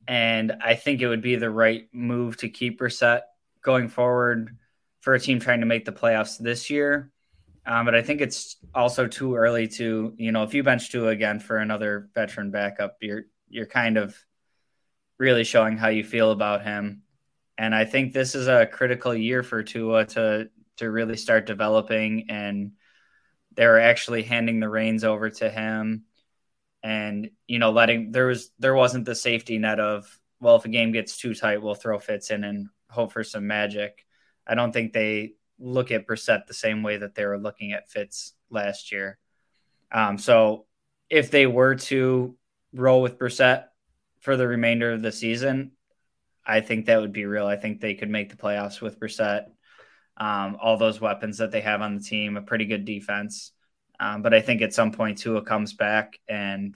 And 0.09 0.53
I 0.63 0.75
think 0.75 1.03
it 1.03 1.09
would 1.09 1.21
be 1.21 1.37
the 1.37 1.51
right 1.51 1.87
move 1.93 2.39
to 2.39 2.49
keep 2.49 2.81
Brissett 2.81 3.23
going 3.63 3.89
forward 3.89 4.57
for 5.01 5.15
a 5.15 5.21
team 5.21 5.39
trying 5.39 5.61
to 5.61 5.67
make 5.67 5.85
the 5.85 5.93
playoffs 5.93 6.39
this 6.39 6.71
year. 6.71 7.13
Um, 7.67 7.85
but 7.85 7.95
I 7.95 8.01
think 8.01 8.23
it's 8.23 8.57
also 8.75 9.07
too 9.07 9.37
early 9.37 9.69
to, 9.69 10.15
you 10.17 10.33
know, 10.33 10.45
if 10.45 10.55
you 10.55 10.63
bench 10.63 10.91
Tua 10.91 11.09
again 11.09 11.41
for 11.41 11.59
another 11.59 12.09
veteran 12.15 12.51
backup, 12.51 12.97
you're 13.01 13.25
you're 13.49 13.67
kind 13.67 13.99
of 13.99 14.17
really 15.19 15.45
showing 15.45 15.77
how 15.77 15.89
you 15.89 16.05
feel 16.05 16.31
about 16.31 16.65
him. 16.65 17.03
And 17.61 17.75
I 17.75 17.85
think 17.85 18.15
this 18.15 18.35
is 18.35 18.49
a 18.49 18.65
critical 18.65 19.15
year 19.15 19.43
for 19.43 19.63
Tua 19.63 20.07
to 20.07 20.49
to 20.79 20.91
really 20.91 21.19
start 21.19 21.45
developing 21.45 22.31
and 22.31 22.73
they're 23.55 23.79
actually 23.79 24.23
handing 24.23 24.61
the 24.61 24.69
reins 24.69 25.05
over 25.05 25.29
to 25.29 25.51
him 25.51 26.05
and 26.83 27.29
you 27.47 27.59
know 27.59 27.71
letting 27.71 28.13
there 28.13 28.29
was 28.29 28.51
there 28.59 28.75
wasn't 28.75 29.05
the 29.05 29.15
safety 29.15 29.59
net 29.59 29.79
of 29.79 30.19
well 30.41 30.57
if 30.57 30.65
a 30.65 30.71
game 30.71 30.91
gets 30.91 31.19
too 31.19 31.35
tight 31.35 31.61
we'll 31.61 31.75
throw 31.75 31.99
Fitz 31.99 32.31
in 32.31 32.45
and 32.45 32.71
hope 32.89 33.13
for 33.13 33.23
some 33.23 33.47
magic. 33.47 34.07
I 34.47 34.55
don't 34.55 34.73
think 34.73 34.95
they 34.95 35.35
look 35.59 35.91
at 35.91 36.07
Brissett 36.07 36.47
the 36.47 36.55
same 36.55 36.83
way 36.83 36.97
that 36.97 37.15
they 37.15 37.27
were 37.27 37.39
looking 37.39 37.73
at 37.73 37.91
Fitz 37.91 38.33
last 38.49 38.91
year. 38.91 39.19
Um, 39.93 40.17
so 40.17 40.65
if 41.11 41.31
they 41.31 41.47
were 41.47 41.75
to 41.75 42.39
roll 42.73 43.03
with 43.03 43.19
Brissett 43.19 43.65
for 44.21 44.39
the 44.39 44.49
remainder 44.49 44.93
of 44.93 45.03
the 45.03 45.13
season, 45.13 45.73
I 46.51 46.61
think 46.61 46.87
that 46.87 47.01
would 47.01 47.13
be 47.13 47.25
real. 47.25 47.47
I 47.47 47.57
think 47.57 47.81
they 47.81 47.95
could 47.95 48.11
make 48.11 48.31
the 48.31 48.37
playoffs 48.37 48.81
with 48.81 48.99
Brissett. 48.99 49.47
Um, 50.17 50.59
all 50.61 50.77
those 50.77 51.01
weapons 51.01 51.39
that 51.39 51.51
they 51.51 51.61
have 51.61 51.81
on 51.81 51.97
the 51.97 52.03
team, 52.03 52.37
a 52.37 52.43
pretty 52.43 52.67
good 52.67 52.85
defense. 52.85 53.53
Um, 53.99 54.23
but 54.23 54.35
I 54.35 54.41
think 54.41 54.61
at 54.61 54.75
some 54.75 54.93
point 54.93 55.19
Tua 55.19 55.43
comes 55.43 55.73
back 55.73 56.19
and 56.29 56.75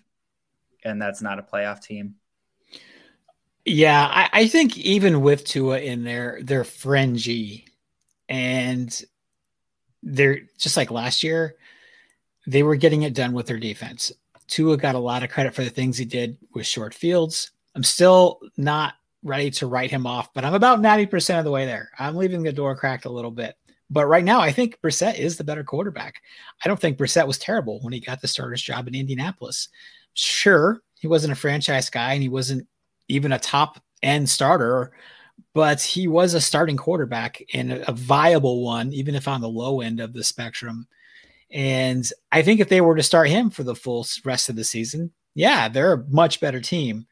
and 0.85 1.01
that's 1.01 1.23
not 1.23 1.39
a 1.39 1.43
playoff 1.43 1.83
team. 1.83 2.17
Yeah, 3.65 4.07
I, 4.07 4.29
I 4.33 4.49
think 4.49 4.77
even 4.77 5.23
with 5.23 5.45
Tua 5.45 5.81
in 5.81 6.05
there, 6.05 6.39
they're 6.43 6.65
fringy 6.65 7.67
and 8.29 9.03
they're 10.03 10.41
just 10.59 10.77
like 10.77 10.91
last 10.91 11.23
year, 11.23 11.57
they 12.47 12.63
were 12.63 12.77
getting 12.77 13.03
it 13.03 13.15
done 13.15 13.33
with 13.33 13.47
their 13.47 13.59
defense. 13.59 14.13
Tua 14.47 14.77
got 14.77 14.95
a 14.95 14.99
lot 14.99 15.23
of 15.23 15.31
credit 15.31 15.55
for 15.55 15.65
the 15.65 15.71
things 15.71 15.97
he 15.97 16.05
did 16.05 16.37
with 16.53 16.67
short 16.67 16.93
fields. 16.93 17.51
I'm 17.75 17.83
still 17.83 18.41
not 18.59 18.95
ready 19.25 19.51
to 19.51 19.67
write 19.67 19.91
him 19.91 20.07
off, 20.07 20.33
but 20.35 20.45
I'm 20.45 20.55
about 20.55 20.81
90% 20.81 21.39
of 21.39 21.45
the 21.45 21.51
way 21.51 21.65
there. 21.65 21.91
I'm 21.99 22.15
leaving 22.15 22.43
the 22.43 22.53
door 22.53 22.77
cracked 22.77 23.07
a 23.07 23.11
little 23.11 23.31
bit. 23.31 23.57
But 23.91 24.07
right 24.07 24.25
now, 24.25 24.41
I 24.41 24.53
think 24.53 24.79
Brissett 24.83 25.19
is 25.19 25.37
the 25.37 25.45
better 25.45 25.65
quarterback. 25.65 26.17
I 26.65 26.69
don't 26.69 26.81
think 26.81 26.99
Brissett 26.99 27.27
was 27.27 27.39
terrible 27.39 27.81
when 27.81 27.93
he 27.93 28.01
got 28.01 28.21
the 28.21 28.29
starter's 28.29 28.63
job 28.63 28.87
in 28.89 28.95
Indianapolis. 28.95 29.69
Sure, 30.15 30.81
he 31.01 31.07
wasn't 31.07 31.33
a 31.33 31.37
franchise 31.37 31.91
guy 31.91 32.13
and 32.13 32.23
he 32.23 32.29
wasn't 32.29 32.67
even 33.09 33.33
a 33.33 33.39
top 33.39 33.83
end 34.03 34.29
starter, 34.29 34.93
but 35.53 35.81
he 35.81 36.09
was 36.09 36.35
a 36.35 36.41
starting 36.41 36.77
quarterback 36.77 37.43
and 37.53 37.73
a 37.73 37.93
viable 37.93 38.65
one, 38.65 38.93
even 38.93 39.15
if 39.15 39.29
on 39.29 39.41
the 39.41 39.49
low 39.49 39.81
end 39.81 40.01
of 40.01 40.13
the 40.13 40.25
spectrum. 40.25 40.87
And 41.51 42.09
I 42.33 42.43
think 42.43 42.61
if 42.61 42.69
they 42.69 42.81
were 42.81 42.97
to 42.97 43.03
start 43.03 43.29
him 43.29 43.51
for 43.51 43.63
the 43.63 43.75
full 43.75 44.07
rest 44.25 44.49
of 44.49 44.57
the 44.57 44.65
season, 44.65 45.13
yeah, 45.35 45.69
they're 45.69 45.93
a 45.93 46.05
much 46.09 46.41
better 46.41 46.61
team. 46.61 47.07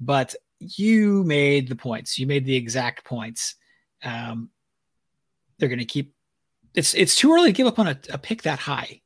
But 0.00 0.34
you 0.60 1.24
made 1.24 1.68
the 1.68 1.76
points. 1.76 2.18
You 2.18 2.26
made 2.26 2.44
the 2.44 2.54
exact 2.54 3.04
points. 3.04 3.56
Um, 4.04 4.50
they're 5.58 5.68
going 5.68 5.78
to 5.78 5.84
keep. 5.84 6.14
It's 6.74 6.94
it's 6.94 7.16
too 7.16 7.32
early 7.32 7.48
to 7.48 7.56
give 7.56 7.66
up 7.66 7.78
on 7.78 7.88
a, 7.88 7.98
a 8.10 8.18
pick 8.18 8.42
that 8.42 8.60
high, 8.60 9.00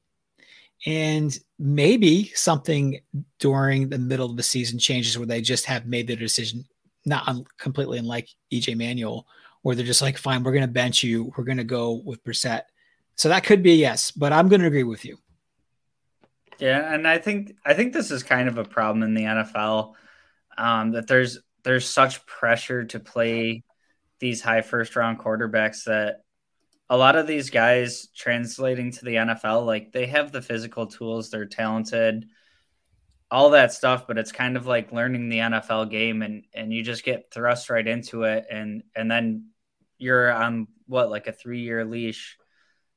and 0.85 1.36
maybe 1.59 2.31
something 2.35 3.01
during 3.39 3.89
the 3.89 3.98
middle 3.98 4.28
of 4.28 4.36
the 4.36 4.43
season 4.43 4.78
changes 4.78 5.16
where 5.16 5.26
they 5.26 5.40
just 5.40 5.64
have 5.66 5.86
made 5.86 6.06
their 6.06 6.16
decision, 6.16 6.64
not 7.06 7.26
un, 7.26 7.44
completely 7.59 7.98
unlike 7.98 8.28
EJ 8.52 8.76
Manuel, 8.76 9.26
where 9.62 9.74
they're 9.74 9.86
just 9.86 10.02
like, 10.02 10.18
fine, 10.18 10.43
we're 10.43 10.52
going 10.52 10.62
to 10.62 10.68
bench 10.68 11.02
you. 11.02 11.32
We're 11.36 11.44
going 11.44 11.59
to 11.59 11.64
go 11.64 12.02
with 12.05 12.22
Brissett. 12.22 12.62
So 13.16 13.28
that 13.28 13.44
could 13.44 13.62
be 13.62 13.76
yes, 13.76 14.10
but 14.10 14.32
I'm 14.32 14.48
going 14.48 14.60
to 14.60 14.66
agree 14.66 14.82
with 14.82 15.05
you. 15.05 15.18
Yeah, 16.59 16.93
and 16.93 17.06
I 17.09 17.18
think 17.18 17.56
I 17.64 17.74
think 17.74 17.93
this 17.93 18.10
is 18.10 18.22
kind 18.22 18.48
of 18.48 18.59
a 18.59 18.64
problem 18.64 19.02
in 19.02 19.14
the 19.14 19.22
NFL 19.22 19.94
um, 20.56 20.93
that 20.93 21.06
there's 21.06 21.39
there's 21.64 21.88
such 21.88 22.24
pressure 22.26 22.84
to 22.84 23.00
play 23.00 23.64
these 24.20 24.40
high 24.40 24.62
first 24.62 24.96
round 24.96 25.18
quarterbacks 25.18 25.84
that 25.84 26.24
a 26.88 26.96
lot 26.96 27.16
of 27.16 27.26
these 27.26 27.50
guys 27.50 28.08
translating 28.14 28.92
to 28.92 29.04
the 29.04 29.14
NFL, 29.14 29.66
like 29.66 29.92
they 29.92 30.06
have 30.06 30.30
the 30.30 30.42
physical 30.42 30.86
tools, 30.86 31.30
they're 31.30 31.46
talented, 31.46 32.26
all 33.30 33.50
that 33.50 33.72
stuff, 33.72 34.06
but 34.06 34.18
it's 34.18 34.32
kind 34.32 34.56
of 34.56 34.66
like 34.66 34.92
learning 34.92 35.28
the 35.28 35.38
NFL 35.38 35.90
game 35.90 36.22
and 36.22 36.44
and 36.54 36.72
you 36.72 36.82
just 36.82 37.04
get 37.04 37.32
thrust 37.32 37.70
right 37.70 37.86
into 37.86 38.24
it 38.24 38.46
and 38.50 38.82
and 38.94 39.10
then 39.10 39.48
you're 39.98 40.30
on 40.30 40.68
what 40.86 41.10
like 41.10 41.26
a 41.26 41.32
three 41.32 41.60
year 41.60 41.84
leash. 41.84 42.38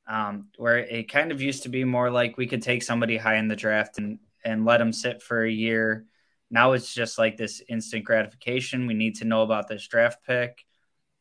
Um, 0.06 0.48
where 0.56 0.78
it 0.78 1.12
kind 1.12 1.32
of 1.32 1.42
used 1.42 1.64
to 1.64 1.68
be 1.68 1.84
more 1.84 2.10
like 2.10 2.38
we 2.38 2.46
could 2.46 2.62
take 2.62 2.82
somebody 2.82 3.18
high 3.18 3.36
in 3.36 3.48
the 3.48 3.56
draft 3.56 3.98
and 3.98 4.18
and 4.42 4.64
let 4.64 4.78
them 4.78 4.92
sit 4.92 5.22
for 5.22 5.44
a 5.44 5.50
year. 5.50 6.06
Now 6.50 6.72
it's 6.72 6.92
just 6.92 7.18
like 7.18 7.36
this 7.36 7.62
instant 7.68 8.04
gratification. 8.04 8.86
We 8.86 8.94
need 8.94 9.16
to 9.16 9.24
know 9.24 9.42
about 9.42 9.68
this 9.68 9.86
draft 9.86 10.24
pick 10.26 10.64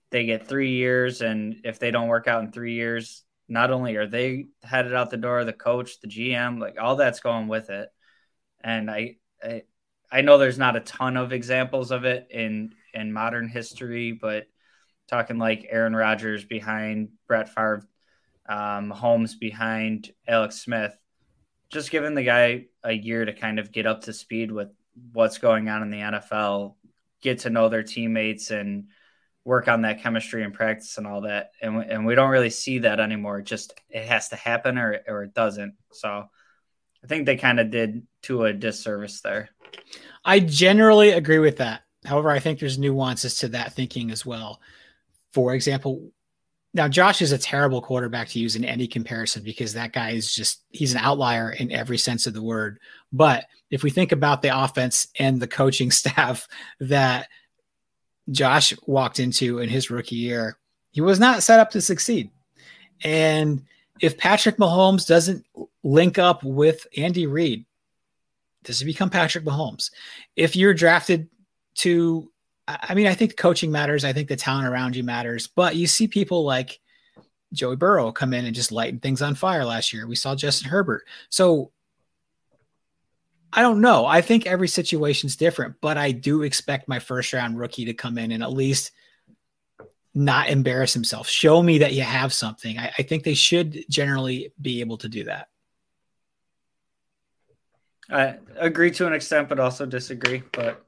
they 0.09 0.25
get 0.25 0.47
three 0.47 0.71
years, 0.71 1.21
and 1.21 1.61
if 1.63 1.79
they 1.79 1.91
don't 1.91 2.07
work 2.07 2.27
out 2.27 2.43
in 2.43 2.51
three 2.51 2.73
years, 2.73 3.23
not 3.49 3.71
only 3.71 3.95
are 3.95 4.07
they 4.07 4.45
headed 4.63 4.93
out 4.93 5.09
the 5.09 5.17
door, 5.17 5.43
the 5.43 5.53
coach, 5.53 5.99
the 5.99 6.07
GM, 6.07 6.59
like 6.59 6.77
all 6.79 6.95
that's 6.95 7.19
going 7.19 7.47
with 7.47 7.69
it. 7.69 7.89
And 8.61 8.89
I, 8.89 9.17
I, 9.43 9.63
I 10.11 10.21
know 10.21 10.37
there's 10.37 10.57
not 10.57 10.75
a 10.75 10.81
ton 10.81 11.17
of 11.17 11.33
examples 11.33 11.91
of 11.91 12.05
it 12.05 12.27
in 12.31 12.73
in 12.93 13.13
modern 13.13 13.47
history, 13.49 14.13
but 14.13 14.47
talking 15.07 15.37
like 15.37 15.67
Aaron 15.69 15.95
Rodgers 15.95 16.45
behind 16.45 17.09
Brett 17.27 17.49
Favre, 17.49 17.87
um, 18.47 18.91
Mahomes 18.91 19.37
behind 19.39 20.11
Alex 20.27 20.61
Smith, 20.61 20.93
just 21.69 21.91
giving 21.91 22.15
the 22.15 22.23
guy 22.23 22.65
a 22.83 22.93
year 22.93 23.25
to 23.25 23.33
kind 23.33 23.59
of 23.59 23.71
get 23.71 23.85
up 23.85 24.01
to 24.03 24.13
speed 24.13 24.51
with 24.51 24.71
what's 25.13 25.37
going 25.37 25.69
on 25.69 25.81
in 25.81 25.89
the 25.89 25.97
NFL, 25.97 26.75
get 27.21 27.39
to 27.39 27.49
know 27.49 27.69
their 27.69 27.83
teammates, 27.83 28.51
and 28.51 28.87
work 29.43 29.69
on 29.69 29.83
that 29.83 30.01
chemistry 30.01 30.43
and 30.43 30.53
practice 30.53 30.97
and 30.97 31.07
all 31.07 31.21
that. 31.21 31.51
And, 31.61 31.77
and 31.77 32.05
we 32.05 32.15
don't 32.15 32.29
really 32.29 32.49
see 32.49 32.79
that 32.79 32.99
anymore. 32.99 33.39
It 33.39 33.45
just 33.45 33.73
it 33.89 34.05
has 34.05 34.29
to 34.29 34.35
happen 34.35 34.77
or, 34.77 34.99
or 35.07 35.23
it 35.23 35.33
doesn't. 35.33 35.75
So 35.93 36.25
I 37.03 37.07
think 37.07 37.25
they 37.25 37.37
kind 37.37 37.59
of 37.59 37.69
did 37.69 38.05
to 38.23 38.43
a 38.43 38.53
disservice 38.53 39.21
there. 39.21 39.49
I 40.25 40.41
generally 40.41 41.11
agree 41.11 41.39
with 41.39 41.57
that. 41.57 41.83
However, 42.03 42.29
I 42.29 42.39
think 42.39 42.59
there's 42.59 42.77
nuances 42.77 43.35
to 43.39 43.47
that 43.49 43.73
thinking 43.73 44.11
as 44.11 44.25
well. 44.25 44.59
For 45.31 45.53
example, 45.53 46.11
now 46.77 46.87
Josh 46.87 47.23
is 47.23 47.31
a 47.31 47.39
terrible 47.39 47.81
quarterback 47.81 48.29
to 48.29 48.39
use 48.39 48.55
in 48.55 48.63
any 48.63 48.87
comparison 48.87 49.43
because 49.43 49.73
that 49.73 49.93
guy 49.93 50.11
is 50.11 50.31
just 50.31 50.61
he's 50.69 50.93
an 50.93 50.99
outlier 50.99 51.51
in 51.51 51.71
every 51.71 51.97
sense 51.97 52.27
of 52.27 52.35
the 52.35 52.41
word. 52.41 52.79
But 53.11 53.45
if 53.71 53.81
we 53.81 53.89
think 53.89 54.11
about 54.11 54.43
the 54.43 54.57
offense 54.57 55.07
and 55.17 55.41
the 55.41 55.47
coaching 55.47 55.89
staff 56.01 56.47
that 56.79 57.29
Josh 58.29 58.75
walked 58.85 59.19
into 59.19 59.57
in 59.57 59.69
his 59.69 59.89
rookie 59.89 60.17
year, 60.17 60.59
he 60.91 61.01
was 61.01 61.19
not 61.19 61.41
set 61.41 61.59
up 61.59 61.71
to 61.71 61.81
succeed. 61.81 62.29
And 63.03 63.63
if 63.99 64.15
Patrick 64.15 64.57
Mahomes 64.57 65.07
doesn't 65.07 65.45
link 65.83 66.19
up 66.19 66.43
with 66.43 66.85
Andy 66.95 67.25
Reid, 67.25 67.65
does 68.63 68.79
he 68.79 68.85
become 68.85 69.09
Patrick 69.09 69.45
Mahomes? 69.45 69.89
If 70.35 70.55
you're 70.55 70.75
drafted 70.75 71.27
to, 71.77 72.31
I 72.68 72.95
mean, 72.95 73.07
I 73.07 73.14
think 73.14 73.38
coaching 73.38 73.72
matters. 73.72 74.03
I 74.03 74.11
think 74.11 74.27
the 74.27 74.35
talent 74.35 74.68
around 74.68 74.95
you 74.95 75.03
matters. 75.03 75.48
But 75.48 75.76
you 75.76 75.88
see 75.88 76.07
people 76.07 76.44
like 76.44 76.80
Joey 77.53 77.77
Burrow 77.77 78.11
come 78.11 78.34
in 78.34 78.45
and 78.45 78.56
just 78.56 78.72
lighten 78.72 78.99
things 78.99 79.22
on 79.22 79.35
fire 79.35 79.64
last 79.64 79.94
year. 79.94 80.06
We 80.06 80.15
saw 80.15 80.35
Justin 80.35 80.69
Herbert. 80.69 81.06
So 81.30 81.72
I 83.53 83.61
don't 83.61 83.80
know. 83.80 84.06
I 84.06 84.22
think 84.22 84.45
every 84.45 84.68
situation's 84.68 85.38
different, 85.38 85.76
but 85.80 85.98
I 85.98 86.11
do 86.11 86.41
expect 86.41 86.89
my 86.89 86.99
first 86.99 87.31
round 87.31 87.57
rookie 87.57 87.85
to 87.85 87.94
come 87.94 88.18
in 88.18 88.31
and 88.31 88.44
at 88.44 88.52
least 88.52 88.91
not 90.14 90.49
embarrass 90.49 90.94
himself. 90.94 91.30
Show 91.30 91.64
me 91.64 91.77
that 91.77 91.94
you 91.94 92.02
have 92.02 92.34
something. 92.34 92.77
I, 92.77 92.91
I 92.98 93.03
think 93.03 93.23
they 93.23 93.34
should 93.34 93.85
generally 93.89 94.52
be 94.60 94.81
able 94.81 94.98
to 94.98 95.07
do 95.07 95.23
that. 95.26 95.48
I 98.10 98.38
agree 98.57 98.91
to 98.91 99.07
an 99.07 99.14
extent, 99.14 99.48
but 99.48 99.60
also 99.60 99.85
disagree. 99.85 100.44
But 100.52 100.84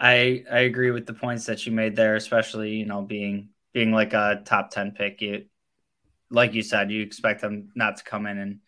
I 0.00 0.44
I 0.50 0.60
agree 0.60 0.90
with 0.90 1.06
the 1.06 1.14
points 1.14 1.46
that 1.46 1.66
you 1.66 1.72
made 1.72 1.94
there, 1.94 2.16
especially 2.16 2.70
you 2.76 2.86
know 2.86 3.02
being 3.02 3.50
being 3.72 3.92
like 3.92 4.14
a 4.14 4.42
top 4.44 4.70
ten 4.70 4.92
pick. 4.92 5.20
You 5.20 5.44
like 6.30 6.54
you 6.54 6.62
said, 6.62 6.90
you 6.90 7.02
expect 7.02 7.42
them 7.42 7.70
not 7.74 7.98
to 7.98 8.04
come 8.04 8.26
in 8.26 8.38
and 8.38 8.60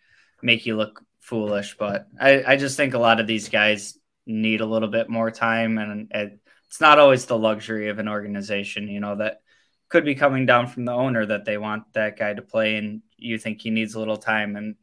make 0.43 0.67
you 0.67 0.77
look 0.77 1.03
foolish, 1.21 1.77
but 1.79 2.07
I 2.21 2.45
I 2.47 2.57
just 2.57 2.77
think 2.77 2.95
a 2.95 2.99
lot 2.99 3.21
of 3.21 3.27
these 3.27 3.49
guys 3.49 3.99
need 4.27 4.61
a 4.61 4.67
little 4.67 4.89
bit 4.89 5.09
more 5.09 5.31
time, 5.31 5.79
and 5.79 6.09
it, 6.13 6.39
it's 6.69 6.81
not 6.81 6.99
always 6.99 7.27
the 7.27 7.39
luxury 7.39 7.89
of 7.89 7.99
an 7.99 8.09
organization, 8.09 8.89
you 8.89 9.01
know 9.01 9.17
that 9.17 9.41
could 9.89 10.05
be 10.07 10.15
coming 10.15 10.47
down 10.47 10.67
from 10.67 10.87
the 10.87 10.93
owner 10.93 11.27
that 11.27 11.45
they 11.45 11.59
want 11.59 11.85
that 11.93 12.19
guy 12.19 12.33
to 12.33 12.41
play 12.41 12.77
and 12.77 13.03
you 13.19 13.37
think 13.37 13.61
he 13.61 13.69
needs 13.69 13.95
a 13.95 13.99
little 13.99 14.17
time 14.17 14.57
and 14.57 14.75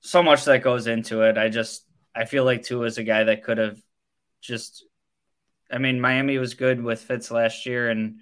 so 0.00 0.22
much 0.22 0.46
that 0.46 0.62
goes 0.62 0.86
into 0.86 1.20
it. 1.20 1.36
I 1.36 1.50
just 1.50 1.84
I 2.14 2.24
feel 2.24 2.44
like 2.44 2.62
Tua 2.62 2.86
is 2.86 2.96
a 2.96 3.04
guy 3.04 3.24
that 3.24 3.44
could 3.44 3.58
have 3.58 3.78
just 4.40 4.85
I 5.70 5.78
mean 5.78 6.00
Miami 6.00 6.38
was 6.38 6.54
good 6.54 6.82
with 6.82 7.00
Fitz 7.00 7.30
last 7.30 7.66
year 7.66 7.88
and 7.90 8.18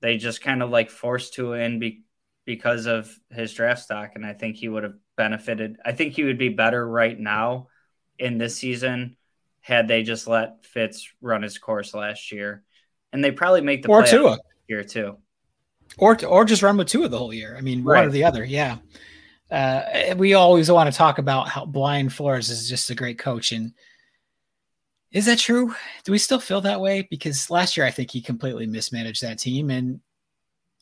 they 0.00 0.16
just 0.16 0.40
kind 0.40 0.62
of 0.62 0.70
like 0.70 0.90
forced 0.90 1.34
Tua 1.34 1.58
in 1.58 1.78
be, 1.78 2.02
because 2.44 2.86
of 2.86 3.14
his 3.30 3.52
draft 3.52 3.82
stock 3.82 4.12
and 4.14 4.24
I 4.24 4.32
think 4.32 4.56
he 4.56 4.68
would 4.68 4.84
have 4.84 4.96
benefited. 5.16 5.76
I 5.84 5.92
think 5.92 6.14
he 6.14 6.24
would 6.24 6.38
be 6.38 6.48
better 6.48 6.86
right 6.86 7.18
now 7.18 7.68
in 8.18 8.38
this 8.38 8.56
season 8.56 9.16
had 9.60 9.88
they 9.88 10.02
just 10.02 10.26
let 10.26 10.64
Fitz 10.64 11.12
run 11.20 11.42
his 11.42 11.58
course 11.58 11.94
last 11.94 12.32
year. 12.32 12.64
And 13.12 13.22
they 13.22 13.30
probably 13.30 13.60
make 13.60 13.82
the 13.82 13.88
or 13.88 14.02
Tua 14.02 14.38
year 14.68 14.84
too. 14.84 15.18
Or 15.98 16.22
or 16.24 16.44
just 16.44 16.62
run 16.62 16.76
with 16.76 16.88
Tua 16.88 17.08
the 17.08 17.18
whole 17.18 17.34
year. 17.34 17.56
I 17.56 17.60
mean, 17.60 17.82
right. 17.82 18.00
one 18.00 18.08
or 18.08 18.10
the 18.10 18.24
other. 18.24 18.44
Yeah. 18.44 18.78
Uh, 19.50 20.14
we 20.16 20.34
always 20.34 20.70
want 20.70 20.90
to 20.90 20.96
talk 20.96 21.18
about 21.18 21.48
how 21.48 21.66
Brian 21.66 22.08
Flores 22.08 22.50
is 22.50 22.68
just 22.68 22.88
a 22.90 22.94
great 22.94 23.18
coach, 23.18 23.50
and 23.50 23.72
is 25.12 25.26
that 25.26 25.38
true? 25.38 25.74
Do 26.04 26.12
we 26.12 26.18
still 26.18 26.38
feel 26.38 26.60
that 26.60 26.80
way? 26.80 27.06
Because 27.10 27.50
last 27.50 27.76
year 27.76 27.84
I 27.84 27.90
think 27.90 28.10
he 28.10 28.20
completely 28.20 28.66
mismanaged 28.66 29.22
that 29.22 29.38
team, 29.38 29.70
and 29.70 30.00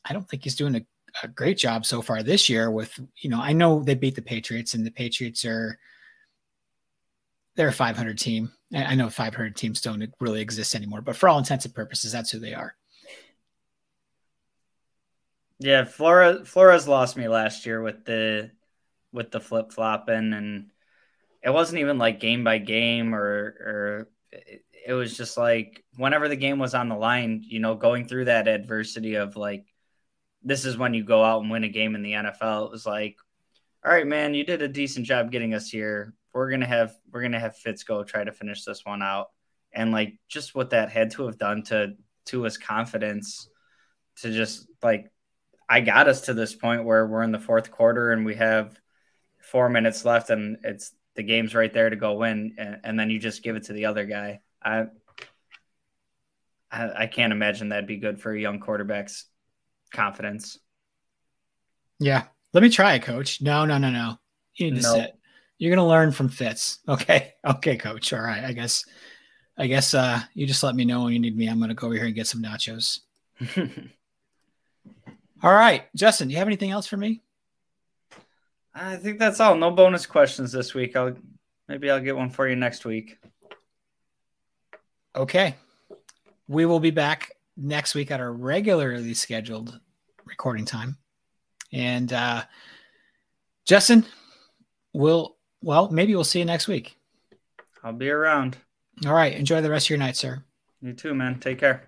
I 0.05 0.13
don't 0.13 0.29
think 0.29 0.45
he's 0.45 0.57
doing 0.57 0.77
a, 0.77 0.87
a 1.23 1.29
great 1.29 1.57
job 1.57 1.87
so 1.87 2.03
far 2.03 2.23
this 2.23 2.49
year. 2.49 2.71
With 2.71 2.99
you 3.17 3.31
know, 3.31 3.41
I 3.41 3.53
know 3.53 3.83
they 3.83 3.95
beat 3.95 4.17
the 4.17 4.23
Patriots, 4.23 4.75
and 4.75 4.85
the 4.85 4.91
Patriots 4.91 5.45
are 5.45 5.79
they're 7.57 7.69
a 7.69 7.73
500 7.73 8.19
team. 8.19 8.53
I 8.75 8.95
know 8.95 9.09
500 9.09 9.57
teams 9.57 9.81
don't 9.81 10.13
really 10.21 10.41
exist 10.41 10.75
anymore, 10.75 11.01
but 11.01 11.17
for 11.17 11.29
all 11.29 11.39
intents 11.39 11.65
and 11.65 11.75
purposes, 11.75 12.13
that's 12.13 12.31
who 12.31 12.39
they 12.39 12.55
are. 12.55 12.75
Yeah, 15.59 15.85
Flores 15.85 16.47
Flores 16.47 16.87
lost 16.87 17.17
me 17.17 17.29
last 17.29 17.67
year 17.67 17.81
with 17.83 18.05
the 18.05 18.51
with 19.13 19.31
the 19.31 19.41
flip 19.41 19.73
flopping, 19.73 20.35
and 20.35 20.71
it 21.43 21.51
wasn't 21.51 21.81
even 21.81 21.97
like 21.97 22.21
game 22.21 22.45
by 22.45 22.59
game 22.59 23.15
or 23.15 23.25
or 23.25 24.09
it, 24.33 24.93
was 24.93 25.17
just 25.17 25.37
like 25.37 25.85
whenever 25.97 26.29
the 26.29 26.37
game 26.37 26.59
was 26.59 26.75
on 26.75 26.89
the 26.89 26.97
line, 26.97 27.43
you 27.47 27.61
know, 27.61 27.75
going 27.75 28.07
through 28.07 28.27
that 28.27 28.49
adversity 28.49 29.15
of 29.17 29.37
like 29.37 29.67
this 30.43 30.65
is 30.65 30.77
when 30.77 30.95
you 30.95 31.05
go 31.05 31.25
out 31.25 31.43
and 31.43 31.51
win 31.51 31.65
a 31.65 31.69
game 31.69 31.95
in 31.95 32.03
the 32.03 32.13
NFL. 32.13 32.67
It 32.67 32.71
was 32.71 32.87
like, 32.87 33.17
all 33.85 33.93
right, 33.93 34.07
man, 34.07 34.35
you 34.35 34.45
did 34.45 34.63
a 34.63 34.69
decent 34.69 35.07
job 35.07 35.31
getting 35.31 35.55
us 35.55 35.69
here. 35.69 36.15
We're 36.33 36.51
gonna 36.51 36.67
have 36.67 36.95
we're 37.11 37.23
gonna 37.23 37.41
have 37.41 37.57
Fitz 37.57 37.85
go 37.85 38.05
try 38.05 38.25
to 38.25 38.33
finish 38.33 38.65
this 38.65 38.85
one 38.85 39.03
out, 39.03 39.29
and 39.73 39.93
like 39.93 40.15
just 40.29 40.55
what 40.55 40.71
that 40.71 40.91
had 40.91 41.11
to 41.13 41.27
have 41.27 41.39
done 41.39 41.63
to 41.65 41.95
to 42.27 42.43
his 42.43 42.59
confidence 42.59 43.49
to 44.21 44.33
just 44.33 44.67
like 44.83 45.11
I 45.69 45.81
got 45.81 46.09
us 46.09 46.23
to 46.23 46.35
this 46.35 46.55
point 46.55 46.85
where 46.85 47.07
we're 47.07 47.23
in 47.23 47.33
the 47.33 47.39
fourth 47.39 47.71
quarter 47.71 48.13
and 48.13 48.25
we 48.25 48.35
have 48.37 48.79
four 49.41 49.69
minutes 49.69 50.05
left 50.05 50.31
and 50.31 50.59
it's 50.65 50.93
the 51.19 51.25
game's 51.25 51.53
right 51.53 51.75
there 51.75 51.91
to 51.91 51.97
go 51.97 52.13
win 52.13 52.55
and, 52.59 52.79
and 52.85 52.99
then 52.99 53.11
you 53.11 53.19
just 53.19 53.43
give 53.43 53.57
it 53.57 53.65
to 53.65 53.73
the 53.73 53.87
other 53.87 54.07
guy. 54.07 54.39
I, 54.63 54.87
I 56.71 56.91
I 56.97 57.07
can't 57.09 57.33
imagine 57.33 57.71
that'd 57.71 57.89
be 57.89 57.97
good 57.97 58.21
for 58.21 58.33
a 58.33 58.41
young 58.41 58.61
quarterback's 58.61 59.25
confidence. 59.93 60.59
Yeah. 61.99 62.27
Let 62.53 62.63
me 62.63 62.71
try 62.71 62.95
it, 62.95 63.03
coach. 63.03 63.43
No, 63.43 63.65
no, 63.65 63.79
no, 63.79 63.91
no. 63.91 64.21
You 64.55 64.71
need 64.71 64.77
to 64.77 64.83
sit. 64.85 65.19
You're 65.59 65.75
gonna 65.75 65.89
learn 65.89 66.13
from 66.13 66.29
Fitz. 66.29 66.79
Okay. 66.89 67.35
Okay, 67.45 67.77
coach. 67.77 68.13
All 68.13 68.21
right. 68.21 68.45
I 68.45 68.53
guess 68.53 68.85
I 69.59 69.67
guess 69.67 69.95
uh 69.95 70.21
you 70.35 70.47
just 70.47 70.63
let 70.63 70.77
me 70.77 70.85
know 70.85 71.03
when 71.03 71.15
you 71.15 71.19
need 71.19 71.37
me. 71.37 71.49
I'm 71.49 71.59
gonna 71.59 71.75
go 71.75 71.89
over 71.89 71.97
here 71.97 72.07
and 72.07 72.15
get 72.15 72.29
some 72.29 72.43
nachos. 72.43 73.01
All 75.43 75.53
right, 75.53 75.85
Justin, 75.97 76.29
do 76.29 76.33
you 76.33 76.39
have 76.39 76.49
anything 76.49 76.71
else 76.71 76.87
for 76.87 76.97
me? 76.97 77.23
I 78.75 78.97
think 78.97 79.19
that's 79.19 79.41
all. 79.41 79.57
No 79.57 79.71
bonus 79.71 80.07
questions 80.07 80.53
this 80.53 80.75
week. 80.75 80.97
I'll 80.97 81.17
maybe 81.69 81.91
I'll 81.91 82.01
get 82.01 82.17
one 82.17 82.31
for 82.31 82.49
you 82.49 82.57
next 82.57 82.85
week. 82.85 83.19
Okay. 85.17 85.57
We 86.47 86.65
will 86.65 86.81
be 86.81 86.91
back 86.91 87.33
next 87.57 87.95
week 87.95 88.11
at 88.11 88.21
our 88.21 88.33
regularly 88.33 89.15
scheduled 89.15 89.79
recording 90.25 90.65
time. 90.65 90.97
And 91.73 92.13
uh 92.13 92.45
Justin, 93.67 94.07
we'll 94.93 95.37
well, 95.61 95.91
maybe 95.91 96.15
we'll 96.15 96.25
see 96.25 96.39
you 96.39 96.45
next 96.45 96.69
week. 96.69 96.97
I'll 97.83 97.93
be 97.93 98.11
around. 98.11 98.57
All 99.07 99.13
right. 99.13 99.33
Enjoy 99.33 99.61
the 99.61 99.71
rest 99.71 99.87
of 99.87 99.91
your 99.91 99.99
night, 99.99 100.17
sir. 100.17 100.43
You 100.81 100.93
too, 100.93 101.15
man. 101.15 101.41
Take 101.41 101.59
care. 101.59 101.88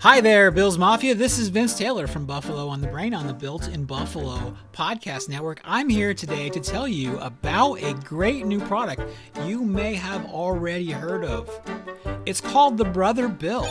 Hi 0.00 0.20
there, 0.20 0.50
Bills 0.50 0.76
Mafia. 0.76 1.14
This 1.14 1.38
is 1.38 1.48
Vince 1.48 1.78
Taylor 1.78 2.06
from 2.06 2.26
Buffalo 2.26 2.68
on 2.68 2.82
the 2.82 2.88
Brain 2.88 3.14
on 3.14 3.26
the 3.26 3.32
Built 3.32 3.68
in 3.68 3.84
Buffalo 3.84 4.54
podcast 4.72 5.30
network. 5.30 5.62
I'm 5.64 5.88
here 5.88 6.12
today 6.12 6.50
to 6.50 6.60
tell 6.60 6.86
you 6.86 7.18
about 7.20 7.76
a 7.76 7.94
great 7.94 8.44
new 8.44 8.60
product 8.60 9.00
you 9.46 9.64
may 9.64 9.94
have 9.94 10.26
already 10.26 10.90
heard 10.90 11.24
of. 11.24 11.48
It's 12.26 12.40
called 12.40 12.76
the 12.76 12.84
Brother 12.84 13.28
Bill, 13.28 13.66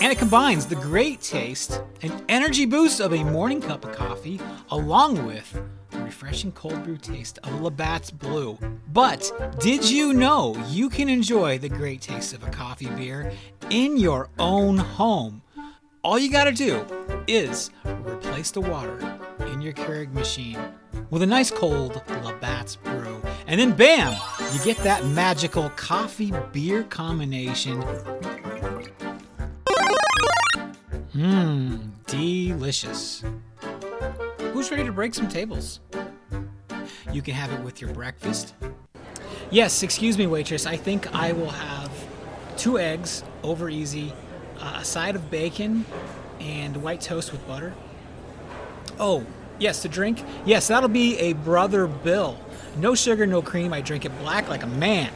and 0.00 0.10
it 0.10 0.18
combines 0.18 0.66
the 0.66 0.76
great 0.76 1.20
taste 1.20 1.82
and 2.00 2.24
energy 2.30 2.64
boost 2.64 3.00
of 3.00 3.12
a 3.12 3.22
morning 3.22 3.60
cup 3.60 3.84
of 3.84 3.92
coffee 3.92 4.40
along 4.70 5.26
with 5.26 5.60
the 5.92 6.00
refreshing 6.00 6.52
cold 6.52 6.82
brew 6.84 6.96
taste 6.96 7.38
of 7.44 7.60
Labatt's 7.60 8.10
Blue. 8.10 8.58
But 8.92 9.30
did 9.60 9.88
you 9.88 10.12
know 10.12 10.56
you 10.68 10.88
can 10.88 11.08
enjoy 11.08 11.58
the 11.58 11.68
great 11.68 12.00
taste 12.00 12.32
of 12.32 12.42
a 12.42 12.50
coffee 12.50 12.88
beer 12.90 13.32
in 13.70 13.98
your 13.98 14.28
own 14.38 14.78
home? 14.78 15.42
All 16.02 16.18
you 16.18 16.30
gotta 16.30 16.52
do 16.52 16.84
is 17.28 17.70
replace 17.84 18.50
the 18.50 18.60
water 18.60 19.18
in 19.52 19.60
your 19.60 19.72
Keurig 19.72 20.12
machine 20.12 20.58
with 21.10 21.22
a 21.22 21.26
nice 21.26 21.50
cold 21.50 22.02
Labatt's 22.24 22.76
brew. 22.76 23.20
And 23.46 23.60
then 23.60 23.72
bam, 23.72 24.16
you 24.52 24.64
get 24.64 24.78
that 24.78 25.04
magical 25.06 25.70
coffee 25.70 26.32
beer 26.52 26.84
combination. 26.84 27.82
Mmm, 31.14 31.90
delicious. 32.06 33.22
Who's 34.62 34.70
ready 34.70 34.84
to 34.84 34.92
break 34.92 35.12
some 35.12 35.26
tables? 35.26 35.80
You 37.10 37.20
can 37.20 37.34
have 37.34 37.52
it 37.52 37.60
with 37.64 37.80
your 37.80 37.92
breakfast. 37.92 38.54
Yes, 39.50 39.82
excuse 39.82 40.16
me, 40.16 40.28
waitress. 40.28 40.66
I 40.66 40.76
think 40.76 41.12
I 41.12 41.32
will 41.32 41.50
have 41.50 41.90
two 42.56 42.78
eggs 42.78 43.24
over 43.42 43.68
easy 43.68 44.12
uh, 44.60 44.76
a 44.76 44.84
side 44.84 45.16
of 45.16 45.32
bacon 45.32 45.84
and 46.38 46.76
white 46.76 47.00
toast 47.00 47.32
with 47.32 47.44
butter. 47.48 47.74
Oh, 49.00 49.26
yes, 49.58 49.82
to 49.82 49.88
drink? 49.88 50.22
Yes, 50.46 50.68
that'll 50.68 50.88
be 50.88 51.18
a 51.18 51.32
Brother 51.32 51.88
Bill. 51.88 52.38
No 52.76 52.94
sugar, 52.94 53.26
no 53.26 53.42
cream. 53.42 53.72
I 53.72 53.80
drink 53.80 54.04
it 54.04 54.16
black 54.20 54.48
like 54.48 54.62
a 54.62 54.68
man. 54.68 55.10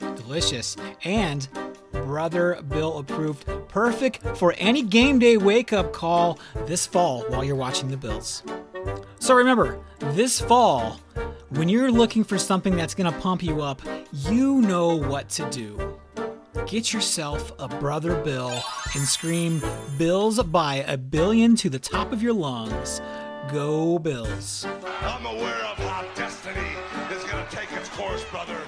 Delicious. 0.00 0.76
And 1.04 1.46
Brother 1.92 2.60
Bill 2.66 2.98
approved. 2.98 3.46
Perfect 3.68 4.26
for 4.36 4.56
any 4.58 4.82
game 4.82 5.20
day 5.20 5.36
wake 5.36 5.72
up 5.72 5.92
call 5.92 6.40
this 6.66 6.84
fall 6.84 7.22
while 7.28 7.44
you're 7.44 7.54
watching 7.54 7.90
the 7.92 7.96
Bills. 7.96 8.42
So 9.18 9.34
remember, 9.34 9.78
this 9.98 10.40
fall, 10.40 11.00
when 11.50 11.68
you're 11.68 11.90
looking 11.90 12.24
for 12.24 12.38
something 12.38 12.76
that's 12.76 12.94
going 12.94 13.12
to 13.12 13.20
pump 13.20 13.42
you 13.42 13.62
up, 13.62 13.82
you 14.12 14.60
know 14.62 14.96
what 14.96 15.28
to 15.30 15.48
do 15.50 15.98
get 16.68 16.92
yourself 16.92 17.52
a 17.58 17.66
Brother 17.66 18.14
Bill 18.22 18.62
and 18.94 19.08
scream 19.08 19.62
Bills 19.96 20.42
by 20.42 20.84
a 20.86 20.98
billion 20.98 21.56
to 21.56 21.70
the 21.70 21.78
top 21.78 22.12
of 22.12 22.22
your 22.22 22.34
lungs. 22.34 23.00
Go 23.50 23.98
Bills. 23.98 24.66
I'm 25.00 25.24
aware 25.24 25.64
of 25.64 25.78
how 25.78 26.04
destiny 26.14 26.68
is 27.10 27.24
going 27.24 27.44
to 27.46 27.56
take 27.56 27.72
its 27.72 27.88
course, 27.90 28.22
brother. 28.26 28.58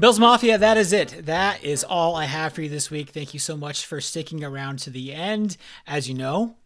Bills 0.00 0.18
Mafia, 0.18 0.58
that 0.58 0.76
is 0.76 0.92
it. 0.92 1.26
That 1.26 1.62
is 1.62 1.84
all 1.84 2.16
I 2.16 2.24
have 2.24 2.54
for 2.54 2.62
you 2.62 2.68
this 2.68 2.90
week. 2.90 3.10
Thank 3.10 3.32
you 3.32 3.38
so 3.38 3.56
much 3.56 3.86
for 3.86 4.00
sticking 4.00 4.42
around 4.42 4.80
to 4.80 4.90
the 4.90 5.12
end. 5.12 5.56
As 5.86 6.08
you 6.08 6.14
know, 6.14 6.56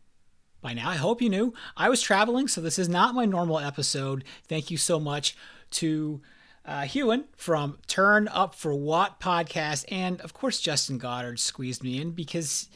by 0.65 0.73
now, 0.73 0.89
I 0.89 0.95
hope 0.95 1.21
you 1.21 1.29
knew, 1.29 1.53
I 1.77 1.91
was 1.91 2.01
traveling, 2.01 2.49
so 2.49 2.63
this 2.63 2.79
is 2.79 2.89
not 2.89 3.15
my 3.15 3.27
normal 3.27 3.59
episode. 3.59 4.25
Thank 4.49 4.71
you 4.71 4.79
so 4.79 4.99
much 4.99 5.37
to 5.73 6.23
uh, 6.65 6.87
Ewan 6.91 7.25
from 7.37 7.77
Turn 7.87 8.29
Up 8.29 8.55
for 8.55 8.75
Watt 8.75 9.21
podcast, 9.21 9.85
and 9.93 10.23
of 10.23 10.33
course, 10.33 10.63
Justin 10.63 10.97
Goddard 10.97 11.39
squeezed 11.39 11.85
me 11.85 12.01
in 12.01 12.13
because 12.13 12.69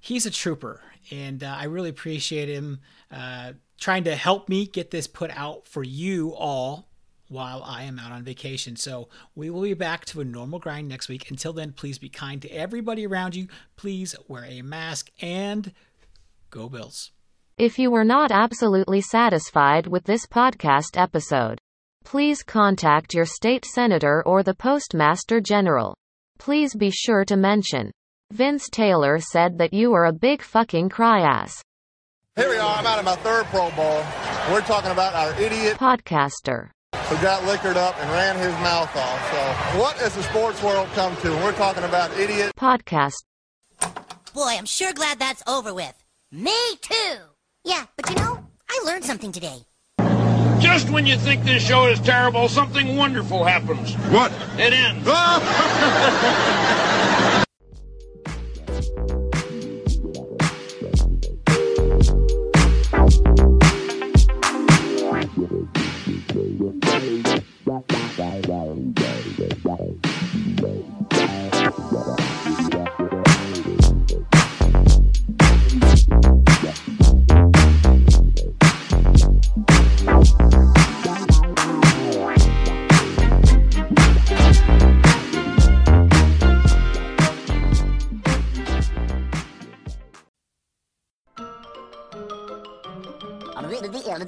he's 0.00 0.26
a 0.26 0.32
trooper, 0.32 0.82
and 1.12 1.44
uh, 1.44 1.54
I 1.56 1.66
really 1.66 1.90
appreciate 1.90 2.48
him 2.48 2.80
uh, 3.12 3.52
trying 3.78 4.02
to 4.02 4.16
help 4.16 4.48
me 4.48 4.66
get 4.66 4.90
this 4.90 5.06
put 5.06 5.30
out 5.30 5.68
for 5.68 5.84
you 5.84 6.34
all 6.34 6.88
while 7.28 7.62
I 7.64 7.84
am 7.84 8.00
out 8.00 8.10
on 8.10 8.24
vacation. 8.24 8.74
So 8.74 9.10
we 9.36 9.48
will 9.48 9.62
be 9.62 9.74
back 9.74 10.04
to 10.06 10.20
a 10.20 10.24
normal 10.24 10.58
grind 10.58 10.88
next 10.88 11.08
week. 11.08 11.30
Until 11.30 11.52
then, 11.52 11.70
please 11.70 11.98
be 11.98 12.08
kind 12.08 12.42
to 12.42 12.50
everybody 12.50 13.06
around 13.06 13.36
you. 13.36 13.46
Please 13.76 14.16
wear 14.26 14.44
a 14.44 14.62
mask 14.62 15.12
and 15.20 15.72
go 16.50 16.68
Bills. 16.68 17.12
If 17.58 17.76
you 17.76 17.90
were 17.90 18.04
not 18.04 18.30
absolutely 18.30 19.00
satisfied 19.00 19.88
with 19.88 20.04
this 20.04 20.26
podcast 20.26 20.96
episode, 20.96 21.58
please 22.04 22.44
contact 22.44 23.14
your 23.14 23.24
state 23.24 23.64
senator 23.64 24.22
or 24.24 24.44
the 24.44 24.54
postmaster 24.54 25.40
general. 25.40 25.96
Please 26.38 26.72
be 26.76 26.92
sure 26.92 27.24
to 27.24 27.36
mention. 27.36 27.90
Vince 28.30 28.68
Taylor 28.70 29.18
said 29.18 29.58
that 29.58 29.72
you 29.72 29.92
are 29.92 30.04
a 30.04 30.12
big 30.12 30.40
fucking 30.40 30.88
cry 30.88 31.22
ass. 31.22 31.60
Here 32.36 32.48
we 32.48 32.58
are. 32.58 32.76
I'm 32.76 32.86
out 32.86 33.00
of 33.00 33.04
my 33.04 33.16
third 33.16 33.46
Pro 33.46 33.72
Bowl. 33.72 34.04
We're 34.52 34.60
talking 34.60 34.92
about 34.92 35.14
our 35.14 35.32
idiot 35.42 35.78
podcaster 35.78 36.70
who 37.06 37.16
got 37.16 37.44
liquored 37.44 37.76
up 37.76 37.98
and 37.98 38.08
ran 38.12 38.36
his 38.36 38.52
mouth 38.62 38.94
off. 38.94 39.32
So, 39.32 39.80
what 39.80 39.96
has 39.96 40.14
the 40.14 40.22
sports 40.22 40.62
world 40.62 40.86
come 40.94 41.16
to? 41.22 41.30
We're 41.30 41.50
talking 41.54 41.82
about 41.82 42.16
idiot 42.16 42.52
podcast. 42.56 43.16
Boy, 44.32 44.54
I'm 44.56 44.64
sure 44.64 44.92
glad 44.92 45.18
that's 45.18 45.42
over 45.48 45.74
with. 45.74 45.94
Me 46.30 46.54
too. 46.80 47.27
Yeah, 47.64 47.84
but 47.96 48.08
you 48.08 48.16
know, 48.16 48.44
I 48.68 48.82
learned 48.84 49.04
something 49.04 49.32
today. 49.32 49.58
Just 50.58 50.90
when 50.90 51.06
you 51.06 51.16
think 51.16 51.44
this 51.44 51.64
show 51.64 51.86
is 51.86 52.00
terrible, 52.00 52.48
something 52.48 52.96
wonderful 52.96 53.44
happens. 53.44 53.94
What? 54.10 54.32
It 54.58 54.72
ends. 54.72 55.06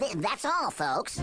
That's 0.01 0.47
all, 0.47 0.70
folks. 0.70 1.20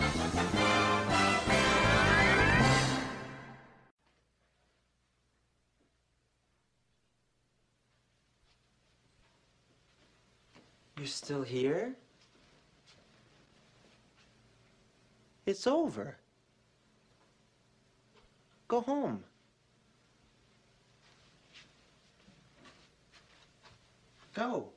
You're 10.96 11.06
still 11.06 11.42
here? 11.42 11.94
It's 15.44 15.66
over. 15.66 16.16
Go 18.68 18.80
home. 18.80 19.24
Go. 24.34 24.68